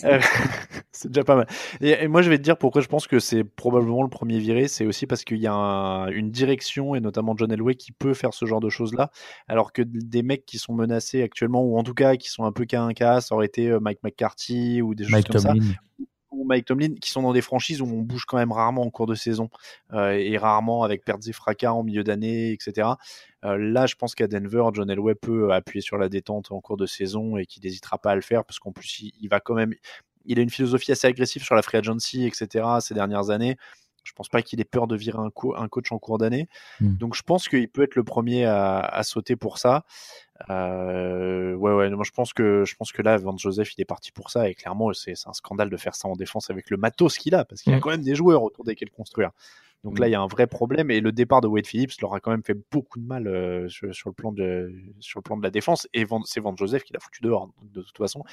Euh, 0.06 0.20
c'est 0.92 1.10
déjà 1.10 1.24
pas 1.24 1.36
mal. 1.36 1.48
Et, 1.80 2.08
moi, 2.08 2.22
je 2.22 2.30
vais 2.30 2.38
te 2.38 2.44
dire 2.44 2.58
pourquoi 2.58 2.82
je 2.82 2.88
pense 2.88 3.08
que 3.08 3.20
c'est 3.20 3.44
probablement 3.44 4.04
le 4.04 4.10
premier 4.10 4.38
viré. 4.38 4.68
C'est 4.68 4.86
aussi 4.86 5.08
parce 5.08 5.24
qu'il 5.24 5.38
y 5.38 5.48
a 5.48 6.08
une 6.12 6.30
direction, 6.30 6.96
et 6.96 7.00
notamment 7.00 7.36
John 7.38 7.52
Elway, 7.52 7.76
qui 7.76 7.94
peut 7.94 8.14
faire 8.14 8.34
ce 8.34 8.46
genre 8.46 8.60
de 8.60 8.70
choses-là. 8.70 9.12
Alors 9.48 9.72
que 9.72 9.82
des 9.82 10.24
mecs 10.24 10.46
qui 10.46 10.58
sont 10.58 10.74
menacés 10.74 11.22
actuellement, 11.22 11.64
ou 11.64 11.78
en 11.78 11.84
tout 11.84 11.94
cas 11.94 12.18
qui 12.18 12.30
sont 12.30 12.44
un 12.44 12.52
peu 12.52 12.66
cas 12.66 12.82
un 12.82 12.94
cas, 12.94 13.22
ça 13.22 13.36
aurait 13.36 13.46
été 13.46 13.70
euh, 13.70 13.80
Mike 13.80 14.00
McCarthy 14.04 14.82
ou 14.82 14.94
des 14.94 15.06
choses 15.06 15.24
comme 15.24 15.40
ça 15.40 15.54
Mike 16.44 16.66
Tomlin, 16.66 16.96
qui 17.00 17.10
sont 17.10 17.22
dans 17.22 17.34
des 17.34 17.42
franchises 17.42 17.82
où 17.82 17.86
on 17.86 18.02
bouge 18.02 18.26
quand 18.26 18.38
même 18.38 18.52
rarement 18.52 18.82
en 18.82 18.90
cours 18.90 19.08
de 19.08 19.16
saison 19.16 19.50
euh, 19.94 20.12
et 20.12 20.38
rarement 20.38 20.84
avec 20.84 21.04
pertes 21.04 21.28
et 21.28 21.34
fracas 21.34 21.74
en 21.74 21.84
milieu 21.84 22.04
d'année, 22.04 22.52
etc. 22.52 22.90
Euh, 23.46 23.58
là, 23.58 23.86
je 23.86 23.96
pense 23.96 24.16
qu'à 24.16 24.28
Denver, 24.28 24.64
John 24.74 24.90
Elway 24.90 25.16
peut 25.16 25.52
appuyer 25.54 25.82
sur 25.82 25.98
la 25.98 26.10
détente 26.10 26.52
en 26.52 26.62
cours 26.62 26.78
de 26.78 26.86
saison 26.86 27.38
et 27.38 27.46
qu'il 27.46 27.64
n'hésitera 27.64 27.98
pas 27.98 28.12
à 28.12 28.16
le 28.16 28.22
faire 28.22 28.46
parce 28.46 28.60
qu'en 28.60 28.72
plus, 28.72 29.02
il, 29.20 29.28
va 29.28 29.40
quand 29.40 29.56
même. 29.56 29.74
Il 30.26 30.40
a 30.40 30.42
une 30.42 30.50
philosophie 30.50 30.92
assez 30.92 31.08
agressive 31.08 31.44
sur 31.44 31.56
la 31.56 31.62
free 31.62 31.78
agency, 31.78 32.26
etc. 32.26 32.66
ces 32.80 32.94
dernières 32.94 33.30
années. 33.30 33.58
Je 34.04 34.14
pense 34.14 34.30
pas 34.30 34.42
qu'il 34.42 34.60
ait 34.60 34.66
peur 34.66 34.88
de 34.88 34.96
virer 34.96 35.20
un, 35.20 35.32
un 35.56 35.68
coach 35.68 35.92
en 35.92 36.00
cours 36.00 36.18
d'année. 36.18 36.50
Hmm. 36.80 36.96
Donc, 36.96 37.16
je 37.16 37.24
pense 37.24 37.48
qu'il 37.48 37.70
peut 37.70 37.84
être 37.84 37.96
le 37.96 38.04
premier 38.04 38.46
à, 38.46 38.80
à 38.80 39.04
sauter 39.04 39.36
pour 39.36 39.58
ça. 39.58 39.86
Euh, 40.50 41.54
ouais, 41.54 41.74
ouais, 41.74 41.90
moi 41.90 42.04
je 42.04 42.12
pense 42.12 42.34
que 42.34 42.66
je 42.66 42.76
pense 42.76 42.92
que 42.92 43.02
là, 43.02 43.18
Van 43.18 43.38
Joseph, 43.38 43.74
il 43.78 43.82
est 43.82 43.86
parti 43.86 44.12
pour 44.12 44.30
ça 44.30 44.50
et 44.50 44.56
clairement, 44.56 44.92
c'est 44.94 45.14
un 45.26 45.34
scandale 45.34 45.70
de 45.70 45.78
faire 45.78 45.96
ça 45.96 46.08
en 46.08 46.16
défense 46.16 46.50
avec 46.50 46.70
le 46.70 46.78
matos 46.78 47.18
qu'il 47.18 47.36
a 47.36 47.46
parce 47.46 47.62
qu'il 47.62 47.74
a 47.74 47.78
mm. 47.78 47.80
quand 47.80 47.90
même 47.92 48.02
des 48.02 48.16
joueurs 48.16 48.44
autour 48.44 48.66
desquels 48.66 48.90
construire. 48.90 49.32
Donc 49.84 50.00
là, 50.00 50.06
mm. 50.06 50.10
il 50.10 50.12
y 50.14 50.16
a 50.16 50.22
un 50.22 50.28
vrai 50.28 50.48
problème 50.48 50.92
et 50.92 51.02
le 51.02 51.12
départ 51.12 51.42
de 51.42 51.48
Wade 51.48 51.68
Phillips 51.68 52.00
leur 52.02 52.14
a 52.14 52.20
quand 52.20 52.32
même 52.32 52.44
fait 52.44 52.58
beaucoup 52.72 53.00
de 53.00 53.06
mal 53.06 53.28
euh, 53.28 53.68
sur, 53.70 54.10
le 54.10 54.14
plan 54.14 54.32
de, 54.32 54.74
sur 55.00 55.20
le 55.20 55.24
plan 55.24 55.38
de 55.38 55.44
la 55.44 55.50
défense. 55.50 55.88
Et 55.94 56.06
c'est 56.26 56.40
Van 56.40 56.56
Joseph 56.56 56.84
qui 56.84 56.94
l'a 56.94 57.00
foutu 57.00 57.22
dehors. 57.22 57.50
de 57.74 57.82
toute 57.82 57.98
façon, 57.98 58.24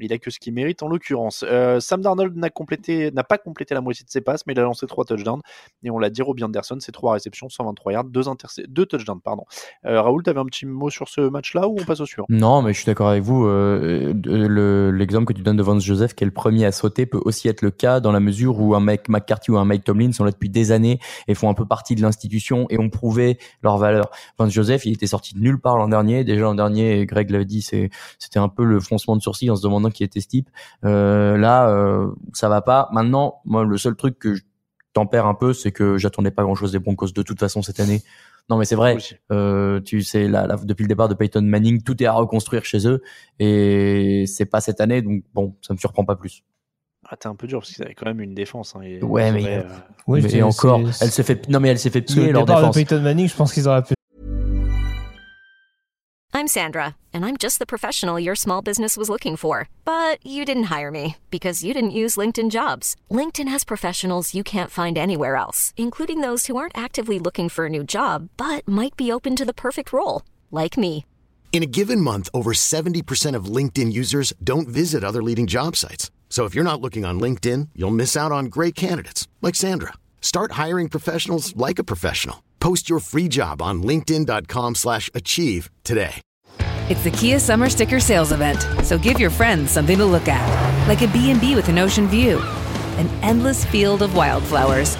il 0.00 0.12
a 0.12 0.18
que 0.18 0.30
ce 0.30 0.38
qu'il 0.38 0.54
mérite 0.54 0.82
en 0.82 0.88
l'occurrence. 0.88 1.44
Euh, 1.48 1.80
Sam 1.80 2.02
Darnold 2.02 2.36
n'a 2.36 2.50
complété, 2.50 3.10
n'a 3.10 3.24
pas 3.24 3.38
complété 3.38 3.74
la 3.74 3.80
moitié 3.80 4.04
de 4.04 4.10
ses 4.10 4.20
passes, 4.20 4.46
mais 4.46 4.52
il 4.52 4.60
a 4.60 4.62
lancé 4.62 4.86
trois 4.86 5.04
touchdowns. 5.04 5.40
Et 5.82 5.90
on 5.90 5.98
l'a 5.98 6.10
dit, 6.10 6.22
Robbie 6.22 6.44
Anderson, 6.44 6.78
c'est 6.80 6.92
trois 6.92 7.14
réceptions, 7.14 7.48
123 7.48 7.92
yards, 7.92 8.04
deux, 8.04 8.22
deux 8.68 8.86
touchdowns. 8.86 9.20
Pardon. 9.20 9.44
Euh, 9.86 10.02
Raoul, 10.02 10.22
tu 10.22 10.30
avais 10.30 10.40
un 10.40 10.46
petit 10.46 10.66
mot 10.66 10.90
sur 10.90 11.08
ce 11.08 11.20
match-là 11.20 11.68
ou 11.68 11.76
on 11.80 11.84
passe 11.84 12.00
au 12.00 12.06
suivant? 12.06 12.26
Non, 12.28 12.62
mais 12.62 12.72
je 12.72 12.78
suis 12.78 12.86
d'accord 12.86 13.08
avec 13.08 13.22
vous. 13.22 13.46
L'exemple 13.46 15.26
que 15.26 15.32
tu 15.32 15.42
donnes 15.42 15.56
de 15.56 15.62
Van 15.62 15.78
Joseph, 15.78 16.14
qui 16.14 16.24
est 16.24 16.26
le 16.26 16.32
premier 16.32 16.64
à 16.64 16.72
sauter, 16.72 17.06
peut 17.06 17.20
aussi 17.24 17.48
être 17.48 17.62
le 17.62 17.70
cas 17.70 18.00
dans 18.00 18.12
la 18.12 18.20
mesure 18.20 18.60
où 18.60 18.74
un 18.74 18.80
mec 18.80 19.08
McCarthy 19.08 19.50
ou 19.50 19.58
un 19.58 19.64
Mike 19.64 19.84
Tomlin 19.84 20.12
sont 20.12 20.24
là 20.24 20.30
depuis 20.30 20.50
des 20.50 20.72
années 20.72 20.87
et 21.26 21.34
font 21.34 21.48
un 21.48 21.54
peu 21.54 21.66
partie 21.66 21.94
de 21.94 22.02
l'institution 22.02 22.66
et 22.70 22.78
ont 22.78 22.90
prouvé 22.90 23.38
leur 23.62 23.78
valeur. 23.78 24.10
Vance 24.38 24.52
Joseph, 24.52 24.86
il 24.86 24.94
était 24.94 25.06
sorti 25.06 25.34
de 25.34 25.40
nulle 25.40 25.60
part 25.60 25.76
l'an 25.76 25.88
dernier. 25.88 26.24
Déjà 26.24 26.42
l'an 26.42 26.54
dernier, 26.54 27.04
Greg 27.06 27.30
l'avait 27.30 27.44
dit, 27.44 27.62
c'était 27.62 28.38
un 28.38 28.48
peu 28.48 28.64
le 28.64 28.80
froncement 28.80 29.16
de 29.16 29.22
sourcil 29.22 29.50
en 29.50 29.56
se 29.56 29.62
demandant 29.62 29.90
qui 29.90 30.04
était 30.04 30.20
ce 30.20 30.28
type. 30.28 30.48
Euh, 30.84 31.36
là, 31.36 31.68
euh, 31.68 32.08
ça 32.32 32.48
va 32.48 32.62
pas. 32.62 32.88
Maintenant, 32.92 33.40
moi, 33.44 33.64
le 33.64 33.76
seul 33.76 33.96
truc 33.96 34.18
que 34.18 34.34
je 34.34 34.42
tempère 34.92 35.26
un 35.26 35.34
peu, 35.34 35.52
c'est 35.52 35.72
que 35.72 35.98
j'attendais 35.98 36.30
pas 36.30 36.42
grand-chose 36.42 36.72
des 36.72 36.78
Broncos 36.78 37.12
de 37.14 37.22
toute 37.22 37.38
façon 37.38 37.62
cette 37.62 37.80
année. 37.80 38.02
Non, 38.50 38.56
mais 38.56 38.64
c'est 38.64 38.76
vrai. 38.76 38.96
Euh, 39.30 39.80
tu 39.80 40.02
sais, 40.02 40.26
là, 40.26 40.46
depuis 40.64 40.84
le 40.84 40.88
départ 40.88 41.08
de 41.08 41.14
Peyton 41.14 41.42
Manning, 41.42 41.82
tout 41.82 42.02
est 42.02 42.06
à 42.06 42.12
reconstruire 42.12 42.64
chez 42.64 42.86
eux, 42.88 43.02
et 43.38 44.24
c'est 44.26 44.46
pas 44.46 44.60
cette 44.60 44.80
année, 44.80 45.02
donc 45.02 45.22
bon, 45.34 45.54
ça 45.60 45.74
me 45.74 45.78
surprend 45.78 46.04
pas 46.04 46.16
plus. 46.16 46.42
Ah, 47.10 47.16
t'es 47.16 47.26
un 47.26 47.34
peu 47.34 47.46
dur 47.46 47.60
parce 47.60 47.72
qu'ils 47.72 47.82
avaient 47.82 47.94
quand 47.94 48.06
même 48.06 48.20
une 48.20 48.34
défense. 48.34 48.76
Hein, 48.76 48.82
et 48.82 49.02
ouais, 49.02 49.32
mais, 49.32 49.46
euh... 49.46 49.62
ouais, 50.06 50.20
mais 50.20 50.42
encore, 50.42 50.80
elle 51.00 51.10
s'est 51.10 51.22
fait. 51.22 51.48
Non, 51.48 51.58
mais 51.58 51.68
elle 51.68 51.78
s'est 51.78 51.90
fait 51.90 52.02
piller 52.02 52.32
leur 52.32 52.44
défense. 52.44 52.76
De 52.76 52.80
Peyton 52.82 53.00
Manning, 53.00 53.28
je 53.28 53.34
pense 53.34 53.52
qu'ils 53.52 53.66
auraient 53.66 53.82
pu. 53.82 53.94
I'm 56.34 56.46
Sandra, 56.46 56.94
and 57.12 57.24
I'm 57.24 57.36
just 57.36 57.58
the 57.58 57.66
professional 57.66 58.20
your 58.20 58.36
small 58.36 58.62
business 58.62 58.96
was 58.96 59.08
looking 59.08 59.36
for. 59.36 59.68
But 59.84 60.24
you 60.24 60.44
didn't 60.44 60.70
hire 60.70 60.90
me 60.90 61.16
because 61.30 61.64
you 61.64 61.72
didn't 61.72 61.90
use 61.92 62.16
LinkedIn 62.16 62.50
Jobs. 62.50 62.94
LinkedIn 63.10 63.48
has 63.48 63.64
professionals 63.64 64.34
you 64.34 64.44
can't 64.44 64.70
find 64.70 64.96
anywhere 64.96 65.34
else, 65.34 65.72
including 65.76 66.20
those 66.20 66.46
who 66.46 66.56
aren't 66.56 66.78
actively 66.78 67.18
looking 67.18 67.48
for 67.48 67.64
a 67.66 67.70
new 67.70 67.82
job 67.82 68.28
but 68.36 68.68
might 68.68 68.96
be 68.96 69.10
open 69.10 69.34
to 69.34 69.44
the 69.44 69.54
perfect 69.54 69.92
role, 69.92 70.22
like 70.52 70.76
me. 70.76 71.04
In 71.50 71.62
a 71.62 71.72
given 71.78 72.00
month, 72.00 72.28
over 72.34 72.52
70% 72.52 73.34
of 73.34 73.46
LinkedIn 73.46 73.90
users 73.92 74.32
don't 74.44 74.68
visit 74.68 75.02
other 75.02 75.22
leading 75.22 75.46
job 75.46 75.74
sites. 75.74 76.10
So 76.28 76.44
if 76.44 76.54
you're 76.54 76.62
not 76.62 76.80
looking 76.80 77.04
on 77.04 77.18
LinkedIn, 77.18 77.70
you'll 77.74 77.90
miss 77.90 78.16
out 78.16 78.30
on 78.30 78.46
great 78.46 78.76
candidates 78.76 79.26
like 79.42 79.56
Sandra. 79.56 79.94
Start 80.20 80.52
hiring 80.52 80.88
professionals 80.88 81.56
like 81.56 81.80
a 81.80 81.84
professional. 81.84 82.44
Post 82.60 82.88
your 82.88 83.00
free 83.00 83.26
job 83.28 83.60
on 83.60 83.82
linkedin.com/achieve 83.82 85.70
today. 85.82 86.20
It's 86.88 87.04
the 87.04 87.10
Kia 87.10 87.38
Summer 87.38 87.68
Sticker 87.68 88.00
Sales 88.00 88.32
Event, 88.32 88.66
so 88.82 88.96
give 88.96 89.20
your 89.20 89.28
friends 89.30 89.70
something 89.70 89.98
to 89.98 90.06
look 90.06 90.26
at, 90.26 90.88
like 90.88 91.02
a 91.02 91.08
B&B 91.08 91.54
with 91.54 91.68
an 91.68 91.78
ocean 91.78 92.08
view, 92.08 92.38
an 92.96 93.08
endless 93.22 93.66
field 93.66 94.00
of 94.00 94.16
wildflowers, 94.16 94.96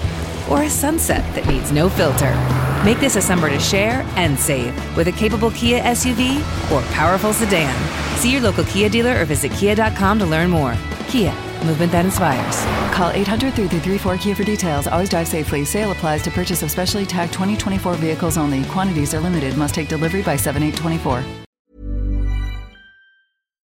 or 0.51 0.61
a 0.63 0.69
sunset 0.69 1.23
that 1.33 1.47
needs 1.47 1.71
no 1.71 1.89
filter. 1.89 2.31
Make 2.85 2.99
this 2.99 3.15
a 3.15 3.21
summer 3.21 3.49
to 3.49 3.59
share 3.59 4.05
and 4.17 4.39
save 4.39 4.73
with 4.95 5.07
a 5.07 5.11
capable 5.11 5.49
Kia 5.51 5.81
SUV 5.81 6.43
or 6.71 6.83
powerful 6.93 7.33
sedan. 7.33 7.73
See 8.17 8.31
your 8.31 8.41
local 8.41 8.65
Kia 8.65 8.87
dealer 8.87 9.19
or 9.19 9.25
visit 9.25 9.51
kia.com 9.53 10.19
to 10.19 10.25
learn 10.27 10.51
more. 10.51 10.75
Kia, 11.09 11.33
movement 11.65 11.91
that 11.91 12.05
inspires. 12.05 12.65
Call 12.93 13.11
800 13.11 13.53
334 13.55 14.17
Kia 14.17 14.35
for 14.35 14.43
details. 14.43 14.87
Always 14.87 15.09
drive 15.09 15.27
safely. 15.27 15.65
Sale 15.65 15.91
applies 15.91 16.21
to 16.21 16.29
purchase 16.31 16.61
of 16.61 16.69
specially 16.69 17.05
tagged 17.05 17.33
2024 17.33 17.95
vehicles 17.95 18.37
only. 18.37 18.63
Quantities 18.65 19.13
are 19.15 19.19
limited. 19.19 19.57
Must 19.57 19.73
take 19.73 19.89
delivery 19.89 20.21
by 20.21 20.37
7824. 20.37 21.23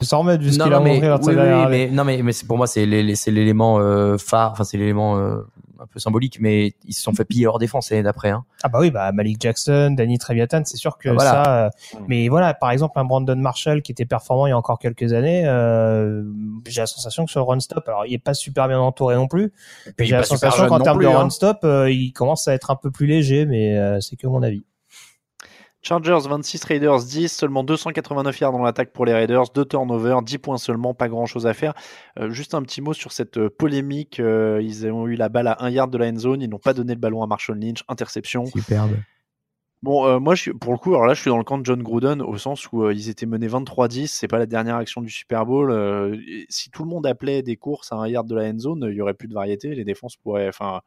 Sans 0.04 0.20
remettre 0.20 0.44
vu 0.44 0.52
ce 0.52 0.58
qu'il 0.58 0.74
a 0.74 0.80
montré 0.80 1.12
oui, 1.12 1.36
oui, 1.36 1.66
mais, 1.70 1.90
non 1.92 2.04
mais, 2.04 2.24
mais 2.24 2.32
pour 2.48 2.58
moi 2.58 2.66
c'est 2.66 2.88
l'élément 2.88 3.78
euh, 3.80 4.18
phare 4.18 4.52
enfin 4.54 4.64
c'est 4.64 4.78
l'élément 4.78 5.20
euh, 5.20 5.46
un 5.82 5.88
peu 5.88 6.00
symbolique, 6.00 6.38
mais 6.40 6.74
ils 6.86 6.94
se 6.94 7.02
sont 7.02 7.14
fait 7.14 7.26
piller 7.26 7.46
leur 7.46 7.60
défense 7.60 7.90
l'année 7.90 8.04
d'après. 8.04 8.30
Hein. 8.30 8.46
Ah 8.64 8.70
bah 8.70 8.80
oui, 8.80 8.92
bah 8.92 9.12
Malik 9.12 9.42
Jackson, 9.42 9.94
Danny 9.98 10.18
Treviatan, 10.18 10.62
c'est 10.66 10.78
sûr 10.78 10.98
que 10.98 11.10
ah, 11.10 11.20
ça. 11.20 11.66
Euh, 11.66 11.70
mais 12.08 12.30
voilà, 12.30 12.54
par 12.54 12.72
exemple 12.72 13.00
un 13.00 13.06
Brandon 13.06 13.36
Marshall 13.36 13.82
qui 13.82 13.92
était 13.92 14.06
performant 14.06 14.48
il 14.48 14.52
y 14.52 14.54
a 14.54 14.58
encore 14.58 14.80
quelques 14.80 15.14
années, 15.14 15.44
euh, 15.46 16.24
j'ai 16.68 16.82
la 16.82 16.88
sensation 16.88 17.26
que 17.26 17.32
sur 17.32 17.40
le 17.40 17.46
run 17.46 17.60
stop, 17.60 17.88
alors 17.88 18.06
il 18.06 18.14
est 18.14 18.20
pas 18.20 18.34
super 18.34 18.68
bien 18.68 18.80
entouré 18.80 19.16
non 19.16 19.28
plus. 19.28 19.52
J'ai 20.00 20.12
la 20.12 20.24
sensation 20.24 20.68
qu'en 20.68 20.80
termes 20.80 21.02
de 21.02 21.08
run 21.08 21.26
hein. 21.26 21.30
stop, 21.30 21.60
euh, 21.64 21.92
il 21.92 22.14
commence 22.14 22.48
à 22.48 22.54
être 22.54 22.72
un 22.72 22.76
peu 22.76 22.92
plus 22.92 23.08
léger, 23.08 23.46
mais 23.46 23.78
euh, 23.78 24.00
c'est 24.00 24.16
que 24.16 24.28
mon 24.28 24.44
avis. 24.44 24.64
Chargers 25.84 26.20
26, 26.30 26.64
Raiders 26.66 27.00
10, 27.00 27.28
seulement 27.28 27.64
289 27.64 28.40
yards 28.40 28.52
dans 28.52 28.62
l'attaque 28.62 28.94
pour 28.94 29.06
les 29.06 29.14
Raiders, 29.14 29.46
2 29.54 29.66
turnovers, 29.66 30.22
10 30.22 30.38
points 30.38 30.58
seulement, 30.58 30.94
pas 30.94 31.10
grand 31.10 31.26
chose 31.26 31.48
à 31.48 31.56
faire. 31.56 31.74
Euh, 32.20 32.30
juste 32.30 32.54
un 32.54 32.62
petit 32.62 32.82
mot 32.82 32.94
sur 32.94 33.12
cette 33.12 33.38
euh, 33.38 33.50
polémique, 33.50 34.20
euh, 34.20 34.60
ils 34.62 34.86
ont 34.88 35.08
eu 35.08 35.16
la 35.16 35.30
balle 35.30 35.48
à 35.48 35.64
1 35.64 35.70
yard 35.72 35.92
de 35.92 35.98
la 35.98 36.08
end 36.08 36.18
zone, 36.18 36.42
ils 36.42 36.50
n'ont 36.50 36.60
pas 36.60 36.74
donné 36.74 36.94
le 36.94 37.00
ballon 37.00 37.24
à 37.24 37.28
Marshall 37.28 37.58
Lynch, 37.58 37.84
interception. 37.88 38.46
Superbe. 38.46 38.98
Bon, 39.82 40.20
moi, 40.20 40.36
je, 40.36 40.52
pour 40.52 40.74
le 40.74 40.78
coup, 40.78 40.92
alors 40.92 41.08
là, 41.08 41.16
je 41.16 41.22
suis 41.22 41.32
dans 41.32 41.40
le 41.40 41.44
camp 41.44 41.58
de 41.58 41.66
John 41.66 41.82
Gruden 41.82 42.22
au 42.22 42.38
sens 42.38 42.72
où 42.72 42.88
ils 42.92 43.10
étaient 43.10 43.26
menés 43.26 43.48
23-10. 43.48 44.06
C'est 44.06 44.28
pas 44.28 44.38
la 44.38 44.46
dernière 44.46 44.76
action 44.76 45.02
du 45.02 45.10
Super 45.10 45.44
Bowl. 45.48 45.74
si 46.50 46.70
tout 46.70 46.84
le 46.84 46.90
monde 46.90 47.08
appelait 47.08 47.42
des 47.42 47.56
courses 47.56 47.92
à 47.92 47.96
un 47.96 48.08
yard 48.08 48.28
de 48.28 48.36
la 48.36 48.44
end 48.44 48.60
zone, 48.60 48.88
il 48.92 48.96
y 48.96 49.02
aurait 49.02 49.16
plus 49.16 49.28
de 49.28 49.34
variété. 49.34 49.74
Les 49.74 49.84
défenses 49.84 50.18
pourraient, 50.18 50.50
enfin, 50.50 50.82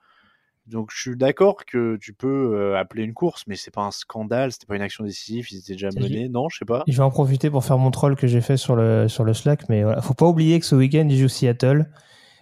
donc 0.67 0.91
je 0.93 1.01
suis 1.01 1.17
d'accord 1.17 1.67
que 1.67 1.97
tu 1.97 2.15
peux 2.15 2.55
euh, 2.55 2.79
appeler 2.79 3.05
une 3.05 3.13
course, 3.13 3.45
mais 3.47 3.57
c'est 3.57 3.71
pas 3.71 3.83
un 3.83 3.91
scandale, 3.91 4.53
c'était 4.53 4.67
pas 4.67 4.77
une 4.77 4.83
action 4.83 5.05
décisive, 5.05 5.47
ils 5.51 5.59
étaient 5.59 5.75
déjà 5.75 5.91
menés, 5.95 6.29
non, 6.29 6.49
je 6.49 6.59
sais 6.59 6.65
pas. 6.65 6.85
Je 6.87 6.97
vais 6.97 7.03
en 7.03 7.11
profiter 7.11 7.51
pour 7.51 7.65
faire 7.65 7.79
mon 7.79 7.91
troll 7.91 8.17
que 8.17 8.27
j'ai 8.27 8.41
fait 8.41 8.57
sur 8.57 8.75
le 8.75 9.09
sur 9.09 9.25
le 9.25 9.35
Slack, 9.35 9.69
mais 9.69 9.83
voilà, 9.83 10.01
faut 10.01 10.15
pas 10.15 10.27
oublier 10.27 10.59
que 10.61 10.67
ce 10.67 10.75
week-end 10.75 11.07
il 11.09 11.19
joue 11.19 11.29
Seattle. 11.29 11.87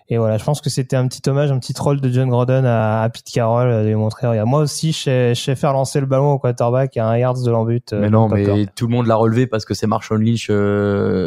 Et 0.08 0.18
voilà, 0.18 0.36
je 0.36 0.44
pense 0.44 0.60
que 0.60 0.68
c'était 0.68 0.96
un 0.96 1.08
petit 1.08 1.26
hommage, 1.30 1.50
un 1.52 1.58
petit 1.58 1.72
troll 1.72 2.00
de 2.00 2.08
John 2.10 2.28
Gordon 2.28 2.64
à, 2.66 3.08
Pete 3.12 3.30
Carroll 3.32 3.68
euh, 3.68 3.82
de 3.82 3.88
lui 3.88 3.94
montrer, 3.94 4.26
regarde, 4.26 4.48
moi 4.48 4.60
aussi, 4.60 4.92
je 4.92 5.32
sais, 5.34 5.54
faire 5.54 5.72
lancer 5.72 6.00
le 6.00 6.06
ballon 6.06 6.32
au 6.32 6.38
quarterback 6.38 6.96
à 6.98 7.08
un 7.08 7.16
yards 7.16 7.42
de 7.42 7.50
l'embut. 7.50 7.92
Euh, 7.92 8.00
mais 8.00 8.10
non, 8.10 8.28
mais 8.28 8.66
tout 8.76 8.88
le 8.88 8.92
monde 8.92 9.06
l'a 9.06 9.14
relevé 9.14 9.46
parce 9.46 9.64
que 9.64 9.74
c'est 9.74 9.86
Marshall 9.86 10.22
Lynch, 10.22 10.48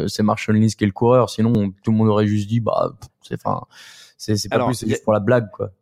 c'est 0.08 0.22
Marshall 0.22 0.56
Lynch 0.56 0.76
qui 0.76 0.84
est 0.84 0.86
le 0.86 0.92
coureur. 0.92 1.30
Sinon, 1.30 1.52
tout 1.82 1.90
le 1.90 1.96
monde 1.96 2.08
aurait 2.08 2.26
juste 2.26 2.48
dit, 2.48 2.60
bah, 2.60 2.92
c'est, 3.22 3.34
enfin, 3.44 3.62
c'est, 4.16 4.36
c'est 4.36 4.48
pas 4.48 4.64
plus, 4.64 4.74
c'est 4.74 4.88
juste 4.88 5.04
pour 5.04 5.14
la 5.14 5.20
blague, 5.20 5.50
quoi. 5.50 5.72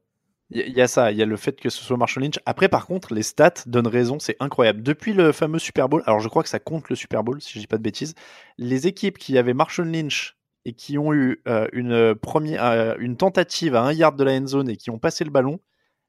Il 0.51 0.77
y, 0.77 0.83
a 0.83 0.89
ça, 0.89 1.11
il 1.11 1.17
y 1.17 1.23
a 1.23 1.27
le 1.27 1.37
fait 1.37 1.59
que 1.59 1.71
ce 1.71 1.83
soit 1.83 1.97
Marshall 1.97 2.23
Lynch. 2.23 2.39
Après, 2.45 2.69
par 2.69 2.87
contre, 2.87 3.15
les 3.15 3.23
stats 3.23 3.65
donnent 3.67 3.87
raison, 3.87 4.19
c'est 4.19 4.37
incroyable. 4.41 4.83
Depuis 4.83 5.15
le 5.15 5.33
fameux 5.33 5.59
Super 5.59 5.89
Bowl, 5.89 6.03
alors 6.07 6.21
je 6.21 6.29
crois 6.29 6.43
que 6.43 6.49
ça 6.49 6.61
compte 6.61 6.91
le 6.91 6.97
Super 6.97 7.25
Bowl, 7.25 7.41
si 7.41 7.55
je 7.55 7.61
dis 7.61 7.67
pas 7.67 7.79
de 7.79 7.83
bêtises, 7.83 8.15
les 8.59 8.87
équipes 8.87 9.19
qui 9.19 9.39
avaient 9.39 9.55
Marshall 9.55 9.89
Lynch 9.89 10.37
et 10.67 10.75
qui 10.75 10.99
ont 10.99 11.13
eu 11.13 11.43
euh, 11.49 11.67
une, 11.73 12.15
première, 12.15 12.65
euh, 12.65 12.95
une 12.99 13.17
tentative 13.17 13.75
à 13.75 13.83
un 13.83 13.93
yard 13.93 14.17
de 14.19 14.25
la 14.25 14.33
end 14.33 14.47
zone 14.47 14.69
et 14.69 14.77
qui 14.77 14.91
ont 14.91 14.99
passé 14.99 15.25
le 15.25 15.31
ballon, 15.31 15.61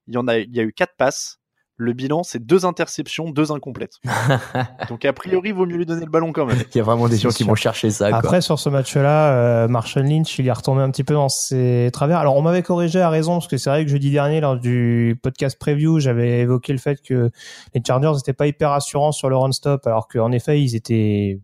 il 0.07 0.13
y, 0.13 0.17
en 0.17 0.27
il 0.27 0.55
y 0.55 0.59
a 0.59 0.63
eu 0.63 0.73
quatre 0.73 0.95
passes. 0.95 1.39
Le 1.77 1.91
bilan, 1.91 2.23
c'est 2.23 2.45
deux 2.45 2.65
interceptions, 2.65 3.31
deux 3.31 3.51
incomplètes. 3.51 3.99
Donc 4.89 5.03
a 5.03 5.11
priori, 5.11 5.49
il 5.49 5.55
vaut 5.55 5.65
mieux 5.65 5.75
lui 5.75 5.85
donner 5.85 6.05
le 6.05 6.11
ballon 6.11 6.31
quand 6.31 6.45
même. 6.45 6.57
Il 6.73 6.77
y 6.77 6.81
a 6.81 6.83
vraiment 6.83 7.09
des 7.09 7.17
gens 7.17 7.29
qui 7.29 7.43
vont 7.43 7.55
chercher 7.55 7.89
ça. 7.89 8.09
quoi. 8.09 8.19
Après, 8.19 8.41
sur 8.41 8.59
ce 8.59 8.69
match-là, 8.69 9.33
euh, 9.33 9.67
Marshall 9.67 10.05
Lynch, 10.05 10.39
il 10.39 10.47
est 10.47 10.51
retombé 10.51 10.81
un 10.81 10.89
petit 10.89 11.03
peu 11.03 11.13
dans 11.13 11.27
ses 11.27 11.89
travers. 11.91 12.19
Alors, 12.19 12.37
on 12.37 12.41
m'avait 12.41 12.63
corrigé 12.63 13.01
à 13.01 13.09
raison, 13.09 13.33
parce 13.33 13.47
que 13.47 13.57
c'est 13.57 13.69
vrai 13.69 13.83
que 13.83 13.91
jeudi 13.91 14.11
dernier, 14.11 14.39
lors 14.39 14.57
du 14.57 15.19
podcast 15.21 15.57
preview, 15.59 15.99
j'avais 15.99 16.41
évoqué 16.41 16.71
le 16.71 16.79
fait 16.79 17.01
que 17.01 17.29
les 17.73 17.81
Chargers 17.85 18.13
n'étaient 18.15 18.33
pas 18.33 18.47
hyper 18.47 18.71
assurants 18.71 19.11
sur 19.11 19.29
le 19.29 19.35
run-stop, 19.35 19.85
alors 19.85 20.07
qu'en 20.07 20.31
effet, 20.31 20.61
ils 20.61 20.75
étaient 20.75 21.39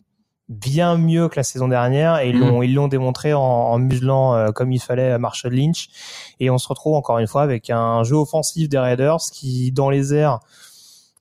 bien 0.52 0.98
mieux 0.98 1.30
que 1.30 1.38
la 1.38 1.44
saison 1.44 1.68
dernière 1.70 2.20
et 2.20 2.30
ils 2.30 2.36
Mhm. 2.38 2.48
l'ont 2.48 2.62
ils 2.62 2.74
l'ont 2.74 2.88
démontré 2.90 3.34
en, 3.34 3.40
en 3.42 3.78
muselant 3.80 4.36
euh, 4.36 4.52
comme 4.52 4.72
il 4.74 4.80
fallait 4.82 5.12
à 5.12 5.18
Marshall 5.18 5.54
Lynch 5.54 5.88
et 6.40 6.50
on 6.50 6.58
se 6.58 6.68
retrouve 6.68 6.96
encore 6.96 7.20
une 7.20 7.28
fois 7.28 7.42
avec 7.44 7.70
un 7.70 8.04
jeu 8.04 8.16
offensif 8.18 8.68
des 8.68 8.78
Raiders 8.78 9.18
qui 9.32 9.72
dans 9.72 9.90
les 9.90 10.14
airs 10.14 10.40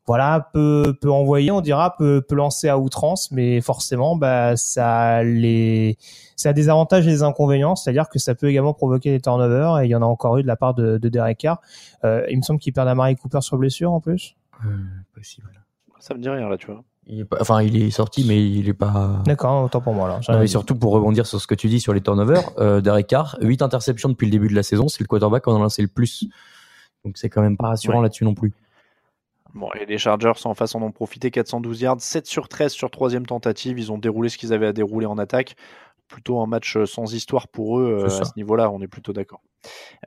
voilà 0.07 0.49
peut 0.53 0.97
peut 1.01 1.11
envoyer 1.12 1.51
on 1.53 1.61
dira 1.61 1.97
peut 1.97 2.20
peut 2.28 2.35
lancer 2.35 2.68
à 2.68 2.76
outrance 2.78 3.31
mais 3.31 3.61
forcément 3.61 4.16
bah 4.16 4.57
ça 4.57 4.99
a 5.18 5.22
les 5.22 5.97
ça 6.37 6.49
a 6.49 6.53
des 6.53 6.68
avantages 6.68 7.07
et 7.07 7.11
des 7.11 7.22
inconvénients 7.22 7.76
c'est-à-dire 7.76 8.09
que 8.09 8.18
ça 8.18 8.35
peut 8.35 8.49
également 8.49 8.74
provoquer 8.74 9.11
des 9.12 9.20
turnovers 9.20 9.78
et 9.81 9.87
il 9.87 9.91
y 9.91 9.95
en 9.95 10.03
a 10.03 10.07
encore 10.07 10.39
eu 10.39 10.43
de 10.43 10.49
la 10.49 10.57
part 10.57 10.74
de, 10.74 10.99
de 10.99 11.09
Derek 11.09 11.39
Carr 11.39 11.61
Euh, 12.05 12.24
il 12.31 12.37
me 12.39 12.43
semble 12.43 12.59
qu'il 12.59 12.72
perd 12.72 12.89
Amari 12.89 13.14
Cooper 13.16 13.43
sur 13.43 13.59
blessure 13.59 13.93
en 13.93 14.01
plus 14.01 14.35
Euh, 14.64 14.68
possible. 15.14 15.49
Ça 16.01 16.14
me 16.14 16.20
dit 16.20 16.28
rien 16.31 16.49
là, 16.49 16.57
tu 16.57 16.66
vois. 16.66 16.83
Il 17.13 17.21
est 17.21 17.25
pas- 17.25 17.39
enfin, 17.41 17.61
il 17.63 17.83
est 17.83 17.91
sorti, 17.91 18.25
mais 18.27 18.41
il 18.41 18.69
est 18.69 18.73
pas. 18.75 19.21
d'accord 19.25 19.65
autant 19.65 19.81
pour 19.81 19.95
moi 19.95 20.09
là 20.09 20.21
Non, 20.29 20.39
mais 20.39 20.47
surtout 20.47 20.77
pour 20.77 20.93
rebondir 20.93 21.27
sur 21.27 21.41
ce 21.41 21.47
que 21.49 21.57
tu 21.57 21.67
dis 21.69 21.81
sur 21.81 21.93
les 21.93 22.01
turnovers, 22.01 22.53
euh, 22.59 22.81
Derek 22.81 23.09
Carr, 23.09 23.37
8 23.41 23.63
interceptions 23.63 24.09
depuis 24.11 24.27
le 24.27 24.31
début 24.31 24.47
de 24.49 24.55
la 24.55 24.63
saison, 24.63 24.87
c'est 24.89 25.01
le 25.01 25.07
quarterback 25.09 25.43
qu'on 25.43 25.57
a 25.57 25.59
lancé 25.59 25.83
le 25.83 25.89
plus. 25.89 26.29
Donc 27.05 27.19
c'est 27.19 27.29
quand 27.29 27.43
même 27.43 27.57
pas 27.57 27.69
rassurant 27.69 27.97
Ouais. 27.97 28.03
là-dessus 28.05 28.25
non 28.25 28.35
plus. 28.35 28.53
Bon, 29.55 29.69
et 29.81 29.87
les 29.87 29.99
Chargers 29.99 30.31
en 30.45 30.55
face 30.55 30.77
en 30.77 30.83
ont 30.83 30.93
profité, 30.93 31.33
412 31.33 31.81
yards, 31.81 32.01
7 32.01 32.27
sur 32.29 32.47
13 32.49 32.71
sur 32.73 32.89
troisième 32.93 33.27
tentative. 33.27 33.79
Ils 33.81 33.91
ont 33.91 33.99
déroulé 33.99 34.29
ce 34.29 34.39
qu'ils 34.39 34.53
avaient 34.53 34.69
à 34.69 34.73
dérouler 34.73 35.07
en 35.07 35.19
attaque. 35.19 35.57
Plutôt 36.07 36.41
un 36.41 36.47
match 36.47 36.79
sans 36.85 37.13
histoire 37.13 37.49
pour 37.49 37.81
eux 37.81 38.05
euh, 38.05 38.07
à 38.07 38.25
ce 38.25 38.33
niveau-là, 38.37 38.71
on 38.71 38.81
est 38.81 38.87
plutôt 38.89 39.13
d'accord. 39.13 39.41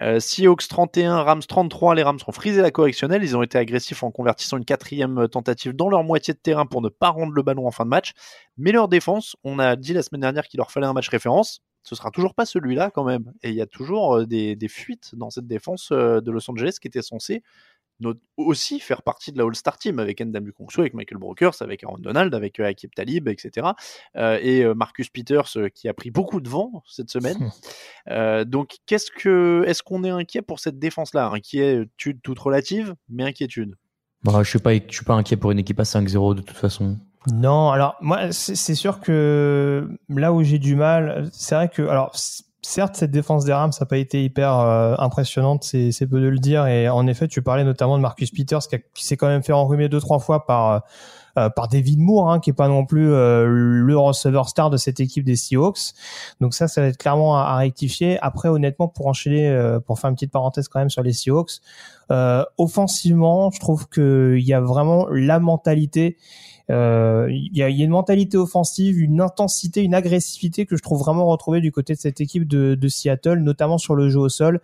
Euh, 0.02 0.20
Seahawks 0.20 0.68
31, 0.68 1.24
Rams 1.24 1.44
33. 1.44 1.96
Les 1.96 2.04
Rams 2.04 2.20
ont 2.28 2.32
frisé 2.32 2.62
la 2.62 2.72
correctionnelle. 2.72 3.24
Ils 3.24 3.38
ont 3.38 3.44
été 3.44 3.58
agressifs 3.58 4.04
en 4.04 4.12
convertissant 4.12 4.58
une 4.58 4.66
quatrième 4.66 5.20
euh, 5.20 5.28
tentative 5.28 5.74
dans 5.74 5.90
leur 5.90 6.04
moitié 6.04 6.34
de 6.34 6.40
terrain 6.40 6.66
pour 6.66 6.82
ne 6.82 6.90
pas 6.90 7.10
rendre 7.10 7.34
le 7.34 7.44
ballon 7.44 7.68
en 7.68 7.72
fin 7.72 7.86
de 7.86 7.90
match. 7.90 8.14
Mais 8.58 8.72
leur 8.72 8.88
défense, 8.88 9.36
on 9.44 9.60
a 9.60 9.76
dit 9.76 9.94
la 9.94 10.04
semaine 10.04 10.22
dernière 10.22 10.48
qu'il 10.48 10.58
leur 10.58 10.72
fallait 10.72 10.88
un 10.88 10.94
match 10.94 11.10
référence. 11.10 11.62
Ce 11.84 11.96
sera 11.96 12.12
toujours 12.12 12.34
pas 12.34 12.46
celui-là 12.46 12.92
quand 12.92 13.04
même. 13.04 13.34
Et 13.44 13.50
il 13.50 13.56
y 13.56 13.62
a 13.62 13.66
toujours 13.66 14.18
euh, 14.18 14.26
des, 14.26 14.58
fuites 14.70 15.16
dans 15.16 15.30
cette 15.30 15.48
défense 15.48 15.90
euh, 15.92 16.22
de 16.22 16.32
Los 16.32 16.50
Angeles 16.50 16.78
qui 16.82 16.88
était 16.88 17.02
censée 17.02 17.44
aussi 18.38 18.80
faire 18.80 19.02
partie 19.02 19.32
de 19.32 19.38
la 19.38 19.46
All-Star 19.46 19.78
Team 19.78 20.00
avec 20.00 20.20
Ndam 20.22 20.52
Kongsu, 20.52 20.82
avec 20.82 20.94
Michael 20.94 21.20
Brokers, 21.20 21.62
avec 21.62 21.84
Aaron 21.84 21.98
Donald, 22.00 22.34
avec 22.34 22.60
euh, 22.60 22.66
Akib 22.66 22.92
Talib, 22.96 23.28
etc. 23.28 23.68
Euh, 24.16 24.40
et 24.42 24.64
euh, 24.64 24.74
Marcus 24.74 25.10
Peters 25.10 25.58
euh, 25.58 25.70
qui 25.70 25.88
a 25.88 25.94
pris 25.94 26.12
beaucoup 26.12 26.42
de 26.42 26.50
vent 26.50 26.84
cette 26.88 27.10
semaine. 27.10 27.52
Euh, 28.10 28.44
donc, 28.44 28.80
qu'est-ce 28.86 29.10
que, 29.10 29.64
est-ce 29.66 29.82
qu'on 29.82 30.04
est 30.04 30.10
inquiet 30.10 30.42
pour 30.42 30.60
cette 30.60 30.78
défense-là? 30.78 31.30
Inquiétude 31.34 32.22
toute 32.22 32.38
relative, 32.38 32.96
mais 33.08 33.24
inquiétude. 33.24 33.78
Bah, 34.24 34.44
je 34.44 34.50
suis 34.50 34.60
pas, 34.60 34.76
je 34.76 34.82
suis 34.90 35.06
pas 35.06 35.14
inquiet 35.14 35.38
pour 35.38 35.52
une 35.52 35.60
équipe 35.60 35.80
à 35.80 35.84
5-0 35.84 36.36
de 36.36 36.42
toute 36.42 36.58
façon. 36.58 36.98
Non, 37.32 37.72
alors 37.72 37.96
moi 38.02 38.34
c'est 38.34 38.76
sûr 38.76 39.00
que 39.00 39.88
là 40.10 40.34
où 40.34 40.44
j'ai 40.44 40.60
du 40.60 40.76
mal, 40.76 41.30
c'est 41.32 41.56
vrai 41.56 41.70
que 41.70 41.82
alors 41.82 42.14
certes 42.64 42.96
cette 42.96 43.12
défense 43.12 43.46
des 43.46 43.54
Rams 43.54 43.72
n'a 43.80 43.86
pas 43.86 43.98
été 43.98 44.24
hyper 44.24 44.58
euh, 44.60 44.96
impressionnante, 44.98 45.64
c'est 45.64 46.08
peu 46.08 46.20
de 46.20 46.28
le 46.28 46.40
dire 46.40 46.66
et 46.66 46.90
en 46.90 47.06
effet 47.08 47.28
tu 47.28 47.42
parlais 47.42 47.64
notamment 47.64 47.98
de 47.98 48.02
Marcus 48.02 48.32
Peters 48.32 48.68
qui, 48.68 48.78
qui 48.94 49.06
s'est 49.06 49.18
quand 49.18 49.28
même 49.28 49.44
fait 49.44 49.54
enrhumer 49.54 49.90
deux 49.90 50.00
trois 50.00 50.20
fois 50.20 50.46
par 50.46 50.84
euh, 51.38 51.50
par 51.50 51.68
David 51.68 52.00
Moore 52.00 52.32
hein, 52.32 52.40
qui 52.40 52.52
est 52.52 52.54
pas 52.54 52.68
non 52.68 52.86
plus 52.86 53.12
euh, 53.12 53.48
le 53.48 53.98
receveur 53.98 54.48
star 54.48 54.70
de 54.70 54.78
cette 54.78 55.00
équipe 55.00 55.24
des 55.24 55.36
Seahawks. 55.36 55.94
Donc 56.42 56.54
ça 56.54 56.68
ça 56.68 56.82
va 56.82 56.88
être 56.88 56.98
clairement 56.98 57.38
à, 57.38 57.42
à 57.42 57.58
rectifier. 57.58 58.20
Après 58.22 58.50
honnêtement 58.50 58.88
pour 58.88 59.08
enchaîner 59.08 59.50
euh, 59.50 59.80
pour 59.80 60.00
faire 60.00 60.10
une 60.12 60.16
petite 60.16 60.32
parenthèse 60.32 60.68
quand 60.68 60.80
même 60.80 60.92
sur 60.92 61.02
les 61.02 61.14
Seahawks, 61.14 61.54
euh, 62.12 62.44
offensivement, 62.58 63.50
je 63.52 63.60
trouve 63.60 63.88
que 63.88 64.36
il 64.38 64.46
y 64.46 64.54
a 64.54 64.62
vraiment 64.62 65.08
la 65.10 65.40
mentalité 65.40 66.18
euh, 66.74 67.28
il 67.30 67.56
y, 67.56 67.62
a, 67.62 67.70
y 67.70 67.82
a 67.82 67.86
une 67.86 67.92
mentalité 67.92 68.38
offensive, 68.38 69.00
une 69.00 69.22
intensité, 69.22 69.82
une 69.82 69.94
agressivité 69.94 70.66
que 70.66 70.76
je 70.76 70.82
trouve 70.82 71.00
vraiment 71.00 71.26
retrouvée 71.28 71.62
du 71.62 71.72
côté 71.72 71.94
de 71.94 72.00
cette 72.00 72.20
équipe 72.20 72.48
de, 72.48 72.76
de 72.76 72.88
Seattle, 72.88 73.40
notamment 73.40 73.78
sur 73.78 73.96
le 73.96 74.10
jeu 74.10 74.20
au 74.20 74.30
sol. 74.30 74.60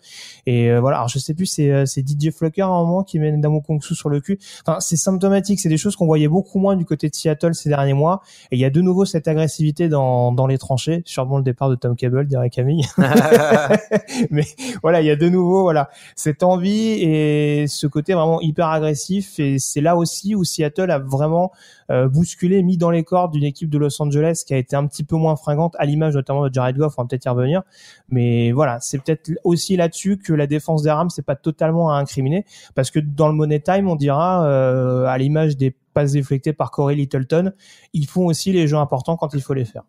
Et 0.45 0.71
euh, 0.71 0.79
voilà, 0.79 0.97
alors 0.97 1.09
je 1.09 1.19
sais 1.19 1.33
plus, 1.33 1.45
c'est 1.45 1.71
euh, 1.71 1.85
c'est 1.85 2.01
DJ 2.07 2.31
Flucker 2.31 2.63
à 2.63 2.67
un 2.67 2.83
moment 2.83 3.03
qui 3.03 3.19
met 3.19 3.31
Ndamo 3.31 3.61
Kongsu 3.61 3.95
sur 3.95 4.09
le 4.09 4.21
cul. 4.21 4.39
Enfin, 4.65 4.79
c'est 4.79 4.97
symptomatique, 4.97 5.59
c'est 5.59 5.69
des 5.69 5.77
choses 5.77 5.95
qu'on 5.95 6.05
voyait 6.05 6.27
beaucoup 6.27 6.59
moins 6.59 6.75
du 6.75 6.85
côté 6.85 7.09
de 7.09 7.15
Seattle 7.15 7.53
ces 7.53 7.69
derniers 7.69 7.93
mois. 7.93 8.21
Et 8.51 8.55
il 8.55 8.59
y 8.59 8.65
a 8.65 8.69
de 8.69 8.81
nouveau 8.81 9.05
cette 9.05 9.27
agressivité 9.27 9.87
dans, 9.87 10.31
dans 10.31 10.47
les 10.47 10.57
tranchées, 10.57 11.03
sûrement 11.05 11.37
le 11.37 11.43
départ 11.43 11.69
de 11.69 11.75
Tom 11.75 11.95
Cable, 11.95 12.25
dirait 12.25 12.49
Camille. 12.49 12.85
Mais 14.31 14.45
voilà, 14.81 15.01
il 15.01 15.07
y 15.07 15.11
a 15.11 15.15
de 15.15 15.29
nouveau 15.29 15.61
voilà 15.63 15.89
cette 16.15 16.43
envie 16.43 16.91
et 17.01 17.67
ce 17.67 17.87
côté 17.87 18.13
vraiment 18.13 18.41
hyper 18.41 18.67
agressif. 18.67 19.39
Et 19.39 19.59
c'est 19.59 19.81
là 19.81 19.95
aussi 19.95 20.35
où 20.35 20.43
Seattle 20.43 20.91
a 20.91 20.99
vraiment 20.99 21.51
euh, 21.91 21.98
bousculé, 22.07 22.63
mis 22.63 22.77
dans 22.77 22.91
les 22.91 23.03
cordes 23.03 23.33
d'une 23.33 23.43
équipe 23.43 23.69
de 23.69 23.77
Los 23.77 24.01
Angeles 24.01 24.43
qui 24.45 24.53
a 24.53 24.57
été 24.57 24.75
un 24.75 24.85
petit 24.87 25.03
peu 25.03 25.15
moins 25.15 25.35
fringante, 25.35 25.75
à 25.79 25.85
l'image 25.85 26.15
notamment 26.15 26.47
de 26.47 26.53
Jared 26.53 26.77
Goff. 26.77 26.95
On 26.97 27.03
va 27.03 27.07
peut-être 27.07 27.25
y 27.25 27.29
revenir. 27.29 27.63
Mais 28.09 28.51
voilà, 28.51 28.79
c'est 28.79 28.97
peut-être 28.99 29.31
aussi 29.43 29.75
là-dessus 29.75 30.17
que 30.17 30.33
la 30.33 30.47
défense 30.47 30.83
des 30.83 30.91
Rams 30.91 31.09
c'est 31.09 31.25
pas 31.25 31.35
totalement 31.35 31.91
à 31.91 31.97
incriminer, 31.97 32.45
parce 32.75 32.91
que 32.91 32.99
dans 32.99 33.27
le 33.27 33.33
Money 33.33 33.59
Time, 33.59 33.89
on 33.89 33.95
dira 33.95 34.45
euh, 34.45 35.05
à 35.05 35.17
l'image 35.17 35.57
des 35.57 35.75
passes 35.93 36.13
déflectées 36.13 36.53
par 36.53 36.71
Corey 36.71 36.95
Littleton, 36.95 37.53
ils 37.93 38.07
font 38.07 38.27
aussi 38.27 38.51
les 38.51 38.67
jeux 38.67 38.77
importants 38.77 39.17
quand 39.17 39.33
il 39.33 39.41
faut 39.41 39.53
les 39.53 39.65
faire. 39.65 39.83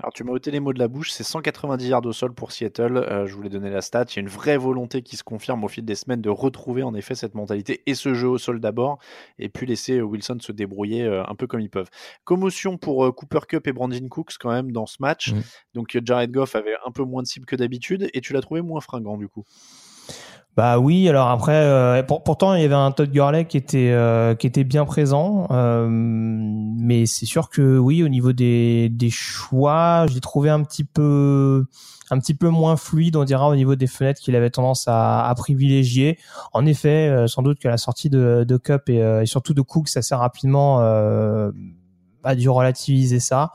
Alors, 0.00 0.12
tu 0.12 0.22
m'as 0.22 0.30
ôté 0.30 0.52
les 0.52 0.60
mots 0.60 0.72
de 0.72 0.78
la 0.78 0.86
bouche, 0.86 1.10
c'est 1.10 1.24
190 1.24 1.88
yards 1.88 2.06
au 2.06 2.12
sol 2.12 2.32
pour 2.32 2.52
Seattle. 2.52 2.98
Euh, 2.98 3.26
je 3.26 3.34
voulais 3.34 3.48
donner 3.48 3.68
la 3.68 3.80
stat. 3.80 4.04
Il 4.10 4.16
y 4.16 4.18
a 4.20 4.22
une 4.22 4.28
vraie 4.28 4.56
volonté 4.56 5.02
qui 5.02 5.16
se 5.16 5.24
confirme 5.24 5.64
au 5.64 5.68
fil 5.68 5.84
des 5.84 5.96
semaines 5.96 6.20
de 6.20 6.30
retrouver 6.30 6.84
en 6.84 6.94
effet 6.94 7.16
cette 7.16 7.34
mentalité 7.34 7.82
et 7.86 7.94
ce 7.96 8.14
jeu 8.14 8.28
au 8.28 8.38
sol 8.38 8.60
d'abord, 8.60 9.00
et 9.40 9.48
puis 9.48 9.66
laisser 9.66 9.98
euh, 9.98 10.02
Wilson 10.02 10.38
se 10.40 10.52
débrouiller 10.52 11.02
euh, 11.02 11.24
un 11.26 11.34
peu 11.34 11.48
comme 11.48 11.58
ils 11.58 11.68
peuvent. 11.68 11.90
Commotion 12.22 12.78
pour 12.78 13.06
euh, 13.06 13.10
Cooper 13.10 13.40
Cup 13.48 13.66
et 13.66 13.72
Brandon 13.72 14.08
Cooks 14.08 14.34
quand 14.38 14.52
même 14.52 14.70
dans 14.70 14.86
ce 14.86 14.98
match. 15.00 15.32
Donc, 15.74 15.98
Jared 16.00 16.30
Goff 16.30 16.54
avait 16.54 16.76
un 16.86 16.92
peu 16.92 17.02
moins 17.02 17.22
de 17.22 17.26
cible 17.26 17.46
que 17.46 17.56
d'habitude, 17.56 18.08
et 18.14 18.20
tu 18.20 18.32
l'as 18.32 18.40
trouvé 18.40 18.62
moins 18.62 18.80
fringant 18.80 19.16
du 19.16 19.26
coup. 19.26 19.42
Bah 20.58 20.80
oui, 20.80 21.08
alors 21.08 21.28
après, 21.28 21.54
euh, 21.54 22.02
pour- 22.02 22.24
pourtant 22.24 22.52
il 22.54 22.62
y 22.62 22.64
avait 22.64 22.74
un 22.74 22.90
Todd 22.90 23.12
Gurley 23.12 23.44
qui 23.44 23.56
était 23.56 23.92
euh, 23.92 24.34
qui 24.34 24.48
était 24.48 24.64
bien 24.64 24.84
présent, 24.84 25.46
euh, 25.52 25.86
mais 25.88 27.06
c'est 27.06 27.26
sûr 27.26 27.48
que 27.48 27.78
oui, 27.78 28.02
au 28.02 28.08
niveau 28.08 28.32
des 28.32 28.88
des 28.88 29.08
choix, 29.08 30.06
j'ai 30.08 30.18
trouvé 30.18 30.50
un 30.50 30.64
petit 30.64 30.82
peu 30.82 31.64
un 32.10 32.18
petit 32.18 32.34
peu 32.34 32.48
moins 32.48 32.76
fluide, 32.76 33.14
on 33.14 33.22
dira, 33.22 33.48
au 33.48 33.54
niveau 33.54 33.76
des 33.76 33.86
fenêtres 33.86 34.20
qu'il 34.20 34.34
avait 34.34 34.50
tendance 34.50 34.88
à, 34.88 35.28
à 35.28 35.34
privilégier. 35.36 36.18
En 36.52 36.66
effet, 36.66 37.28
sans 37.28 37.42
doute 37.42 37.60
que 37.60 37.68
la 37.68 37.78
sortie 37.78 38.10
de, 38.10 38.44
de 38.48 38.56
Cup 38.56 38.88
et, 38.88 39.22
surtout 39.26 39.54
de 39.54 39.62
Cooks 39.62 39.96
assez 39.96 40.16
rapidement 40.16 40.80
euh, 40.80 41.52
a 42.24 42.34
dû 42.34 42.48
relativiser 42.48 43.20
ça. 43.20 43.52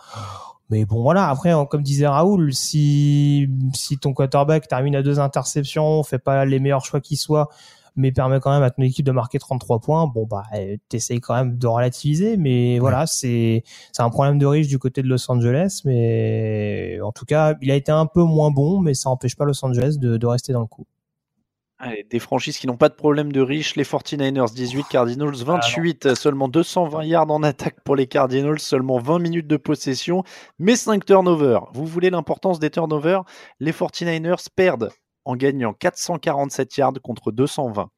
Mais 0.69 0.85
bon, 0.85 1.01
voilà. 1.01 1.29
Après, 1.29 1.51
hein, 1.51 1.65
comme 1.65 1.83
disait 1.83 2.07
Raoul, 2.07 2.53
si 2.53 3.49
si 3.73 3.97
ton 3.97 4.13
quarterback 4.13 4.67
termine 4.67 4.95
à 4.95 5.03
deux 5.03 5.19
interceptions, 5.19 6.03
fait 6.03 6.19
pas 6.19 6.45
les 6.45 6.59
meilleurs 6.59 6.85
choix 6.85 7.01
qui 7.01 7.15
soient, 7.17 7.49
mais 7.95 8.11
permet 8.11 8.39
quand 8.39 8.51
même 8.51 8.63
à 8.63 8.71
ton 8.71 8.81
équipe 8.81 9.05
de 9.05 9.11
marquer 9.11 9.39
33 9.39 9.79
points, 9.79 10.07
bon 10.07 10.25
bah 10.25 10.43
euh, 10.55 10.77
t'essayes 10.89 11.19
quand 11.19 11.35
même 11.35 11.57
de 11.57 11.67
relativiser. 11.67 12.37
Mais 12.37 12.79
voilà, 12.79 13.05
c'est 13.07 13.63
c'est 13.91 14.01
un 14.01 14.09
problème 14.09 14.39
de 14.39 14.45
riche 14.45 14.67
du 14.67 14.79
côté 14.79 15.01
de 15.03 15.07
Los 15.07 15.29
Angeles, 15.31 15.81
mais 15.85 16.99
en 17.03 17.11
tout 17.11 17.25
cas, 17.25 17.55
il 17.61 17.69
a 17.71 17.75
été 17.75 17.91
un 17.91 18.05
peu 18.05 18.23
moins 18.23 18.51
bon, 18.51 18.79
mais 18.79 18.93
ça 18.93 19.09
empêche 19.09 19.35
pas 19.35 19.45
Los 19.45 19.63
Angeles 19.65 19.97
de, 19.99 20.17
de 20.17 20.27
rester 20.27 20.53
dans 20.53 20.61
le 20.61 20.67
coup. 20.67 20.85
Allez, 21.85 22.05
des 22.09 22.19
franchises 22.19 22.59
qui 22.59 22.67
n'ont 22.67 22.77
pas 22.77 22.87
de 22.87 22.93
problème 22.93 23.33
de 23.33 23.41
riche, 23.41 23.75
les 23.75 23.83
49ers 23.83 24.53
18, 24.53 24.85
Cardinals 24.89 25.35
28, 25.35 26.15
seulement 26.15 26.47
220 26.47 27.03
yards 27.03 27.29
en 27.29 27.43
attaque 27.43 27.81
pour 27.83 27.97
les 27.97 28.07
Cardinals, 28.07 28.59
seulement 28.59 28.99
20 28.99 29.19
minutes 29.19 29.47
de 29.47 29.57
possession, 29.57 30.23
mais 30.59 30.77
5 30.77 31.03
turnovers. 31.03 31.65
Vous 31.73 31.85
voulez 31.85 32.09
l'importance 32.09 32.59
des 32.59 32.69
turnovers? 32.69 33.23
Les 33.59 33.73
49ers 33.73 34.47
perdent 34.55 34.91
en 35.25 35.35
gagnant 35.35 35.73
447 35.73 36.77
yards 36.77 36.93
contre 37.03 37.33
220. 37.33 37.89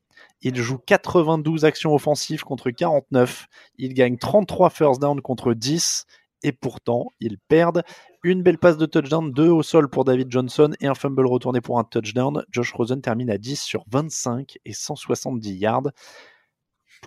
Ils 0.41 0.55
jouent 0.55 0.81
92 0.83 1.63
actions 1.63 1.93
offensives 1.93 2.41
contre 2.41 2.71
49. 2.71 3.45
Ils 3.77 3.93
gagnent 3.93 4.17
33 4.17 4.71
first 4.71 4.99
down 4.99 5.21
contre 5.21 5.53
10. 5.53 6.07
Et 6.41 6.51
pourtant, 6.51 7.07
ils 7.19 7.37
perdent 7.47 7.83
une 8.25 8.41
belle 8.41 8.57
passe 8.57 8.77
de 8.77 8.87
touchdown, 8.87 9.31
deux 9.31 9.49
au 9.49 9.61
sol 9.61 9.87
pour 9.87 10.03
David 10.03 10.31
Johnson 10.31 10.71
et 10.81 10.87
un 10.87 10.95
fumble 10.95 11.27
retourné 11.27 11.61
pour 11.61 11.77
un 11.77 11.83
touchdown. 11.83 12.43
Josh 12.51 12.73
Rosen 12.73 12.99
termine 12.99 13.29
à 13.29 13.37
10 13.37 13.61
sur 13.61 13.83
25 13.91 14.57
et 14.65 14.73
170 14.73 15.53
yards. 15.53 15.91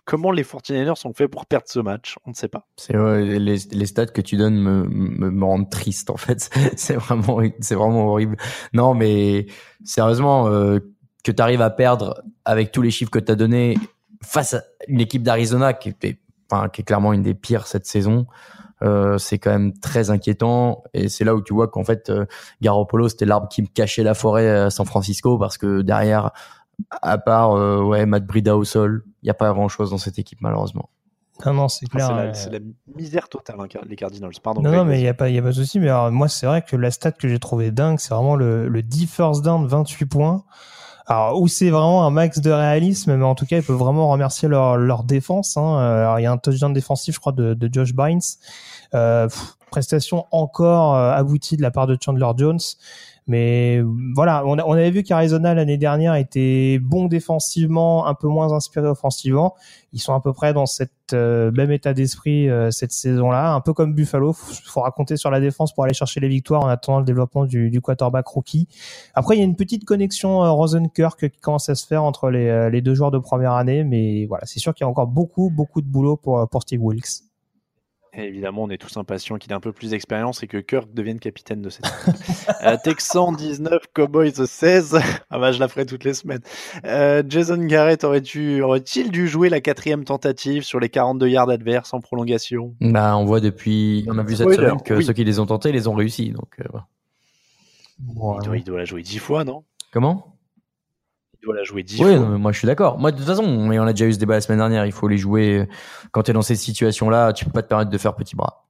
Comment 0.05 0.31
les 0.31 0.45
49ers 0.45 0.95
sont 0.95 1.13
faits 1.13 1.29
pour 1.29 1.47
perdre 1.47 1.67
ce 1.69 1.81
match? 1.81 2.17
On 2.25 2.31
ne 2.31 2.35
sait 2.37 2.47
pas. 2.47 2.69
C'est 2.77 2.97
ouais, 2.97 3.41
les, 3.41 3.87
stats 3.87 4.07
que 4.07 4.21
tu 4.21 4.37
donnes 4.37 4.61
me, 4.61 4.85
me, 4.85 5.45
rendent 5.45 5.69
triste 5.69 6.11
en 6.11 6.17
fait. 6.17 6.51
C'est 6.77 6.95
vraiment 6.95 7.41
c'est 7.59 7.75
vraiment 7.75 8.07
horrible. 8.07 8.37
Non 8.73 8.95
mais 8.95 9.47
sérieusement 9.85 10.47
euh, 10.47 10.79
que 11.25 11.33
tu 11.33 11.43
arrives 11.43 11.63
à 11.63 11.71
perdre 11.71 12.23
avec 12.45 12.71
tous 12.71 12.83
les 12.83 12.93
chiffres 12.93 13.11
que 13.11 13.19
tu 13.19 13.33
as 13.33 13.35
donnés 13.35 13.77
face 14.23 14.55
à 14.55 14.63
une 14.87 15.01
équipe 15.01 15.25
d'Arizona 15.25 15.73
qui 15.73 15.89
était, 15.89 16.21
enfin, 16.51 16.69
qui 16.69 16.83
est 16.83 16.85
clairement 16.85 17.13
une 17.13 17.23
des 17.23 17.35
pires 17.35 17.67
cette 17.67 17.87
saison. 17.87 18.27
Euh, 18.83 19.19
c'est 19.19 19.39
quand 19.39 19.51
même 19.51 19.77
très 19.77 20.11
inquiétant 20.11 20.85
et 20.95 21.09
c'est 21.09 21.25
là 21.25 21.35
où 21.35 21.43
tu 21.43 21.53
vois 21.53 21.67
qu'en 21.67 21.83
fait 21.83 22.11
euh, 22.11 22.27
Garoppolo 22.63 23.09
c'était 23.09 23.25
l'arbre 23.25 23.49
qui 23.49 23.61
me 23.61 23.67
cachait 23.67 24.05
la 24.05 24.15
forêt 24.15 24.49
à 24.49 24.71
San 24.71 24.87
Francisco 24.87 25.37
parce 25.37 25.59
que 25.59 25.83
derrière 25.83 26.31
à 27.03 27.19
part 27.19 27.57
euh, 27.57 27.83
ouais 27.83 28.07
Matt 28.07 28.25
Brida 28.25 28.57
au 28.57 28.63
sol 28.63 29.03
il 29.25 29.27
y 29.27 29.31
a 29.31 29.35
pas 29.35 29.53
grand 29.53 29.67
chose 29.67 29.91
dans 29.91 29.99
cette 29.99 30.21
équipe 30.21 30.41
malheureusement 30.43 30.91
non 31.45 31.55
non 31.55 31.69
c'est 31.69 31.87
clair 31.87 32.07
c'est 32.35 32.51
la, 32.51 32.59
euh, 32.59 32.61
la 32.87 32.95
misère 32.95 33.29
totale 33.29 33.57
hein, 33.59 33.67
les 33.85 33.97
Cardinals 33.97 34.31
pardon 34.41 34.63
non 34.63 34.71
non 34.71 34.85
mais 34.85 35.01
il 35.01 35.03
vas-y. 35.03 35.05
y 35.07 35.09
a 35.09 35.15
pas 35.15 35.29
il 35.29 35.35
y 35.35 35.39
a 35.39 35.43
pas 35.43 35.49
de 35.49 35.55
souci 35.55 35.81
mais 35.81 35.89
alors, 35.89 36.13
moi 36.13 36.29
c'est 36.29 36.47
vrai 36.47 36.63
que 36.63 36.77
la 36.77 36.93
stat 36.93 37.11
que 37.11 37.27
j'ai 37.27 37.41
trouvé 37.41 37.73
dingue 37.73 37.99
c'est 37.99 38.15
vraiment 38.15 38.37
le 38.37 38.69
le 38.69 38.83
10 38.85 39.07
first 39.09 39.43
down 39.43 39.67
28 39.67 40.07
points 40.07 40.45
alors 41.09 41.41
où 41.41 41.49
c'est 41.49 41.71
vraiment 41.71 42.07
un 42.07 42.11
max 42.11 42.39
de 42.39 42.51
réalisme 42.51 43.17
mais 43.17 43.25
en 43.25 43.35
tout 43.35 43.47
cas 43.47 43.57
ils 43.57 43.63
peuvent 43.63 43.77
vraiment 43.77 44.09
remercier 44.11 44.49
leur 44.49 45.05
défense 45.05 45.57
hein. 45.57 45.79
Euh, 45.79 46.15
il 46.19 46.23
y 46.23 46.27
a 46.27 46.33
un 46.33 46.39
touchdown 46.39 46.73
défensif 46.73 47.15
je 47.15 47.21
crois 47.21 47.33
de, 47.33 47.55
de 47.55 47.69
Josh 47.73 47.95
Bynes 47.95 48.21
euh, 48.95 49.29
prestation 49.71 50.27
encore 50.31 50.95
euh, 50.95 51.13
aboutie 51.13 51.57
de 51.57 51.63
la 51.63 51.71
part 51.71 51.87
de 51.87 51.97
Chandler 52.01 52.31
Jones 52.37 52.61
mais 53.29 53.83
voilà, 54.15 54.43
on, 54.47 54.59
a- 54.59 54.65
on 54.65 54.73
avait 54.73 54.91
vu 54.91 55.03
qu'Arizona 55.05 55.55
l'année 55.55 55.77
dernière 55.79 56.15
était 56.17 56.79
bon 56.83 57.07
défensivement, 57.07 58.07
un 58.07 58.15
peu 58.15 58.27
moins 58.27 58.53
inspiré 58.53 58.89
offensivement. 58.89 59.55
Ils 59.93 60.01
sont 60.01 60.15
à 60.15 60.21
peu 60.21 60.33
près 60.33 60.53
dans 60.53 60.67
cette 60.67 60.91
euh, 61.13 61.51
même 61.53 61.71
état 61.71 61.95
d'esprit 61.95 62.49
euh, 62.51 62.71
cette 62.71 62.93
saison-là, 62.93 63.53
un 63.53 63.61
peu 63.61 63.73
comme 63.73 63.95
Buffalo. 63.95 64.33
Faut, 64.33 64.55
faut 64.67 64.81
raconter 64.81 65.17
sur 65.17 65.31
la 65.31 65.41
défense 65.41 65.73
pour 65.73 65.85
aller 65.85 65.95
chercher 65.95 66.21
les 66.21 66.29
victoires 66.29 66.63
en 66.65 66.69
attendant 66.69 66.99
le 66.99 67.05
développement 67.05 67.45
du, 67.47 67.71
du 67.71 67.81
quarterback 67.81 68.27
rookie. 68.27 68.67
Après, 69.15 69.37
il 69.37 69.39
y 69.39 69.43
a 69.43 69.45
une 69.45 69.57
petite 69.57 69.85
connexion 69.85 70.45
euh, 70.45 70.51
Rosenkirk 70.51 71.29
qui 71.31 71.39
commence 71.41 71.69
à 71.69 71.75
se 71.75 71.87
faire 71.87 72.03
entre 72.05 72.31
les, 72.31 72.49
euh, 72.49 72.71
les 72.71 72.81
deux 72.83 72.95
joueurs 72.95 73.11
de 73.11 73.19
première 73.19 73.53
année, 73.53 73.85
mais 73.85 74.27
voilà, 74.27 74.45
c'est 74.47 74.59
sûr 74.61 74.75
qu'il 74.75 74.85
y 74.85 74.87
a 74.87 74.91
encore 74.91 75.07
beaucoup, 75.07 75.51
beaucoup 75.51 75.81
de 75.81 75.87
boulot 75.87 76.17
pour 76.17 76.49
pour 76.49 76.63
Steve 76.63 76.83
Wilkes. 76.83 77.28
Et 78.19 78.25
évidemment, 78.25 78.65
on 78.65 78.71
est 78.71 78.79
tous 78.79 78.97
impatients 78.97 79.37
qu'il 79.39 79.53
ait 79.53 79.55
un 79.55 79.61
peu 79.61 79.73
plus 79.73 79.91
d'expérience 79.91 80.43
et 80.43 80.49
que 80.49 80.59
Kirk 80.59 80.93
devienne 80.93 81.21
capitaine 81.21 81.63
de 81.63 81.71
cette 81.71 81.87
équipe. 81.87 82.21
euh, 82.65 82.77
Texan 82.83 83.31
19, 83.31 83.85
Cowboys 83.95 84.45
16. 84.45 84.99
ah 85.31 85.39
bah, 85.39 85.53
je 85.53 85.61
la 85.61 85.69
ferai 85.69 85.87
toutes 85.87 86.03
les 86.03 86.15
semaines. 86.15 86.41
Euh, 86.85 87.23
Jason 87.29 87.59
Garrett 87.59 88.03
aurait-il 88.03 88.61
aurait 88.63 88.81
dû 88.81 89.29
jouer 89.29 89.49
la 89.49 89.61
quatrième 89.61 90.05
tentative 90.05 90.65
sur 90.65 90.81
les 90.81 90.89
42 90.89 91.29
yards 91.29 91.51
adverses 91.51 91.95
en 91.95 92.01
prolongation? 92.01 92.75
Bah 92.81 93.17
on 93.17 93.25
voit 93.25 93.41
depuis 93.41 94.05
on 94.09 94.19
a 94.19 94.25
vu 94.25 94.35
cette 94.35 94.51
semaine 94.51 94.83
que 94.83 94.95
oui. 94.95 95.05
ceux 95.05 95.13
qui 95.13 95.25
les 95.25 95.39
ont 95.39 95.47
tentés 95.47 95.71
les 95.71 95.87
ont 95.87 95.95
réussi 95.95 96.31
donc 96.31 96.49
euh, 96.61 96.65
voilà. 96.71 96.87
il, 98.41 98.45
doit, 98.45 98.57
il 98.57 98.65
doit 98.65 98.79
la 98.79 98.85
jouer 98.85 99.03
10 99.03 99.19
fois, 99.19 99.45
non? 99.45 99.65
Comment? 99.93 100.38
Il 101.49 101.53
doit 101.53 101.57
la 101.57 101.65
jouer 101.65 101.83
10 101.83 102.01
Oui, 102.03 102.17
fois. 102.17 102.27
non, 102.27 102.39
moi 102.39 102.53
je 102.53 102.59
suis 102.59 102.67
d'accord. 102.67 102.99
Moi 102.99 103.11
de 103.11 103.17
toute 103.17 103.27
façon, 103.27 103.67
mais 103.67 103.79
on 103.79 103.85
a 103.85 103.93
déjà 103.93 104.07
eu 104.07 104.13
ce 104.13 104.19
débat 104.19 104.35
la 104.35 104.41
semaine 104.41 104.59
dernière, 104.59 104.85
il 104.87 104.93
faut 104.93 105.09
les 105.09 105.19
jouer 105.19 105.59
euh, 105.61 105.67
quand 106.13 106.23
tu 106.25 106.31
es 106.31 106.35
dans 106.35 106.43
cette 106.43 106.59
situation-là, 106.59 107.33
tu 107.33 107.45
peux 107.45 107.51
pas 107.53 107.63
te 107.63 107.69
permettre 107.69 107.91
de 107.91 107.99
faire 107.99 108.15
petit 108.15 108.37
bras. 108.37 108.67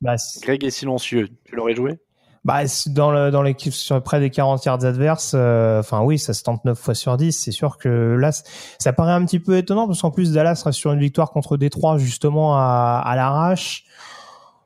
Bah, 0.00 0.14
Greg 0.42 0.62
est 0.64 0.70
silencieux. 0.70 1.28
Tu 1.44 1.56
l'aurais 1.56 1.74
joué? 1.74 1.98
Bah, 2.44 2.60
dans 2.86 3.10
le, 3.10 3.30
dans 3.30 3.42
l'équipe 3.42 3.72
sur 3.72 4.00
près 4.02 4.20
des 4.20 4.30
40 4.30 4.64
yards 4.64 4.84
adverses, 4.84 5.32
euh, 5.34 5.80
enfin 5.80 6.02
oui, 6.02 6.18
ça 6.18 6.32
se 6.34 6.42
tente 6.44 6.64
9 6.64 6.78
fois 6.78 6.94
sur 6.94 7.16
10. 7.16 7.32
C'est 7.32 7.50
sûr 7.50 7.78
que 7.78 8.16
là, 8.18 8.30
ça 8.78 8.92
paraît 8.92 9.12
un 9.12 9.24
petit 9.24 9.40
peu 9.40 9.56
étonnant 9.56 9.86
parce 9.86 10.00
qu'en 10.00 10.10
plus 10.12 10.32
Dallas 10.32 10.62
reste 10.64 10.78
sur 10.78 10.92
une 10.92 11.00
victoire 11.00 11.30
contre 11.30 11.56
Détroit 11.56 11.98
justement 11.98 12.56
à, 12.56 13.02
à 13.04 13.16
l'arrache. 13.16 13.84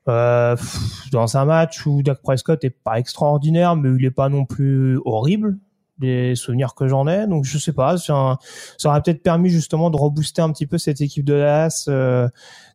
Euh, 0.08 0.56
pff, 0.56 1.10
dans 1.12 1.36
un 1.36 1.44
match 1.44 1.86
où 1.86 2.02
Dak 2.02 2.20
Prescott 2.22 2.62
est 2.64 2.70
pas 2.70 2.98
extraordinaire, 2.98 3.76
mais 3.76 3.88
il 3.98 4.04
est 4.04 4.10
pas 4.10 4.28
non 4.28 4.44
plus 4.44 4.98
horrible. 5.04 5.56
Des 5.98 6.34
souvenirs 6.34 6.74
que 6.74 6.88
j'en 6.88 7.06
ai, 7.06 7.26
donc 7.26 7.44
je 7.44 7.58
sais 7.58 7.72
pas. 7.72 7.94
un- 8.08 8.38
ça 8.78 8.88
aurait 8.88 9.02
peut-être 9.02 9.22
permis 9.22 9.50
justement 9.50 9.90
de 9.90 9.96
rebooster 9.96 10.42
un 10.42 10.50
petit 10.50 10.66
peu 10.66 10.78
cette 10.78 11.00
équipe 11.00 11.24
de 11.24 11.34
Dallas 11.34 11.84
euh, 11.88 12.28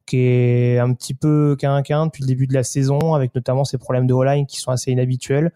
qui 0.05 0.19
est 0.19 0.77
un 0.79 0.93
petit 0.93 1.13
peu 1.15 1.55
quinquin 1.59 2.05
depuis 2.05 2.21
le 2.23 2.27
début 2.27 2.47
de 2.47 2.53
la 2.53 2.63
saison, 2.63 3.15
avec 3.15 3.33
notamment 3.35 3.65
ses 3.65 3.77
problèmes 3.79 4.07
de 4.07 4.13
O-line 4.13 4.45
qui 4.45 4.61
sont 4.61 4.71
assez 4.71 4.91
inhabituels. 4.91 5.51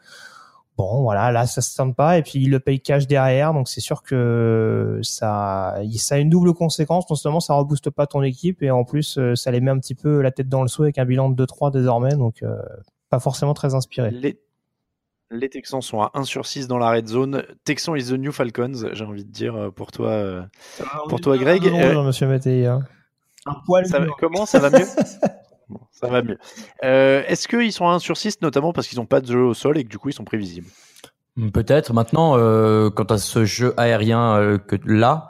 Bon, 0.77 1.03
voilà, 1.03 1.31
là, 1.31 1.45
ça 1.45 1.61
se 1.61 1.75
tente 1.75 1.95
pas, 1.95 2.17
et 2.17 2.23
puis 2.23 2.39
il 2.39 2.49
le 2.49 2.59
paye 2.59 2.79
cash 2.81 3.05
derrière, 3.05 3.53
donc 3.53 3.67
c'est 3.69 3.81
sûr 3.81 4.01
que 4.01 4.99
ça, 5.03 5.75
ça 5.97 6.15
a 6.15 6.17
une 6.17 6.29
double 6.29 6.53
conséquence. 6.53 7.07
Non 7.09 7.15
seulement 7.15 7.39
ça 7.39 7.53
rebooste 7.53 7.89
pas 7.91 8.07
ton 8.07 8.23
équipe, 8.23 8.63
et 8.63 8.71
en 8.71 8.83
plus, 8.83 9.17
euh, 9.17 9.35
ça 9.35 9.51
les 9.51 9.61
met 9.61 9.69
un 9.71 9.77
petit 9.79 9.95
peu 9.95 10.21
la 10.21 10.31
tête 10.31 10.49
dans 10.49 10.63
le 10.63 10.67
seau 10.67 10.83
avec 10.83 10.97
un 10.97 11.05
bilan 11.05 11.29
de 11.29 11.35
2-3 11.35 11.71
désormais, 11.71 12.15
donc 12.15 12.41
euh, 12.41 12.57
pas 13.09 13.19
forcément 13.19 13.53
très 13.53 13.75
inspiré. 13.75 14.09
les... 14.11 14.39
les 15.31 15.49
Texans 15.49 15.81
sont 15.81 16.01
à 16.01 16.11
1 16.13 16.23
sur 16.23 16.45
6 16.45 16.67
dans 16.67 16.77
la 16.77 16.91
red 16.91 17.07
zone. 17.07 17.43
Texans 17.63 17.95
is 17.95 18.09
the 18.09 18.13
new 18.13 18.31
Falcons, 18.31 18.89
j'ai 18.91 19.05
envie 19.05 19.25
de 19.25 19.31
dire 19.31 19.55
euh, 19.55 19.71
pour 19.71 19.91
toi, 19.91 20.09
euh, 20.09 20.41
pour 21.09 21.21
toi 21.21 21.37
Greg. 21.37 21.65
Euh, 21.67 21.93
non, 21.93 22.03
monsieur 22.03 22.27
Mattei, 22.27 22.65
hein. 22.65 22.81
Un 23.45 23.55
poil 23.65 23.87
ça 23.87 23.99
comment 24.19 24.45
ça 24.45 24.59
va 24.59 24.69
mieux 24.69 24.85
Bon, 25.69 25.79
Ça 25.91 26.07
va 26.07 26.21
mieux. 26.21 26.37
Euh, 26.83 27.23
Est-ce 27.27 27.47
qu'ils 27.47 27.71
sont 27.71 27.87
à 27.87 27.93
1 27.93 27.99
sur 27.99 28.17
6 28.17 28.41
notamment 28.41 28.73
parce 28.73 28.87
qu'ils 28.87 28.99
n'ont 28.99 29.05
pas 29.05 29.21
de 29.21 29.27
jeu 29.27 29.41
au 29.41 29.53
sol 29.53 29.77
et 29.77 29.83
que 29.83 29.89
du 29.89 29.97
coup 29.97 30.09
ils 30.09 30.13
sont 30.13 30.25
prévisibles? 30.25 30.67
Peut-être. 31.53 31.93
Maintenant, 31.93 32.37
euh, 32.37 32.89
quant 32.89 33.05
à 33.05 33.17
ce 33.17 33.45
jeu 33.45 33.73
aérien 33.77 34.35
euh, 34.35 34.57
que 34.57 34.75
là, 34.85 35.29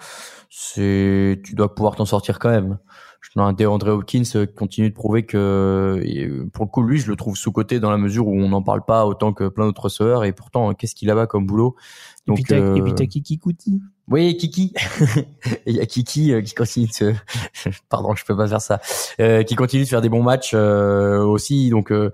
tu 0.73 1.39
dois 1.53 1.73
pouvoir 1.75 1.95
t'en 1.95 2.05
sortir 2.05 2.39
quand 2.39 2.49
même. 2.49 2.79
Je 3.21 3.39
un 3.39 3.53
DeAndre 3.53 3.89
Hopkins 3.89 4.23
euh, 4.35 4.45
qui 4.45 4.53
continue 4.55 4.89
de 4.89 4.95
prouver 4.95 5.23
que, 5.23 5.37
euh, 5.37 6.45
pour 6.51 6.65
le 6.65 6.69
coup, 6.69 6.81
lui, 6.81 6.97
je 6.97 7.07
le 7.07 7.15
trouve 7.15 7.37
sous 7.37 7.51
côté 7.51 7.79
dans 7.79 7.91
la 7.91 7.97
mesure 7.97 8.27
où 8.27 8.35
on 8.35 8.49
n'en 8.49 8.63
parle 8.63 8.83
pas 8.83 9.05
autant 9.05 9.31
que 9.31 9.47
plein 9.47 9.65
d'autres 9.65 9.83
receveurs. 9.83 10.25
Et 10.25 10.33
pourtant, 10.33 10.73
qu'est-ce 10.73 10.95
qu'il 10.95 11.09
a 11.11 11.15
bas 11.15 11.27
comme 11.27 11.45
boulot? 11.45 11.75
Et 12.27 12.33
puis 12.33 12.43
Donc, 12.43 12.47
t'as 12.47 12.55
euh, 12.55 12.75
et 12.75 12.81
puis 12.81 12.93
t'as 12.93 13.05
Kiki 13.05 13.39
Kuti. 13.39 13.81
Oui, 14.07 14.35
Kiki. 14.35 14.73
Il 15.65 15.75
y 15.75 15.79
a 15.79 15.85
Kiki 15.85 16.33
euh, 16.33 16.41
qui 16.41 16.53
continue 16.53 16.87
de 16.87 16.91
se... 16.91 17.13
Pardon, 17.89 18.13
je 18.13 18.25
peux 18.25 18.35
pas 18.35 18.47
faire 18.47 18.61
ça. 18.61 18.81
Euh, 19.19 19.43
qui 19.43 19.55
continue 19.55 19.83
de 19.83 19.87
faire 19.87 20.01
des 20.01 20.09
bons 20.09 20.23
matchs 20.23 20.51
euh, 20.53 21.23
aussi. 21.23 21.69
Donc, 21.69 21.91
euh, 21.91 22.11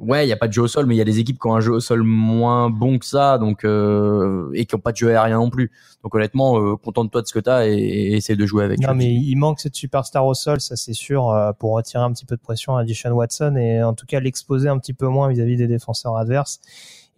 ouais, 0.00 0.26
il 0.26 0.28
y 0.28 0.32
a 0.32 0.36
pas 0.36 0.48
de 0.48 0.52
jeu 0.52 0.62
au 0.62 0.68
sol, 0.68 0.86
mais 0.86 0.94
il 0.94 0.98
y 0.98 1.02
a 1.02 1.04
des 1.04 1.18
équipes 1.18 1.38
qui 1.40 1.46
ont 1.46 1.54
un 1.54 1.60
jeu 1.60 1.72
au 1.72 1.80
sol 1.80 2.02
moins 2.02 2.70
bon 2.70 2.98
que 2.98 3.06
ça, 3.06 3.38
donc 3.38 3.64
euh, 3.64 4.50
et 4.54 4.66
qui 4.66 4.74
ont 4.74 4.80
pas 4.80 4.92
de 4.92 4.96
jeu 4.96 5.10
aérien 5.10 5.38
non 5.38 5.50
plus. 5.50 5.70
Donc 6.02 6.14
honnêtement, 6.14 6.60
euh, 6.60 6.76
contente-toi 6.76 7.22
de 7.22 7.26
ce 7.26 7.32
que 7.32 7.40
t'as 7.40 7.66
et, 7.66 7.72
et 7.72 8.16
essaie 8.16 8.36
de 8.36 8.46
jouer 8.46 8.64
avec. 8.64 8.80
Non, 8.80 8.94
mais 8.94 9.12
il 9.12 9.36
manque 9.36 9.60
cette 9.60 9.74
superstar 9.74 10.24
au 10.26 10.34
sol, 10.34 10.60
ça 10.60 10.76
c'est 10.76 10.92
sûr, 10.92 11.30
euh, 11.30 11.52
pour 11.52 11.72
retirer 11.72 12.02
un 12.02 12.12
petit 12.12 12.26
peu 12.26 12.36
de 12.36 12.40
pression 12.40 12.76
à 12.76 12.84
Deshaun 12.84 13.12
Watson 13.12 13.56
et 13.56 13.82
en 13.82 13.94
tout 13.94 14.06
cas 14.06 14.20
l'exposer 14.20 14.68
un 14.68 14.78
petit 14.78 14.94
peu 14.94 15.06
moins 15.06 15.28
vis-à-vis 15.28 15.56
des 15.56 15.66
défenseurs 15.66 16.16
adverses. 16.16 16.60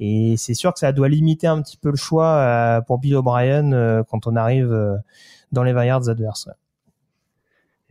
Et 0.01 0.37
c'est 0.39 0.55
sûr 0.55 0.73
que 0.73 0.79
ça 0.79 0.93
doit 0.93 1.11
limiter 1.11 1.47
un 1.47 1.61
petit 1.61 1.77
peu 1.77 1.91
le 1.91 1.97
choix 1.97 2.27
euh, 2.27 2.81
pour 2.81 2.99
Bill 2.99 3.17
O'Brien 3.17 3.73
euh, 3.73 4.03
quand 4.03 4.27
on 4.27 4.35
arrive 4.35 4.73
euh, 4.73 4.97
dans 5.53 5.63
les 5.63 5.75
20 5.75 5.85
yards 5.85 6.09
adverses. 6.09 6.47
ouais. 6.47 6.55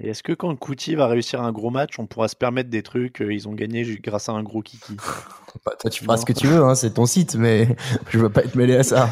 Et 0.02 0.10
est-ce 0.10 0.24
que 0.24 0.32
quand 0.34 0.56
Couty 0.56 0.96
va 0.96 1.08
réussir 1.08 1.42
un 1.42 1.52
gros 1.52 1.72
match, 1.72 2.00
on 2.00 2.06
pourra 2.08 2.28
se 2.30 2.36
permettre 2.36 2.70
des 2.70 2.84
trucs 2.84 3.22
euh, 3.22 3.34
Ils 3.34 3.48
ont 3.50 3.54
gagné 3.54 3.84
grâce 4.02 4.30
à 4.30 4.34
un 4.34 4.44
gros 4.44 4.62
kiki? 4.62 4.96
Bah, 5.66 5.74
toi, 5.80 5.90
tu 5.90 6.04
feras 6.04 6.16
ce 6.18 6.26
que 6.26 6.32
tu 6.32 6.46
veux, 6.46 6.64
hein, 6.64 6.76
c'est 6.76 6.94
ton 6.94 7.08
site, 7.08 7.34
mais 7.36 7.76
je 8.12 8.20
veux 8.20 8.30
pas 8.30 8.44
être 8.44 8.54
mêlé 8.56 8.76
à 8.76 8.84
ça. 8.84 9.10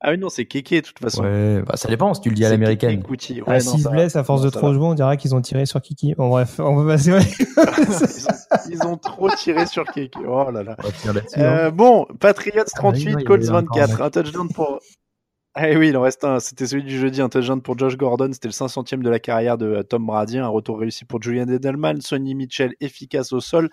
Ah 0.00 0.10
oui, 0.10 0.18
non, 0.18 0.30
c'est 0.30 0.46
Kéké 0.46 0.80
de 0.80 0.86
toute 0.86 0.98
façon. 0.98 1.22
Ouais, 1.22 1.62
bah, 1.62 1.76
ça 1.76 1.86
dépend 1.88 2.12
si 2.14 2.22
tu 2.22 2.30
le 2.30 2.34
dis 2.34 2.44
à 2.44 2.48
l'américaine. 2.50 3.02
Couty. 3.02 3.40
Ouais, 3.42 3.46
Ah, 3.46 3.60
S'ils 3.60 3.82
se 3.82 3.88
blessent 3.88 4.16
à 4.16 4.24
force 4.24 4.40
Non, 4.40 4.46
de 4.46 4.50
trop 4.50 4.68
va. 4.68 4.72
jouer, 4.74 4.86
on 4.86 4.94
dirait 4.94 5.16
qu'ils 5.18 5.34
ont 5.34 5.40
tiré 5.42 5.64
sur 5.66 5.80
Kiki. 5.80 6.14
Bon 6.16 6.28
bref, 6.30 6.58
on 6.58 6.74
va 6.82 6.94
passer. 6.94 7.10
ils, 7.16 7.16
ont, 7.16 8.70
ils 8.70 8.86
ont 8.86 8.96
trop 8.96 9.30
tiré 9.30 9.66
sur 9.66 9.84
Kéké. 9.84 10.18
Oh 10.26 10.50
là 10.50 10.64
là. 10.64 10.74
On 10.78 10.82
va 10.82 10.90
finir 10.92 11.14
là-dessus, 11.14 11.38
hein. 11.38 11.42
Euh, 11.44 11.70
bon, 11.70 12.06
Patriots 12.18 12.64
Ah, 12.74 12.80
oui, 12.82 13.04
38, 13.04 13.04
non, 13.12 13.18
il 13.18 13.20
y 13.20 13.24
Colts 13.24 13.48
avait 13.48 13.58
encore 13.58 13.76
un 13.76 13.86
24. 13.86 14.02
Un 14.02 14.10
touchdown 14.10 14.48
pour. 14.52 14.80
Ah 15.54 15.66
oui, 15.76 15.88
il 15.90 15.96
en 15.98 16.00
reste 16.02 16.24
un. 16.24 16.40
C'était 16.40 16.66
celui 16.66 16.82
du 16.82 16.98
jeudi, 16.98 17.20
un 17.20 17.28
touchdown 17.28 17.60
pour 17.60 17.78
Josh 17.78 17.96
Gordon. 17.98 18.30
C'était 18.32 18.48
le 18.48 18.52
500e 18.52 19.02
de 19.02 19.10
la 19.10 19.18
carrière 19.18 19.58
de 19.58 19.66
euh, 19.66 19.82
Tom 19.82 20.06
Brady. 20.06 20.38
Un 20.38 20.48
retour 20.48 20.78
réussi 20.80 21.04
pour 21.04 21.22
Julian 21.22 21.46
Edelman. 21.48 22.00
Sonny 22.00 22.34
Mitchell 22.34 22.74
efficace 22.80 23.32
au 23.34 23.40
sol. 23.40 23.68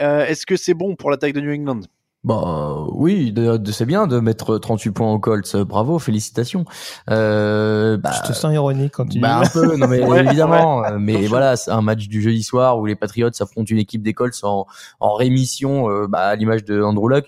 Euh, 0.00 0.26
Est-ce 0.26 0.44
que 0.44 0.56
c'est 0.56 0.74
bon 0.74 0.96
pour 0.96 1.10
l'attaque 1.12 1.32
de 1.34 1.40
New 1.40 1.52
England? 1.54 1.80
Bah 2.24 2.86
oui, 2.92 3.32
de, 3.32 3.58
de- 3.58 3.70
c'est 3.70 3.84
bien 3.84 4.06
de 4.06 4.18
mettre 4.18 4.56
38 4.58 4.90
points 4.92 5.12
au 5.12 5.18
Colts. 5.20 5.56
Bravo, 5.58 5.98
félicitations. 5.98 6.64
Euh, 7.10 7.96
bah, 7.98 8.10
Je 8.22 8.26
te 8.28 8.32
sens 8.32 8.52
ironique 8.52 8.92
quand 8.94 9.06
tu 9.06 9.20
bah, 9.20 9.42
dis. 9.42 9.46
un 9.46 9.50
peu, 9.52 9.76
non 9.76 9.86
mais 9.86 10.02
Ouais, 10.06 10.24
évidemment. 10.24 10.80
ouais. 10.80 10.92
euh, 10.92 10.98
Mais 10.98 11.12
Attention. 11.12 11.28
voilà, 11.28 11.56
c'est 11.56 11.70
un 11.70 11.82
match 11.82 12.08
du 12.08 12.22
jeudi 12.22 12.42
soir 12.42 12.78
où 12.78 12.86
les 12.86 12.96
Patriots 12.96 13.28
affrontent 13.38 13.66
une 13.70 13.78
équipe 13.78 14.02
des 14.02 14.14
Colts 14.14 14.42
en, 14.42 14.66
en 15.00 15.14
rémission, 15.14 15.90
euh, 15.90 16.06
bah, 16.08 16.20
à 16.28 16.34
l'image 16.34 16.64
de 16.64 16.82
Andrew 16.82 17.08
Luck. 17.08 17.26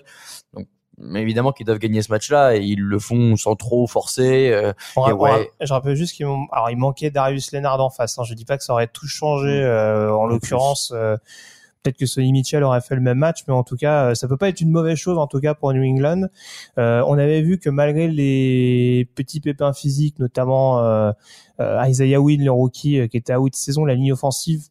Donc, 0.53 0.67
évidemment 1.15 1.51
qu'ils 1.51 1.65
doivent 1.65 1.79
gagner 1.79 2.01
ce 2.01 2.11
match-là 2.11 2.55
et 2.55 2.61
ils 2.61 2.81
le 2.81 2.99
font 2.99 3.35
sans 3.35 3.55
trop 3.55 3.87
forcer. 3.87 4.51
euh, 4.51 4.73
et 5.07 5.11
ouais. 5.11 5.49
Je 5.61 5.71
rappelle 5.73 5.95
juste 5.95 6.13
qu'il 6.15 6.27
il 6.69 6.77
manquait 6.77 7.11
Darius 7.11 7.51
Leonard 7.51 7.79
en 7.81 7.89
face. 7.89 8.17
Hein. 8.17 8.23
Je 8.23 8.33
dis 8.33 8.45
pas 8.45 8.57
que 8.57 8.63
ça 8.63 8.73
aurait 8.73 8.87
tout 8.87 9.07
changé. 9.07 9.49
euh, 9.49 10.11
en 10.13 10.25
l'occurrence, 10.25 10.91
euh, 10.95 11.15
peut-être 11.83 11.97
que 11.97 12.05
Sonny 12.05 12.31
Mitchell 12.31 12.63
aurait 12.63 12.81
fait 12.81 12.95
le 12.95 13.01
même 13.01 13.19
match, 13.19 13.43
mais 13.47 13.53
en 13.53 13.63
tout 13.63 13.75
cas, 13.77 14.09
euh, 14.09 14.15
ça 14.15 14.27
peut 14.27 14.37
pas 14.37 14.49
être 14.49 14.61
une 14.61 14.71
mauvaise 14.71 14.97
chose 14.97 15.17
en 15.17 15.27
tout 15.27 15.39
cas 15.39 15.53
pour 15.53 15.71
New 15.73 15.83
England. 15.83 16.27
Euh, 16.77 17.03
on 17.07 17.17
avait 17.17 17.41
vu 17.41 17.59
que 17.59 17.69
malgré 17.69 18.07
les 18.07 19.07
petits 19.15 19.39
pépins 19.39 19.73
physiques, 19.73 20.19
notamment 20.19 20.79
euh, 20.83 21.11
Isaiah 21.59 22.19
Wynn, 22.19 22.43
le 22.43 22.51
rookie 22.51 23.07
qui 23.09 23.17
était 23.17 23.35
out 23.35 23.51
de 23.51 23.55
saison, 23.55 23.85
la 23.85 23.93
ligne 23.95 24.13
offensive 24.13 24.63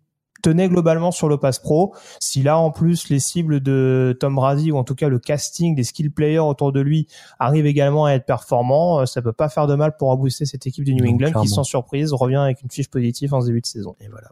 tenait 0.46 0.68
globalement 0.68 1.10
sur 1.10 1.28
le 1.28 1.38
pass 1.38 1.58
pro. 1.58 1.92
Si 2.20 2.44
là 2.44 2.56
en 2.56 2.70
plus 2.70 3.08
les 3.08 3.18
cibles 3.18 3.58
de 3.60 4.16
Tom 4.20 4.36
Brady 4.36 4.70
ou 4.70 4.76
en 4.76 4.84
tout 4.84 4.94
cas 4.94 5.08
le 5.08 5.18
casting 5.18 5.74
des 5.74 5.82
skill 5.82 6.12
players 6.12 6.38
autour 6.38 6.70
de 6.70 6.80
lui 6.80 7.08
arrive 7.40 7.66
également 7.66 8.04
à 8.04 8.12
être 8.12 8.26
performant, 8.26 9.00
euh, 9.00 9.06
ça 9.06 9.22
peut 9.22 9.32
pas 9.32 9.48
faire 9.48 9.66
de 9.66 9.74
mal 9.74 9.96
pour 9.96 10.16
booster 10.16 10.44
cette 10.44 10.64
équipe 10.64 10.84
du 10.84 10.94
New 10.94 11.04
England 11.04 11.16
clairement. 11.30 11.42
qui 11.42 11.48
sans 11.48 11.64
surprise 11.64 12.12
revient 12.12 12.36
avec 12.36 12.62
une 12.62 12.70
fiche 12.70 12.88
positive 12.88 13.34
en 13.34 13.40
ce 13.40 13.46
début 13.46 13.60
de 13.60 13.66
saison. 13.66 13.96
Et 14.00 14.06
voilà. 14.06 14.28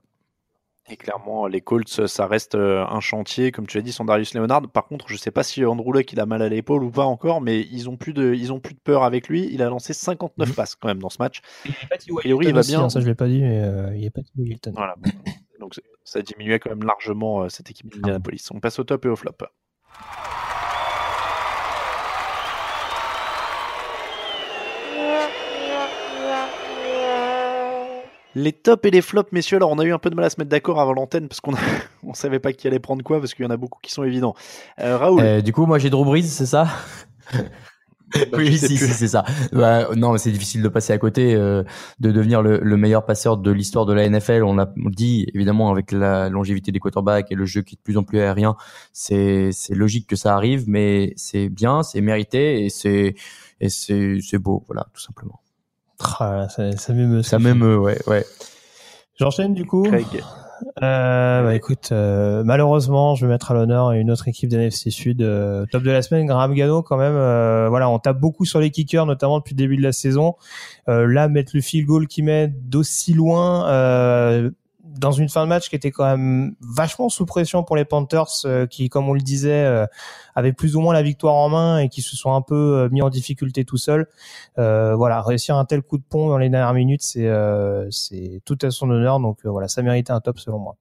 Et 0.88 0.96
clairement, 0.96 1.46
les 1.46 1.62
Colts, 1.62 2.06
ça 2.06 2.26
reste 2.26 2.54
euh, 2.54 2.84
un 2.86 3.00
chantier, 3.00 3.50
comme 3.52 3.66
tu 3.66 3.78
l'as 3.78 3.82
dit, 3.82 3.90
sans 3.90 4.04
Darius 4.04 4.34
Leonard. 4.34 4.68
Par 4.70 4.86
contre, 4.86 5.06
je 5.08 5.16
sais 5.16 5.30
pas 5.30 5.42
si 5.42 5.64
Andrew 5.64 5.92
Luck 5.94 6.12
il 6.12 6.20
a 6.20 6.26
mal 6.26 6.42
à 6.42 6.48
l'épaule 6.50 6.84
ou 6.84 6.90
pas 6.90 7.06
encore, 7.06 7.40
mais 7.40 7.62
ils 7.72 7.88
ont 7.88 7.96
plus 7.96 8.12
de, 8.12 8.34
ils 8.34 8.52
ont 8.52 8.60
plus 8.60 8.74
de 8.74 8.80
peur 8.80 9.02
avec 9.02 9.28
lui. 9.28 9.48
Il 9.50 9.62
a 9.62 9.70
lancé 9.70 9.94
59 9.94 10.52
passes 10.54 10.74
quand 10.76 10.88
même 10.88 11.00
dans 11.00 11.08
ce 11.08 11.16
match. 11.18 11.40
A 11.90 11.96
priori, 12.18 12.46
il 12.48 12.52
va 12.54 12.60
Aussi, 12.60 12.72
bien. 12.72 12.84
hein, 12.84 12.90
ça 12.90 13.00
je 13.00 13.06
l'ai 13.06 13.14
pas 13.14 13.26
dit, 13.26 13.40
mais 13.40 13.60
euh, 13.62 13.94
il 13.94 14.00
n'y 14.02 14.06
a 14.06 14.10
pas 14.10 14.20
Hilton. 14.38 14.72
Voilà. 14.76 14.94
Donc 15.60 15.74
ça 16.04 16.20
diminuait 16.22 16.58
quand 16.58 16.70
même 16.70 16.84
largement 16.84 17.42
euh, 17.42 17.48
cette 17.48 17.70
équipe 17.70 17.92
d'Indianapolis. 17.94 18.48
On 18.52 18.60
passe 18.60 18.78
au 18.78 18.84
top 18.84 19.04
et 19.06 19.08
au 19.08 19.16
flop. 19.16 19.32
Les 28.36 28.52
tops 28.52 28.84
et 28.86 28.90
les 28.90 29.00
flops, 29.00 29.30
messieurs. 29.30 29.58
Alors, 29.58 29.70
on 29.70 29.78
a 29.78 29.84
eu 29.84 29.92
un 29.92 29.98
peu 29.98 30.10
de 30.10 30.16
mal 30.16 30.24
à 30.24 30.30
se 30.30 30.36
mettre 30.40 30.50
d'accord 30.50 30.80
avant 30.80 30.92
l'antenne 30.92 31.28
parce 31.28 31.40
qu'on 31.40 31.52
on 32.02 32.14
savait 32.14 32.40
pas 32.40 32.52
qui 32.52 32.66
allait 32.66 32.80
prendre 32.80 33.04
quoi 33.04 33.20
parce 33.20 33.32
qu'il 33.32 33.44
y 33.44 33.46
en 33.46 33.50
a 33.50 33.56
beaucoup 33.56 33.78
qui 33.80 33.92
sont 33.92 34.02
évidents. 34.02 34.34
Euh, 34.80 34.98
Raoul, 34.98 35.20
Euh, 35.20 35.40
du 35.40 35.52
coup, 35.52 35.66
moi 35.66 35.78
j'ai 35.78 35.90
Drew 35.90 36.04
Brees, 36.04 36.24
c'est 36.24 36.46
ça? 36.46 36.66
bah, 38.30 38.38
Oui, 38.38 38.56
si, 38.58 38.76
si, 38.76 38.78
c'est 38.78 39.08
ça. 39.08 39.24
Bah, 39.52 39.88
non, 39.96 40.12
mais 40.12 40.18
c'est 40.18 40.30
difficile 40.30 40.62
de 40.62 40.68
passer 40.68 40.92
à 40.92 40.98
côté, 40.98 41.34
euh, 41.34 41.62
de 42.00 42.12
devenir 42.12 42.42
le, 42.42 42.58
le 42.58 42.76
meilleur 42.76 43.04
passeur 43.04 43.36
de 43.36 43.50
l'histoire 43.50 43.86
de 43.86 43.92
la 43.92 44.08
NFL. 44.08 44.42
On 44.42 44.56
l'a 44.56 44.72
dit, 44.76 45.26
évidemment, 45.34 45.70
avec 45.70 45.92
la 45.92 46.28
longévité 46.28 46.72
des 46.72 46.80
quarterbacks 46.80 47.30
et 47.30 47.34
le 47.34 47.44
jeu 47.44 47.62
qui 47.62 47.74
est 47.74 47.78
de 47.78 47.82
plus 47.82 47.96
en 47.96 48.02
plus 48.02 48.20
aérien, 48.20 48.56
c'est 48.92 49.50
c'est 49.52 49.74
logique 49.74 50.06
que 50.06 50.16
ça 50.16 50.34
arrive, 50.34 50.64
mais 50.68 51.12
c'est 51.16 51.48
bien, 51.48 51.82
c'est 51.82 52.00
mérité 52.00 52.64
et 52.64 52.68
c'est 52.68 53.14
et 53.60 53.68
c'est 53.68 54.18
c'est 54.20 54.38
beau, 54.38 54.64
voilà, 54.66 54.86
tout 54.92 55.00
simplement. 55.00 55.40
Ah, 56.20 56.48
ça, 56.48 56.76
ça 56.76 56.92
m'émeut. 56.92 57.22
Ça 57.22 57.38
m'émeut, 57.38 57.78
ouais, 57.78 57.98
ouais. 58.06 58.24
J'enchaîne 59.18 59.54
du 59.54 59.64
coup. 59.64 59.82
Craig. 59.84 60.22
Euh, 60.82 61.42
bah 61.42 61.54
écoute, 61.54 61.90
euh, 61.92 62.42
malheureusement, 62.44 63.14
je 63.14 63.26
vais 63.26 63.32
mettre 63.32 63.50
à 63.50 63.54
l'honneur 63.54 63.92
une 63.92 64.10
autre 64.10 64.28
équipe 64.28 64.50
d'NFC 64.50 64.90
Sud. 64.90 65.22
euh, 65.22 65.66
top 65.70 65.82
de 65.82 65.90
la 65.90 66.02
semaine, 66.02 66.26
Graham 66.26 66.54
Gano 66.54 66.82
quand 66.82 66.96
même. 66.96 67.14
voilà, 67.68 67.88
on 67.88 67.98
tape 67.98 68.18
beaucoup 68.20 68.44
sur 68.44 68.60
les 68.60 68.70
kickers, 68.70 69.06
notamment 69.06 69.38
depuis 69.38 69.54
le 69.54 69.58
début 69.58 69.76
de 69.76 69.82
la 69.82 69.92
saison. 69.92 70.34
Là, 70.86 71.28
mettre 71.28 71.52
le 71.54 71.60
field 71.60 71.86
goal 71.86 72.06
qui 72.06 72.22
met 72.22 72.48
d'aussi 72.48 73.14
loin 73.14 74.52
dans 74.98 75.12
une 75.12 75.28
fin 75.28 75.42
de 75.44 75.48
match 75.48 75.68
qui 75.68 75.76
était 75.76 75.90
quand 75.90 76.04
même 76.04 76.54
vachement 76.60 77.08
sous 77.08 77.26
pression 77.26 77.64
pour 77.64 77.76
les 77.76 77.84
Panthers, 77.84 78.28
euh, 78.44 78.66
qui, 78.66 78.88
comme 78.88 79.08
on 79.08 79.12
le 79.12 79.20
disait, 79.20 79.64
euh, 79.64 79.86
avaient 80.34 80.52
plus 80.52 80.76
ou 80.76 80.80
moins 80.80 80.94
la 80.94 81.02
victoire 81.02 81.34
en 81.34 81.48
main 81.48 81.78
et 81.78 81.88
qui 81.88 82.02
se 82.02 82.16
sont 82.16 82.32
un 82.32 82.42
peu 82.42 82.54
euh, 82.54 82.88
mis 82.90 83.02
en 83.02 83.10
difficulté 83.10 83.64
tout 83.64 83.76
seuls. 83.76 84.08
Voilà, 84.56 85.22
réussir 85.22 85.56
un 85.56 85.64
tel 85.64 85.82
coup 85.82 85.98
de 85.98 86.04
pont 86.08 86.28
dans 86.28 86.38
les 86.38 86.48
dernières 86.48 86.74
minutes, 86.74 87.02
c'est 87.02 87.28
c'est 87.90 88.40
tout 88.44 88.58
à 88.62 88.70
son 88.70 88.90
honneur. 88.90 89.20
Donc 89.20 89.44
voilà, 89.44 89.68
ça 89.68 89.82
méritait 89.82 90.12
un 90.12 90.20
top 90.20 90.38
selon 90.38 90.58
moi. 90.58 90.76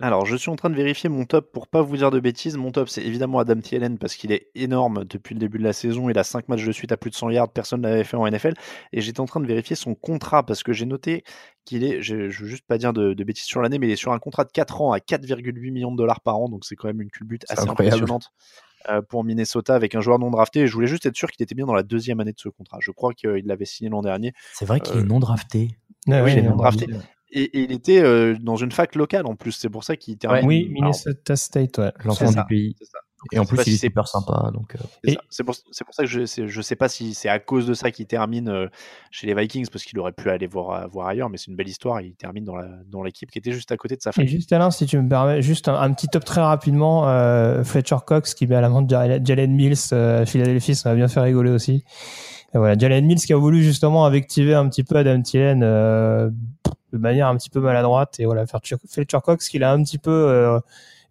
Alors, 0.00 0.24
je 0.24 0.34
suis 0.36 0.50
en 0.50 0.56
train 0.56 0.70
de 0.70 0.74
vérifier 0.74 1.08
mon 1.10 1.26
top 1.26 1.52
pour 1.52 1.68
pas 1.68 1.82
vous 1.82 1.96
dire 1.96 2.10
de 2.10 2.20
bêtises. 2.20 2.56
Mon 2.56 2.72
top, 2.72 2.88
c'est 2.88 3.02
évidemment 3.04 3.38
Adam 3.38 3.60
Thielen 3.60 3.98
parce 3.98 4.14
qu'il 4.14 4.32
est 4.32 4.48
énorme 4.54 5.04
depuis 5.04 5.34
le 5.34 5.40
début 5.40 5.58
de 5.58 5.62
la 5.64 5.72
saison. 5.74 6.08
Il 6.08 6.18
a 6.18 6.24
5 6.24 6.48
matchs 6.48 6.64
de 6.64 6.72
suite 6.72 6.90
à 6.92 6.96
plus 6.96 7.10
de 7.10 7.14
100 7.16 7.30
yards. 7.30 7.52
Personne 7.52 7.82
ne 7.82 7.88
l'avait 7.88 8.04
fait 8.04 8.16
en 8.16 8.26
NFL. 8.26 8.54
Et 8.92 9.00
j'étais 9.02 9.20
en 9.20 9.26
train 9.26 9.40
de 9.40 9.46
vérifier 9.46 9.76
son 9.76 9.94
contrat 9.94 10.44
parce 10.44 10.62
que 10.62 10.72
j'ai 10.72 10.86
noté 10.86 11.22
qu'il 11.66 11.84
est, 11.84 12.00
je, 12.02 12.30
je 12.30 12.42
veux 12.42 12.48
juste 12.48 12.64
pas 12.66 12.78
dire 12.78 12.92
de, 12.94 13.12
de 13.12 13.24
bêtises 13.24 13.44
sur 13.44 13.60
l'année, 13.60 13.78
mais 13.78 13.88
il 13.88 13.92
est 13.92 13.96
sur 13.96 14.12
un 14.12 14.18
contrat 14.18 14.44
de 14.44 14.50
4 14.52 14.80
ans 14.80 14.92
à 14.92 14.98
4,8 14.98 15.70
millions 15.70 15.92
de 15.92 15.96
dollars 15.98 16.20
par 16.22 16.38
an. 16.38 16.48
Donc, 16.48 16.64
c'est 16.64 16.76
quand 16.76 16.88
même 16.88 17.02
une 17.02 17.10
culbute 17.10 17.44
assez 17.50 17.62
incroyable. 17.68 17.96
impressionnante 17.96 18.30
euh, 18.88 19.02
pour 19.02 19.24
Minnesota 19.24 19.74
avec 19.74 19.94
un 19.94 20.00
joueur 20.00 20.18
non 20.18 20.30
drafté. 20.30 20.60
Et 20.60 20.66
je 20.66 20.72
voulais 20.72 20.86
juste 20.86 21.04
être 21.04 21.16
sûr 21.16 21.30
qu'il 21.30 21.42
était 21.42 21.54
bien 21.54 21.66
dans 21.66 21.74
la 21.74 21.82
deuxième 21.82 22.20
année 22.20 22.32
de 22.32 22.40
ce 22.40 22.48
contrat. 22.48 22.78
Je 22.80 22.90
crois 22.90 23.12
qu'il 23.12 23.44
l'avait 23.44 23.66
signé 23.66 23.90
l'an 23.90 24.00
dernier. 24.00 24.32
C'est 24.54 24.64
vrai 24.64 24.80
qu'il 24.80 24.96
Euh, 24.96 25.00
est 25.00 25.04
non 25.04 25.18
drafté. 25.20 25.76
Ah 26.10 26.24
oui, 26.24 26.32
il 26.32 26.38
est 26.38 26.42
non 26.42 26.50
non, 26.52 26.56
drafté. 26.56 26.86
Et, 27.32 27.42
et 27.42 27.62
il 27.62 27.72
était 27.72 28.00
euh, 28.02 28.36
dans 28.40 28.56
une 28.56 28.72
fac 28.72 28.94
locale 28.94 29.26
en 29.26 29.36
plus. 29.36 29.52
C'est 29.52 29.70
pour 29.70 29.84
ça 29.84 29.96
qu'il 29.96 30.16
termine. 30.18 30.44
Oui, 30.46 30.62
Alors, 30.62 30.72
Minnesota 30.72 31.36
State, 31.36 31.78
ouais. 31.78 31.92
L'enfant 32.04 32.30
du 32.30 32.44
pays. 32.48 32.74
Et 33.32 33.38
en 33.38 33.44
plus, 33.44 33.58
il 33.58 33.60
est 33.60 33.76
c'est- 33.76 33.86
super 33.88 34.08
sympa, 34.08 34.50
donc. 34.54 34.74
euh, 34.74 34.78
C'est 35.04 35.10
Et- 35.12 35.44
pour, 35.44 35.54
ça 35.54 36.04
que 36.04 36.06
je 36.08 36.24
sais, 36.24 36.48
je 36.48 36.62
sais 36.62 36.74
pas 36.74 36.88
si 36.88 37.12
c'est 37.12 37.28
à 37.28 37.38
cause 37.38 37.66
de 37.66 37.74
ça 37.74 37.90
qu'il 37.90 38.06
termine 38.06 38.48
euh, 38.48 38.66
chez 39.10 39.26
les 39.26 39.34
Vikings, 39.34 39.68
parce 39.70 39.84
qu'il 39.84 39.98
aurait 39.98 40.12
pu 40.12 40.30
aller 40.30 40.46
voir, 40.46 40.88
voir 40.88 41.08
ailleurs, 41.08 41.28
mais 41.28 41.36
c'est 41.36 41.48
une 41.48 41.54
belle 41.56 41.68
histoire. 41.68 42.00
Il 42.00 42.14
termine 42.14 42.44
dans 42.44 42.56
la- 42.56 42.78
dans 42.86 43.02
l'équipe 43.02 43.30
qui 43.30 43.38
était 43.38 43.52
juste 43.52 43.70
à 43.72 43.76
côté 43.76 43.94
de 43.94 44.00
sa 44.00 44.08
Et 44.08 44.12
famille. 44.14 44.30
juste 44.30 44.50
Alain, 44.54 44.70
si 44.70 44.86
tu 44.86 44.98
me 44.98 45.06
permets, 45.06 45.42
juste 45.42 45.68
un, 45.68 45.74
un 45.78 45.92
petit 45.92 46.08
top 46.08 46.24
très 46.24 46.40
rapidement, 46.40 47.10
euh, 47.10 47.62
Fletcher 47.62 47.96
Cox 48.06 48.32
qui 48.32 48.46
met 48.46 48.54
à 48.54 48.62
l'amende 48.62 48.88
Jalen 48.88 49.24
Jalen 49.24 49.52
Mills 49.54 49.76
euh, 49.92 50.22
à 50.22 50.26
Philadelphie, 50.26 50.74
ça 50.74 50.88
m'a 50.88 50.96
bien 50.96 51.08
fait 51.08 51.20
rigoler 51.20 51.50
aussi. 51.50 51.84
Et 52.54 52.58
voilà, 52.58 52.76
Jalen 52.76 53.04
Mills 53.04 53.20
qui 53.20 53.32
a 53.32 53.36
voulu 53.36 53.62
justement 53.62 54.06
invectiver 54.06 54.54
un 54.54 54.68
petit 54.68 54.82
peu 54.84 54.96
Adam 54.96 55.22
Thielen 55.22 55.62
euh, 55.62 56.30
de 56.92 56.98
manière 56.98 57.28
un 57.28 57.36
petit 57.36 57.50
peu 57.50 57.60
maladroite 57.60 58.18
et 58.18 58.24
voilà, 58.24 58.46
Fletcher, 58.46 58.76
Fletcher 58.88 59.18
Cox 59.22 59.48
qui 59.48 59.58
l'a 59.58 59.72
un 59.72 59.82
petit 59.82 59.98
peu 59.98 60.10
euh, 60.10 60.58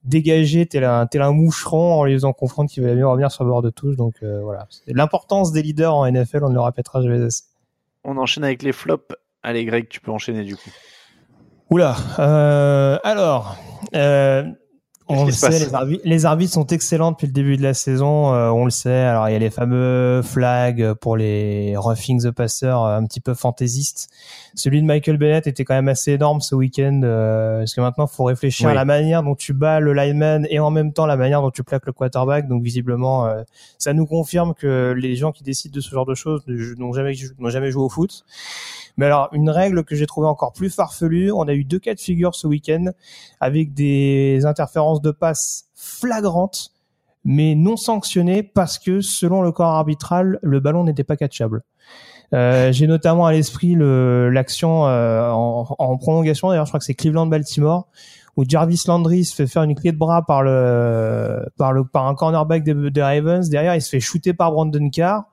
dégagé 0.04 0.66
tel 0.66 0.84
un, 0.84 1.08
tel 1.08 1.22
un 1.22 1.32
moucheron 1.32 2.00
en 2.00 2.06
lui 2.06 2.14
faisant 2.14 2.34
comprendre 2.34 2.70
qu'il 2.70 2.84
valait 2.84 2.96
mieux 2.96 3.08
revenir 3.08 3.32
sur 3.32 3.44
le 3.44 3.50
bord 3.50 3.62
de 3.62 3.70
touche. 3.70 3.96
Donc 3.96 4.16
euh, 4.24 4.42
voilà, 4.42 4.68
l'importance 4.88 5.52
des 5.52 5.62
leaders 5.62 5.96
en 5.96 6.10
NFL, 6.10 6.44
on 6.44 6.50
ne 6.50 6.56
le 6.56 6.62
répétera 6.62 7.02
jamais 7.02 7.24
assez. 7.24 7.44
On 8.04 8.18
enchaîne 8.18 8.44
avec 8.44 8.64
les 8.64 8.72
flops. 8.72 9.16
Allez, 9.44 9.66
Greg, 9.66 9.88
tu 9.88 10.02
peux 10.02 10.12
enchaîner 10.12 10.44
du 10.44 10.56
coup. 10.56 10.70
Oula. 11.70 11.96
Euh, 12.18 12.98
alors, 13.04 13.56
euh, 13.96 14.44
on 15.10 15.26
le 15.26 15.32
sait, 15.32 15.50
les 15.50 15.74
arbitres, 15.74 16.02
les 16.06 16.26
arbitres 16.26 16.54
sont 16.54 16.68
excellents 16.68 17.12
depuis 17.12 17.28
le 17.28 17.34
début 17.34 17.58
de 17.58 17.64
la 17.64 17.74
saison. 17.74 18.34
euh, 18.34 18.50
on 18.50 18.64
le 18.66 18.70
sait. 18.72 18.90
Alors, 18.94 19.28
il 19.28 19.34
y 19.34 19.36
a 19.36 19.40
les 19.40 19.50
fameux 19.50 20.22
flags 20.22 20.94
pour 20.94 21.18
les 21.18 21.76
roughing 21.76 22.22
the 22.22 22.32
passer, 22.32 22.68
euh, 22.68 22.98
un 22.98 23.06
petit 23.06 23.20
peu 23.20 23.34
fantaisistes. 23.34 24.10
Celui 24.56 24.82
de 24.82 24.86
Michael 24.88 25.18
Bennett 25.18 25.48
était 25.48 25.66
quand 25.66 25.74
même 25.74 25.88
assez 25.88 26.14
énorme 26.14 26.42
ce 26.42 26.54
week-end, 26.56 27.02
euh, 27.04 27.60
parce 27.60 27.74
que 27.74 27.82
maintenant, 27.82 28.08
il 28.12 28.16
faut 28.16 28.24
réfléchir 28.24 28.68
Oui. 28.68 28.72
à 28.72 28.76
la 28.76 28.86
manière 28.86 29.24
dont 29.24 29.36
tu 29.36 29.54
bats 29.54 29.80
le 29.80 29.94
lineman 29.94 30.46
et 30.50 30.60
en 30.60 30.70
même 30.72 30.94
temps 30.94 31.06
la 31.06 31.18
manière 31.18 31.42
dont 31.42 31.52
tu 31.52 31.64
plaques 31.64 31.86
le 31.86 31.92
quarterback. 31.94 32.48
Donc, 32.48 32.62
visiblement, 32.64 33.26
euh, 33.26 33.42
ça 33.78 33.94
nous 33.94 34.06
confirme 34.06 34.54
que 34.54 34.94
les 34.96 35.16
gens 35.16 35.32
qui 35.32 35.44
décident 35.44 35.74
de 35.76 35.82
ce 35.82 35.90
genre 35.90 36.06
de 36.06 36.16
choses 36.16 36.44
n'ont 36.48 36.94
jamais, 36.94 37.14
n'ont 37.40 37.50
jamais 37.50 37.72
joué 37.72 37.84
au 37.84 37.90
foot. 37.90 38.24
Mais 38.98 39.06
alors, 39.06 39.30
une 39.32 39.50
règle 39.50 39.84
que 39.84 39.96
j'ai 39.96 40.06
trouvée 40.06 40.28
encore 40.28 40.54
plus 40.54 40.70
farfelue, 40.70 41.32
on 41.32 41.48
a 41.48 41.54
eu 41.54 41.64
deux 41.64 41.80
cas 41.80 41.94
de 41.94 42.00
figure 42.00 42.36
ce 42.36 42.48
week-end 42.48 42.86
avec 43.40 43.74
des 43.74 44.46
interférences 44.46 45.02
de 45.02 45.12
passe 45.12 45.66
flagrantes, 45.76 46.72
mais 47.24 47.56
non 47.56 47.78
sanctionnées 47.78 48.44
parce 48.44 48.80
que, 48.80 49.02
selon 49.02 49.42
le 49.42 49.52
corps 49.52 49.74
arbitral, 49.74 50.40
le 50.42 50.60
ballon 50.60 50.84
n'était 50.84 51.04
pas 51.04 51.18
catchable. 51.18 51.64
Euh, 52.34 52.72
j'ai 52.72 52.86
notamment 52.86 53.26
à 53.26 53.32
l'esprit 53.32 53.74
le- 53.74 54.30
l'action 54.30 54.86
euh, 54.86 55.32
en, 55.32 55.66
en 55.80 55.98
prolongation, 55.98 56.50
d'ailleurs 56.50 56.66
je 56.66 56.70
crois 56.70 56.80
que 56.80 56.86
c'est 56.86 56.94
Cleveland-Baltimore, 56.94 57.88
où 58.38 58.46
Jarvis 58.48 58.84
Landry 58.88 59.26
se 59.26 59.34
fait 59.34 59.48
faire 59.48 59.64
une 59.64 59.74
clé 59.76 59.92
de 59.92 59.98
bras 59.98 60.26
par 60.26 60.44
le 60.44 61.46
par 61.58 61.74
le 61.74 61.84
par 61.84 62.08
un 62.08 62.16
cornerback 62.16 62.64
des, 62.64 62.92
des 62.92 63.02
Ravens. 63.02 63.50
Derrière, 63.50 63.76
il 63.76 63.82
se 63.82 63.90
fait 63.90 64.00
shooter 64.00 64.34
par 64.34 64.52
Brandon 64.52 64.90
Carr. 64.92 65.24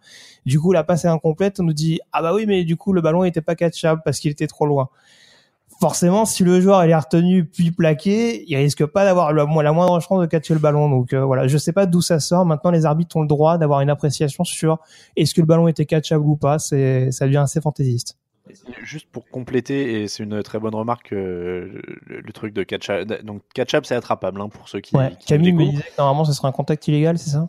Du 0.46 0.58
coup, 0.58 0.72
la 0.72 0.84
passe 0.84 1.04
est 1.04 1.08
incomplète. 1.08 1.60
On 1.60 1.64
nous 1.64 1.74
dit 1.74 2.00
ah 2.12 2.22
bah 2.22 2.32
oui, 2.32 2.46
mais 2.46 2.64
du 2.64 2.76
coup 2.76 2.94
le 2.94 3.02
ballon 3.02 3.24
était 3.24 3.42
pas 3.42 3.54
catchable 3.54 4.00
parce 4.04 4.18
qu'il 4.20 4.30
était 4.30 4.46
trop 4.46 4.64
loin. 4.64 4.88
Forcément, 5.78 6.24
si 6.24 6.42
le 6.42 6.58
joueur 6.58 6.82
il 6.86 6.90
est 6.90 6.96
retenu 6.96 7.44
puis 7.44 7.70
plaqué, 7.70 8.44
il 8.48 8.56
risque 8.56 8.86
pas 8.86 9.04
d'avoir 9.04 9.34
la, 9.34 9.44
mo- 9.44 9.60
la 9.60 9.72
moindre 9.72 10.00
chance 10.00 10.20
de 10.22 10.26
catcher 10.26 10.54
le 10.54 10.60
ballon. 10.60 10.88
Donc 10.88 11.12
euh, 11.12 11.22
voilà, 11.22 11.48
je 11.48 11.58
sais 11.58 11.72
pas 11.72 11.84
d'où 11.84 12.00
ça 12.00 12.18
sort. 12.18 12.46
Maintenant, 12.46 12.70
les 12.70 12.86
arbitres 12.86 13.14
ont 13.16 13.20
le 13.20 13.28
droit 13.28 13.58
d'avoir 13.58 13.82
une 13.82 13.90
appréciation 13.90 14.44
sur 14.44 14.78
est-ce 15.16 15.34
que 15.34 15.42
le 15.42 15.46
ballon 15.46 15.68
était 15.68 15.84
catchable 15.84 16.24
ou 16.24 16.36
pas. 16.36 16.58
C'est 16.58 17.10
ça 17.10 17.26
devient 17.26 17.38
assez 17.38 17.60
fantaisiste. 17.60 18.16
Juste 18.84 19.08
pour 19.10 19.28
compléter, 19.28 20.02
et 20.02 20.08
c'est 20.08 20.22
une 20.22 20.40
très 20.44 20.60
bonne 20.60 20.76
remarque, 20.76 21.12
euh, 21.12 21.82
le, 22.06 22.20
le 22.20 22.32
truc 22.32 22.54
de 22.54 22.62
catch-up. 22.62 23.24
Donc, 23.24 23.42
catch-up, 23.52 23.84
c'est 23.84 23.96
attrapable 23.96 24.40
hein, 24.40 24.48
pour 24.48 24.68
ceux 24.68 24.78
qui. 24.78 24.96
Ouais. 24.96 25.10
qui 25.18 25.26
Camille 25.26 25.52
me 25.52 25.64
disait 25.64 25.82
que 25.82 25.98
normalement 25.98 26.24
ce 26.24 26.32
serait 26.32 26.46
un 26.46 26.52
contact 26.52 26.86
illégal, 26.86 27.18
c'est 27.18 27.30
ça? 27.30 27.48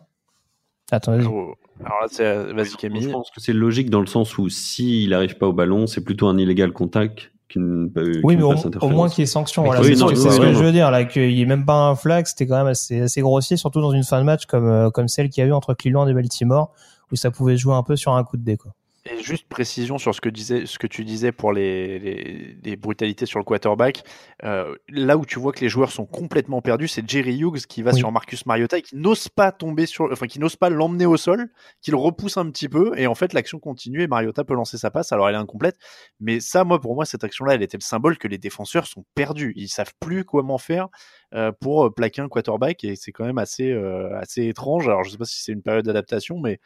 Attends, 0.90 1.12
vas-y. 1.16 1.26
Alors 1.26 2.00
là, 2.00 2.06
c'est- 2.10 2.52
vas-y, 2.52 2.70
Je 2.70 2.76
Camille. 2.76 3.08
pense 3.12 3.30
que 3.30 3.40
c'est 3.40 3.52
logique 3.52 3.90
dans 3.90 4.00
le 4.00 4.06
sens 4.06 4.36
où 4.38 4.48
s'il 4.48 5.10
n'arrive 5.10 5.36
pas 5.38 5.46
au 5.46 5.52
ballon, 5.52 5.86
c'est 5.86 6.02
plutôt 6.02 6.26
un 6.26 6.36
illégal 6.38 6.72
contact 6.72 7.30
qu'une 7.48 7.90
Oui, 7.96 8.34
qu'une 8.34 8.38
mais 8.38 8.42
au, 8.42 8.54
au 8.84 8.88
moins 8.88 9.08
qu'il 9.08 9.20
y 9.20 9.24
ait 9.24 9.26
sanction. 9.26 9.62
Voilà, 9.64 9.80
Oui, 9.80 9.94
c'est 9.96 10.00
non, 10.02 10.08
ce 10.08 10.14
je 10.14 10.20
ce 10.20 10.40
que 10.40 10.52
je 10.52 10.62
veux 10.64 10.72
dire 10.72 10.90
là, 10.90 11.04
qu'il 11.04 11.30
y 11.30 11.40
ait 11.42 11.46
même 11.46 11.64
pas 11.64 11.88
un 11.88 11.94
flag, 11.94 12.26
c'était 12.26 12.46
quand 12.46 12.56
même 12.56 12.66
assez, 12.66 13.00
assez 13.02 13.20
grossier, 13.20 13.56
surtout 13.56 13.80
dans 13.80 13.92
une 13.92 14.02
fin 14.04 14.18
de 14.18 14.24
match 14.24 14.46
comme 14.46 14.68
euh, 14.68 14.90
comme 14.90 15.08
celle 15.08 15.30
qu'il 15.30 15.42
y 15.42 15.46
a 15.46 15.48
eu 15.48 15.52
entre 15.52 15.72
Cleveland 15.74 16.06
et 16.08 16.14
Baltimore, 16.14 16.72
où 17.12 17.16
ça 17.16 17.30
pouvait 17.30 17.56
jouer 17.56 17.74
un 17.74 17.82
peu 17.82 17.96
sur 17.96 18.14
un 18.14 18.24
coup 18.24 18.36
de 18.36 18.42
dé. 18.44 18.56
Quoi. 18.56 18.72
Et 19.04 19.22
juste 19.22 19.48
précision 19.48 19.96
sur 19.96 20.14
ce 20.14 20.20
que, 20.20 20.28
disait, 20.28 20.66
ce 20.66 20.78
que 20.78 20.86
tu 20.86 21.04
disais 21.04 21.32
pour 21.32 21.52
les, 21.52 21.98
les, 21.98 22.56
les 22.62 22.76
brutalités 22.76 23.26
sur 23.26 23.38
le 23.38 23.44
quarterback. 23.44 24.02
Euh, 24.44 24.74
là 24.88 25.16
où 25.16 25.24
tu 25.24 25.38
vois 25.38 25.52
que 25.52 25.60
les 25.60 25.68
joueurs 25.68 25.92
sont 25.92 26.04
complètement 26.04 26.60
perdus, 26.60 26.88
c'est 26.88 27.08
Jerry 27.08 27.38
Hughes 27.38 27.66
qui 27.68 27.82
va 27.82 27.92
Oui. 27.92 27.98
sur 27.98 28.12
Marcus 28.12 28.44
Mariota 28.44 28.78
et 28.78 28.82
qui 28.82 28.96
n'ose 28.96 29.28
pas 29.28 29.52
tomber 29.52 29.86
sur, 29.86 30.12
enfin 30.12 30.26
qui 30.26 30.38
n'ose 30.40 30.56
pas 30.56 30.68
l'emmener 30.68 31.06
au 31.06 31.16
sol, 31.16 31.48
qui 31.80 31.90
le 31.90 31.96
repousse 31.96 32.36
un 32.36 32.50
petit 32.50 32.68
peu 32.68 32.92
et 32.98 33.06
en 33.06 33.14
fait 33.14 33.32
l'action 33.32 33.58
continue 33.58 34.02
et 34.02 34.08
Mariota 34.08 34.44
peut 34.44 34.54
lancer 34.54 34.78
sa 34.78 34.90
passe. 34.90 35.12
Alors 35.12 35.28
elle 35.28 35.36
est 35.36 35.38
incomplète, 35.38 35.76
mais 36.20 36.40
ça, 36.40 36.64
moi 36.64 36.80
pour 36.80 36.94
moi 36.94 37.06
cette 37.06 37.24
action-là, 37.24 37.54
elle 37.54 37.62
était 37.62 37.78
le 37.78 37.82
symbole 37.84 38.18
que 38.18 38.28
les 38.28 38.38
défenseurs 38.38 38.86
sont 38.86 39.04
perdus. 39.14 39.52
Ils 39.56 39.68
savent 39.68 39.94
plus 40.00 40.24
comment 40.24 40.58
faire 40.58 40.88
euh, 41.34 41.52
pour 41.52 41.86
euh, 41.86 41.90
plaquer 41.90 42.20
un 42.20 42.28
quarterback 42.28 42.84
et 42.84 42.96
c'est 42.96 43.12
quand 43.12 43.24
même 43.24 43.38
assez 43.38 43.70
euh, 43.70 44.18
assez 44.18 44.46
étrange. 44.48 44.86
Alors 44.88 45.04
je 45.04 45.10
sais 45.10 45.18
pas 45.18 45.24
si 45.24 45.42
c'est 45.42 45.52
une 45.52 45.62
période 45.62 45.84
d'adaptation, 45.86 46.38
mais 46.40 46.58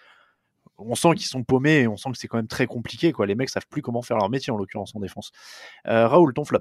on 0.87 0.95
sent 0.95 1.15
qu'ils 1.17 1.27
sont 1.27 1.45
paumés 1.45 1.81
et 1.81 1.89
on 1.89 1.97
sent 1.97 2.11
que 2.13 2.19
c'est 2.19 2.29
quand 2.29 2.37
même 2.37 2.47
très 2.47 2.67
compliqué. 2.67 3.13
Quoi. 3.13 3.27
Les 3.27 3.35
mecs 3.35 3.51
savent 3.51 3.67
plus 3.69 3.83
comment 3.83 4.03
faire 4.03 4.17
leur 4.17 4.31
métier, 4.31 4.53
en 4.53 4.57
l'occurrence 4.57 4.95
en 4.95 5.01
défense. 5.01 5.33
Euh, 5.89 6.07
Raoul, 6.09 6.35
ton 6.35 6.45
flop 6.45 6.61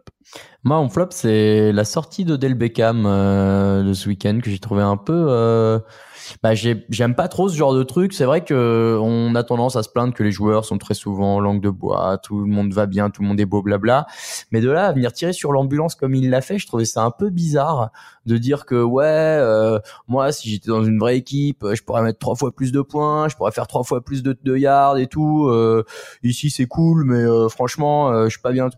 Moi, 0.63 0.77
mon 0.77 0.89
flop, 0.89 1.07
c'est 1.11 1.71
la 1.71 1.85
sortie 1.85 2.25
d'Odell 2.25 2.55
Beckham 2.55 3.05
euh, 3.05 3.83
de 3.83 3.93
ce 3.93 4.09
week-end 4.09 4.39
que 4.41 4.49
j'ai 4.49 4.59
trouvé 4.59 4.81
un 4.81 4.97
peu. 4.97 5.27
Euh... 5.29 5.79
Bah, 6.43 6.53
j'ai- 6.53 6.85
j'aime 6.89 7.15
pas 7.15 7.27
trop 7.27 7.49
ce 7.49 7.55
genre 7.55 7.73
de 7.73 7.83
truc. 7.83 8.13
C'est 8.13 8.25
vrai 8.25 8.43
que 8.43 8.97
on 9.01 9.35
a 9.35 9.43
tendance 9.43 9.75
à 9.75 9.83
se 9.83 9.89
plaindre 9.89 10.13
que 10.13 10.23
les 10.23 10.31
joueurs 10.31 10.65
sont 10.65 10.77
très 10.77 10.93
souvent 10.93 11.35
en 11.35 11.39
langue 11.39 11.61
de 11.61 11.69
bois, 11.69 12.17
tout 12.17 12.39
le 12.39 12.47
monde 12.47 12.73
va 12.73 12.85
bien, 12.85 13.09
tout 13.09 13.21
le 13.21 13.27
monde 13.27 13.39
est 13.39 13.45
beau, 13.45 13.61
blabla. 13.61 14.07
Mais 14.51 14.61
de 14.61 14.69
là 14.69 14.87
à 14.87 14.91
venir 14.91 15.11
tirer 15.13 15.33
sur 15.33 15.51
l'ambulance 15.51 15.95
comme 15.95 16.15
il 16.15 16.29
l'a 16.29 16.41
fait, 16.41 16.57
je 16.57 16.67
trouvais 16.67 16.85
ça 16.85 17.03
un 17.03 17.11
peu 17.11 17.29
bizarre 17.29 17.91
de 18.25 18.37
dire 18.37 18.65
que 18.65 18.81
ouais, 18.81 19.03
euh, 19.05 19.79
moi, 20.07 20.31
si 20.31 20.49
j'étais 20.49 20.69
dans 20.69 20.83
une 20.83 20.99
vraie 20.99 21.17
équipe, 21.17 21.65
je 21.73 21.81
pourrais 21.83 22.03
mettre 22.03 22.19
trois 22.19 22.35
fois 22.35 22.51
plus 22.51 22.71
de 22.71 22.81
points, 22.81 23.27
je 23.29 23.35
pourrais 23.35 23.51
faire 23.51 23.67
trois 23.67 23.83
fois 23.83 24.01
plus 24.03 24.23
de, 24.23 24.35
yards 24.57 24.97
et 24.97 25.07
tout. 25.07 25.47
Euh, 25.47 25.83
ici, 26.23 26.49
c'est 26.49 26.65
cool, 26.67 27.03
mais 27.05 27.23
euh, 27.23 27.49
franchement, 27.49 28.11
euh, 28.11 28.25
je 28.25 28.31
suis 28.31 28.41
pas 28.41 28.51
bien. 28.51 28.69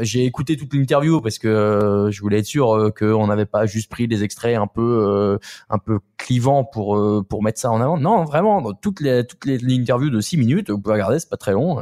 J'ai 0.00 0.24
écouté 0.24 0.56
toute 0.56 0.72
l'interview 0.74 1.20
parce 1.20 1.38
que 1.38 1.48
euh, 1.48 2.10
je 2.10 2.20
voulais 2.20 2.38
être 2.38 2.46
sûr 2.46 2.74
euh, 2.74 2.90
qu'on 2.90 3.26
n'avait 3.26 3.46
pas 3.46 3.66
juste 3.66 3.90
pris 3.90 4.08
des 4.08 4.22
extraits 4.22 4.56
un 4.56 4.66
peu 4.66 4.80
euh, 4.82 5.38
un 5.70 5.78
peu 5.78 6.00
clivants 6.16 6.64
pour 6.64 6.96
euh, 6.96 7.24
pour 7.28 7.42
mettre 7.42 7.60
ça 7.60 7.70
en 7.70 7.80
avant. 7.80 7.98
Non, 7.98 8.24
vraiment, 8.24 8.60
dans 8.60 8.72
toutes 8.74 9.00
les 9.00 9.26
toutes 9.26 9.44
les 9.44 9.58
interviews 9.74 10.10
de 10.10 10.20
6 10.20 10.36
minutes, 10.36 10.70
vous 10.70 10.78
pouvez 10.78 10.94
regarder, 10.94 11.18
c'est 11.18 11.30
pas 11.30 11.36
très 11.36 11.52
long. 11.52 11.76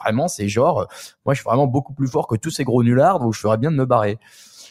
vraiment, 0.00 0.28
c'est 0.28 0.48
genre, 0.48 0.86
moi, 1.24 1.34
je 1.34 1.40
suis 1.40 1.44
vraiment 1.44 1.66
beaucoup 1.66 1.94
plus 1.94 2.08
fort 2.08 2.26
que 2.26 2.36
tous 2.36 2.50
ces 2.50 2.64
gros 2.64 2.82
nullards, 2.82 3.20
donc 3.20 3.34
je 3.34 3.40
ferais 3.40 3.58
bien 3.58 3.70
de 3.70 3.76
me 3.76 3.86
barrer. 3.86 4.18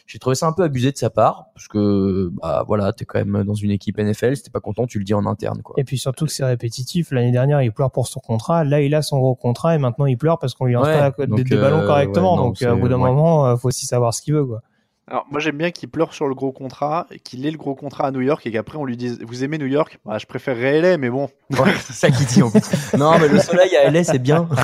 J'ai 0.06 0.20
trouvé 0.20 0.36
ça 0.36 0.48
un 0.48 0.52
peu 0.52 0.64
abusé 0.64 0.92
de 0.92 0.98
sa 0.98 1.10
part 1.10 1.46
parce 1.56 1.68
que 1.70 2.30
bah 2.42 2.64
voilà, 2.68 2.92
t'es 2.92 3.06
quand 3.06 3.24
même 3.24 3.44
dans 3.46 3.54
une 3.54 3.72
équipe 3.72 3.98
NFL, 3.98 4.36
si 4.36 4.44
t'es 4.44 4.50
pas 4.52 4.60
content, 4.60 4.86
tu 4.86 5.00
le 5.00 5.06
dis 5.06 5.14
en 5.14 5.26
interne 5.26 5.62
quoi. 5.62 5.76
Et 5.78 5.86
puis 5.86 5.98
surtout 5.98 6.26
que 6.26 6.32
c'est 6.32 6.44
répétitif. 6.44 7.12
L'année 7.12 7.32
dernière, 7.32 7.62
il 7.62 7.72
pleure 7.72 7.90
pour 7.90 8.08
son 8.08 8.20
contrat. 8.20 8.64
Là, 8.66 8.82
il 8.82 8.94
a 8.96 9.02
son 9.02 9.18
gros 9.20 9.34
contrat 9.36 9.76
et 9.76 9.78
maintenant 9.78 10.06
il 10.06 10.18
pleure 10.18 10.40
parce 10.40 10.54
qu'on 10.56 10.66
lui 10.66 10.74
lance 10.74 10.88
Ouais, 10.88 10.94
pas 11.12 11.14
la- 11.18 11.26
donc, 11.26 11.38
des, 11.38 11.44
des 11.46 11.56
ballons 11.56 11.80
euh, 11.82 11.88
correctement. 11.88 12.34
ouais, 12.34 12.38
non, 12.42 12.46
donc 12.48 12.62
euh, 12.62 12.74
au 12.74 12.78
bout 12.78 12.90
d'un 12.90 13.00
ouais. 13.00 13.10
moment, 13.12 13.48
euh, 13.48 13.56
faut 13.56 13.70
aussi 13.70 13.86
savoir 13.86 14.14
ce 14.14 14.22
qu'il 14.22 14.34
veut. 14.34 14.46
Quoi. 14.46 14.62
Alors, 15.08 15.26
moi, 15.32 15.40
j'aime 15.40 15.58
bien 15.58 15.72
qu'il 15.72 15.90
pleure 15.90 16.14
sur 16.14 16.28
le 16.28 16.36
gros 16.36 16.52
contrat, 16.52 17.08
qu'il 17.24 17.46
ait 17.46 17.52
le 17.52 17.58
gros 17.58 17.76
contrat 17.76 18.08
à 18.08 18.12
New 18.12 18.22
York 18.22 18.46
et 18.46 18.52
qu'après 18.52 18.78
on 18.78 18.86
lui 18.86 18.96
dise 18.98 19.20
Vous 19.26 19.44
aimez 19.44 19.58
New 19.58 19.66
York? 19.68 20.00
Bah, 20.06 20.18
Je 20.18 20.26
préférerais 20.26 20.80
LA, 20.82 20.98
mais 20.98 21.10
bon. 21.10 21.30
Ouais, 21.52 21.74
c'est 21.82 21.94
ça 21.94 22.10
qu'il 22.12 22.26
dit 22.26 22.42
en 22.42 22.50
plus. 22.52 22.62
Non, 22.98 23.18
mais 23.20 23.28
le 23.30 23.40
soleil 23.40 23.74
à 23.78 23.90
LA, 23.90 24.04
c'est 24.04 24.20
bien. 24.20 24.48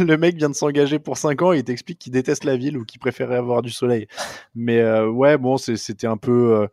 le 0.00 0.16
mec 0.16 0.36
vient 0.36 0.48
de 0.50 0.54
s'engager 0.54 0.98
pour 0.98 1.16
5 1.16 1.42
ans 1.42 1.52
et 1.52 1.58
il 1.58 1.64
t'explique 1.64 1.98
qu'il 1.98 2.12
déteste 2.12 2.44
la 2.44 2.56
ville 2.56 2.76
ou 2.78 2.84
qu'il 2.84 3.00
préférait 3.00 3.36
avoir 3.36 3.62
du 3.62 3.70
soleil. 3.70 4.06
Mais 4.54 4.78
euh, 4.80 5.08
ouais, 5.08 5.38
bon, 5.38 5.56
c'était 5.58 6.06
un 6.06 6.16
peu. 6.16 6.54
euh, 6.62 6.66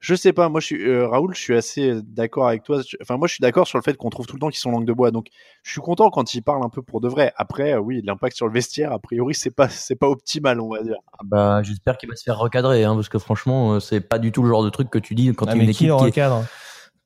je 0.00 0.14
sais 0.14 0.32
pas, 0.32 0.48
moi, 0.48 0.60
je 0.60 0.66
suis, 0.66 0.88
euh, 0.88 1.08
Raoul, 1.08 1.34
je 1.34 1.40
suis 1.40 1.56
assez 1.56 2.00
d'accord 2.02 2.46
avec 2.46 2.62
toi. 2.62 2.80
Enfin, 3.02 3.16
moi, 3.16 3.26
je 3.26 3.32
suis 3.34 3.42
d'accord 3.42 3.66
sur 3.66 3.78
le 3.78 3.82
fait 3.82 3.96
qu'on 3.96 4.10
trouve 4.10 4.26
tout 4.26 4.36
le 4.36 4.40
temps 4.40 4.48
qu'ils 4.48 4.60
sont 4.60 4.70
langue 4.70 4.84
de 4.84 4.92
bois. 4.92 5.10
Donc, 5.10 5.26
je 5.64 5.72
suis 5.72 5.80
content 5.80 6.08
quand 6.10 6.34
ils 6.34 6.40
parlent 6.42 6.62
un 6.64 6.68
peu 6.68 6.82
pour 6.82 7.00
de 7.00 7.08
vrai. 7.08 7.32
Après, 7.36 7.72
euh, 7.72 7.78
oui, 7.80 8.00
l'impact 8.04 8.36
sur 8.36 8.46
le 8.46 8.52
vestiaire, 8.52 8.92
a 8.92 9.00
priori, 9.00 9.34
c'est 9.34 9.50
pas, 9.50 9.68
c'est 9.68 9.96
pas 9.96 10.08
optimal, 10.08 10.60
on 10.60 10.68
va 10.70 10.82
dire. 10.84 10.98
Ah 11.14 11.22
Bah, 11.24 11.62
j'espère 11.64 11.98
qu'il 11.98 12.08
va 12.08 12.14
se 12.14 12.22
faire 12.22 12.38
recadrer, 12.38 12.84
hein, 12.84 12.94
parce 12.94 13.08
que 13.08 13.18
franchement, 13.18 13.80
c'est 13.80 14.00
pas 14.00 14.20
du 14.20 14.30
tout 14.30 14.42
le 14.44 14.48
genre 14.48 14.62
de 14.62 14.70
truc 14.70 14.88
que 14.88 14.98
tu 15.00 15.16
dis 15.16 15.34
quand 15.34 15.46
Ah, 15.48 15.52
tu 15.52 15.58
mais 15.58 15.64
une 15.64 15.70
qui 15.72 15.86
équipe 15.86 15.88
le 15.88 15.96
qui 15.96 16.02
est- 16.02 16.06
recadre? 16.06 16.44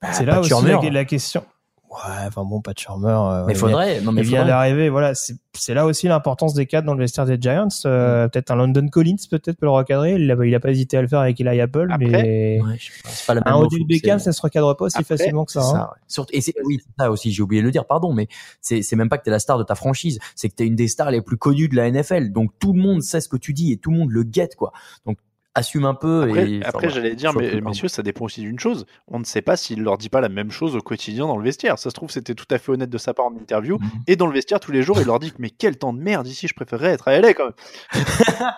Bah, 0.02 0.08
C'est 0.12 0.26
là 0.26 0.40
aussi 0.40 0.50
la, 0.66 0.90
la 0.90 1.04
question. 1.06 1.44
Ouais, 1.92 2.26
enfin 2.26 2.42
bon, 2.44 2.62
pas 2.62 2.72
de 2.72 2.78
Charmer. 2.78 3.08
euh, 3.08 3.44
Mais 3.46 3.52
il 3.52 3.58
faudrait, 3.58 3.94
vient- 3.96 4.02
non, 4.02 4.12
mais 4.12 4.22
il 4.22 4.26
vient 4.28 4.38
faudrait. 4.40 4.52
d'arriver, 4.52 4.88
voilà. 4.88 5.14
C'est 5.14 5.34
c'est 5.54 5.74
là 5.74 5.84
aussi 5.84 6.08
l'importance 6.08 6.54
des 6.54 6.64
cadres 6.64 6.86
dans 6.86 6.94
le 6.94 7.00
vestiaire 7.00 7.26
des 7.26 7.36
Giants. 7.38 7.66
Mm. 7.66 7.86
Euh, 7.86 8.28
Peut-être 8.28 8.50
un 8.50 8.56
London 8.56 8.88
Collins, 8.88 9.16
peut-être 9.30 9.58
peut 9.58 9.66
le 9.66 9.70
recadrer. 9.70 10.14
Il 10.14 10.30
a, 10.30 10.46
il 10.46 10.54
a 10.54 10.60
pas 10.60 10.70
hésité 10.70 10.96
à 10.96 11.02
le 11.02 11.08
faire 11.08 11.18
avec 11.18 11.38
Eli 11.38 11.60
Apple, 11.60 11.94
mais 11.98 12.58
Ouais, 12.62 12.78
je 12.78 12.90
pas, 13.26 13.34
la 13.34 13.42
même 13.42 13.52
un 13.52 13.56
Odell 13.58 13.80
Beckham, 13.86 14.18
ça 14.18 14.32
se 14.32 14.40
recadre 14.40 14.74
pas 14.74 14.86
aussi 14.86 14.96
Après, 14.98 15.18
facilement 15.18 15.44
que 15.44 15.52
ça. 15.52 15.60
hein. 15.60 15.62
ça, 15.72 15.80
ouais. 15.92 16.00
Surtout- 16.08 16.34
et 16.34 16.40
c'est, 16.40 16.54
oui, 16.64 16.78
ça 16.98 17.10
aussi, 17.10 17.30
j'ai 17.32 17.42
oublié 17.42 17.60
de 17.60 17.66
le 17.66 17.72
dire, 17.72 17.84
pardon, 17.84 18.14
mais 18.14 18.28
c'est, 18.62 18.80
c'est 18.80 18.96
même 18.96 19.10
pas 19.10 19.18
que 19.18 19.24
t'es 19.24 19.30
la 19.30 19.38
star 19.38 19.58
de 19.58 19.64
ta 19.64 19.74
franchise, 19.74 20.18
c'est 20.34 20.48
que 20.48 20.54
t'es 20.54 20.66
une 20.66 20.76
des 20.76 20.88
stars 20.88 21.10
les 21.10 21.20
plus 21.20 21.36
connues 21.36 21.68
de 21.68 21.76
la 21.76 21.90
NFL. 21.90 22.32
Donc 22.32 22.52
tout 22.58 22.72
le 22.72 22.80
monde 22.80 23.02
sait 23.02 23.20
ce 23.20 23.28
que 23.28 23.36
tu 23.36 23.52
dis 23.52 23.72
et 23.72 23.76
tout 23.76 23.90
le 23.90 23.98
monde 23.98 24.10
le 24.10 24.22
guette, 24.22 24.56
quoi. 24.56 24.72
Donc 25.04 25.18
assume 25.54 25.84
un 25.84 25.94
peu. 25.94 26.22
Après, 26.22 26.50
et, 26.50 26.64
après, 26.64 26.90
j'allais 26.90 27.14
dire, 27.14 27.32
mais 27.34 27.52
humble. 27.52 27.68
messieurs, 27.68 27.88
ça 27.88 28.02
dépend 28.02 28.24
aussi 28.24 28.40
d'une 28.40 28.58
chose. 28.58 28.86
On 29.08 29.18
ne 29.18 29.24
sait 29.24 29.42
pas 29.42 29.56
s'il 29.56 29.82
leur 29.82 29.98
dit 29.98 30.08
pas 30.08 30.20
la 30.20 30.28
même 30.28 30.50
chose 30.50 30.76
au 30.76 30.80
quotidien 30.80 31.26
dans 31.26 31.36
le 31.36 31.44
vestiaire. 31.44 31.78
Ça 31.78 31.90
se 31.90 31.94
trouve, 31.94 32.10
c'était 32.10 32.34
tout 32.34 32.46
à 32.50 32.58
fait 32.58 32.72
honnête 32.72 32.90
de 32.90 32.98
sa 32.98 33.14
part 33.14 33.26
en 33.26 33.36
interview. 33.36 33.78
Mhm. 33.78 33.90
Et 34.06 34.16
dans 34.16 34.26
le 34.26 34.32
vestiaire, 34.32 34.60
tous 34.60 34.72
les 34.72 34.82
jours, 34.82 35.00
il 35.00 35.06
leur 35.06 35.18
dit 35.18 35.32
Mais 35.38 35.50
quel 35.50 35.78
temps 35.78 35.92
de 35.92 36.00
merde 36.00 36.26
ici, 36.26 36.48
je 36.48 36.54
préférerais 36.54 36.90
être 36.90 37.08
à 37.08 37.18
LA 37.18 37.34
quand 37.34 37.44
même. 37.44 37.54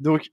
donc, 0.00 0.30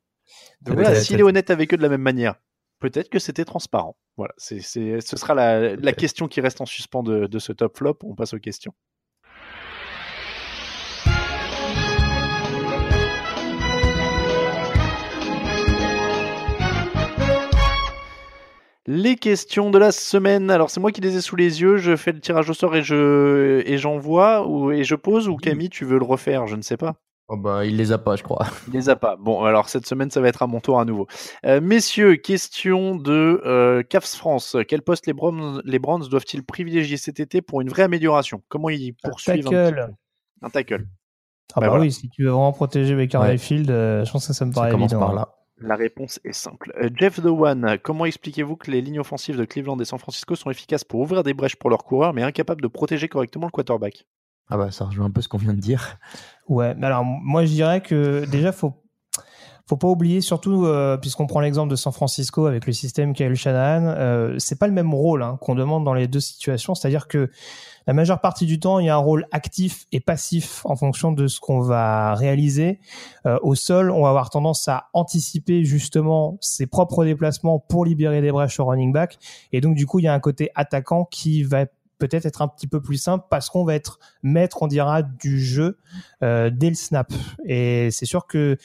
donc 0.61 0.75
voilà, 0.75 0.95
s'il 0.95 1.19
est 1.19 1.23
honnête 1.23 1.49
avec 1.49 1.73
eux 1.73 1.77
de 1.77 1.83
la 1.83 1.89
même 1.89 2.01
manière, 2.01 2.35
peut-être 2.79 3.09
que 3.09 3.19
c'était 3.19 3.45
transparent. 3.45 3.97
Voilà, 4.17 4.33
c'est, 4.37 4.61
c'est, 4.61 5.01
ce 5.01 5.17
sera 5.17 5.33
la, 5.33 5.75
la 5.75 5.93
question 5.93 6.27
qui 6.27 6.41
reste 6.41 6.61
en 6.61 6.65
suspens 6.65 7.03
de, 7.03 7.27
de 7.27 7.39
ce 7.39 7.51
top 7.51 7.77
flop. 7.77 7.97
On 8.03 8.15
passe 8.15 8.33
aux 8.33 8.39
questions. 8.39 8.73
Les 18.87 19.15
questions 19.15 19.71
de 19.71 19.79
la 19.79 19.91
semaine. 19.91 20.51
Alors, 20.51 20.69
c'est 20.69 20.79
moi 20.79 20.91
qui 20.91 21.01
les 21.01 21.17
ai 21.17 21.21
sous 21.21 21.35
les 21.35 21.61
yeux. 21.61 21.77
Je 21.77 21.95
fais 21.95 22.11
le 22.11 22.19
tirage 22.19 22.49
au 22.49 22.53
sort 22.53 22.75
et 22.75 22.83
je 22.83 23.63
et 23.65 23.77
j'envoie 23.79 24.47
ou 24.47 24.71
et 24.71 24.83
je 24.83 24.93
pose. 24.93 25.27
Ou 25.27 25.37
Camille, 25.37 25.69
tu 25.69 25.85
veux 25.85 25.97
le 25.97 26.05
refaire 26.05 26.45
Je 26.45 26.55
ne 26.55 26.61
sais 26.61 26.77
pas. 26.77 26.95
Oh 27.27 27.37
bah, 27.37 27.65
il 27.65 27.75
les 27.75 27.91
a 27.91 27.97
pas, 27.97 28.15
je 28.15 28.21
crois. 28.21 28.45
Il 28.67 28.73
les 28.73 28.89
a 28.89 28.95
pas. 28.95 29.15
Bon, 29.15 29.43
alors 29.43 29.67
cette 29.69 29.87
semaine, 29.87 30.11
ça 30.11 30.21
va 30.21 30.27
être 30.27 30.43
à 30.43 30.47
mon 30.47 30.59
tour 30.59 30.79
à 30.79 30.85
nouveau. 30.85 31.07
Euh, 31.43 31.59
messieurs, 31.59 32.17
question 32.17 32.95
de 32.95 33.41
euh, 33.43 33.81
Cavs 33.81 34.05
France. 34.05 34.55
Quel 34.67 34.83
poste 34.83 35.07
les 35.07 35.13
Browns, 35.13 35.59
les 35.65 35.79
Browns 35.79 36.07
doivent-ils 36.07 36.43
privilégier 36.43 36.97
cet 36.97 37.19
été 37.19 37.41
pour 37.41 37.61
une 37.61 37.69
vraie 37.69 37.81
amélioration? 37.81 38.43
Comment 38.49 38.69
ils 38.69 38.93
poursuivent 38.93 39.47
un, 39.47 39.49
petit 39.49 39.73
tackle. 39.73 39.95
Un 40.43 40.49
tackle. 40.51 40.85
Ah 41.55 41.61
Bah 41.61 41.61
bah, 41.61 41.67
voilà. 41.69 41.81
oui, 41.85 41.91
si 41.91 42.07
tu 42.09 42.23
veux 42.23 42.29
vraiment 42.29 42.53
protéger 42.53 42.95
Baker 42.95 43.17
Ouais. 43.17 43.27
Mayfield, 43.29 43.71
euh, 43.71 44.05
je 44.05 44.11
pense 44.11 44.27
que 44.27 44.33
ça 44.33 44.45
me 44.45 44.53
paraît 44.53 44.69
commence 44.69 44.91
évident. 44.91 45.07
par 45.07 45.11
hein. 45.11 45.15
là. 45.15 45.35
La 45.59 45.75
réponse 45.75 46.19
est 46.25 46.33
simple. 46.33 46.73
Euh, 46.81 46.89
Jeff 46.93 47.21
The 47.21 47.27
One, 47.27 47.77
comment 47.81 48.05
expliquez-vous 48.05 48.57
que 48.57 48.69
les 48.71 48.81
lignes 48.81 48.99
offensives 48.99 49.37
de 49.37 49.45
Cleveland 49.45 49.79
et 49.79 49.85
San 49.85 49.99
Francisco 49.99 50.35
sont 50.35 50.49
efficaces 50.49 50.83
pour 50.83 50.99
ouvrir 50.99 51.23
des 51.23 51.33
brèches 51.33 51.55
pour 51.55 51.69
leurs 51.69 51.85
coureurs, 51.85 52.13
mais 52.13 52.23
incapables 52.23 52.61
de 52.61 52.67
protéger 52.67 53.07
correctement 53.07 53.47
le 53.47 53.51
quarterback? 53.51 54.05
Ah 54.49 54.57
bah, 54.57 54.69
ça 54.71 54.85
rejoint 54.85 55.05
un 55.05 55.11
peu 55.11 55.21
ce 55.21 55.27
qu'on 55.27 55.37
vient 55.37 55.53
de 55.53 55.59
dire. 55.59 55.97
Ouais, 56.47 56.75
mais 56.75 56.87
alors 56.87 57.03
moi 57.03 57.45
je 57.45 57.51
dirais 57.51 57.81
que 57.81 58.25
déjà 58.29 58.51
faut 58.51 58.73
faut 59.67 59.77
pas 59.77 59.87
oublier 59.87 60.21
surtout 60.21 60.65
euh, 60.65 60.97
puisqu'on 60.97 61.25
prend 61.25 61.39
l'exemple 61.39 61.71
de 61.71 61.75
San 61.75 61.91
Francisco 61.91 62.45
avec 62.45 62.67
le 62.67 62.73
système 62.73 63.13
Kyle 63.13 63.33
Shanahan, 63.33 63.87
euh, 63.97 64.35
c'est 64.37 64.59
pas 64.59 64.67
le 64.67 64.73
même 64.73 64.93
rôle 64.93 65.23
hein, 65.23 65.39
qu'on 65.41 65.55
demande 65.55 65.83
dans 65.83 65.95
les 65.95 66.07
deux 66.07 66.19
situations, 66.19 66.75
c'est-à-dire 66.75 67.07
que 67.07 67.31
la 67.87 67.93
majeure 67.93 68.19
partie 68.19 68.45
du 68.45 68.59
temps, 68.59 68.79
il 68.79 68.87
y 68.87 68.89
a 68.89 68.95
un 68.95 68.99
rôle 68.99 69.27
actif 69.31 69.85
et 69.91 69.99
passif 69.99 70.65
en 70.65 70.75
fonction 70.75 71.11
de 71.11 71.27
ce 71.27 71.39
qu'on 71.39 71.59
va 71.59 72.15
réaliser. 72.15 72.79
Euh, 73.25 73.37
au 73.41 73.55
sol, 73.55 73.91
on 73.91 74.03
va 74.03 74.09
avoir 74.09 74.29
tendance 74.29 74.67
à 74.67 74.89
anticiper 74.93 75.63
justement 75.63 76.37
ses 76.41 76.65
propres 76.65 77.05
déplacements 77.05 77.59
pour 77.59 77.85
libérer 77.85 78.21
des 78.21 78.31
brèches 78.31 78.59
au 78.59 78.65
running 78.65 78.91
back. 78.91 79.17
Et 79.51 79.61
donc, 79.61 79.75
du 79.75 79.85
coup, 79.85 79.99
il 79.99 80.03
y 80.03 80.07
a 80.07 80.13
un 80.13 80.19
côté 80.19 80.49
attaquant 80.55 81.05
qui 81.05 81.43
va 81.43 81.65
peut-être 81.97 82.25
être 82.25 82.41
un 82.41 82.47
petit 82.47 82.67
peu 82.67 82.81
plus 82.81 82.97
simple 82.97 83.25
parce 83.29 83.49
qu'on 83.49 83.63
va 83.63 83.75
être 83.75 83.99
maître, 84.21 84.61
on 84.61 84.67
dira, 84.67 85.01
du 85.01 85.39
jeu 85.39 85.77
euh, 86.23 86.49
dès 86.51 86.69
le 86.69 86.75
snap. 86.75 87.13
Et 87.45 87.89
c'est 87.91 88.05
sûr 88.05 88.27
que 88.27 88.57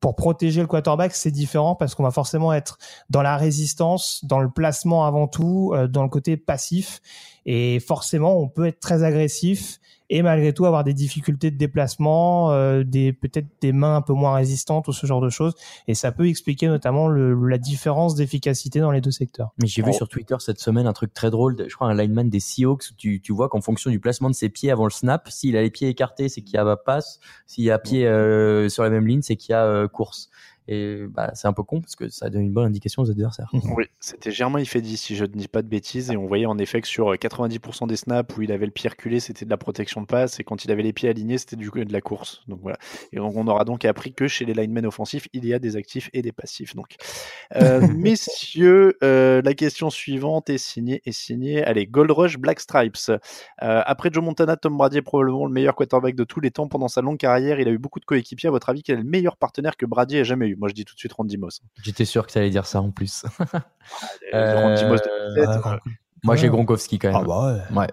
pour 0.00 0.14
protéger 0.14 0.60
le 0.60 0.66
quarterback, 0.66 1.14
c'est 1.14 1.30
différent 1.30 1.74
parce 1.74 1.94
qu'on 1.94 2.02
va 2.02 2.10
forcément 2.10 2.52
être 2.52 2.78
dans 3.10 3.22
la 3.22 3.36
résistance, 3.36 4.24
dans 4.24 4.40
le 4.40 4.50
placement 4.50 5.04
avant 5.06 5.26
tout, 5.26 5.72
euh, 5.74 5.88
dans 5.88 6.02
le 6.02 6.08
côté 6.08 6.36
passif. 6.36 7.00
Et 7.46 7.80
forcément, 7.80 8.38
on 8.38 8.48
peut 8.48 8.66
être 8.66 8.80
très 8.80 9.02
agressif 9.02 9.80
et 10.10 10.22
malgré 10.22 10.52
tout 10.52 10.64
avoir 10.66 10.84
des 10.84 10.94
difficultés 10.94 11.50
de 11.50 11.56
déplacement, 11.56 12.52
euh, 12.52 12.82
des 12.84 13.12
peut-être 13.12 13.46
des 13.60 13.72
mains 13.72 13.96
un 13.96 14.02
peu 14.02 14.12
moins 14.12 14.34
résistantes 14.34 14.88
ou 14.88 14.92
ce 14.92 15.06
genre 15.06 15.20
de 15.20 15.28
choses. 15.30 15.54
Et 15.86 15.94
ça 15.94 16.12
peut 16.12 16.28
expliquer 16.28 16.66
notamment 16.68 17.08
le, 17.08 17.34
la 17.46 17.58
différence 17.58 18.14
d'efficacité 18.14 18.80
dans 18.80 18.90
les 18.90 19.00
deux 19.00 19.10
secteurs. 19.10 19.50
Mais 19.60 19.66
j'ai 19.66 19.82
vu 19.82 19.90
Oh. 19.92 19.96
sur 19.96 20.08
Twitter 20.08 20.36
cette 20.38 20.60
semaine 20.60 20.86
un 20.86 20.92
truc 20.92 21.12
très 21.12 21.30
drôle. 21.30 21.56
de- 21.56 21.68
Je 21.68 21.74
crois 21.74 21.88
un 21.88 21.94
lineman 21.94 22.28
des 22.30 22.40
Seahawks. 22.40 22.84
où 22.90 22.94
Tu, 22.96 23.20
tu 23.20 23.32
vois 23.32 23.48
qu'en 23.48 23.60
fonction 23.60 23.90
du 23.90 24.00
placement 24.00 24.30
de 24.30 24.34
ses 24.34 24.48
pieds 24.48 24.70
avant 24.70 24.84
le 24.84 24.90
snap, 24.90 25.28
s'il 25.30 25.56
a 25.56 25.62
les 25.62 25.70
pieds 25.70 25.88
écartés, 25.88 26.28
c'est 26.28 26.42
qu'il 26.42 26.54
y 26.54 26.58
a 26.58 26.76
passe. 26.76 27.20
S'il 27.46 27.64
y 27.64 27.70
a 27.70 27.78
pied 27.78 28.06
euh, 28.06 28.68
sur 28.68 28.82
la 28.82 28.90
même 28.90 29.06
ligne, 29.06 29.22
c'est 29.22 29.36
qu'il 29.36 29.52
y 29.52 29.54
a 29.54 29.64
euh, 29.64 29.88
course. 29.88 30.30
Et 30.68 31.04
bah, 31.08 31.30
c'est 31.34 31.48
un 31.48 31.52
peu 31.52 31.62
con 31.62 31.80
parce 31.80 31.96
que 31.96 32.08
ça 32.08 32.28
donne 32.28 32.42
une 32.42 32.52
bonne 32.52 32.66
indication 32.66 33.02
aux 33.02 33.10
adversaires. 33.10 33.50
Oui, 33.74 33.86
c'était 34.00 34.30
Germain 34.30 34.60
Ifedi, 34.60 34.96
si 34.96 35.16
je 35.16 35.24
ne 35.24 35.28
dis 35.28 35.48
pas 35.48 35.62
de 35.62 35.68
bêtises, 35.68 36.10
et 36.10 36.16
on 36.16 36.26
voyait 36.26 36.46
en 36.46 36.58
effet 36.58 36.80
que 36.80 36.88
sur 36.88 37.12
90% 37.12 37.86
des 37.86 37.96
snaps 37.96 38.36
où 38.36 38.42
il 38.42 38.52
avait 38.52 38.66
le 38.66 38.72
pied 38.72 38.88
reculé, 38.88 39.20
c'était 39.20 39.44
de 39.44 39.50
la 39.50 39.56
protection 39.56 40.00
de 40.02 40.06
passe, 40.06 40.40
et 40.40 40.44
quand 40.44 40.64
il 40.64 40.70
avait 40.70 40.82
les 40.82 40.92
pieds 40.92 41.08
alignés, 41.08 41.38
c'était 41.38 41.56
du 41.56 41.70
de 41.84 41.92
la 41.92 42.00
course. 42.00 42.42
Donc 42.48 42.60
voilà. 42.62 42.78
Et 43.12 43.20
on, 43.20 43.32
on 43.36 43.46
aura 43.46 43.64
donc 43.64 43.84
appris 43.84 44.12
que 44.12 44.28
chez 44.28 44.44
les 44.44 44.54
linemen 44.54 44.86
offensifs, 44.86 45.28
il 45.32 45.44
y 45.44 45.54
a 45.54 45.58
des 45.58 45.76
actifs 45.76 46.10
et 46.12 46.22
des 46.22 46.32
passifs. 46.32 46.74
Donc, 46.74 46.96
euh, 47.56 47.80
messieurs, 47.96 48.96
euh, 49.02 49.42
la 49.42 49.54
question 49.54 49.90
suivante 49.90 50.50
est 50.50 50.58
signée, 50.58 51.02
est 51.04 51.12
signée. 51.12 51.62
Allez, 51.64 51.86
Gold 51.86 52.10
Rush 52.10 52.38
Black 52.38 52.60
Stripes. 52.60 53.10
Euh, 53.10 53.16
après 53.58 54.10
Joe 54.12 54.24
Montana, 54.24 54.56
Tom 54.56 54.76
Brady 54.76 54.98
est 54.98 55.02
probablement 55.02 55.46
le 55.46 55.52
meilleur 55.52 55.74
quarterback 55.74 56.14
de 56.14 56.24
tous 56.24 56.40
les 56.40 56.50
temps 56.50 56.68
pendant 56.68 56.88
sa 56.88 57.00
longue 57.00 57.18
carrière. 57.18 57.60
Il 57.60 57.68
a 57.68 57.70
eu 57.70 57.78
beaucoup 57.78 58.00
de 58.00 58.04
coéquipiers. 58.04 58.48
À 58.48 58.52
votre 58.52 58.68
avis, 58.68 58.82
quel 58.82 58.98
est 58.98 59.02
le 59.02 59.08
meilleur 59.08 59.36
partenaire 59.36 59.76
que 59.76 59.86
Brady 59.86 60.16
ait 60.16 60.24
jamais 60.24 60.48
eu? 60.48 60.56
Moi, 60.58 60.68
je 60.68 60.74
dis 60.74 60.84
tout 60.84 60.94
de 60.94 60.98
suite 60.98 61.12
Randy 61.12 61.38
Moss. 61.38 61.62
J'étais 61.82 62.04
sûr 62.04 62.26
que 62.26 62.32
tu 62.32 62.38
allais 62.38 62.50
dire 62.50 62.66
ça 62.66 62.80
en 62.82 62.90
plus. 62.90 63.24
Randy 64.32 64.84
Moss 64.84 65.00
de 65.02 65.08
Euh, 65.08 65.34
2007, 65.34 65.64
ouais, 65.64 65.70
euh, 65.72 65.76
Moi, 66.24 66.36
j'ai 66.36 66.48
Gronkowski 66.48 66.98
quand 66.98 67.08
même. 67.12 67.16
Ah 67.22 67.24
bah 67.24 67.46
ouais. 67.70 67.76
Ouais. 67.78 67.86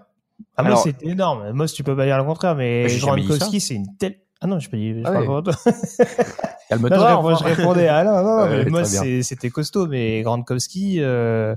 Ah, 0.56 0.62
moi, 0.62 0.72
Alors- 0.72 0.82
c'était 0.82 1.06
énorme. 1.08 1.52
Moss, 1.52 1.72
tu 1.72 1.82
peux 1.84 1.96
pas 1.96 2.04
dire 2.04 2.18
le 2.18 2.24
contraire, 2.24 2.56
mais 2.56 2.84
Mais 2.88 2.98
Gronkowski, 2.98 3.60
c'est 3.60 3.74
une 3.74 3.96
telle. 3.96 4.16
Ah 4.40 4.46
non, 4.46 4.58
je 4.58 4.68
peux 4.68 4.76
dire. 4.76 4.96
je 5.02 5.08
Ah 5.08 5.22
toi. 5.42 5.54
Calme-toi. 6.68 7.16
Enfin. 7.16 7.36
je 7.38 7.44
répondais. 7.56 7.88
Ah 7.88 8.04
non, 8.04 8.22
non, 8.22 8.42
Ouais, 8.50 8.64
mais 8.64 8.70
Moss, 8.70 8.88
c'est- 8.88 9.22
c'était 9.22 9.48
costaud, 9.50 9.86
mais 9.86 10.22
Gronkowski, 10.22 10.96
euh, 11.00 11.54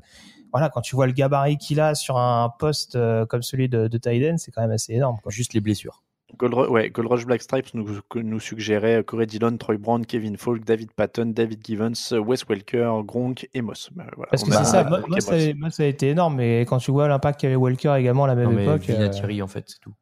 voilà, 0.53 0.69
quand 0.69 0.81
tu 0.81 0.95
vois 0.95 1.07
le 1.07 1.11
gabarit 1.13 1.57
qu'il 1.57 1.79
a 1.81 1.93
sur 1.95 2.17
un 2.17 2.49
poste 2.57 2.95
euh, 2.95 3.25
comme 3.25 3.41
celui 3.41 3.67
de, 3.67 3.87
de 3.87 3.97
Tyden, 3.97 4.37
c'est 4.37 4.51
quand 4.51 4.61
même 4.61 4.71
assez 4.71 4.93
énorme. 4.93 5.17
Quoi. 5.21 5.31
Juste 5.31 5.53
les 5.53 5.59
blessures. 5.59 6.03
Gold, 6.37 6.53
Ru- 6.53 6.67
ouais, 6.67 6.89
Gold 6.89 7.07
Rush 7.09 7.25
Black 7.25 7.41
Stripes 7.41 7.73
nous, 7.73 8.39
suggérait 8.39 9.03
Corey 9.03 9.25
Dillon, 9.25 9.57
Troy 9.57 9.77
Brown, 9.77 10.05
Kevin 10.05 10.37
Falk, 10.37 10.63
David 10.63 10.91
Patton, 10.93 11.27
David 11.27 11.65
Givens, 11.65 12.13
Wes 12.13 12.45
Welker, 12.47 12.91
Gronk 13.03 13.49
et 13.53 13.61
Moss. 13.61 13.89
Bah, 13.93 14.05
voilà, 14.15 14.29
Parce 14.29 14.43
que 14.43 14.51
c'est 14.51 14.63
ça, 14.63 14.83
Moss, 14.83 15.01
Moss, 15.07 15.29
Moss. 15.55 15.79
a, 15.79 15.85
été 15.85 16.09
énorme, 16.09 16.35
mais 16.35 16.61
quand 16.61 16.77
tu 16.77 16.91
vois 16.91 17.07
l'impact 17.07 17.41
qu'avait 17.41 17.55
Walker 17.55 17.95
également 17.97 18.25
à 18.25 18.27
la 18.27 18.35
même 18.35 18.49
Non, 18.49 18.55
mais 18.55 18.63
époque, 18.63 18.89
euh, 18.89 18.93
Vinatieri, 18.93 19.41
en 19.41 19.47
fait, 19.47 19.65
c'est 19.67 19.79
tout. 19.79 19.93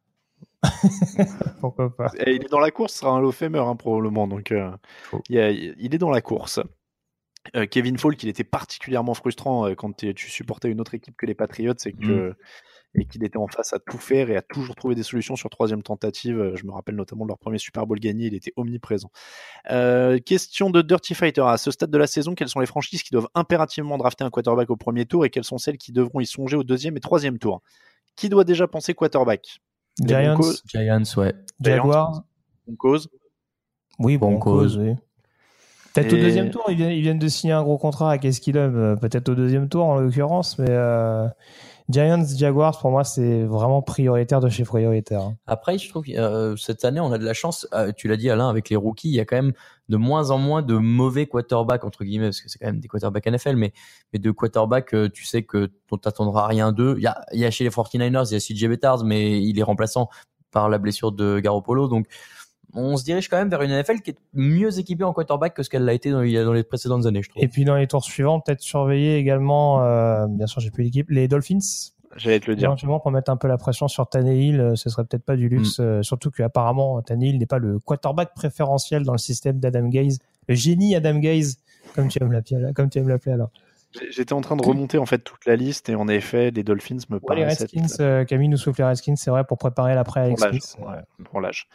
pourquoi 1.60 1.94
pas. 1.94 2.10
Et 2.18 2.34
il 2.34 2.44
est 2.44 2.50
dans 2.50 2.60
la 2.60 2.70
course, 2.70 2.92
ce 2.92 3.00
sera 3.00 3.12
un 3.12 3.20
low 3.20 3.32
famer 3.32 3.58
hein, 3.60 3.76
probablement. 3.76 4.26
Donc, 4.26 4.52
euh, 4.52 4.70
il, 5.28 5.36
y 5.36 5.38
a- 5.38 5.50
il 5.50 5.94
est 5.94 5.98
dans 5.98 6.10
la 6.10 6.20
course. 6.20 6.60
Euh, 7.56 7.66
Kevin 7.66 7.96
Falk, 7.96 8.22
il 8.22 8.28
était 8.28 8.44
particulièrement 8.44 9.14
frustrant 9.14 9.66
euh, 9.68 9.74
quand 9.74 9.96
tu 9.96 10.30
supportais 10.30 10.68
une 10.70 10.80
autre 10.80 10.94
équipe 10.94 11.16
que 11.16 11.26
les 11.26 11.34
Patriots 11.34 11.72
et 11.86 11.92
que 11.92 12.34
et 12.94 13.04
qu'il 13.04 13.22
était 13.24 13.36
en 13.36 13.46
face 13.46 13.72
à 13.72 13.78
tout 13.78 13.98
faire 13.98 14.30
et 14.30 14.36
à 14.36 14.42
toujours 14.42 14.74
trouver 14.74 14.94
des 14.94 15.02
solutions 15.02 15.36
sur 15.36 15.50
troisième 15.50 15.82
tentative. 15.82 16.38
Euh, 16.38 16.56
Je 16.56 16.64
me 16.64 16.72
rappelle 16.72 16.96
notamment 16.96 17.24
de 17.24 17.28
leur 17.28 17.38
premier 17.38 17.58
Super 17.58 17.86
Bowl 17.86 17.98
gagné, 17.98 18.26
il 18.26 18.34
était 18.34 18.52
omniprésent. 18.56 19.10
Euh, 19.70 20.18
question 20.18 20.70
de 20.70 20.82
Dirty 20.82 21.14
Fighter. 21.14 21.42
À 21.42 21.58
ce 21.58 21.70
stade 21.70 21.90
de 21.90 21.98
la 21.98 22.06
saison, 22.06 22.34
quelles 22.34 22.48
sont 22.48 22.60
les 22.60 22.66
franchises 22.66 23.02
qui 23.02 23.10
doivent 23.10 23.28
impérativement 23.34 23.98
drafter 23.98 24.24
un 24.24 24.30
quarterback 24.30 24.70
au 24.70 24.76
premier 24.76 25.06
tour 25.06 25.24
et 25.24 25.30
quelles 25.30 25.44
sont 25.44 25.58
celles 25.58 25.78
qui 25.78 25.92
devront 25.92 26.20
y 26.20 26.26
songer 26.26 26.56
au 26.56 26.64
deuxième 26.64 26.96
et 26.96 27.00
troisième 27.00 27.38
tour? 27.38 27.62
Qui 28.16 28.28
doit 28.28 28.44
déjà 28.44 28.66
penser 28.66 28.94
quarterback? 28.94 29.60
Giants, 30.00 30.38
Giants, 30.66 31.02
ouais. 31.16 31.34
Jaguars, 31.60 32.22
Broncos 32.66 33.08
oui, 33.98 34.16
Broncos. 34.16 34.50
Broncos, 34.50 34.76
oui. 34.78 34.94
Peut-être 36.02 36.12
au 36.12 36.16
deuxième 36.16 36.50
tour, 36.50 36.64
ils 36.68 36.76
viennent, 36.76 36.90
ils 36.90 37.02
viennent 37.02 37.18
de 37.18 37.28
signer 37.28 37.52
un 37.52 37.62
gros 37.62 37.78
contrat 37.78 38.10
avec 38.10 38.24
Esquilum, 38.24 38.76
euh, 38.76 38.96
peut-être 38.96 39.28
au 39.28 39.34
deuxième 39.34 39.68
tour 39.68 39.84
en 39.84 39.96
l'occurrence, 39.96 40.58
mais 40.58 40.66
euh, 40.70 41.26
Giants, 41.88 42.24
Jaguars, 42.36 42.78
pour 42.78 42.90
moi, 42.90 43.02
c'est 43.02 43.44
vraiment 43.44 43.80
prioritaire 43.80 44.40
de 44.40 44.48
chez 44.50 44.64
prioritaire. 44.64 45.22
hein. 45.22 45.36
Après, 45.46 45.78
je 45.78 45.88
trouve 45.88 46.04
que 46.04 46.12
euh, 46.12 46.54
cette 46.56 46.84
année, 46.84 47.00
on 47.00 47.10
a 47.12 47.18
de 47.18 47.24
la 47.24 47.32
chance. 47.32 47.66
euh, 47.72 47.92
tu 47.96 48.08
l'as 48.08 48.16
dit, 48.16 48.28
Alain, 48.28 48.48
avec 48.50 48.68
les 48.68 48.76
rookies, 48.76 49.08
il 49.08 49.14
y 49.14 49.20
a 49.20 49.24
quand 49.24 49.36
même 49.36 49.52
de 49.88 49.96
moins 49.96 50.30
en 50.30 50.36
moins 50.38 50.60
de 50.60 50.74
mauvais 50.74 51.26
quarterbacks, 51.26 51.84
entre 51.84 52.04
guillemets, 52.04 52.26
parce 52.26 52.42
que 52.42 52.50
c'est 52.50 52.58
quand 52.58 52.66
même 52.66 52.80
des 52.80 52.88
quarterbacks 52.88 53.26
NFL, 53.26 53.56
mais, 53.56 53.72
mais 54.12 54.18
de 54.18 54.30
quarterbacks, 54.30 54.94
tu 55.12 55.24
sais 55.24 55.44
que 55.44 55.70
dont 55.90 55.96
t'attendras 55.96 56.46
rien 56.46 56.72
d'eux. 56.72 56.94
Il 56.98 57.04
y 57.04 57.06
a, 57.06 57.24
il 57.32 57.40
y 57.40 57.46
a 57.46 57.50
chez 57.50 57.64
les 57.64 57.70
49ers, 57.70 58.28
il 58.30 58.32
y 58.32 58.36
a 58.36 58.38
CJ 58.38 58.68
Bettard, 58.68 59.04
mais 59.04 59.40
il 59.42 59.58
est 59.58 59.62
remplaçant 59.62 60.10
par 60.50 60.68
la 60.68 60.78
blessure 60.78 61.12
de 61.12 61.40
Garoppolo. 61.40 61.88
Donc, 61.88 62.06
on 62.74 62.96
se 62.96 63.04
dirige 63.04 63.28
quand 63.28 63.38
même 63.38 63.48
vers 63.48 63.62
une 63.62 63.70
NFL 63.70 64.00
qui 64.00 64.10
est 64.10 64.18
mieux 64.34 64.78
équipée 64.78 65.04
en 65.04 65.12
quarterback 65.12 65.54
que 65.54 65.62
ce 65.62 65.70
qu'elle 65.70 65.84
l'a 65.84 65.94
été 65.94 66.10
dans, 66.10 66.20
les 66.20 66.62
précédentes 66.64 67.06
années, 67.06 67.22
je 67.22 67.30
trouve. 67.30 67.42
Et 67.42 67.48
puis 67.48 67.64
dans 67.64 67.76
les 67.76 67.86
tours 67.86 68.04
suivants, 68.04 68.40
peut-être 68.40 68.60
surveiller 68.60 69.16
également, 69.16 69.82
euh, 69.82 70.26
bien 70.28 70.46
sûr, 70.46 70.60
j'ai 70.60 70.70
plus 70.70 70.84
l'équipe, 70.84 71.08
les 71.10 71.28
Dolphins. 71.28 71.58
J'allais 72.16 72.40
te 72.40 72.50
le 72.50 72.56
dire. 72.56 72.66
Éventuellement, 72.68 73.00
pour 73.00 73.10
mettre 73.10 73.30
un 73.30 73.36
peu 73.36 73.48
la 73.48 73.58
pression 73.58 73.86
sur 73.88 74.08
Tannehill, 74.08 74.60
euh, 74.60 74.74
ce 74.76 74.90
serait 74.90 75.04
peut-être 75.04 75.24
pas 75.24 75.36
du 75.36 75.48
luxe, 75.48 75.78
Mm. 75.78 75.82
euh, 75.82 76.02
surtout 76.02 76.30
qu'apparemment, 76.30 77.00
Tannehill 77.02 77.38
n'est 77.38 77.46
pas 77.46 77.58
le 77.58 77.78
quarterback 77.78 78.34
préférentiel 78.34 79.04
dans 79.04 79.12
le 79.12 79.18
système 79.18 79.58
d'Adam 79.60 79.88
Gaze, 79.88 80.18
le 80.48 80.54
génie 80.54 80.94
Adam 80.96 81.18
Gaze, 81.18 81.58
comme 81.94 82.08
tu 82.08 82.22
aimes 82.22 82.32
l'appeler, 82.32 82.72
comme 82.74 82.90
tu 82.90 82.98
aimes 82.98 83.08
l'appeler 83.08 83.32
alors. 83.32 83.50
J'étais 84.10 84.34
en 84.34 84.42
train 84.42 84.54
de 84.54 84.62
remonter 84.62 84.98
en 84.98 85.06
fait 85.06 85.18
toute 85.20 85.46
la 85.46 85.56
liste 85.56 85.88
et 85.88 85.94
en 85.94 86.08
effet, 86.08 86.50
les 86.50 86.62
Dolphins 86.62 86.96
me 87.08 87.14
Ouais, 87.16 87.20
les 87.36 87.42
paraissent 87.42 87.62
être- 87.62 87.72
Redskins, 87.74 88.04
euh, 88.04 88.24
Camille 88.26 88.48
nous 88.48 88.58
souffle 88.58 88.82
les 88.82 88.86
Redskins, 88.86 89.16
c'est 89.16 89.30
vrai, 89.30 89.44
pour 89.44 89.56
préparer 89.56 89.94
l'après 89.94 90.20
Alex 90.20 90.42
Smith. 90.42 90.76
ouais, 90.80 91.24
pour 91.24 91.40
l'âge. 91.40 91.68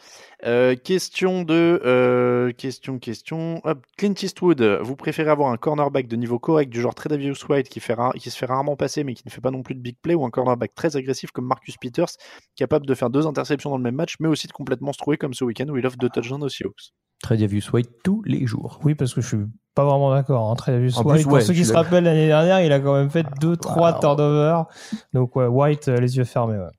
Euh, 0.46 0.76
question 0.76 1.42
de 1.42 1.80
euh, 1.84 2.52
question 2.52 3.00
question. 3.00 3.60
Hop, 3.64 3.84
Clint 3.98 4.14
Eastwood, 4.22 4.62
vous 4.82 4.94
préférez 4.94 5.30
avoir 5.30 5.50
un 5.50 5.56
cornerback 5.56 6.06
de 6.06 6.14
niveau 6.14 6.38
correct 6.38 6.68
du 6.70 6.80
genre 6.80 6.94
Tredavious 6.94 7.34
White 7.48 7.68
qui, 7.68 7.80
fait 7.80 7.94
ra- 7.94 8.12
qui 8.12 8.30
se 8.30 8.38
fait 8.38 8.46
rarement 8.46 8.76
passer 8.76 9.02
mais 9.02 9.14
qui 9.14 9.24
ne 9.26 9.30
fait 9.32 9.40
pas 9.40 9.50
non 9.50 9.62
plus 9.64 9.74
de 9.74 9.80
big 9.80 9.96
play 10.00 10.14
ou 10.14 10.24
un 10.24 10.30
cornerback 10.30 10.72
très 10.74 10.96
agressif 10.96 11.32
comme 11.32 11.46
Marcus 11.46 11.76
Peters 11.78 12.06
capable 12.54 12.86
de 12.86 12.94
faire 12.94 13.10
deux 13.10 13.26
interceptions 13.26 13.70
dans 13.70 13.76
le 13.78 13.82
même 13.82 13.96
match 13.96 14.14
mais 14.20 14.28
aussi 14.28 14.46
de 14.46 14.52
complètement 14.52 14.92
se 14.92 14.98
trouver 14.98 15.16
comme 15.16 15.34
ce 15.34 15.42
week-end 15.44 15.66
où 15.68 15.76
il 15.76 15.84
offre 15.86 15.96
deux 15.98 16.10
touchdowns 16.10 16.44
aux 16.44 16.48
Seahawks? 16.48 16.92
Très 17.22 17.36
Davis 17.38 17.72
White 17.72 17.90
tous 18.04 18.22
les 18.24 18.46
jours. 18.46 18.78
Oui, 18.84 18.94
parce 18.94 19.14
que 19.14 19.20
je 19.20 19.26
suis 19.26 19.38
pas 19.74 19.84
vraiment 19.84 20.12
d'accord. 20.14 20.50
Hein. 20.50 20.54
Très 20.56 20.72
En 20.72 21.02
White, 21.02 21.14
plus, 21.14 21.22
pour 21.24 21.32
ouais, 21.32 21.40
ceux 21.40 21.52
qui 21.54 21.64
se 21.64 21.72
rappellent 21.72 22.04
l'année 22.04 22.26
dernière, 22.26 22.60
il 22.62 22.72
a 22.72 22.80
quand 22.80 22.94
même 22.94 23.10
fait 23.10 23.26
deux, 23.40 23.56
trois 23.56 23.92
Wow. 23.94 24.00
turnovers. 24.00 24.66
Donc 25.12 25.34
ouais, 25.36 25.46
White, 25.46 25.88
euh, 25.88 25.96
les 25.96 26.16
yeux 26.16 26.24
fermés. 26.24 26.58
Ouais. 26.58 26.70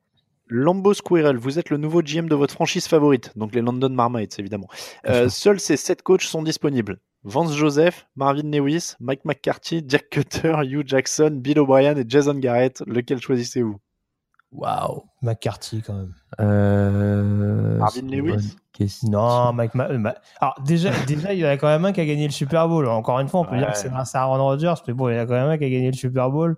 Lambo 0.48 0.94
Squirrel, 0.94 1.36
vous 1.36 1.58
êtes 1.58 1.70
le 1.70 1.76
nouveau 1.76 2.02
GM 2.02 2.28
de 2.28 2.34
votre 2.36 2.54
franchise 2.54 2.86
favorite, 2.86 3.32
donc 3.36 3.54
les 3.54 3.60
London 3.62 3.88
Marmites 3.90 4.38
évidemment. 4.38 4.68
Euh, 5.08 5.28
seuls 5.28 5.58
ces 5.58 5.76
sept 5.76 6.02
coachs 6.02 6.22
sont 6.22 6.42
disponibles. 6.42 6.98
Vance 7.24 7.52
Joseph, 7.56 8.06
Marvin 8.14 8.48
Lewis, 8.52 8.92
Mike 9.00 9.24
McCarthy, 9.24 9.82
Jack 9.88 10.08
Cutter, 10.10 10.54
Hugh 10.62 10.86
Jackson, 10.86 11.30
Bill 11.32 11.58
O'Brien 11.58 11.96
et 11.96 12.04
Jason 12.06 12.34
Garrett. 12.34 12.84
Lequel 12.86 13.20
choisissez-vous? 13.20 13.76
Waouh. 14.52 15.02
McCarthy 15.22 15.82
quand 15.82 15.94
même. 15.94 16.12
Euh, 16.40 17.78
Marvin 17.78 18.02
Lewis. 18.08 18.56
Non, 19.04 19.52
Mike. 19.52 19.74
Ma- 19.74 20.14
Alors 20.40 20.54
déjà, 20.64 20.90
déjà, 21.06 21.32
il 21.32 21.40
y 21.40 21.46
en 21.46 21.48
a 21.48 21.56
quand 21.56 21.66
même 21.66 21.84
un 21.84 21.92
qui 21.92 22.00
a 22.00 22.06
gagné 22.06 22.26
le 22.26 22.32
Super 22.32 22.68
Bowl. 22.68 22.86
Encore 22.88 23.18
une 23.20 23.28
fois, 23.28 23.40
on 23.40 23.44
peut 23.44 23.52
Ouais. 23.52 23.58
dire 23.58 23.72
que 23.72 23.78
c'est 23.78 23.88
grâce 23.88 24.14
à 24.14 24.20
Aaron 24.22 24.42
Rodgers, 24.42 24.74
mais 24.86 24.94
bon, 24.94 25.08
il 25.08 25.16
y 25.16 25.18
en 25.18 25.22
a 25.22 25.26
quand 25.26 25.32
même 25.34 25.48
un 25.48 25.58
qui 25.58 25.64
a 25.64 25.70
gagné 25.70 25.90
le 25.90 25.96
Super 25.96 26.30
Bowl. 26.30 26.56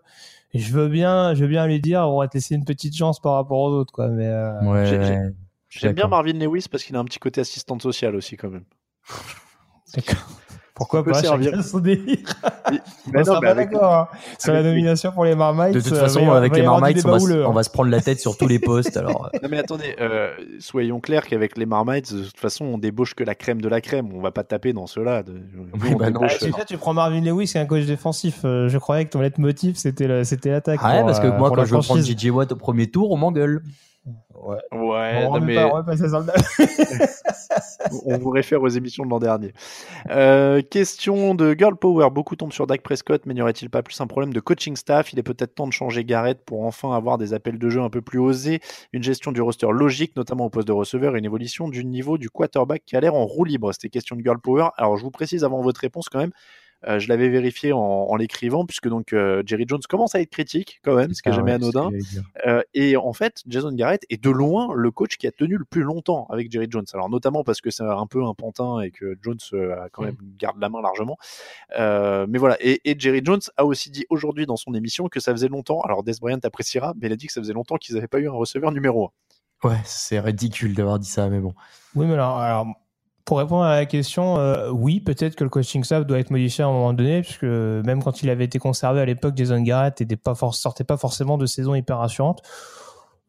Et 0.53 0.59
je 0.59 0.73
veux 0.73 0.89
bien, 0.89 1.35
je 1.35 1.43
veux 1.43 1.49
bien 1.49 1.67
lui 1.67 1.81
dire, 1.81 2.01
on 2.09 2.19
va 2.21 2.27
te 2.29 2.35
laisser 2.35 2.55
une 2.55 2.65
petite 2.65 2.97
chance 2.97 3.21
par 3.21 3.35
rapport 3.35 3.59
aux 3.59 3.71
autres, 3.71 3.93
quoi. 3.93 4.09
Mais 4.09 4.27
euh, 4.27 4.61
Ouais, 4.63 4.69
ouais, 4.91 5.33
J'aime 5.69 5.93
bien 5.93 6.05
d'accord. 6.05 6.11
Marvin 6.11 6.33
Lewis 6.39 6.67
parce 6.71 6.83
qu'il 6.83 6.97
a 6.97 6.99
un 6.99 7.05
petit 7.05 7.19
côté 7.19 7.41
assistante 7.43 7.83
sociale 7.83 8.15
aussi 8.17 8.37
quand 8.37 8.49
même. 8.51 8.65
Pourquoi 10.79 11.05
pas 11.05 11.15
servir. 11.15 11.63
Son 11.63 11.79
délire. 11.81 12.19
Mais 13.13 13.21
on 13.21 13.25
sera 13.25 13.35
non, 13.37 13.41
pas 13.41 13.51
avec- 13.51 13.71
d'accord 13.71 13.93
hein. 13.93 14.09
sur 14.39 14.53
la 14.53 14.63
nomination 14.63 15.13
pour 15.13 15.25
les 15.25 15.35
Marmites. 15.35 15.75
De 15.75 15.81
toute 15.81 15.93
euh, 15.93 16.01
façon, 16.01 16.31
avec 16.31 16.55
les 16.57 16.63
Marmites, 16.63 17.05
on 17.05 17.11
va, 17.11 17.19
se- 17.19 17.25
houleux, 17.25 17.47
on 17.47 17.53
va 17.53 17.63
se 17.63 17.71
prendre 17.71 17.91
la 17.91 18.01
tête 18.01 18.21
sur 18.21 18.37
tous 18.37 18.47
les 18.47 18.59
postes. 18.59 18.97
Alors, 18.97 19.31
Non 19.43 19.49
mais 19.51 19.59
attendez, 19.59 19.97
euh, 20.01 20.31
soyons 20.61 21.01
clairs 21.01 21.27
qu'avec 21.27 21.59
les 21.59 21.67
Marmites, 21.67 22.15
de 22.15 22.25
toute 22.25 22.39
façon, 22.39 22.65
on 22.65 22.79
débauche 22.79 23.15
que 23.15 23.25
la 23.25 23.35
crème 23.35 23.61
de 23.61 23.69
la 23.69 23.81
crème. 23.81 24.09
On 24.15 24.21
va 24.21 24.31
pas 24.31 24.45
taper 24.45 24.73
dans 24.73 24.87
ceux-là. 24.87 25.23
Oui, 25.83 25.95
bah 25.99 26.11
non. 26.11 26.21
Ah, 26.23 26.29
débauche, 26.29 26.39
tu 26.39 26.53
sais, 26.53 26.65
tu 26.67 26.77
prends 26.79 26.95
Marvin 26.95 27.21
Lewis, 27.21 27.47
qui 27.53 27.59
est 27.59 27.61
un 27.61 27.67
coach 27.67 27.85
défensif. 27.85 28.41
Euh, 28.45 28.69
je 28.69 28.79
croyais 28.79 29.05
que 29.05 29.11
ton 29.11 29.21
leitmotiv, 29.21 29.77
c'était 29.77 30.07
le- 30.07 30.25
c'était 30.25 30.51
l'attaque. 30.51 30.81
ah 30.83 30.91
ouais, 30.93 30.97
pour, 30.99 31.07
parce 31.07 31.21
que 31.21 31.27
euh, 31.27 31.37
moi, 31.39 31.49
quand 31.51 31.57
je 31.57 31.63
veux 31.63 31.69
prendre 31.81 31.85
franchise. 31.85 32.17
JJ 32.19 32.31
Watt 32.31 32.53
au 32.53 32.57
premier 32.57 32.91
tour, 32.91 33.11
on 33.11 33.17
m'engueule. 33.17 33.63
Ouais. 34.35 34.57
Ouais, 34.73 35.27
on, 35.27 35.35
non, 35.35 35.41
mais 35.41 35.55
pas, 35.57 35.85
on 38.05 38.19
vous 38.19 38.31
réfère 38.31 38.63
aux 38.63 38.69
émissions 38.69 39.05
de 39.05 39.11
l'an 39.11 39.19
dernier. 39.19 39.53
Euh, 40.11 40.63
question 40.63 41.35
de 41.35 41.55
Girl 41.59 41.77
Power. 41.77 42.11
Beaucoup 42.11 42.37
tombent 42.37 42.53
sur 42.53 42.67
Dak 42.67 42.83
Prescott, 42.83 43.23
mais 43.27 43.35
n'y 43.35 43.43
aurait-il 43.43 43.69
pas 43.69 43.83
plus 43.83 44.01
un 44.01 44.07
problème 44.07 44.33
de 44.33 44.41
coaching 44.41 44.77
staff? 44.77 45.13
Il 45.13 45.19
est 45.19 45.23
peut-être 45.23 45.55
temps 45.55 45.67
de 45.67 45.73
changer 45.73 46.05
Garrett 46.05 46.41
pour 46.45 46.65
enfin 46.65 46.95
avoir 46.95 47.19
des 47.19 47.35
appels 47.35 47.59
de 47.59 47.69
jeu 47.69 47.81
un 47.81 47.91
peu 47.91 48.01
plus 48.01 48.19
osés, 48.19 48.61
une 48.93 49.03
gestion 49.03 49.33
du 49.33 49.43
roster 49.43 49.69
logique, 49.71 50.17
notamment 50.17 50.47
au 50.47 50.51
poste 50.51 50.69
de 50.69 50.73
receveur, 50.73 51.17
et 51.17 51.19
une 51.19 51.25
évolution 51.25 51.69
du 51.69 51.85
niveau 51.85 52.19
du 52.19 52.31
quarterback 52.31 52.83
qui 52.87 52.97
a 52.97 53.01
l'air 53.01 53.15
en 53.15 53.27
roue 53.27 53.45
libre. 53.45 53.73
C'était 53.73 53.89
question 53.89 54.17
de 54.17 54.23
Girl 54.23 54.39
Power. 54.41 54.69
Alors 54.77 54.97
je 54.97 55.03
vous 55.03 55.11
précise 55.11 55.45
avant 55.45 55.61
votre 55.63 55.81
réponse 55.81 56.09
quand 56.09 56.21
même. 56.21 56.33
Euh, 56.87 56.99
je 56.99 57.09
l'avais 57.09 57.29
vérifié 57.29 57.73
en, 57.73 57.79
en 57.81 58.17
l'écrivant, 58.17 58.65
puisque 58.65 58.89
donc 58.89 59.13
euh, 59.13 59.43
Jerry 59.45 59.65
Jones 59.67 59.81
commence 59.89 60.15
à 60.15 60.21
être 60.21 60.31
critique 60.31 60.81
quand 60.85 60.95
même, 60.95 61.13
ce 61.13 61.23
qui 61.23 61.29
est 61.29 61.33
Ah 61.33 61.37
jamais 61.37 61.53
ouais, 61.53 61.57
anodin. 61.57 61.91
Euh, 62.47 62.63
et 62.75 62.97
en 62.97 63.13
fait, 63.13 63.43
Jason 63.47 63.73
Garrett 63.73 64.05
est 64.11 64.23
de 64.23 64.31
loin 64.31 64.73
le 64.75 64.91
coach 64.91 65.17
qui 65.17 65.27
a 65.27 65.33
tenu 65.33 65.57
le 65.57 65.65
plus 65.65 65.83
longtemps 65.83 66.27
avec 66.31 66.53
Jerry 66.53 66.69
Jones. 66.71 66.87
Alors 66.93 67.09
notamment 67.09 67.43
parce 67.43 67.61
que 67.61 67.71
c'est 67.71 67.83
un 67.83 68.07
peu 68.07 68.25
un 68.25 68.35
pantin 68.35 68.81
et 68.81 68.91
que 68.91 69.17
Jones 69.23 69.39
euh, 69.55 69.81
a 69.81 69.89
quand 69.89 70.03
même 70.03 70.17
garde 70.39 70.61
la 70.61 70.69
main 70.69 70.81
largement. 70.81 71.17
Euh, 71.79 72.27
mais 72.29 72.39
voilà. 72.39 72.57
Et, 72.61 72.81
et 72.85 72.95
Jerry 72.99 73.23
Jones 73.25 73.41
a 73.57 73.65
aussi 73.65 73.91
dit 73.91 74.07
aujourd'hui 74.09 74.47
dans 74.47 74.57
son 74.57 74.75
émission 74.75 75.09
que 75.09 75.21
ça 75.21 75.33
faisait 75.33 75.49
longtemps. 75.49 75.81
Alors 75.81 76.03
Des 76.03 76.13
Bryant 76.21 76.39
appréciera, 76.43 76.95
mais 77.01 77.09
il 77.09 77.13
a 77.13 77.17
dit 77.17 77.27
que 77.27 77.33
ça 77.33 77.41
faisait 77.41 77.53
longtemps 77.53 77.77
qu'ils 77.77 77.97
n'avaient 77.97 78.09
pas 78.09 78.21
eu 78.21 78.29
un 78.29 78.33
receveur 78.33 78.71
numéro 78.73 79.07
1. 79.65 79.69
Ouais, 79.69 79.77
c'est 79.85 80.21
ridicule 80.21 80.75
d'avoir 80.75 81.01
dit 81.01 81.09
ça, 81.09 81.29
mais 81.29 81.41
bon. 81.41 81.53
Oui, 81.97 82.07
mais 82.07 82.15
alors, 82.15 82.39
alors, 82.39 82.67
Pour 83.29 83.41
répondre 83.41 83.65
à 83.65 83.77
la 83.77 83.85
question, 83.85 84.39
euh, 84.39 84.71
oui, 84.71 85.01
peut-être 85.01 85.37
que 85.37 85.45
le 85.45 85.51
coaching 85.51 85.85
staff 85.85 86.07
doit 86.07 86.19
être 86.19 86.31
modifié 86.31 86.65
à 86.65 86.69
un 86.69 86.73
moment 86.73 86.95
donné, 86.95 87.21
puisque 87.21 87.43
même 87.43 88.03
quand 88.03 88.23
il 88.23 88.31
avait 88.31 88.47
été 88.47 88.59
conservé 88.59 89.03
à 89.03 89.05
l'époque, 89.05 89.35
Jason 89.37 89.61
Garrett 89.61 90.03
for- 90.35 90.55
sortait 90.55 90.83
pas 90.83 90.97
forcément 90.97 91.37
de 91.37 91.45
saison 91.45 91.75
hyper 91.75 91.99
rassurante. 91.99 92.41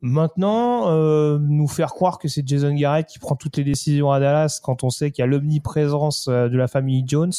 Maintenant, 0.02 0.90
euh, 0.90 1.38
nous 1.42 1.68
faire 1.68 1.90
croire 1.90 2.18
que 2.18 2.30
c'est 2.30 2.48
Jason 2.48 2.74
Garrett 2.74 3.08
qui 3.08 3.20
prend 3.20 3.36
toutes 3.36 3.58
les 3.58 3.66
décisions 3.66 4.10
à 4.10 4.22
Dallas 4.22 4.62
quand 4.64 4.86
on 4.86 4.90
sait 4.90 5.12
qu'il 5.12 5.22
y 5.22 5.24
a 5.24 5.28
l'omniprésence 5.28 6.30
euh, 6.30 6.48
de 6.48 6.56
la 6.56 6.70
famille 6.70 7.04
Jones, 7.06 7.34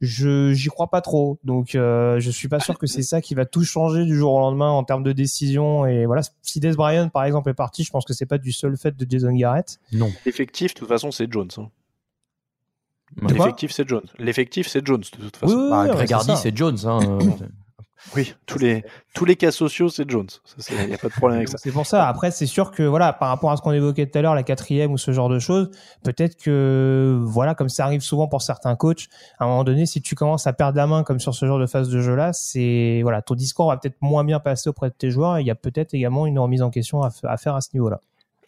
je 0.00 0.52
j'y 0.52 0.68
crois 0.68 0.88
pas 0.90 1.00
trop. 1.00 1.38
Donc, 1.44 1.74
euh, 1.74 2.20
je 2.20 2.30
suis 2.30 2.48
pas 2.48 2.60
sûr 2.60 2.78
que 2.78 2.86
c'est 2.86 3.02
ça 3.02 3.20
qui 3.20 3.34
va 3.34 3.46
tout 3.46 3.64
changer 3.64 4.04
du 4.04 4.16
jour 4.16 4.32
au 4.34 4.38
lendemain 4.38 4.70
en 4.70 4.84
termes 4.84 5.02
de 5.02 5.12
décision. 5.12 5.86
Et 5.86 6.06
voilà, 6.06 6.22
si 6.42 6.60
Des 6.60 6.72
Bryant 6.72 7.08
par 7.08 7.24
exemple 7.24 7.50
est 7.50 7.54
parti, 7.54 7.82
je 7.84 7.90
pense 7.90 8.04
que 8.04 8.12
c'est 8.12 8.26
pas 8.26 8.38
du 8.38 8.52
seul 8.52 8.76
fait 8.76 8.96
de 8.96 9.06
Jason 9.08 9.32
Garrett. 9.32 9.78
Non. 9.92 10.10
L'effectif, 10.24 10.74
de 10.74 10.78
toute 10.80 10.88
façon, 10.88 11.10
c'est 11.10 11.30
Jones. 11.32 11.48
hein. 11.56 11.68
L'effectif, 13.28 13.72
c'est 13.72 13.88
Jones. 13.88 14.06
L'effectif, 14.18 14.68
c'est 14.68 14.86
Jones, 14.86 15.00
de 15.18 15.24
toute 15.24 15.36
façon. 15.36 15.54
Oui, 15.54 15.62
oui, 15.62 15.70
Bah, 15.70 15.82
oui, 15.84 15.88
Greg 15.90 16.08
ouais, 16.08 16.12
Hardy, 16.14 16.26
c'est 16.26 16.32
ça. 16.36 16.42
c'est 16.42 16.56
Jones. 16.56 16.78
Hein, 16.84 16.98
euh, 17.20 17.46
Oui, 18.14 18.34
tous 18.46 18.58
les, 18.58 18.84
tous 19.14 19.24
les 19.24 19.36
cas 19.36 19.50
sociaux, 19.50 19.88
c'est 19.88 20.08
Jones. 20.08 20.28
Il 20.70 20.86
n'y 20.86 20.94
a 20.94 20.98
pas 20.98 21.08
de 21.08 21.12
problème 21.12 21.38
avec 21.38 21.48
ça. 21.48 21.58
C'est 21.58 21.72
pour 21.72 21.84
ça. 21.84 22.08
Après, 22.08 22.30
c'est 22.30 22.46
sûr 22.46 22.70
que 22.70 22.82
voilà, 22.82 23.12
par 23.12 23.28
rapport 23.28 23.50
à 23.50 23.56
ce 23.56 23.62
qu'on 23.62 23.72
évoquait 23.72 24.06
tout 24.06 24.18
à 24.18 24.22
l'heure, 24.22 24.34
la 24.34 24.42
quatrième 24.44 24.92
ou 24.92 24.98
ce 24.98 25.10
genre 25.10 25.28
de 25.28 25.38
choses, 25.38 25.70
peut-être 26.04 26.36
que 26.36 27.18
voilà, 27.24 27.54
comme 27.54 27.68
ça 27.68 27.84
arrive 27.84 28.00
souvent 28.00 28.28
pour 28.28 28.42
certains 28.42 28.76
coachs, 28.76 29.08
à 29.38 29.44
un 29.44 29.48
moment 29.48 29.64
donné, 29.64 29.84
si 29.84 30.00
tu 30.00 30.14
commences 30.14 30.46
à 30.46 30.52
perdre 30.52 30.76
la 30.76 30.86
main 30.86 31.02
comme 31.02 31.20
sur 31.20 31.34
ce 31.34 31.44
genre 31.46 31.58
de 31.58 31.66
phase 31.66 31.88
de 31.88 32.00
jeu-là, 32.00 32.32
c'est 32.32 33.00
voilà, 33.02 33.20
ton 33.20 33.34
discours 33.34 33.68
va 33.68 33.76
peut-être 33.76 34.00
moins 34.00 34.24
bien 34.24 34.40
passer 34.40 34.70
auprès 34.70 34.90
de 34.90 34.94
tes 34.94 35.10
joueurs. 35.10 35.38
Et 35.38 35.40
il 35.40 35.46
y 35.46 35.50
a 35.50 35.56
peut-être 35.56 35.94
également 35.94 36.26
une 36.26 36.38
remise 36.38 36.62
en 36.62 36.70
question 36.70 37.02
à, 37.02 37.10
à 37.24 37.36
faire 37.36 37.56
à 37.56 37.60
ce 37.60 37.70
niveau-là. 37.74 38.00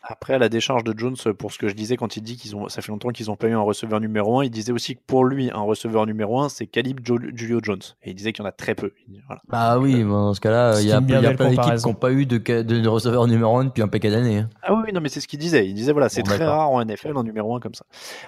Après, 0.03 0.34
à 0.34 0.38
la 0.38 0.48
décharge 0.48 0.82
de 0.84 0.98
Jones, 0.98 1.16
pour 1.38 1.53
ce 1.53 1.59
que 1.59 1.68
je 1.68 1.74
disais 1.74 1.96
quand 1.96 2.16
il 2.16 2.22
dit 2.22 2.36
qu'ils 2.36 2.57
ont, 2.57 2.68
ça 2.68 2.80
fait 2.80 2.90
longtemps 2.90 3.11
qu'ils 3.11 3.26
n'ont 3.26 3.36
pas 3.36 3.48
eu 3.48 3.53
un 3.53 3.61
receveur 3.61 4.01
numéro 4.01 4.40
1, 4.40 4.44
il 4.44 4.51
disait 4.51 4.72
aussi 4.72 4.96
que 4.96 5.01
pour 5.07 5.24
lui, 5.24 5.51
un 5.53 5.61
receveur 5.61 6.07
numéro 6.07 6.40
1, 6.40 6.48
c'est 6.48 6.66
calibre 6.66 7.03
Jo- 7.05 7.18
Julio 7.34 7.61
Jones. 7.62 7.80
Et 8.03 8.11
il 8.11 8.14
disait 8.14 8.32
qu'il 8.32 8.42
y 8.42 8.46
en 8.46 8.48
a 8.48 8.53
très 8.53 8.74
peu. 8.74 8.92
Voilà. 9.26 9.42
Bah 9.48 9.78
oui, 9.78 10.03
bah, 10.03 10.11
dans 10.11 10.34
ce 10.34 10.40
cas-là, 10.40 10.80
il 10.80 10.86
y 10.88 10.92
a, 10.92 11.01
y 11.01 11.26
a 11.26 11.34
plein 11.34 11.51
d'équipes 11.51 11.74
qui 11.76 11.86
n'ont 11.86 11.94
pas 11.94 12.12
eu 12.12 12.24
de, 12.24 12.88
receveur 12.88 13.26
numéro 13.26 13.57
1 13.59 13.66
depuis 13.66 13.82
un 13.82 13.88
paquet 13.88 14.11
d'années. 14.11 14.38
hein. 14.38 14.48
Ah 14.62 14.74
oui, 14.74 14.90
non, 14.92 15.01
mais 15.03 15.11
c'est 15.11 15.20
ce 15.20 15.28
qu'il 15.28 15.38
disait. 15.38 15.66
Il 15.68 15.74
disait, 15.74 15.92
voilà, 15.92 16.09
c'est 16.09 16.22
Bon, 16.22 16.30
très 16.30 16.46
rare 16.46 16.70
en 16.70 16.82
NFL, 16.84 17.16
en 17.16 17.22
numéro 17.22 17.55
1 17.55 17.61
comme 17.61 17.74
ça. 17.74 17.84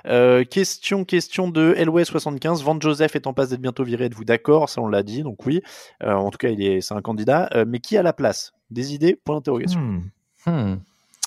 Euh, 0.06 0.44
question, 0.44 1.04
question 1.06 1.48
de 1.48 1.74
LW75. 1.78 2.62
Van 2.62 2.78
Joseph 2.78 3.16
est 3.16 3.26
en 3.26 3.32
passe 3.32 3.48
d'être 3.48 3.60
bientôt 3.62 3.82
viré. 3.84 4.04
Êtes-vous 4.04 4.24
d'accord? 4.24 4.68
Ça, 4.68 4.82
on 4.82 4.88
l'a 4.88 5.02
dit, 5.02 5.22
donc 5.22 5.44
oui. 5.46 5.62
Euh, 6.02 6.12
en 6.12 6.30
tout 6.30 6.38
cas, 6.38 6.48
il 6.50 6.62
est, 6.62 6.80
c'est 6.82 6.94
un 6.94 7.00
candidat. 7.00 7.48
Euh, 7.54 7.64
mais 7.66 7.78
qui 7.80 7.96
a 7.96 8.02
la 8.02 8.12
place? 8.12 8.52
Des 8.70 8.94
idées? 8.94 9.18
Point 9.24 9.36
d'interrogation. 9.36 9.80
Hmm. 9.80 10.00
Hmm. 10.46 10.76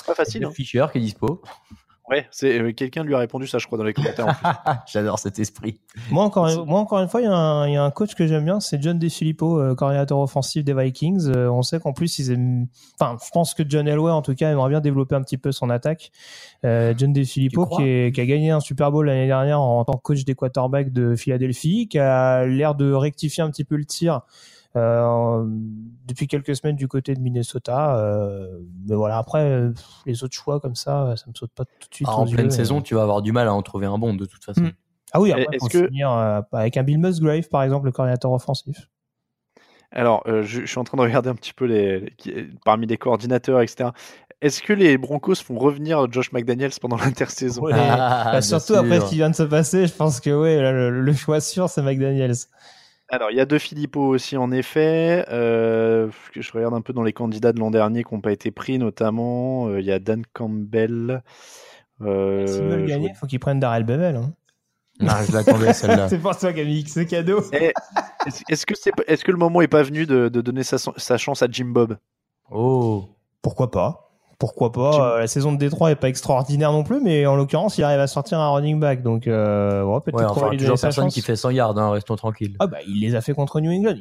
Pas 0.08 0.16
facile. 0.16 0.44
Hein. 0.46 0.52
Fisher 0.52 0.86
qui 0.92 0.98
est 1.00 1.02
dispo. 1.02 1.42
Ouais, 2.08 2.28
c'est, 2.30 2.60
euh, 2.60 2.72
quelqu'un 2.72 3.04
lui 3.04 3.16
a 3.16 3.18
répondu 3.18 3.48
ça, 3.48 3.58
je 3.58 3.66
crois, 3.66 3.80
dans 3.80 3.84
les 3.84 3.94
commentaires. 3.96 4.28
en. 4.28 4.74
J'adore 4.86 5.18
cet 5.18 5.40
esprit. 5.40 5.80
Moi 6.12 6.24
encore, 6.24 6.64
moi 6.68 6.80
encore 6.80 7.00
une 7.00 7.08
fois, 7.08 7.20
il 7.20 7.24
y, 7.24 7.28
a 7.28 7.34
un- 7.34 7.68
il 7.68 7.74
y 7.74 7.78
a 7.78 7.84
un 7.84 7.90
coach 7.90 8.14
que 8.14 8.28
j'aime 8.28 8.46
bien, 8.46 8.60
c'est 8.60 8.80
John 8.80 9.00
DeFilippo, 9.00 9.60
euh, 9.60 9.74
coordinateur 9.74 10.20
offensif 10.20 10.64
des 10.64 10.76
Vikings. 10.76 11.28
Euh, 11.36 11.50
on 11.50 11.64
sait 11.64 11.80
qu'en 11.80 11.94
plus 11.94 12.20
ils 12.20 12.32
aiment, 12.32 12.68
enfin, 13.00 13.18
je 13.26 13.32
pense 13.34 13.56
que 13.56 13.64
John 13.68 13.88
Elway 13.88 14.12
en 14.12 14.22
tout 14.22 14.36
cas 14.36 14.52
aimerait 14.52 14.70
bien 14.70 14.82
développer 14.82 15.16
un 15.16 15.24
petit 15.24 15.40
peu 15.40 15.52
son 15.52 15.72
attaque. 15.72 16.12
Euh, 16.64 16.94
John 16.96 17.12
DeFilippo 17.12 17.66
qui, 17.66 17.82
est- 17.82 18.14
qui 18.14 18.22
a 18.22 18.26
gagné 18.28 18.52
un 18.52 18.60
Super 18.60 18.92
Bowl 18.92 19.08
l'année 19.08 19.26
dernière 19.26 19.60
en 19.60 19.84
tant 19.84 19.94
que 19.94 20.04
coach 20.04 20.26
des 20.26 20.36
quarterbacks 20.36 20.94
de 20.94 21.16
Philadelphie, 21.16 21.88
qui 21.88 21.98
a 21.98 22.46
l'air 22.46 22.76
de 22.76 22.92
rectifier 22.94 23.42
un 23.42 23.50
petit 23.50 23.64
peu 23.64 23.78
le 23.78 23.86
tir. 23.86 24.22
Euh, 24.76 25.46
depuis 26.08 26.28
quelques 26.28 26.56
semaines 26.56 26.76
du 26.76 26.88
côté 26.88 27.14
de 27.16 27.20
Minnesota, 27.20 27.98
euh, 27.98 28.60
mais 28.88 28.96
voilà. 28.96 29.18
Après, 29.18 29.44
euh, 29.44 29.74
les 30.06 30.24
autres 30.24 30.36
choix 30.36 30.60
comme 30.60 30.76
ça, 30.76 31.16
ça 31.18 31.26
me 31.28 31.34
saute 31.34 31.52
pas 31.56 31.66
tout 31.66 31.90
de 31.90 31.96
suite. 31.96 32.08
Ah, 32.10 32.18
en 32.18 32.26
pleine 32.28 32.46
yeux. 32.46 32.52
saison, 32.52 32.82
tu 32.82 32.96
vas 32.96 33.02
avoir 33.04 33.22
du 33.22 33.32
mal 33.32 33.48
à 33.48 33.54
en 33.54 33.62
trouver 33.62 33.86
un 33.88 33.98
bon 33.98 34.14
de 34.14 34.26
toute 34.26 34.44
façon. 34.44 34.62
Hmm. 34.62 34.72
Ah 35.14 35.22
oui, 35.22 35.32
après, 35.32 35.46
Est-ce 35.52 35.60
faut 35.60 35.68
que- 35.70 35.88
finir 35.88 36.12
euh, 36.12 36.42
avec 36.52 36.78
un 36.78 36.84
Bill 36.84 37.00
Musgrave, 37.00 37.48
par 37.50 37.64
exemple, 37.64 37.86
le 37.86 37.92
coordinateur 37.92 38.32
offensif. 38.32 38.90
Alors, 39.92 40.24
euh, 40.28 40.42
je, 40.44 40.62
je 40.62 40.66
suis 40.66 40.78
en 40.80 40.84
train 40.84 40.98
de 40.98 41.04
regarder 41.04 41.30
un 41.30 41.36
petit 41.36 41.54
peu 41.54 41.66
les, 41.66 42.14
parmi 42.66 42.86
les 42.86 42.98
coordinateurs, 42.98 43.62
etc. 43.62 43.92
Est-ce 44.42 44.62
que 44.62 44.74
les 44.74 44.98
Broncos 44.98 45.36
font 45.36 45.58
revenir 45.58 46.12
Josh 46.12 46.34
McDaniels 46.34 46.74
pendant 46.82 46.98
l'intersaison? 47.06 47.62
Ouais. 47.62 47.72
Ah, 47.74 48.30
Bah, 48.34 48.42
surtout 48.42 48.74
après 48.74 49.00
ce 49.00 49.06
qui 49.10 49.16
vient 49.16 49.30
de 49.30 49.36
se 49.36 49.44
passer, 49.44 49.88
je 49.88 49.94
pense 49.94 50.20
que 50.20 50.30
ouais, 50.32 50.62
là, 50.62 50.72
le, 50.74 50.90
le 51.02 51.14
choix 51.14 51.40
sûr, 51.40 51.70
c'est 51.70 51.82
McDaniels. 51.82 52.34
Alors, 53.10 53.30
il 53.30 53.38
y 53.38 53.40
a 53.40 53.46
deux 53.46 53.60
Filippo 53.60 54.02
aussi, 54.02 54.36
en 54.36 54.52
effet. 54.52 55.26
Euh, 55.30 56.10
je 56.34 56.52
regarde 56.52 56.74
un 56.74 56.82
peu 56.82 56.92
dans 56.92 57.04
les 57.04 57.14
candidats 57.14 57.54
de 57.54 57.60
l'an 57.60 57.70
dernier 57.70 58.04
qui 58.04 58.14
n'ont 58.14 58.22
pas 58.22 58.32
été 58.32 58.50
pris, 58.52 58.80
notamment. 58.80 59.68
Euh, 59.68 59.80
Il 59.80 59.86
y 59.86 59.92
a 59.92 60.00
Dan 60.00 60.24
Campbell. 60.34 61.22
Euh, 62.02 62.48
S'ils 62.48 62.64
veulent 62.64 62.82
je 62.82 62.86
gagner, 62.88 63.10
il 63.10 63.16
faut 63.16 63.28
qu'ils 63.28 63.40
prennent 63.40 63.60
Darrell 63.60 63.84
Bevel. 63.84 64.16
Hein. 64.16 64.34
Ah, 65.08 65.24
je 65.28 65.34
l'attendais 65.34 65.74
celle-là. 65.74 66.10
c'est 66.10 66.18
pour 66.18 66.36
toi, 66.36 66.52
Camille, 66.52 66.88
c'est 66.88 67.06
cadeau. 67.06 67.44
Eh, 67.54 67.72
Est-ce 68.26 68.66
est-ce 69.08 69.24
que, 69.24 69.32
le 69.32 69.38
moment 69.38 69.62
est 69.62 69.68
pas 69.68 69.84
venu 69.84 70.06
de, 70.06 70.30
de 70.30 70.42
donner 70.42 70.64
sa, 70.64 70.78
sa 70.78 71.18
chance 71.18 71.44
à 71.44 71.48
Jim 71.50 71.66
Bob? 71.68 71.98
Oh. 72.50 73.06
Pourquoi 73.42 73.70
pas 73.70 74.15
Pourquoi 74.40 74.72
pas 74.72 75.16
Euh, 75.16 75.20
La 75.20 75.28
saison 75.28 75.52
de 75.54 75.58
Détroit 75.58 75.92
est 75.92 75.96
pas 75.96 76.10
extraordinaire 76.10 76.72
non 76.72 76.84
plus, 76.84 77.00
mais 77.02 77.26
en 77.26 77.36
l'occurrence, 77.36 77.78
il 77.78 77.84
arrive 77.84 78.00
à 78.00 78.08
sortir 78.08 78.40
un 78.40 78.50
running 78.52 78.80
back. 78.80 79.02
Donc, 79.02 79.28
euh, 79.28 79.84
ouais, 79.84 80.00
peut-être 80.02 80.18
Ouais, 80.18 80.26
enfin, 80.26 80.50
toujours 80.58 80.80
personne 80.80 81.08
qui 81.10 81.22
fait 81.22 81.36
100 81.36 81.52
yards, 81.52 81.78
hein, 81.78 81.92
restons 81.92 82.16
tranquilles. 82.16 82.56
Ah 82.60 82.68
bah, 82.68 82.78
il 82.88 83.02
les 83.02 83.16
a 83.16 83.22
fait 83.22 83.34
contre 83.34 83.60
New 83.62 83.72
England. 83.72 83.98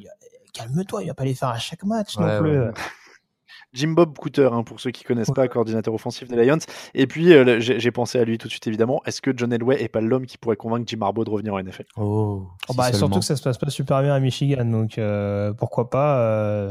Calme-toi, 0.53 1.03
il 1.03 1.07
va 1.09 1.15
pas 1.15 1.25
les 1.25 1.35
faire 1.35 1.49
à 1.49 1.59
chaque 1.59 1.85
match 1.85 2.17
Ouais, 2.17 2.25
non 2.37 2.41
plus. 2.41 2.61
ouais. 2.61 2.71
Jim 3.73 3.89
Bob 3.89 4.17
Cooter, 4.17 4.51
hein, 4.53 4.63
pour 4.63 4.79
ceux 4.79 4.93
qui 4.93 5.03
connaissent 5.03 5.33
pas, 5.35 5.49
coordinateur 5.49 5.93
offensif 5.93 6.29
des 6.29 6.45
Lions. 6.45 6.59
Et 6.95 7.09
puis, 7.09 7.33
euh, 7.35 7.59
j'ai 7.59 7.91
pensé 7.91 8.21
à 8.21 8.25
lui 8.25 8.39
tout 8.39 8.47
de 8.47 8.53
suite, 8.53 8.65
évidemment. 8.69 9.03
Est-ce 9.05 9.21
que 9.21 9.33
John 9.37 9.53
Elway 9.53 9.83
est 9.83 9.89
pas 9.89 10.01
l'homme 10.01 10.27
qui 10.27 10.39
pourrait 10.39 10.55
convaincre 10.55 10.85
Jim 10.87 10.99
Harbaugh 11.03 11.25
de 11.25 11.31
revenir 11.31 11.55
en 11.55 11.59
NFL 11.61 11.85
Oh. 11.97 12.47
Oh, 12.69 12.71
si 12.71 12.77
bah, 12.77 12.93
surtout 12.93 13.19
que 13.19 13.25
ça 13.25 13.35
se 13.35 13.43
passe 13.43 13.59
pas 13.59 13.71
super 13.71 14.01
bien 14.03 14.15
à 14.15 14.21
Michigan, 14.21 14.65
donc 14.65 14.97
euh, 14.99 15.53
pourquoi 15.55 15.91
pas. 15.91 16.71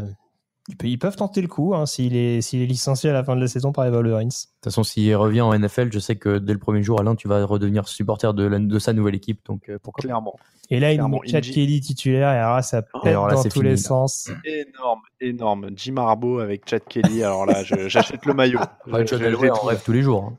Ils, 0.69 0.77
pe- 0.77 0.87
ils 0.87 0.97
peuvent 0.97 1.15
tenter 1.15 1.41
le 1.41 1.47
coup 1.47 1.75
hein, 1.75 1.85
s'il 1.85 2.15
est, 2.15 2.39
licencié 2.53 3.09
à 3.09 3.13
la 3.13 3.23
fin 3.23 3.35
de 3.35 3.41
la 3.41 3.47
saison 3.47 3.71
par 3.71 3.83
les 3.85 3.91
Wolverines. 3.91 4.29
De 4.29 4.33
toute 4.33 4.63
façon, 4.63 4.83
s'il 4.83 5.15
revient 5.15 5.41
en 5.41 5.57
NFL, 5.57 5.89
je 5.91 5.99
sais 5.99 6.15
que 6.15 6.37
dès 6.37 6.53
le 6.53 6.59
premier 6.59 6.81
jour, 6.83 6.99
Alain, 6.99 7.15
tu 7.15 7.27
vas 7.27 7.43
redevenir 7.45 7.87
supporter 7.87 8.33
de, 8.33 8.43
la- 8.43 8.59
de 8.59 8.79
sa 8.79 8.93
nouvelle 8.93 9.15
équipe. 9.15 9.41
Donc, 9.45 9.69
euh, 9.69 9.77
pourquoi. 9.81 10.01
Clairement. 10.03 10.35
Et 10.69 10.79
là, 10.79 10.91
il 10.91 10.95
Clairement, 10.95 11.19
met 11.21 11.27
Chad 11.29 11.43
Kelly 11.43 11.81
titulaire, 11.81 12.29
et 12.33 12.37
alors 12.37 12.55
là, 12.55 12.61
ça 12.61 12.81
pète 12.81 12.91
alors 13.05 13.27
là, 13.27 13.35
dans 13.35 13.43
tous 13.43 13.49
fini, 13.51 13.65
les 13.65 13.71
là. 13.71 13.77
sens. 13.77 14.31
Énorme, 14.45 15.01
énorme. 15.19 15.69
Jim 15.75 15.97
Harbaugh 15.97 16.39
avec 16.39 16.67
Chad 16.69 16.83
Kelly. 16.87 17.21
Alors 17.23 17.45
là, 17.45 17.63
j'achète 17.63 18.25
le 18.25 18.33
maillot. 18.33 18.59
Ouais, 18.87 19.01
Je- 19.01 19.07
John 19.07 19.19
je- 19.19 19.25
Elway 19.25 19.41
j'ai 19.47 19.51
en 19.51 19.55
trouvé. 19.55 19.73
rêve 19.73 19.83
tous 19.83 19.91
les 19.91 20.01
jours. 20.01 20.23
hein. 20.23 20.37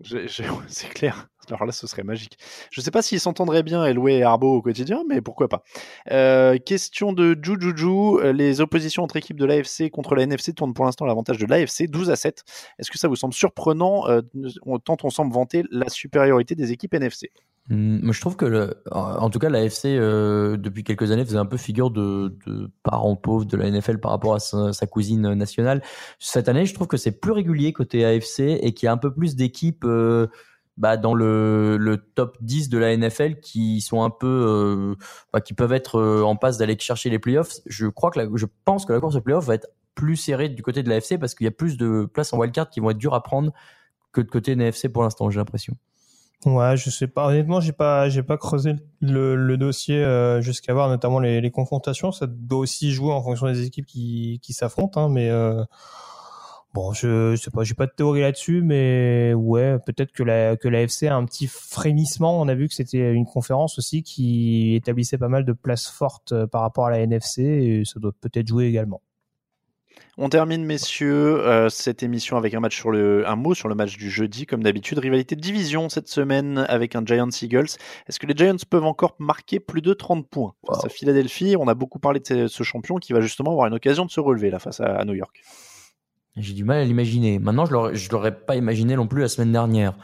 C'est 0.68 0.88
clair. 0.88 1.28
Alors 1.48 1.66
là, 1.66 1.72
ce 1.72 1.86
serait 1.86 2.02
magique. 2.02 2.38
Je 2.70 2.80
sais 2.80 2.90
pas 2.90 3.02
s'ils 3.02 3.20
s'entendraient 3.20 3.62
bien, 3.62 3.84
Elway 3.84 4.18
et 4.18 4.22
Harbaugh 4.22 4.56
au 4.56 4.62
quotidien, 4.62 5.02
mais 5.08 5.20
pourquoi 5.20 5.48
pas. 5.48 5.62
Euh, 6.10 6.58
question 6.58 7.12
de 7.12 7.36
Jujuju. 7.40 8.20
Euh, 8.20 8.32
Les 8.32 8.60
oppositions 8.60 9.02
entre 9.02 9.16
équipes 9.16 9.38
de 9.38 9.44
l'AFC 9.44 9.90
contre 9.90 10.14
la 10.14 10.22
NFC 10.22 10.52
tournent 10.52 10.74
pour 10.74 10.84
l'instant 10.84 11.04
à 11.04 11.08
l'avantage 11.08 11.38
de 11.38 11.46
l'AFC, 11.46 11.88
12 11.88 12.10
à 12.10 12.16
7. 12.16 12.44
Est-ce 12.78 12.90
que 12.90 12.98
ça 12.98 13.08
vous 13.08 13.16
semble 13.16 13.34
surprenant, 13.34 14.08
euh, 14.08 14.20
tant 14.84 14.96
on 15.02 15.10
semble 15.10 15.32
vanter 15.32 15.64
la 15.70 15.88
supériorité 15.88 16.54
des 16.54 16.72
équipes 16.72 16.94
NFC 16.94 17.30
moi, 17.68 18.12
je 18.12 18.20
trouve 18.20 18.36
que, 18.36 18.74
en 18.90 19.30
tout 19.30 19.38
cas, 19.38 19.48
la 19.48 19.62
FC, 19.62 19.96
euh, 19.96 20.56
depuis 20.56 20.82
quelques 20.82 21.12
années, 21.12 21.24
faisait 21.24 21.38
un 21.38 21.46
peu 21.46 21.56
figure 21.56 21.90
de, 21.90 22.36
de 22.44 22.70
parent 22.82 23.14
pauvre 23.14 23.44
de 23.44 23.56
la 23.56 23.70
NFL 23.70 23.98
par 23.98 24.10
rapport 24.10 24.34
à 24.34 24.40
sa, 24.40 24.72
sa 24.72 24.86
cousine 24.86 25.34
nationale. 25.34 25.80
Cette 26.18 26.48
année, 26.48 26.66
je 26.66 26.74
trouve 26.74 26.88
que 26.88 26.96
c'est 26.96 27.20
plus 27.20 27.30
régulier 27.30 27.72
côté 27.72 28.04
AFC 28.04 28.40
et 28.40 28.74
qu'il 28.74 28.86
y 28.86 28.88
a 28.88 28.92
un 28.92 28.96
peu 28.96 29.14
plus 29.14 29.36
d'équipes 29.36 29.86
bah, 30.76 30.96
dans 30.96 31.14
le, 31.14 31.76
le 31.76 31.98
top 31.98 32.38
10 32.40 32.68
de 32.68 32.78
la 32.78 32.96
NFL 32.96 33.40
qui 33.40 33.80
sont 33.80 34.02
un 34.02 34.10
peu, 34.10 34.26
euh, 34.26 34.94
bah, 35.32 35.40
qui 35.40 35.54
peuvent 35.54 35.72
être 35.72 35.96
euh, 35.98 36.22
en 36.22 36.36
passe 36.36 36.58
d'aller 36.58 36.78
chercher 36.78 37.10
les 37.10 37.18
playoffs. 37.18 37.56
Je 37.66 37.86
crois 37.86 38.10
que 38.10 38.20
la, 38.20 38.28
je 38.34 38.46
pense 38.64 38.86
que 38.86 38.92
la 38.92 39.00
course 39.00 39.16
aux 39.16 39.20
playoffs 39.20 39.44
va 39.44 39.54
être 39.54 39.68
plus 39.94 40.16
serrée 40.16 40.48
du 40.48 40.62
côté 40.62 40.82
de 40.82 40.88
la 40.88 40.96
FC 40.96 41.18
parce 41.18 41.34
qu'il 41.34 41.44
y 41.44 41.48
a 41.48 41.52
plus 41.52 41.76
de 41.76 42.06
places 42.12 42.32
en 42.32 42.38
wildcard 42.38 42.70
qui 42.70 42.80
vont 42.80 42.90
être 42.90 42.98
dures 42.98 43.14
à 43.14 43.22
prendre 43.22 43.52
que 44.12 44.20
de 44.20 44.28
côté 44.28 44.52
NFC 44.52 44.88
pour 44.88 45.02
l'instant, 45.02 45.30
j'ai 45.30 45.38
l'impression. 45.38 45.74
Ouais, 46.44 46.76
je 46.76 46.90
sais 46.90 47.06
pas. 47.06 47.28
Honnêtement, 47.28 47.60
j'ai 47.60 47.72
pas, 47.72 48.08
j'ai 48.08 48.22
pas 48.22 48.36
creusé 48.36 48.74
le, 49.00 49.36
le 49.36 49.56
dossier 49.56 50.02
euh, 50.02 50.40
jusqu'à 50.40 50.74
voir 50.74 50.88
notamment 50.88 51.20
les, 51.20 51.40
les 51.40 51.50
confrontations. 51.52 52.10
Ça 52.10 52.26
doit 52.26 52.58
aussi 52.58 52.90
jouer 52.90 53.12
en 53.12 53.22
fonction 53.22 53.46
des 53.46 53.64
équipes 53.64 53.86
qui, 53.86 54.40
qui 54.42 54.52
s'affrontent, 54.52 55.00
hein, 55.00 55.08
mais 55.08 55.30
euh, 55.30 55.62
bon, 56.74 56.92
je, 56.92 57.34
je 57.36 57.42
sais 57.42 57.50
pas, 57.50 57.64
j'ai 57.64 57.74
pas 57.74 57.86
de 57.86 57.92
théorie 57.92 58.20
là-dessus, 58.20 58.62
mais 58.62 59.34
ouais, 59.34 59.78
peut-être 59.84 60.12
que 60.12 60.22
la 60.22 60.56
que 60.56 60.68
l'AFC 60.68 61.04
a 61.04 61.16
un 61.16 61.24
petit 61.24 61.46
frémissement. 61.46 62.40
On 62.40 62.48
a 62.48 62.54
vu 62.54 62.68
que 62.68 62.74
c'était 62.74 63.12
une 63.12 63.26
conférence 63.26 63.78
aussi 63.78 64.02
qui 64.02 64.74
établissait 64.74 65.18
pas 65.18 65.28
mal 65.28 65.44
de 65.44 65.52
places 65.52 65.88
fortes 65.88 66.32
euh, 66.32 66.46
par 66.46 66.62
rapport 66.62 66.86
à 66.86 66.90
la 66.90 67.00
NFC, 67.00 67.42
et 67.42 67.84
ça 67.84 68.00
doit 68.00 68.12
peut-être 68.20 68.48
jouer 68.48 68.66
également. 68.66 69.02
On 70.18 70.28
termine, 70.28 70.64
messieurs, 70.64 71.40
euh, 71.40 71.70
cette 71.70 72.02
émission 72.02 72.36
avec 72.36 72.52
un 72.52 72.60
match 72.60 72.76
sur 72.76 72.90
le, 72.90 73.26
un 73.26 73.36
mot 73.36 73.54
sur 73.54 73.68
le 73.68 73.74
match 73.74 73.96
du 73.96 74.10
jeudi, 74.10 74.44
comme 74.44 74.62
d'habitude. 74.62 74.98
Rivalité 74.98 75.36
de 75.36 75.40
division 75.40 75.88
cette 75.88 76.08
semaine 76.08 76.66
avec 76.68 76.94
un 76.94 77.04
Giants 77.04 77.30
Eagles. 77.40 77.68
Est-ce 78.06 78.20
que 78.20 78.26
les 78.26 78.34
Giants 78.36 78.56
peuvent 78.68 78.84
encore 78.84 79.14
marquer 79.18 79.58
plus 79.58 79.80
de 79.80 79.94
30 79.94 80.28
points? 80.28 80.54
Face 80.66 80.84
à 80.84 80.90
Philadelphie 80.90 81.56
On 81.58 81.66
a 81.66 81.74
beaucoup 81.74 81.98
parlé 81.98 82.20
de 82.20 82.26
ce, 82.26 82.48
ce 82.48 82.62
champion 82.62 82.96
qui 82.96 83.14
va 83.14 83.22
justement 83.22 83.52
avoir 83.52 83.68
une 83.68 83.74
occasion 83.74 84.04
de 84.04 84.10
se 84.10 84.20
relever 84.20 84.50
là 84.50 84.58
face 84.58 84.80
à, 84.80 84.96
à 84.96 85.04
New 85.06 85.14
York. 85.14 85.42
J'ai 86.36 86.54
du 86.54 86.64
mal 86.64 86.78
à 86.78 86.84
l'imaginer. 86.84 87.38
Maintenant, 87.38 87.66
je 87.66 87.94
je 87.94 88.10
l'aurais 88.10 88.34
pas 88.34 88.56
imaginé 88.56 88.96
non 88.96 89.06
plus 89.06 89.20
la 89.22 89.28
semaine 89.28 89.52
dernière. 89.52 89.94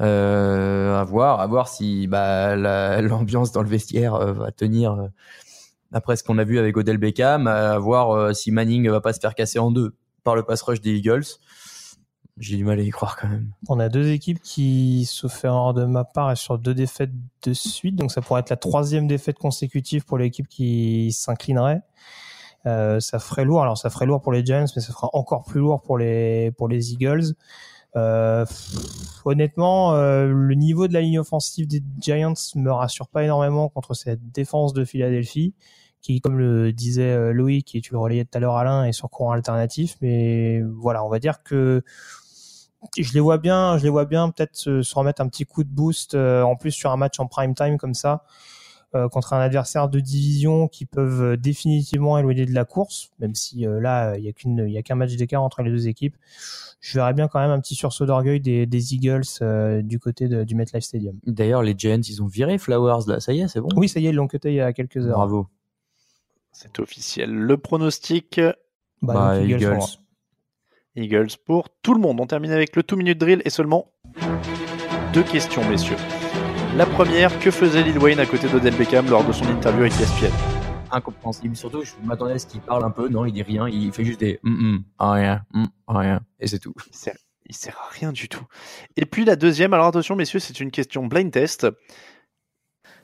Euh, 0.00 0.96
à 0.96 1.02
voir, 1.02 1.40
à 1.40 1.46
voir 1.48 1.66
si 1.68 2.06
bah, 2.06 2.54
la- 2.54 3.02
l'ambiance 3.02 3.50
dans 3.50 3.62
le 3.62 3.68
vestiaire 3.68 4.14
euh, 4.14 4.32
va 4.32 4.52
tenir 4.52 4.92
euh, 4.92 5.08
après 5.92 6.14
ce 6.16 6.22
qu'on 6.22 6.38
a 6.38 6.44
vu 6.44 6.58
avec 6.60 6.76
Odell 6.76 6.98
Beckham, 6.98 7.48
à 7.48 7.78
voir 7.78 8.10
euh, 8.12 8.32
si 8.32 8.52
Manning 8.52 8.88
va 8.88 9.00
pas 9.00 9.12
se 9.12 9.18
faire 9.18 9.34
casser 9.34 9.58
en 9.58 9.72
deux 9.72 9.96
par 10.22 10.36
le 10.36 10.44
pass 10.44 10.62
rush 10.62 10.80
des 10.80 10.94
Eagles. 10.94 11.24
J'ai 12.36 12.56
du 12.56 12.64
mal 12.64 12.78
à 12.78 12.82
y 12.82 12.90
croire 12.90 13.16
quand 13.16 13.26
même. 13.26 13.50
On 13.68 13.80
a 13.80 13.88
deux 13.88 14.10
équipes 14.10 14.40
qui, 14.40 15.04
sauf 15.10 15.42
de 15.42 15.84
ma 15.84 16.04
part, 16.04 16.30
est 16.30 16.36
sur 16.36 16.56
deux 16.56 16.74
défaites 16.74 17.10
de 17.42 17.52
suite. 17.52 17.96
Donc 17.96 18.12
ça 18.12 18.20
pourrait 18.20 18.40
être 18.42 18.50
la 18.50 18.56
troisième 18.56 19.08
défaite 19.08 19.38
consécutive 19.38 20.04
pour 20.04 20.18
l'équipe 20.18 20.46
qui 20.46 21.10
s'inclinerait. 21.10 21.82
Euh, 22.66 23.00
ça 23.00 23.18
ferait 23.18 23.44
lourd. 23.44 23.62
Alors 23.62 23.78
ça 23.78 23.90
ferait 23.90 24.06
lourd 24.06 24.20
pour 24.20 24.32
les 24.32 24.44
Giants, 24.44 24.66
mais 24.74 24.82
ça 24.82 24.92
fera 24.92 25.10
encore 25.12 25.44
plus 25.44 25.60
lourd 25.60 25.80
pour 25.82 25.98
les 25.98 26.52
pour 26.52 26.68
les 26.68 26.92
Eagles. 26.92 27.34
Euh, 27.96 28.44
honnêtement, 29.24 29.94
euh, 29.94 30.26
le 30.26 30.54
niveau 30.54 30.88
de 30.88 30.92
la 30.92 31.00
ligne 31.00 31.18
offensive 31.18 31.66
des 31.66 31.82
Giants 32.00 32.34
me 32.54 32.70
rassure 32.70 33.08
pas 33.08 33.24
énormément 33.24 33.68
contre 33.68 33.94
cette 33.94 34.30
défense 34.30 34.72
de 34.74 34.84
Philadelphie, 34.84 35.54
qui, 36.02 36.20
comme 36.20 36.38
le 36.38 36.72
disait 36.72 37.32
Loïc 37.32 37.74
et 37.74 37.80
tu 37.80 37.92
le 37.92 37.98
relayais 37.98 38.24
tout 38.24 38.36
à 38.36 38.40
l'heure 38.40 38.56
Alain, 38.56 38.84
est 38.84 38.92
sur 38.92 39.08
courant 39.10 39.32
alternatif. 39.32 39.96
Mais 40.02 40.60
voilà, 40.62 41.04
on 41.04 41.08
va 41.08 41.18
dire 41.18 41.42
que 41.42 41.82
je 42.96 43.12
les 43.12 43.20
vois 43.20 43.38
bien, 43.38 43.78
je 43.78 43.84
les 43.84 43.90
vois 43.90 44.04
bien 44.04 44.30
peut-être 44.30 44.54
se, 44.54 44.94
remettre 44.94 45.22
un 45.22 45.28
petit 45.28 45.46
coup 45.46 45.64
de 45.64 45.70
boost 45.70 46.14
en 46.14 46.56
plus 46.56 46.72
sur 46.72 46.90
un 46.90 46.96
match 46.96 47.18
en 47.20 47.26
prime 47.26 47.54
time 47.54 47.78
comme 47.78 47.94
ça 47.94 48.24
contre 49.08 49.32
un 49.34 49.40
adversaire 49.40 49.88
de 49.88 50.00
division 50.00 50.66
qui 50.68 50.86
peuvent 50.86 51.22
euh, 51.22 51.36
définitivement 51.36 52.18
éloigner 52.18 52.46
de 52.46 52.54
la 52.54 52.64
course, 52.64 53.10
même 53.18 53.34
si 53.34 53.66
euh, 53.66 53.80
là 53.80 54.16
il 54.16 54.24
y 54.24 54.28
a 54.28 54.32
qu'une, 54.32 54.64
il 54.66 54.72
y 54.72 54.78
a 54.78 54.82
qu'un 54.82 54.94
match 54.94 55.14
d'écart 55.16 55.42
entre 55.42 55.62
les 55.62 55.70
deux 55.70 55.88
équipes. 55.88 56.16
Je 56.80 56.94
verrais 56.98 57.12
bien 57.12 57.28
quand 57.28 57.40
même 57.40 57.50
un 57.50 57.60
petit 57.60 57.74
sursaut 57.74 58.06
d'orgueil 58.06 58.40
des, 58.40 58.64
des 58.66 58.94
Eagles 58.94 59.22
euh, 59.42 59.82
du 59.82 59.98
côté 59.98 60.28
de- 60.28 60.44
du 60.44 60.54
MetLife 60.54 60.84
Stadium. 60.84 61.16
D'ailleurs, 61.26 61.62
les 61.62 61.74
Giants, 61.76 62.00
ils 62.08 62.22
ont 62.22 62.26
viré 62.26 62.56
Flowers 62.56 63.02
là, 63.08 63.20
ça 63.20 63.32
y 63.32 63.40
est, 63.40 63.48
c'est 63.48 63.60
bon? 63.60 63.68
Oui, 63.76 63.88
ça 63.88 63.98
y 64.00 64.06
est, 64.06 64.10
ils 64.10 64.14
l'ont 64.14 64.28
cuté 64.28 64.50
il 64.50 64.54
y 64.56 64.60
a 64.60 64.72
quelques 64.72 64.98
heures. 65.06 65.16
Bravo. 65.16 65.48
C'est 66.52 66.78
officiel. 66.80 67.30
Le 67.32 67.56
pronostic 67.56 68.40
Bah, 68.40 69.12
Bah, 69.14 69.34
donc, 69.38 69.44
Eagles, 69.48 69.56
Eagles. 69.62 69.68
pour 69.70 69.78
moi. 69.78 69.86
Eagles 70.96 71.28
pour 71.44 71.68
tout 71.82 71.94
le 71.94 72.00
monde. 72.00 72.20
On 72.20 72.26
termine 72.26 72.50
avec 72.52 72.74
le 72.74 72.82
2 72.82 72.96
minute 72.96 73.18
drill 73.18 73.42
et 73.44 73.50
seulement 73.50 73.92
deux 75.12 75.22
questions, 75.24 75.68
messieurs. 75.68 75.96
La 76.78 76.86
première, 76.86 77.36
que 77.40 77.50
faisait 77.50 77.82
Lil 77.82 77.98
Wayne 77.98 78.20
à 78.20 78.26
côté 78.26 78.46
d'Odell 78.46 78.72
Beckham 78.76 79.10
lors 79.10 79.24
de 79.24 79.32
son 79.32 79.44
interview 79.46 79.80
avec 79.80 79.94
ESPN 79.94 80.32
Incompréhensible. 80.92 81.56
Surtout, 81.56 81.82
je 81.82 81.90
m'attendais 82.04 82.34
à 82.34 82.38
ce 82.38 82.46
qu'il 82.46 82.60
parle 82.60 82.84
un 82.84 82.90
peu. 82.90 83.08
Non, 83.08 83.24
il 83.24 83.32
dit 83.32 83.42
rien. 83.42 83.66
Il 83.68 83.90
fait 83.92 84.04
juste 84.04 84.20
des 84.20 84.38
hum, 84.44 84.52
hum, 84.52 84.84
ah, 84.96 85.10
rien, 85.10 85.42
hum, 85.52 85.66
ah, 85.88 85.98
rien. 85.98 86.20
Et 86.38 86.46
c'est 86.46 86.60
tout. 86.60 86.74
Il 86.86 86.94
sert, 86.94 87.16
il 87.46 87.56
sert 87.56 87.76
à 87.76 87.92
rien 87.92 88.12
du 88.12 88.28
tout. 88.28 88.46
Et 88.96 89.06
puis 89.06 89.24
la 89.24 89.34
deuxième, 89.34 89.74
alors 89.74 89.88
attention 89.88 90.14
messieurs, 90.14 90.38
c'est 90.38 90.60
une 90.60 90.70
question 90.70 91.04
blind 91.06 91.32
test. 91.32 91.66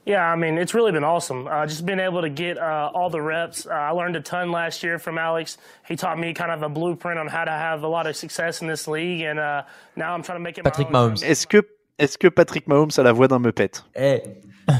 Yeah, 0.07 0.23
I 0.23 0.37
mean, 0.37 0.57
it's 0.57 0.73
really 0.75 0.93
been 0.93 1.03
awesome. 1.03 1.49
Uh, 1.49 1.67
just 1.67 1.85
being 1.85 1.99
able 1.99 2.21
to 2.21 2.29
get 2.29 2.59
uh, 2.59 2.93
all 2.95 3.11
the 3.11 3.23
reps. 3.23 3.67
Uh, 3.67 3.71
I 3.71 3.91
learned 3.91 4.15
a 4.17 4.21
ton 4.21 4.53
last 4.53 4.85
year 4.85 5.01
from 5.01 5.19
Alex. 5.19 5.57
He 5.89 5.97
taught 5.97 6.19
me 6.19 6.33
kind 6.33 6.53
of 6.53 6.63
a 6.63 6.69
blueprint 6.69 7.19
on 7.19 7.27
how 7.27 7.45
to 7.45 7.51
have 7.51 7.83
a 7.83 7.89
lot 7.89 8.07
of 8.07 8.15
success 8.15 8.61
in 8.61 8.69
this 8.69 8.87
league, 8.87 9.23
and 9.23 9.41
uh, 9.41 9.63
now 9.97 10.15
I'm 10.15 10.23
trying 10.23 10.37
to 10.37 10.45
make 10.45 10.59
it 10.59 10.65
Patrick. 10.65 10.91
Mahomes. 10.91 11.25
Est-ce 11.25 11.47
que, 11.47 11.63
est-ce 11.99 12.19
que 12.19 12.29
Patrick 12.29 12.67
Mahomes 12.69 12.91
a 12.97 13.03
la 13.03 13.13
voix 13.13 13.29
d'un 13.29 13.39
meupet 13.39 13.71
Eh, 13.95 14.23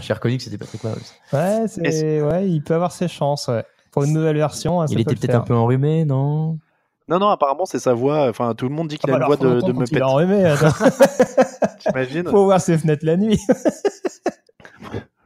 j'ai 0.03 0.13
reconnu 0.15 0.37
que 0.39 0.43
c'était 0.43 0.59
Patrick 0.59 0.83
Mahomes. 0.85 0.99
Ouais, 1.33 1.67
c'est, 1.69 2.23
ouais, 2.23 2.49
il 2.49 2.63
peut 2.63 2.75
avoir 2.75 2.93
ses 2.93 3.09
chances. 3.09 3.49
Ouais. 3.49 3.65
Pour 3.93 4.05
une 4.05 4.13
nouvelle 4.13 4.37
version, 4.37 4.81
hein, 4.81 4.87
ça 4.87 4.93
Il 4.93 5.05
peut 5.05 5.13
était 5.13 5.21
peut-être 5.27 5.37
un 5.37 5.41
peu 5.41 5.55
enrhumé, 5.55 6.05
non? 6.05 6.59
Non, 7.07 7.19
non, 7.19 7.29
apparemment 7.29 7.67
c'est 7.67 7.79
sa 7.79 7.93
voix. 7.95 8.29
Enfin, 8.29 8.55
tout 8.55 8.67
le 8.69 8.75
monde 8.75 8.89
dit 8.89 8.99
qu'il 8.99 9.11
Ah 9.11 9.17
a 9.17 9.19
bah 9.19 9.27
une 9.27 9.37
voix 9.37 9.37
de, 9.37 9.61
de 9.61 9.85
il 9.91 9.99
est 9.99 10.03
enrhumé, 10.03 10.45
attends. 10.47 10.73
T'imagines? 11.79 12.25
Faut 12.29 12.45
ouvrir 12.45 12.61
ses 12.61 12.79
fenêtres 12.79 13.05
la 13.05 13.17
nuit. 13.17 13.39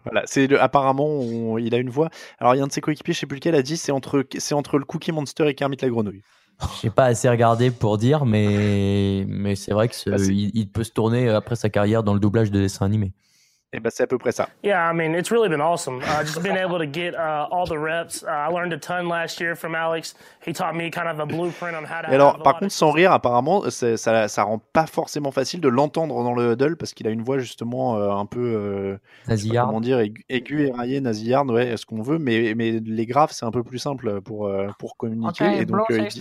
Voilà, 0.05 0.23
c'est 0.27 0.51
apparemment 0.59 1.07
on- 1.07 1.59
il 1.59 1.75
a 1.75 1.79
une 1.79 1.91
voix. 1.91 2.09
Alors 2.39 2.55
il 2.55 2.59
y 2.59 2.61
a 2.63 2.65
un 2.65 2.67
de 2.67 2.73
ses 2.73 2.81
coéquipiers, 2.81 3.13
je 3.13 3.19
sais 3.21 3.27
plus 3.27 3.35
lequel, 3.37 3.55
a 3.55 3.61
dit 3.61 3.77
c'est 3.77 3.93
entre 3.93 4.25
c'est 4.39 4.55
entre 4.55 4.79
le 4.79 4.87
Cookie 4.87 5.13
Monster 5.13 5.47
et 5.49 5.55
Kermit 5.55 5.77
la 5.83 5.91
grenouille. 5.91 6.23
J'ai 6.83 6.91
pas 6.91 7.05
assez 7.07 7.29
regardé 7.29 7.71
pour 7.71 7.99
dire, 7.99 8.25
mais, 8.27 9.25
mais 9.29 9.55
c'est 9.57 9.73
vrai 9.73 9.89
que 9.89 9.95
ce- 9.95 10.11
Bah, 10.11 10.17
il, 10.29 10.51
il 10.55 10.69
peut 10.71 10.85
se 10.85 10.91
tourner 10.93 11.29
après 11.29 11.57
sa 11.57 11.71
carrière 11.71 12.03
dans 12.03 12.15
le 12.15 12.21
doublage 12.21 12.51
de 12.51 12.61
dessins 12.61 12.87
animés. 12.87 13.13
Et 13.75 13.81
ben 13.81 13.91
c'est 13.93 14.03
à 14.05 14.07
peu 14.07 14.17
près 14.17 14.33
ça. 14.33 14.49
Yeah, 14.65 14.91
I 14.91 14.95
mean, 14.95 15.15
it's 15.15 15.31
really 15.31 15.51
been 15.51 15.61
awesome. 15.61 15.99
Uh, 15.99 16.25
just 16.25 16.43
being 16.43 16.57
able 16.57 16.79
to 16.79 16.87
get 16.91 17.15
uh, 17.15 17.47
all 17.51 17.67
the 17.67 17.77
reps. 17.79 18.23
Uh, 18.23 18.29
I 18.29 18.49
learned 18.51 18.73
a 18.73 18.79
ton 18.79 19.07
last 19.09 19.39
year 19.43 19.55
from 19.55 19.75
Alex. 19.75 20.15
He 20.47 20.55
taught 20.55 20.75
me 20.75 20.91
kind 20.91 21.07
of 21.07 21.21
a 21.21 21.27
blueprint 21.27 21.75
on 21.77 21.85
how 21.85 22.01
to 22.03 22.11
Et 22.11 22.15
alors, 22.15 22.39
par 22.43 22.59
contre, 22.61 22.73
sans 22.73 22.91
rire, 22.93 23.13
apparemment, 23.13 23.69
ça, 23.69 23.99
ça 24.29 24.43
rend 24.43 24.59
pas 24.73 24.87
forcément 24.87 25.33
facile 25.33 25.61
de 25.61 25.69
l'entendre 25.69 26.25
dans 26.25 26.33
le 26.33 26.53
huddle 26.53 26.77
parce 26.79 26.95
qu'il 26.95 27.07
a 27.07 27.11
une 27.11 27.21
voix 27.23 27.37
justement 27.39 27.97
euh, 27.99 28.11
un 28.11 28.25
peu, 28.25 28.41
euh, 28.41 28.97
comment 29.53 29.81
dire, 29.83 30.01
aigu, 30.01 30.25
aigu 30.31 30.67
éraillé, 30.69 31.03
nasillarde, 31.03 31.51
ouais, 31.51 31.77
ce 31.77 31.85
qu'on 31.85 32.01
veut, 32.01 32.19
mais, 32.19 32.55
mais 32.57 32.81
les 32.83 33.05
graves, 33.05 33.33
c'est 33.33 33.45
un 33.45 33.51
peu 33.51 33.63
plus 33.63 33.79
simple 33.79 34.23
pour, 34.23 34.47
euh, 34.47 34.69
pour 34.79 34.97
communiquer. 34.97 35.45
et 35.59 35.67
donc, 35.67 35.81
euh, 35.91 35.99
il, 35.99 36.07
dit- 36.09 36.21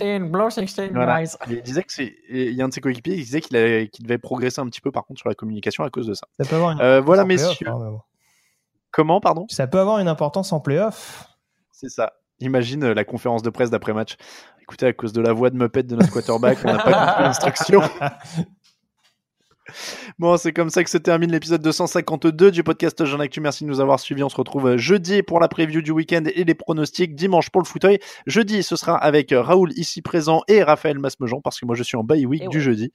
voilà. 0.93 1.21
Et 1.23 1.27
il 1.49 1.61
disait 1.61 1.83
que 1.83 1.93
c'est, 1.93 2.13
il 2.29 2.51
y 2.53 2.61
a 2.61 2.65
un 2.65 2.67
de 2.67 2.73
ses 2.73 2.81
coéquipiers 2.81 3.15
qui 3.15 3.21
disait 3.23 3.39
qu'il 3.39 3.89
qu'il 3.89 4.03
devait 4.05 4.17
progresser 4.17 4.59
un 4.59 4.65
petit 4.65 4.81
peu, 4.81 4.91
par 4.91 5.05
contre, 5.05 5.21
sur 5.21 5.29
la 5.29 5.35
communication 5.35 5.85
à 5.85 5.89
cause 5.89 6.07
de 6.07 6.13
ça. 6.13 6.27
Ça 6.37 6.45
peut 6.45 6.55
avoir 6.57 6.71
une 6.73 6.81
Euh, 6.81 6.99
voilà, 6.99 7.23
en 7.23 7.36
messieurs. 7.37 7.67
hein, 7.67 7.77
bon. 7.77 8.01
Comment, 8.91 9.19
pardon? 9.19 9.45
Ça 9.49 9.67
peut 9.67 9.79
avoir 9.79 9.99
une 9.99 10.07
importance 10.07 10.51
en 10.53 10.59
playoff. 10.59 11.27
C'est 11.71 11.89
ça. 11.89 12.13
Imagine 12.39 12.83
euh, 12.83 12.93
la 12.93 13.03
conférence 13.03 13.41
de 13.41 13.49
presse 13.49 13.69
d'après-match. 13.69 14.15
Écoutez, 14.61 14.85
à 14.87 14.93
cause 14.93 15.13
de 15.13 15.21
la 15.21 15.33
voix 15.33 15.49
de 15.49 15.55
Muppet 15.55 15.83
de 15.83 15.95
notre 15.95 16.11
quarterback, 16.11 16.59
on 16.63 16.67
n'a 16.67 16.79
pas 16.79 16.91
compris 16.91 17.23
l'instruction. 17.23 17.81
Bon, 20.19 20.37
c'est 20.37 20.53
comme 20.53 20.69
ça 20.69 20.83
que 20.83 20.89
se 20.89 20.97
termine 20.97 21.31
l'épisode 21.31 21.61
252 21.61 22.51
du 22.51 22.63
podcast 22.63 23.03
Jean 23.05 23.19
Actu. 23.19 23.41
Merci 23.41 23.63
de 23.63 23.69
nous 23.69 23.79
avoir 23.79 23.99
suivis. 23.99 24.23
On 24.23 24.29
se 24.29 24.35
retrouve 24.35 24.67
euh, 24.67 24.77
jeudi 24.77 25.23
pour 25.23 25.39
la 25.39 25.47
preview 25.47 25.81
du 25.81 25.91
week-end 25.91 26.23
et 26.33 26.43
les 26.43 26.55
pronostics. 26.55 27.15
Dimanche 27.15 27.49
pour 27.49 27.61
le 27.61 27.67
fauteuil. 27.67 27.99
Jeudi, 28.25 28.63
ce 28.63 28.75
sera 28.75 28.95
avec 28.95 29.31
euh, 29.31 29.41
Raoul 29.41 29.71
ici 29.73 30.01
présent 30.01 30.41
et 30.47 30.63
Raphaël 30.63 30.99
Masmejean 30.99 31.41
parce 31.41 31.59
que 31.59 31.65
moi 31.65 31.75
je 31.75 31.83
suis 31.83 31.97
en 31.97 32.03
bye 32.03 32.25
week 32.25 32.47
du 32.49 32.61
jeudi. 32.61 32.91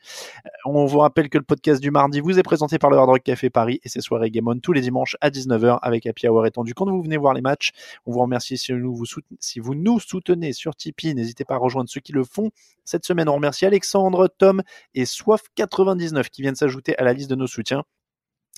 Euh, 0.46 0.48
On 0.66 0.86
vous 0.86 0.98
rappelle 0.98 1.28
que 1.28 1.38
le 1.38 1.44
podcast 1.44 1.80
du 1.80 1.90
mardi 1.90 2.20
vous 2.20 2.38
est 2.38 2.42
présenté 2.42 2.78
par 2.78 2.90
le 2.90 2.96
Hard 2.96 3.08
Rock 3.08 3.22
Café 3.22 3.50
Paris 3.50 3.80
et 3.84 3.88
ses 3.88 4.00
soirées 4.00 4.30
Game 4.30 4.48
On 4.48 4.58
tous 4.58 4.72
les 4.72 4.80
dimanches 4.80 5.16
à 5.20 5.30
19h 5.30 5.78
avec 5.82 6.06
Happy 6.06 6.28
Hour 6.28 6.46
étendu 6.46 6.74
quand 6.74 6.88
vous 6.88 7.02
venez 7.02 7.16
voir 7.16 7.34
les 7.34 7.40
matchs. 7.40 7.70
On 8.06 8.12
vous 8.12 8.20
remercie 8.20 8.56
si, 8.56 8.72
nous 8.72 8.94
vous, 8.94 9.06
soutenez, 9.06 9.36
si 9.40 9.60
vous 9.60 9.74
nous 9.74 10.00
soutenez 10.00 10.52
sur 10.52 10.74
Tipeee. 10.74 11.14
N'hésitez 11.14 11.44
pas 11.44 11.54
à 11.54 11.58
rejoindre 11.58 11.90
ceux 11.90 12.00
qui 12.00 12.12
le 12.12 12.24
font. 12.24 12.50
Cette 12.84 13.04
semaine, 13.04 13.28
on 13.28 13.34
remercie 13.34 13.66
Alexandre, 13.66 14.28
Tom 14.38 14.62
et 14.94 15.04
Soif99 15.04 16.28
qui 16.30 16.42
viennent 16.42 16.56
s'ajouter 16.62 16.96
à 16.98 17.04
la 17.04 17.12
liste 17.12 17.30
de 17.30 17.34
nos 17.36 17.46
soutiens. 17.46 17.82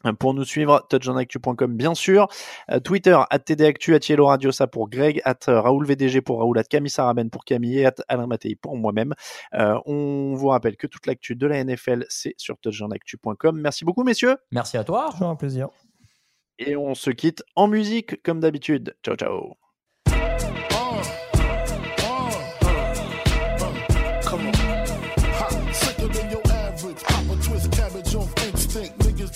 Euh, 0.07 0.13
Pour 0.13 0.35
nous 0.35 0.45
suivre, 0.45 0.87
touchonactu.com 0.91 1.77
bien 1.77 1.95
sûr, 1.95 2.29
Euh, 2.71 2.79
Twitter, 2.81 3.19
at 3.31 3.39
tdactu, 3.39 3.95
at 3.95 4.01
Yellow 4.09 4.27
Radio, 4.27 4.53
ça 4.53 4.67
pour 4.67 4.91
Greg, 4.91 5.23
at 5.25 5.49
euh, 5.49 5.61
Raoul 5.61 5.87
VDG 5.87 6.21
pour 6.21 6.39
Raoul, 6.41 6.59
at 6.59 6.65
Camille 6.65 6.91
Saraben 6.91 7.31
pour 7.31 7.45
Camille 7.45 7.79
et 7.79 7.87
at 7.87 7.95
Alain 8.09 8.27
Mattei 8.27 8.55
pour 8.57 8.77
moi-même. 8.77 9.15
Euh, 9.55 9.79
on 9.87 10.35
vous 10.35 10.49
rappelle 10.49 10.77
que 10.77 10.87
toute 10.87 11.07
l'actu 11.07 11.37
de 11.37 11.47
la 11.47 11.63
NFL, 11.65 12.05
c'est 12.11 12.35
sur 12.37 12.59
touchonactu.com. 12.59 13.59
Merci 13.59 13.85
beaucoup 13.87 14.05
messieurs. 14.05 14.37
Merci 14.51 14.77
à 14.77 14.85
toi. 14.85 15.09
Toujours 15.13 15.29
un 15.31 15.37
plaisir. 15.37 15.69
Et 16.59 16.77
on 16.77 16.95
se 16.95 17.11
quitte 17.11 17.43
en 17.57 17.67
musique 17.67 18.23
comme 18.23 18.41
d'habitude. 18.41 18.95
Ciao 19.03 19.17
ciao. 19.17 19.64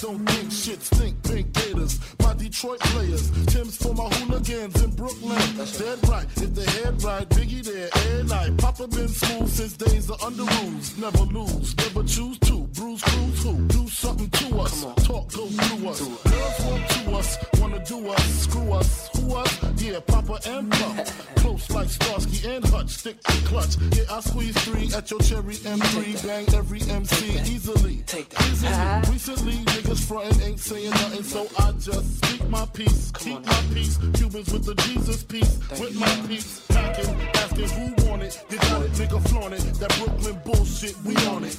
Don't 0.08 0.26
think 0.30 0.50
shit. 0.50 0.80
Stink 0.82 1.22
pink 1.22 1.52
gators. 1.52 2.00
My 2.20 2.32
Detroit 2.34 2.80
players. 2.80 3.30
Tim's 3.46 3.76
for 3.76 3.94
my 3.94 4.08
hooligans 4.08 4.82
in 4.82 4.90
Brooklyn. 4.92 5.38
Dead 5.56 6.08
right. 6.08 6.26
If 6.36 6.54
the 6.54 6.70
head 6.70 7.02
right, 7.02 7.28
Biggie 7.28 7.64
there. 7.64 7.90
Air 8.06 8.24
night. 8.24 8.56
Papa 8.58 8.88
been 8.88 9.08
smooth 9.08 9.50
since 9.50 9.76
days 9.76 10.10
of 10.10 10.22
under 10.22 10.44
rules. 10.44 10.96
Never 10.96 11.24
lose. 11.24 11.76
Never 11.76 12.02
choose 12.04 12.38
to. 12.40 12.67
Bruise, 12.78 13.02
cruise 13.02 13.42
who? 13.42 13.66
Do 13.66 13.88
something 13.88 14.30
to 14.30 14.60
us. 14.60 14.84
Talk 15.04 15.32
go 15.32 15.46
through 15.48 15.88
us. 15.88 16.00
Girls 16.00 16.60
want 16.64 16.90
to 16.90 17.10
us. 17.10 17.38
Wanna 17.60 17.84
do 17.84 18.08
us. 18.08 18.24
Screw 18.42 18.72
us. 18.72 19.08
Who 19.16 19.34
us? 19.34 19.82
Yeah, 19.82 19.98
Papa 20.06 20.38
and 20.46 20.70
Pop. 20.70 21.06
Close 21.38 21.68
like 21.70 21.88
Starsky 21.88 22.48
and 22.48 22.64
Hutch. 22.66 22.90
Stick 22.90 23.20
to 23.24 23.46
clutch. 23.48 23.76
Yeah, 23.96 24.04
I 24.08 24.20
squeeze 24.20 24.56
three 24.62 24.92
at 24.94 25.10
your 25.10 25.18
cherry 25.18 25.56
M3. 25.56 26.24
Bang 26.24 26.46
every 26.54 26.80
MC 26.82 27.40
easily. 27.52 28.04
Easily. 28.04 28.76
Recently, 29.10 29.54
niggas 29.74 30.06
frontin' 30.06 30.40
ain't 30.42 30.60
saying 30.60 30.90
nothing, 30.90 31.24
so 31.24 31.48
I 31.58 31.72
just 31.72 32.24
speak 32.24 32.48
my 32.48 32.64
peace. 32.66 33.10
Keep 33.18 33.44
my 33.44 33.62
peace. 33.74 33.98
Cubans 34.14 34.52
with 34.52 34.66
the 34.66 34.76
Jesus 34.86 35.24
peace. 35.24 35.58
With 35.80 35.98
my 35.98 36.26
peace. 36.28 36.64
Packing, 36.68 37.10
asking 37.34 37.68
who 37.70 38.08
want 38.08 38.22
it. 38.22 38.40
You 38.50 38.58
got 38.58 38.82
it, 38.82 38.92
nigga, 38.92 39.28
flaunt 39.30 39.54
it. 39.54 39.62
That 39.80 39.92
Brooklyn 39.98 40.40
bullshit, 40.44 40.96
we 41.02 41.16
on 41.26 41.42
it. 41.42 41.58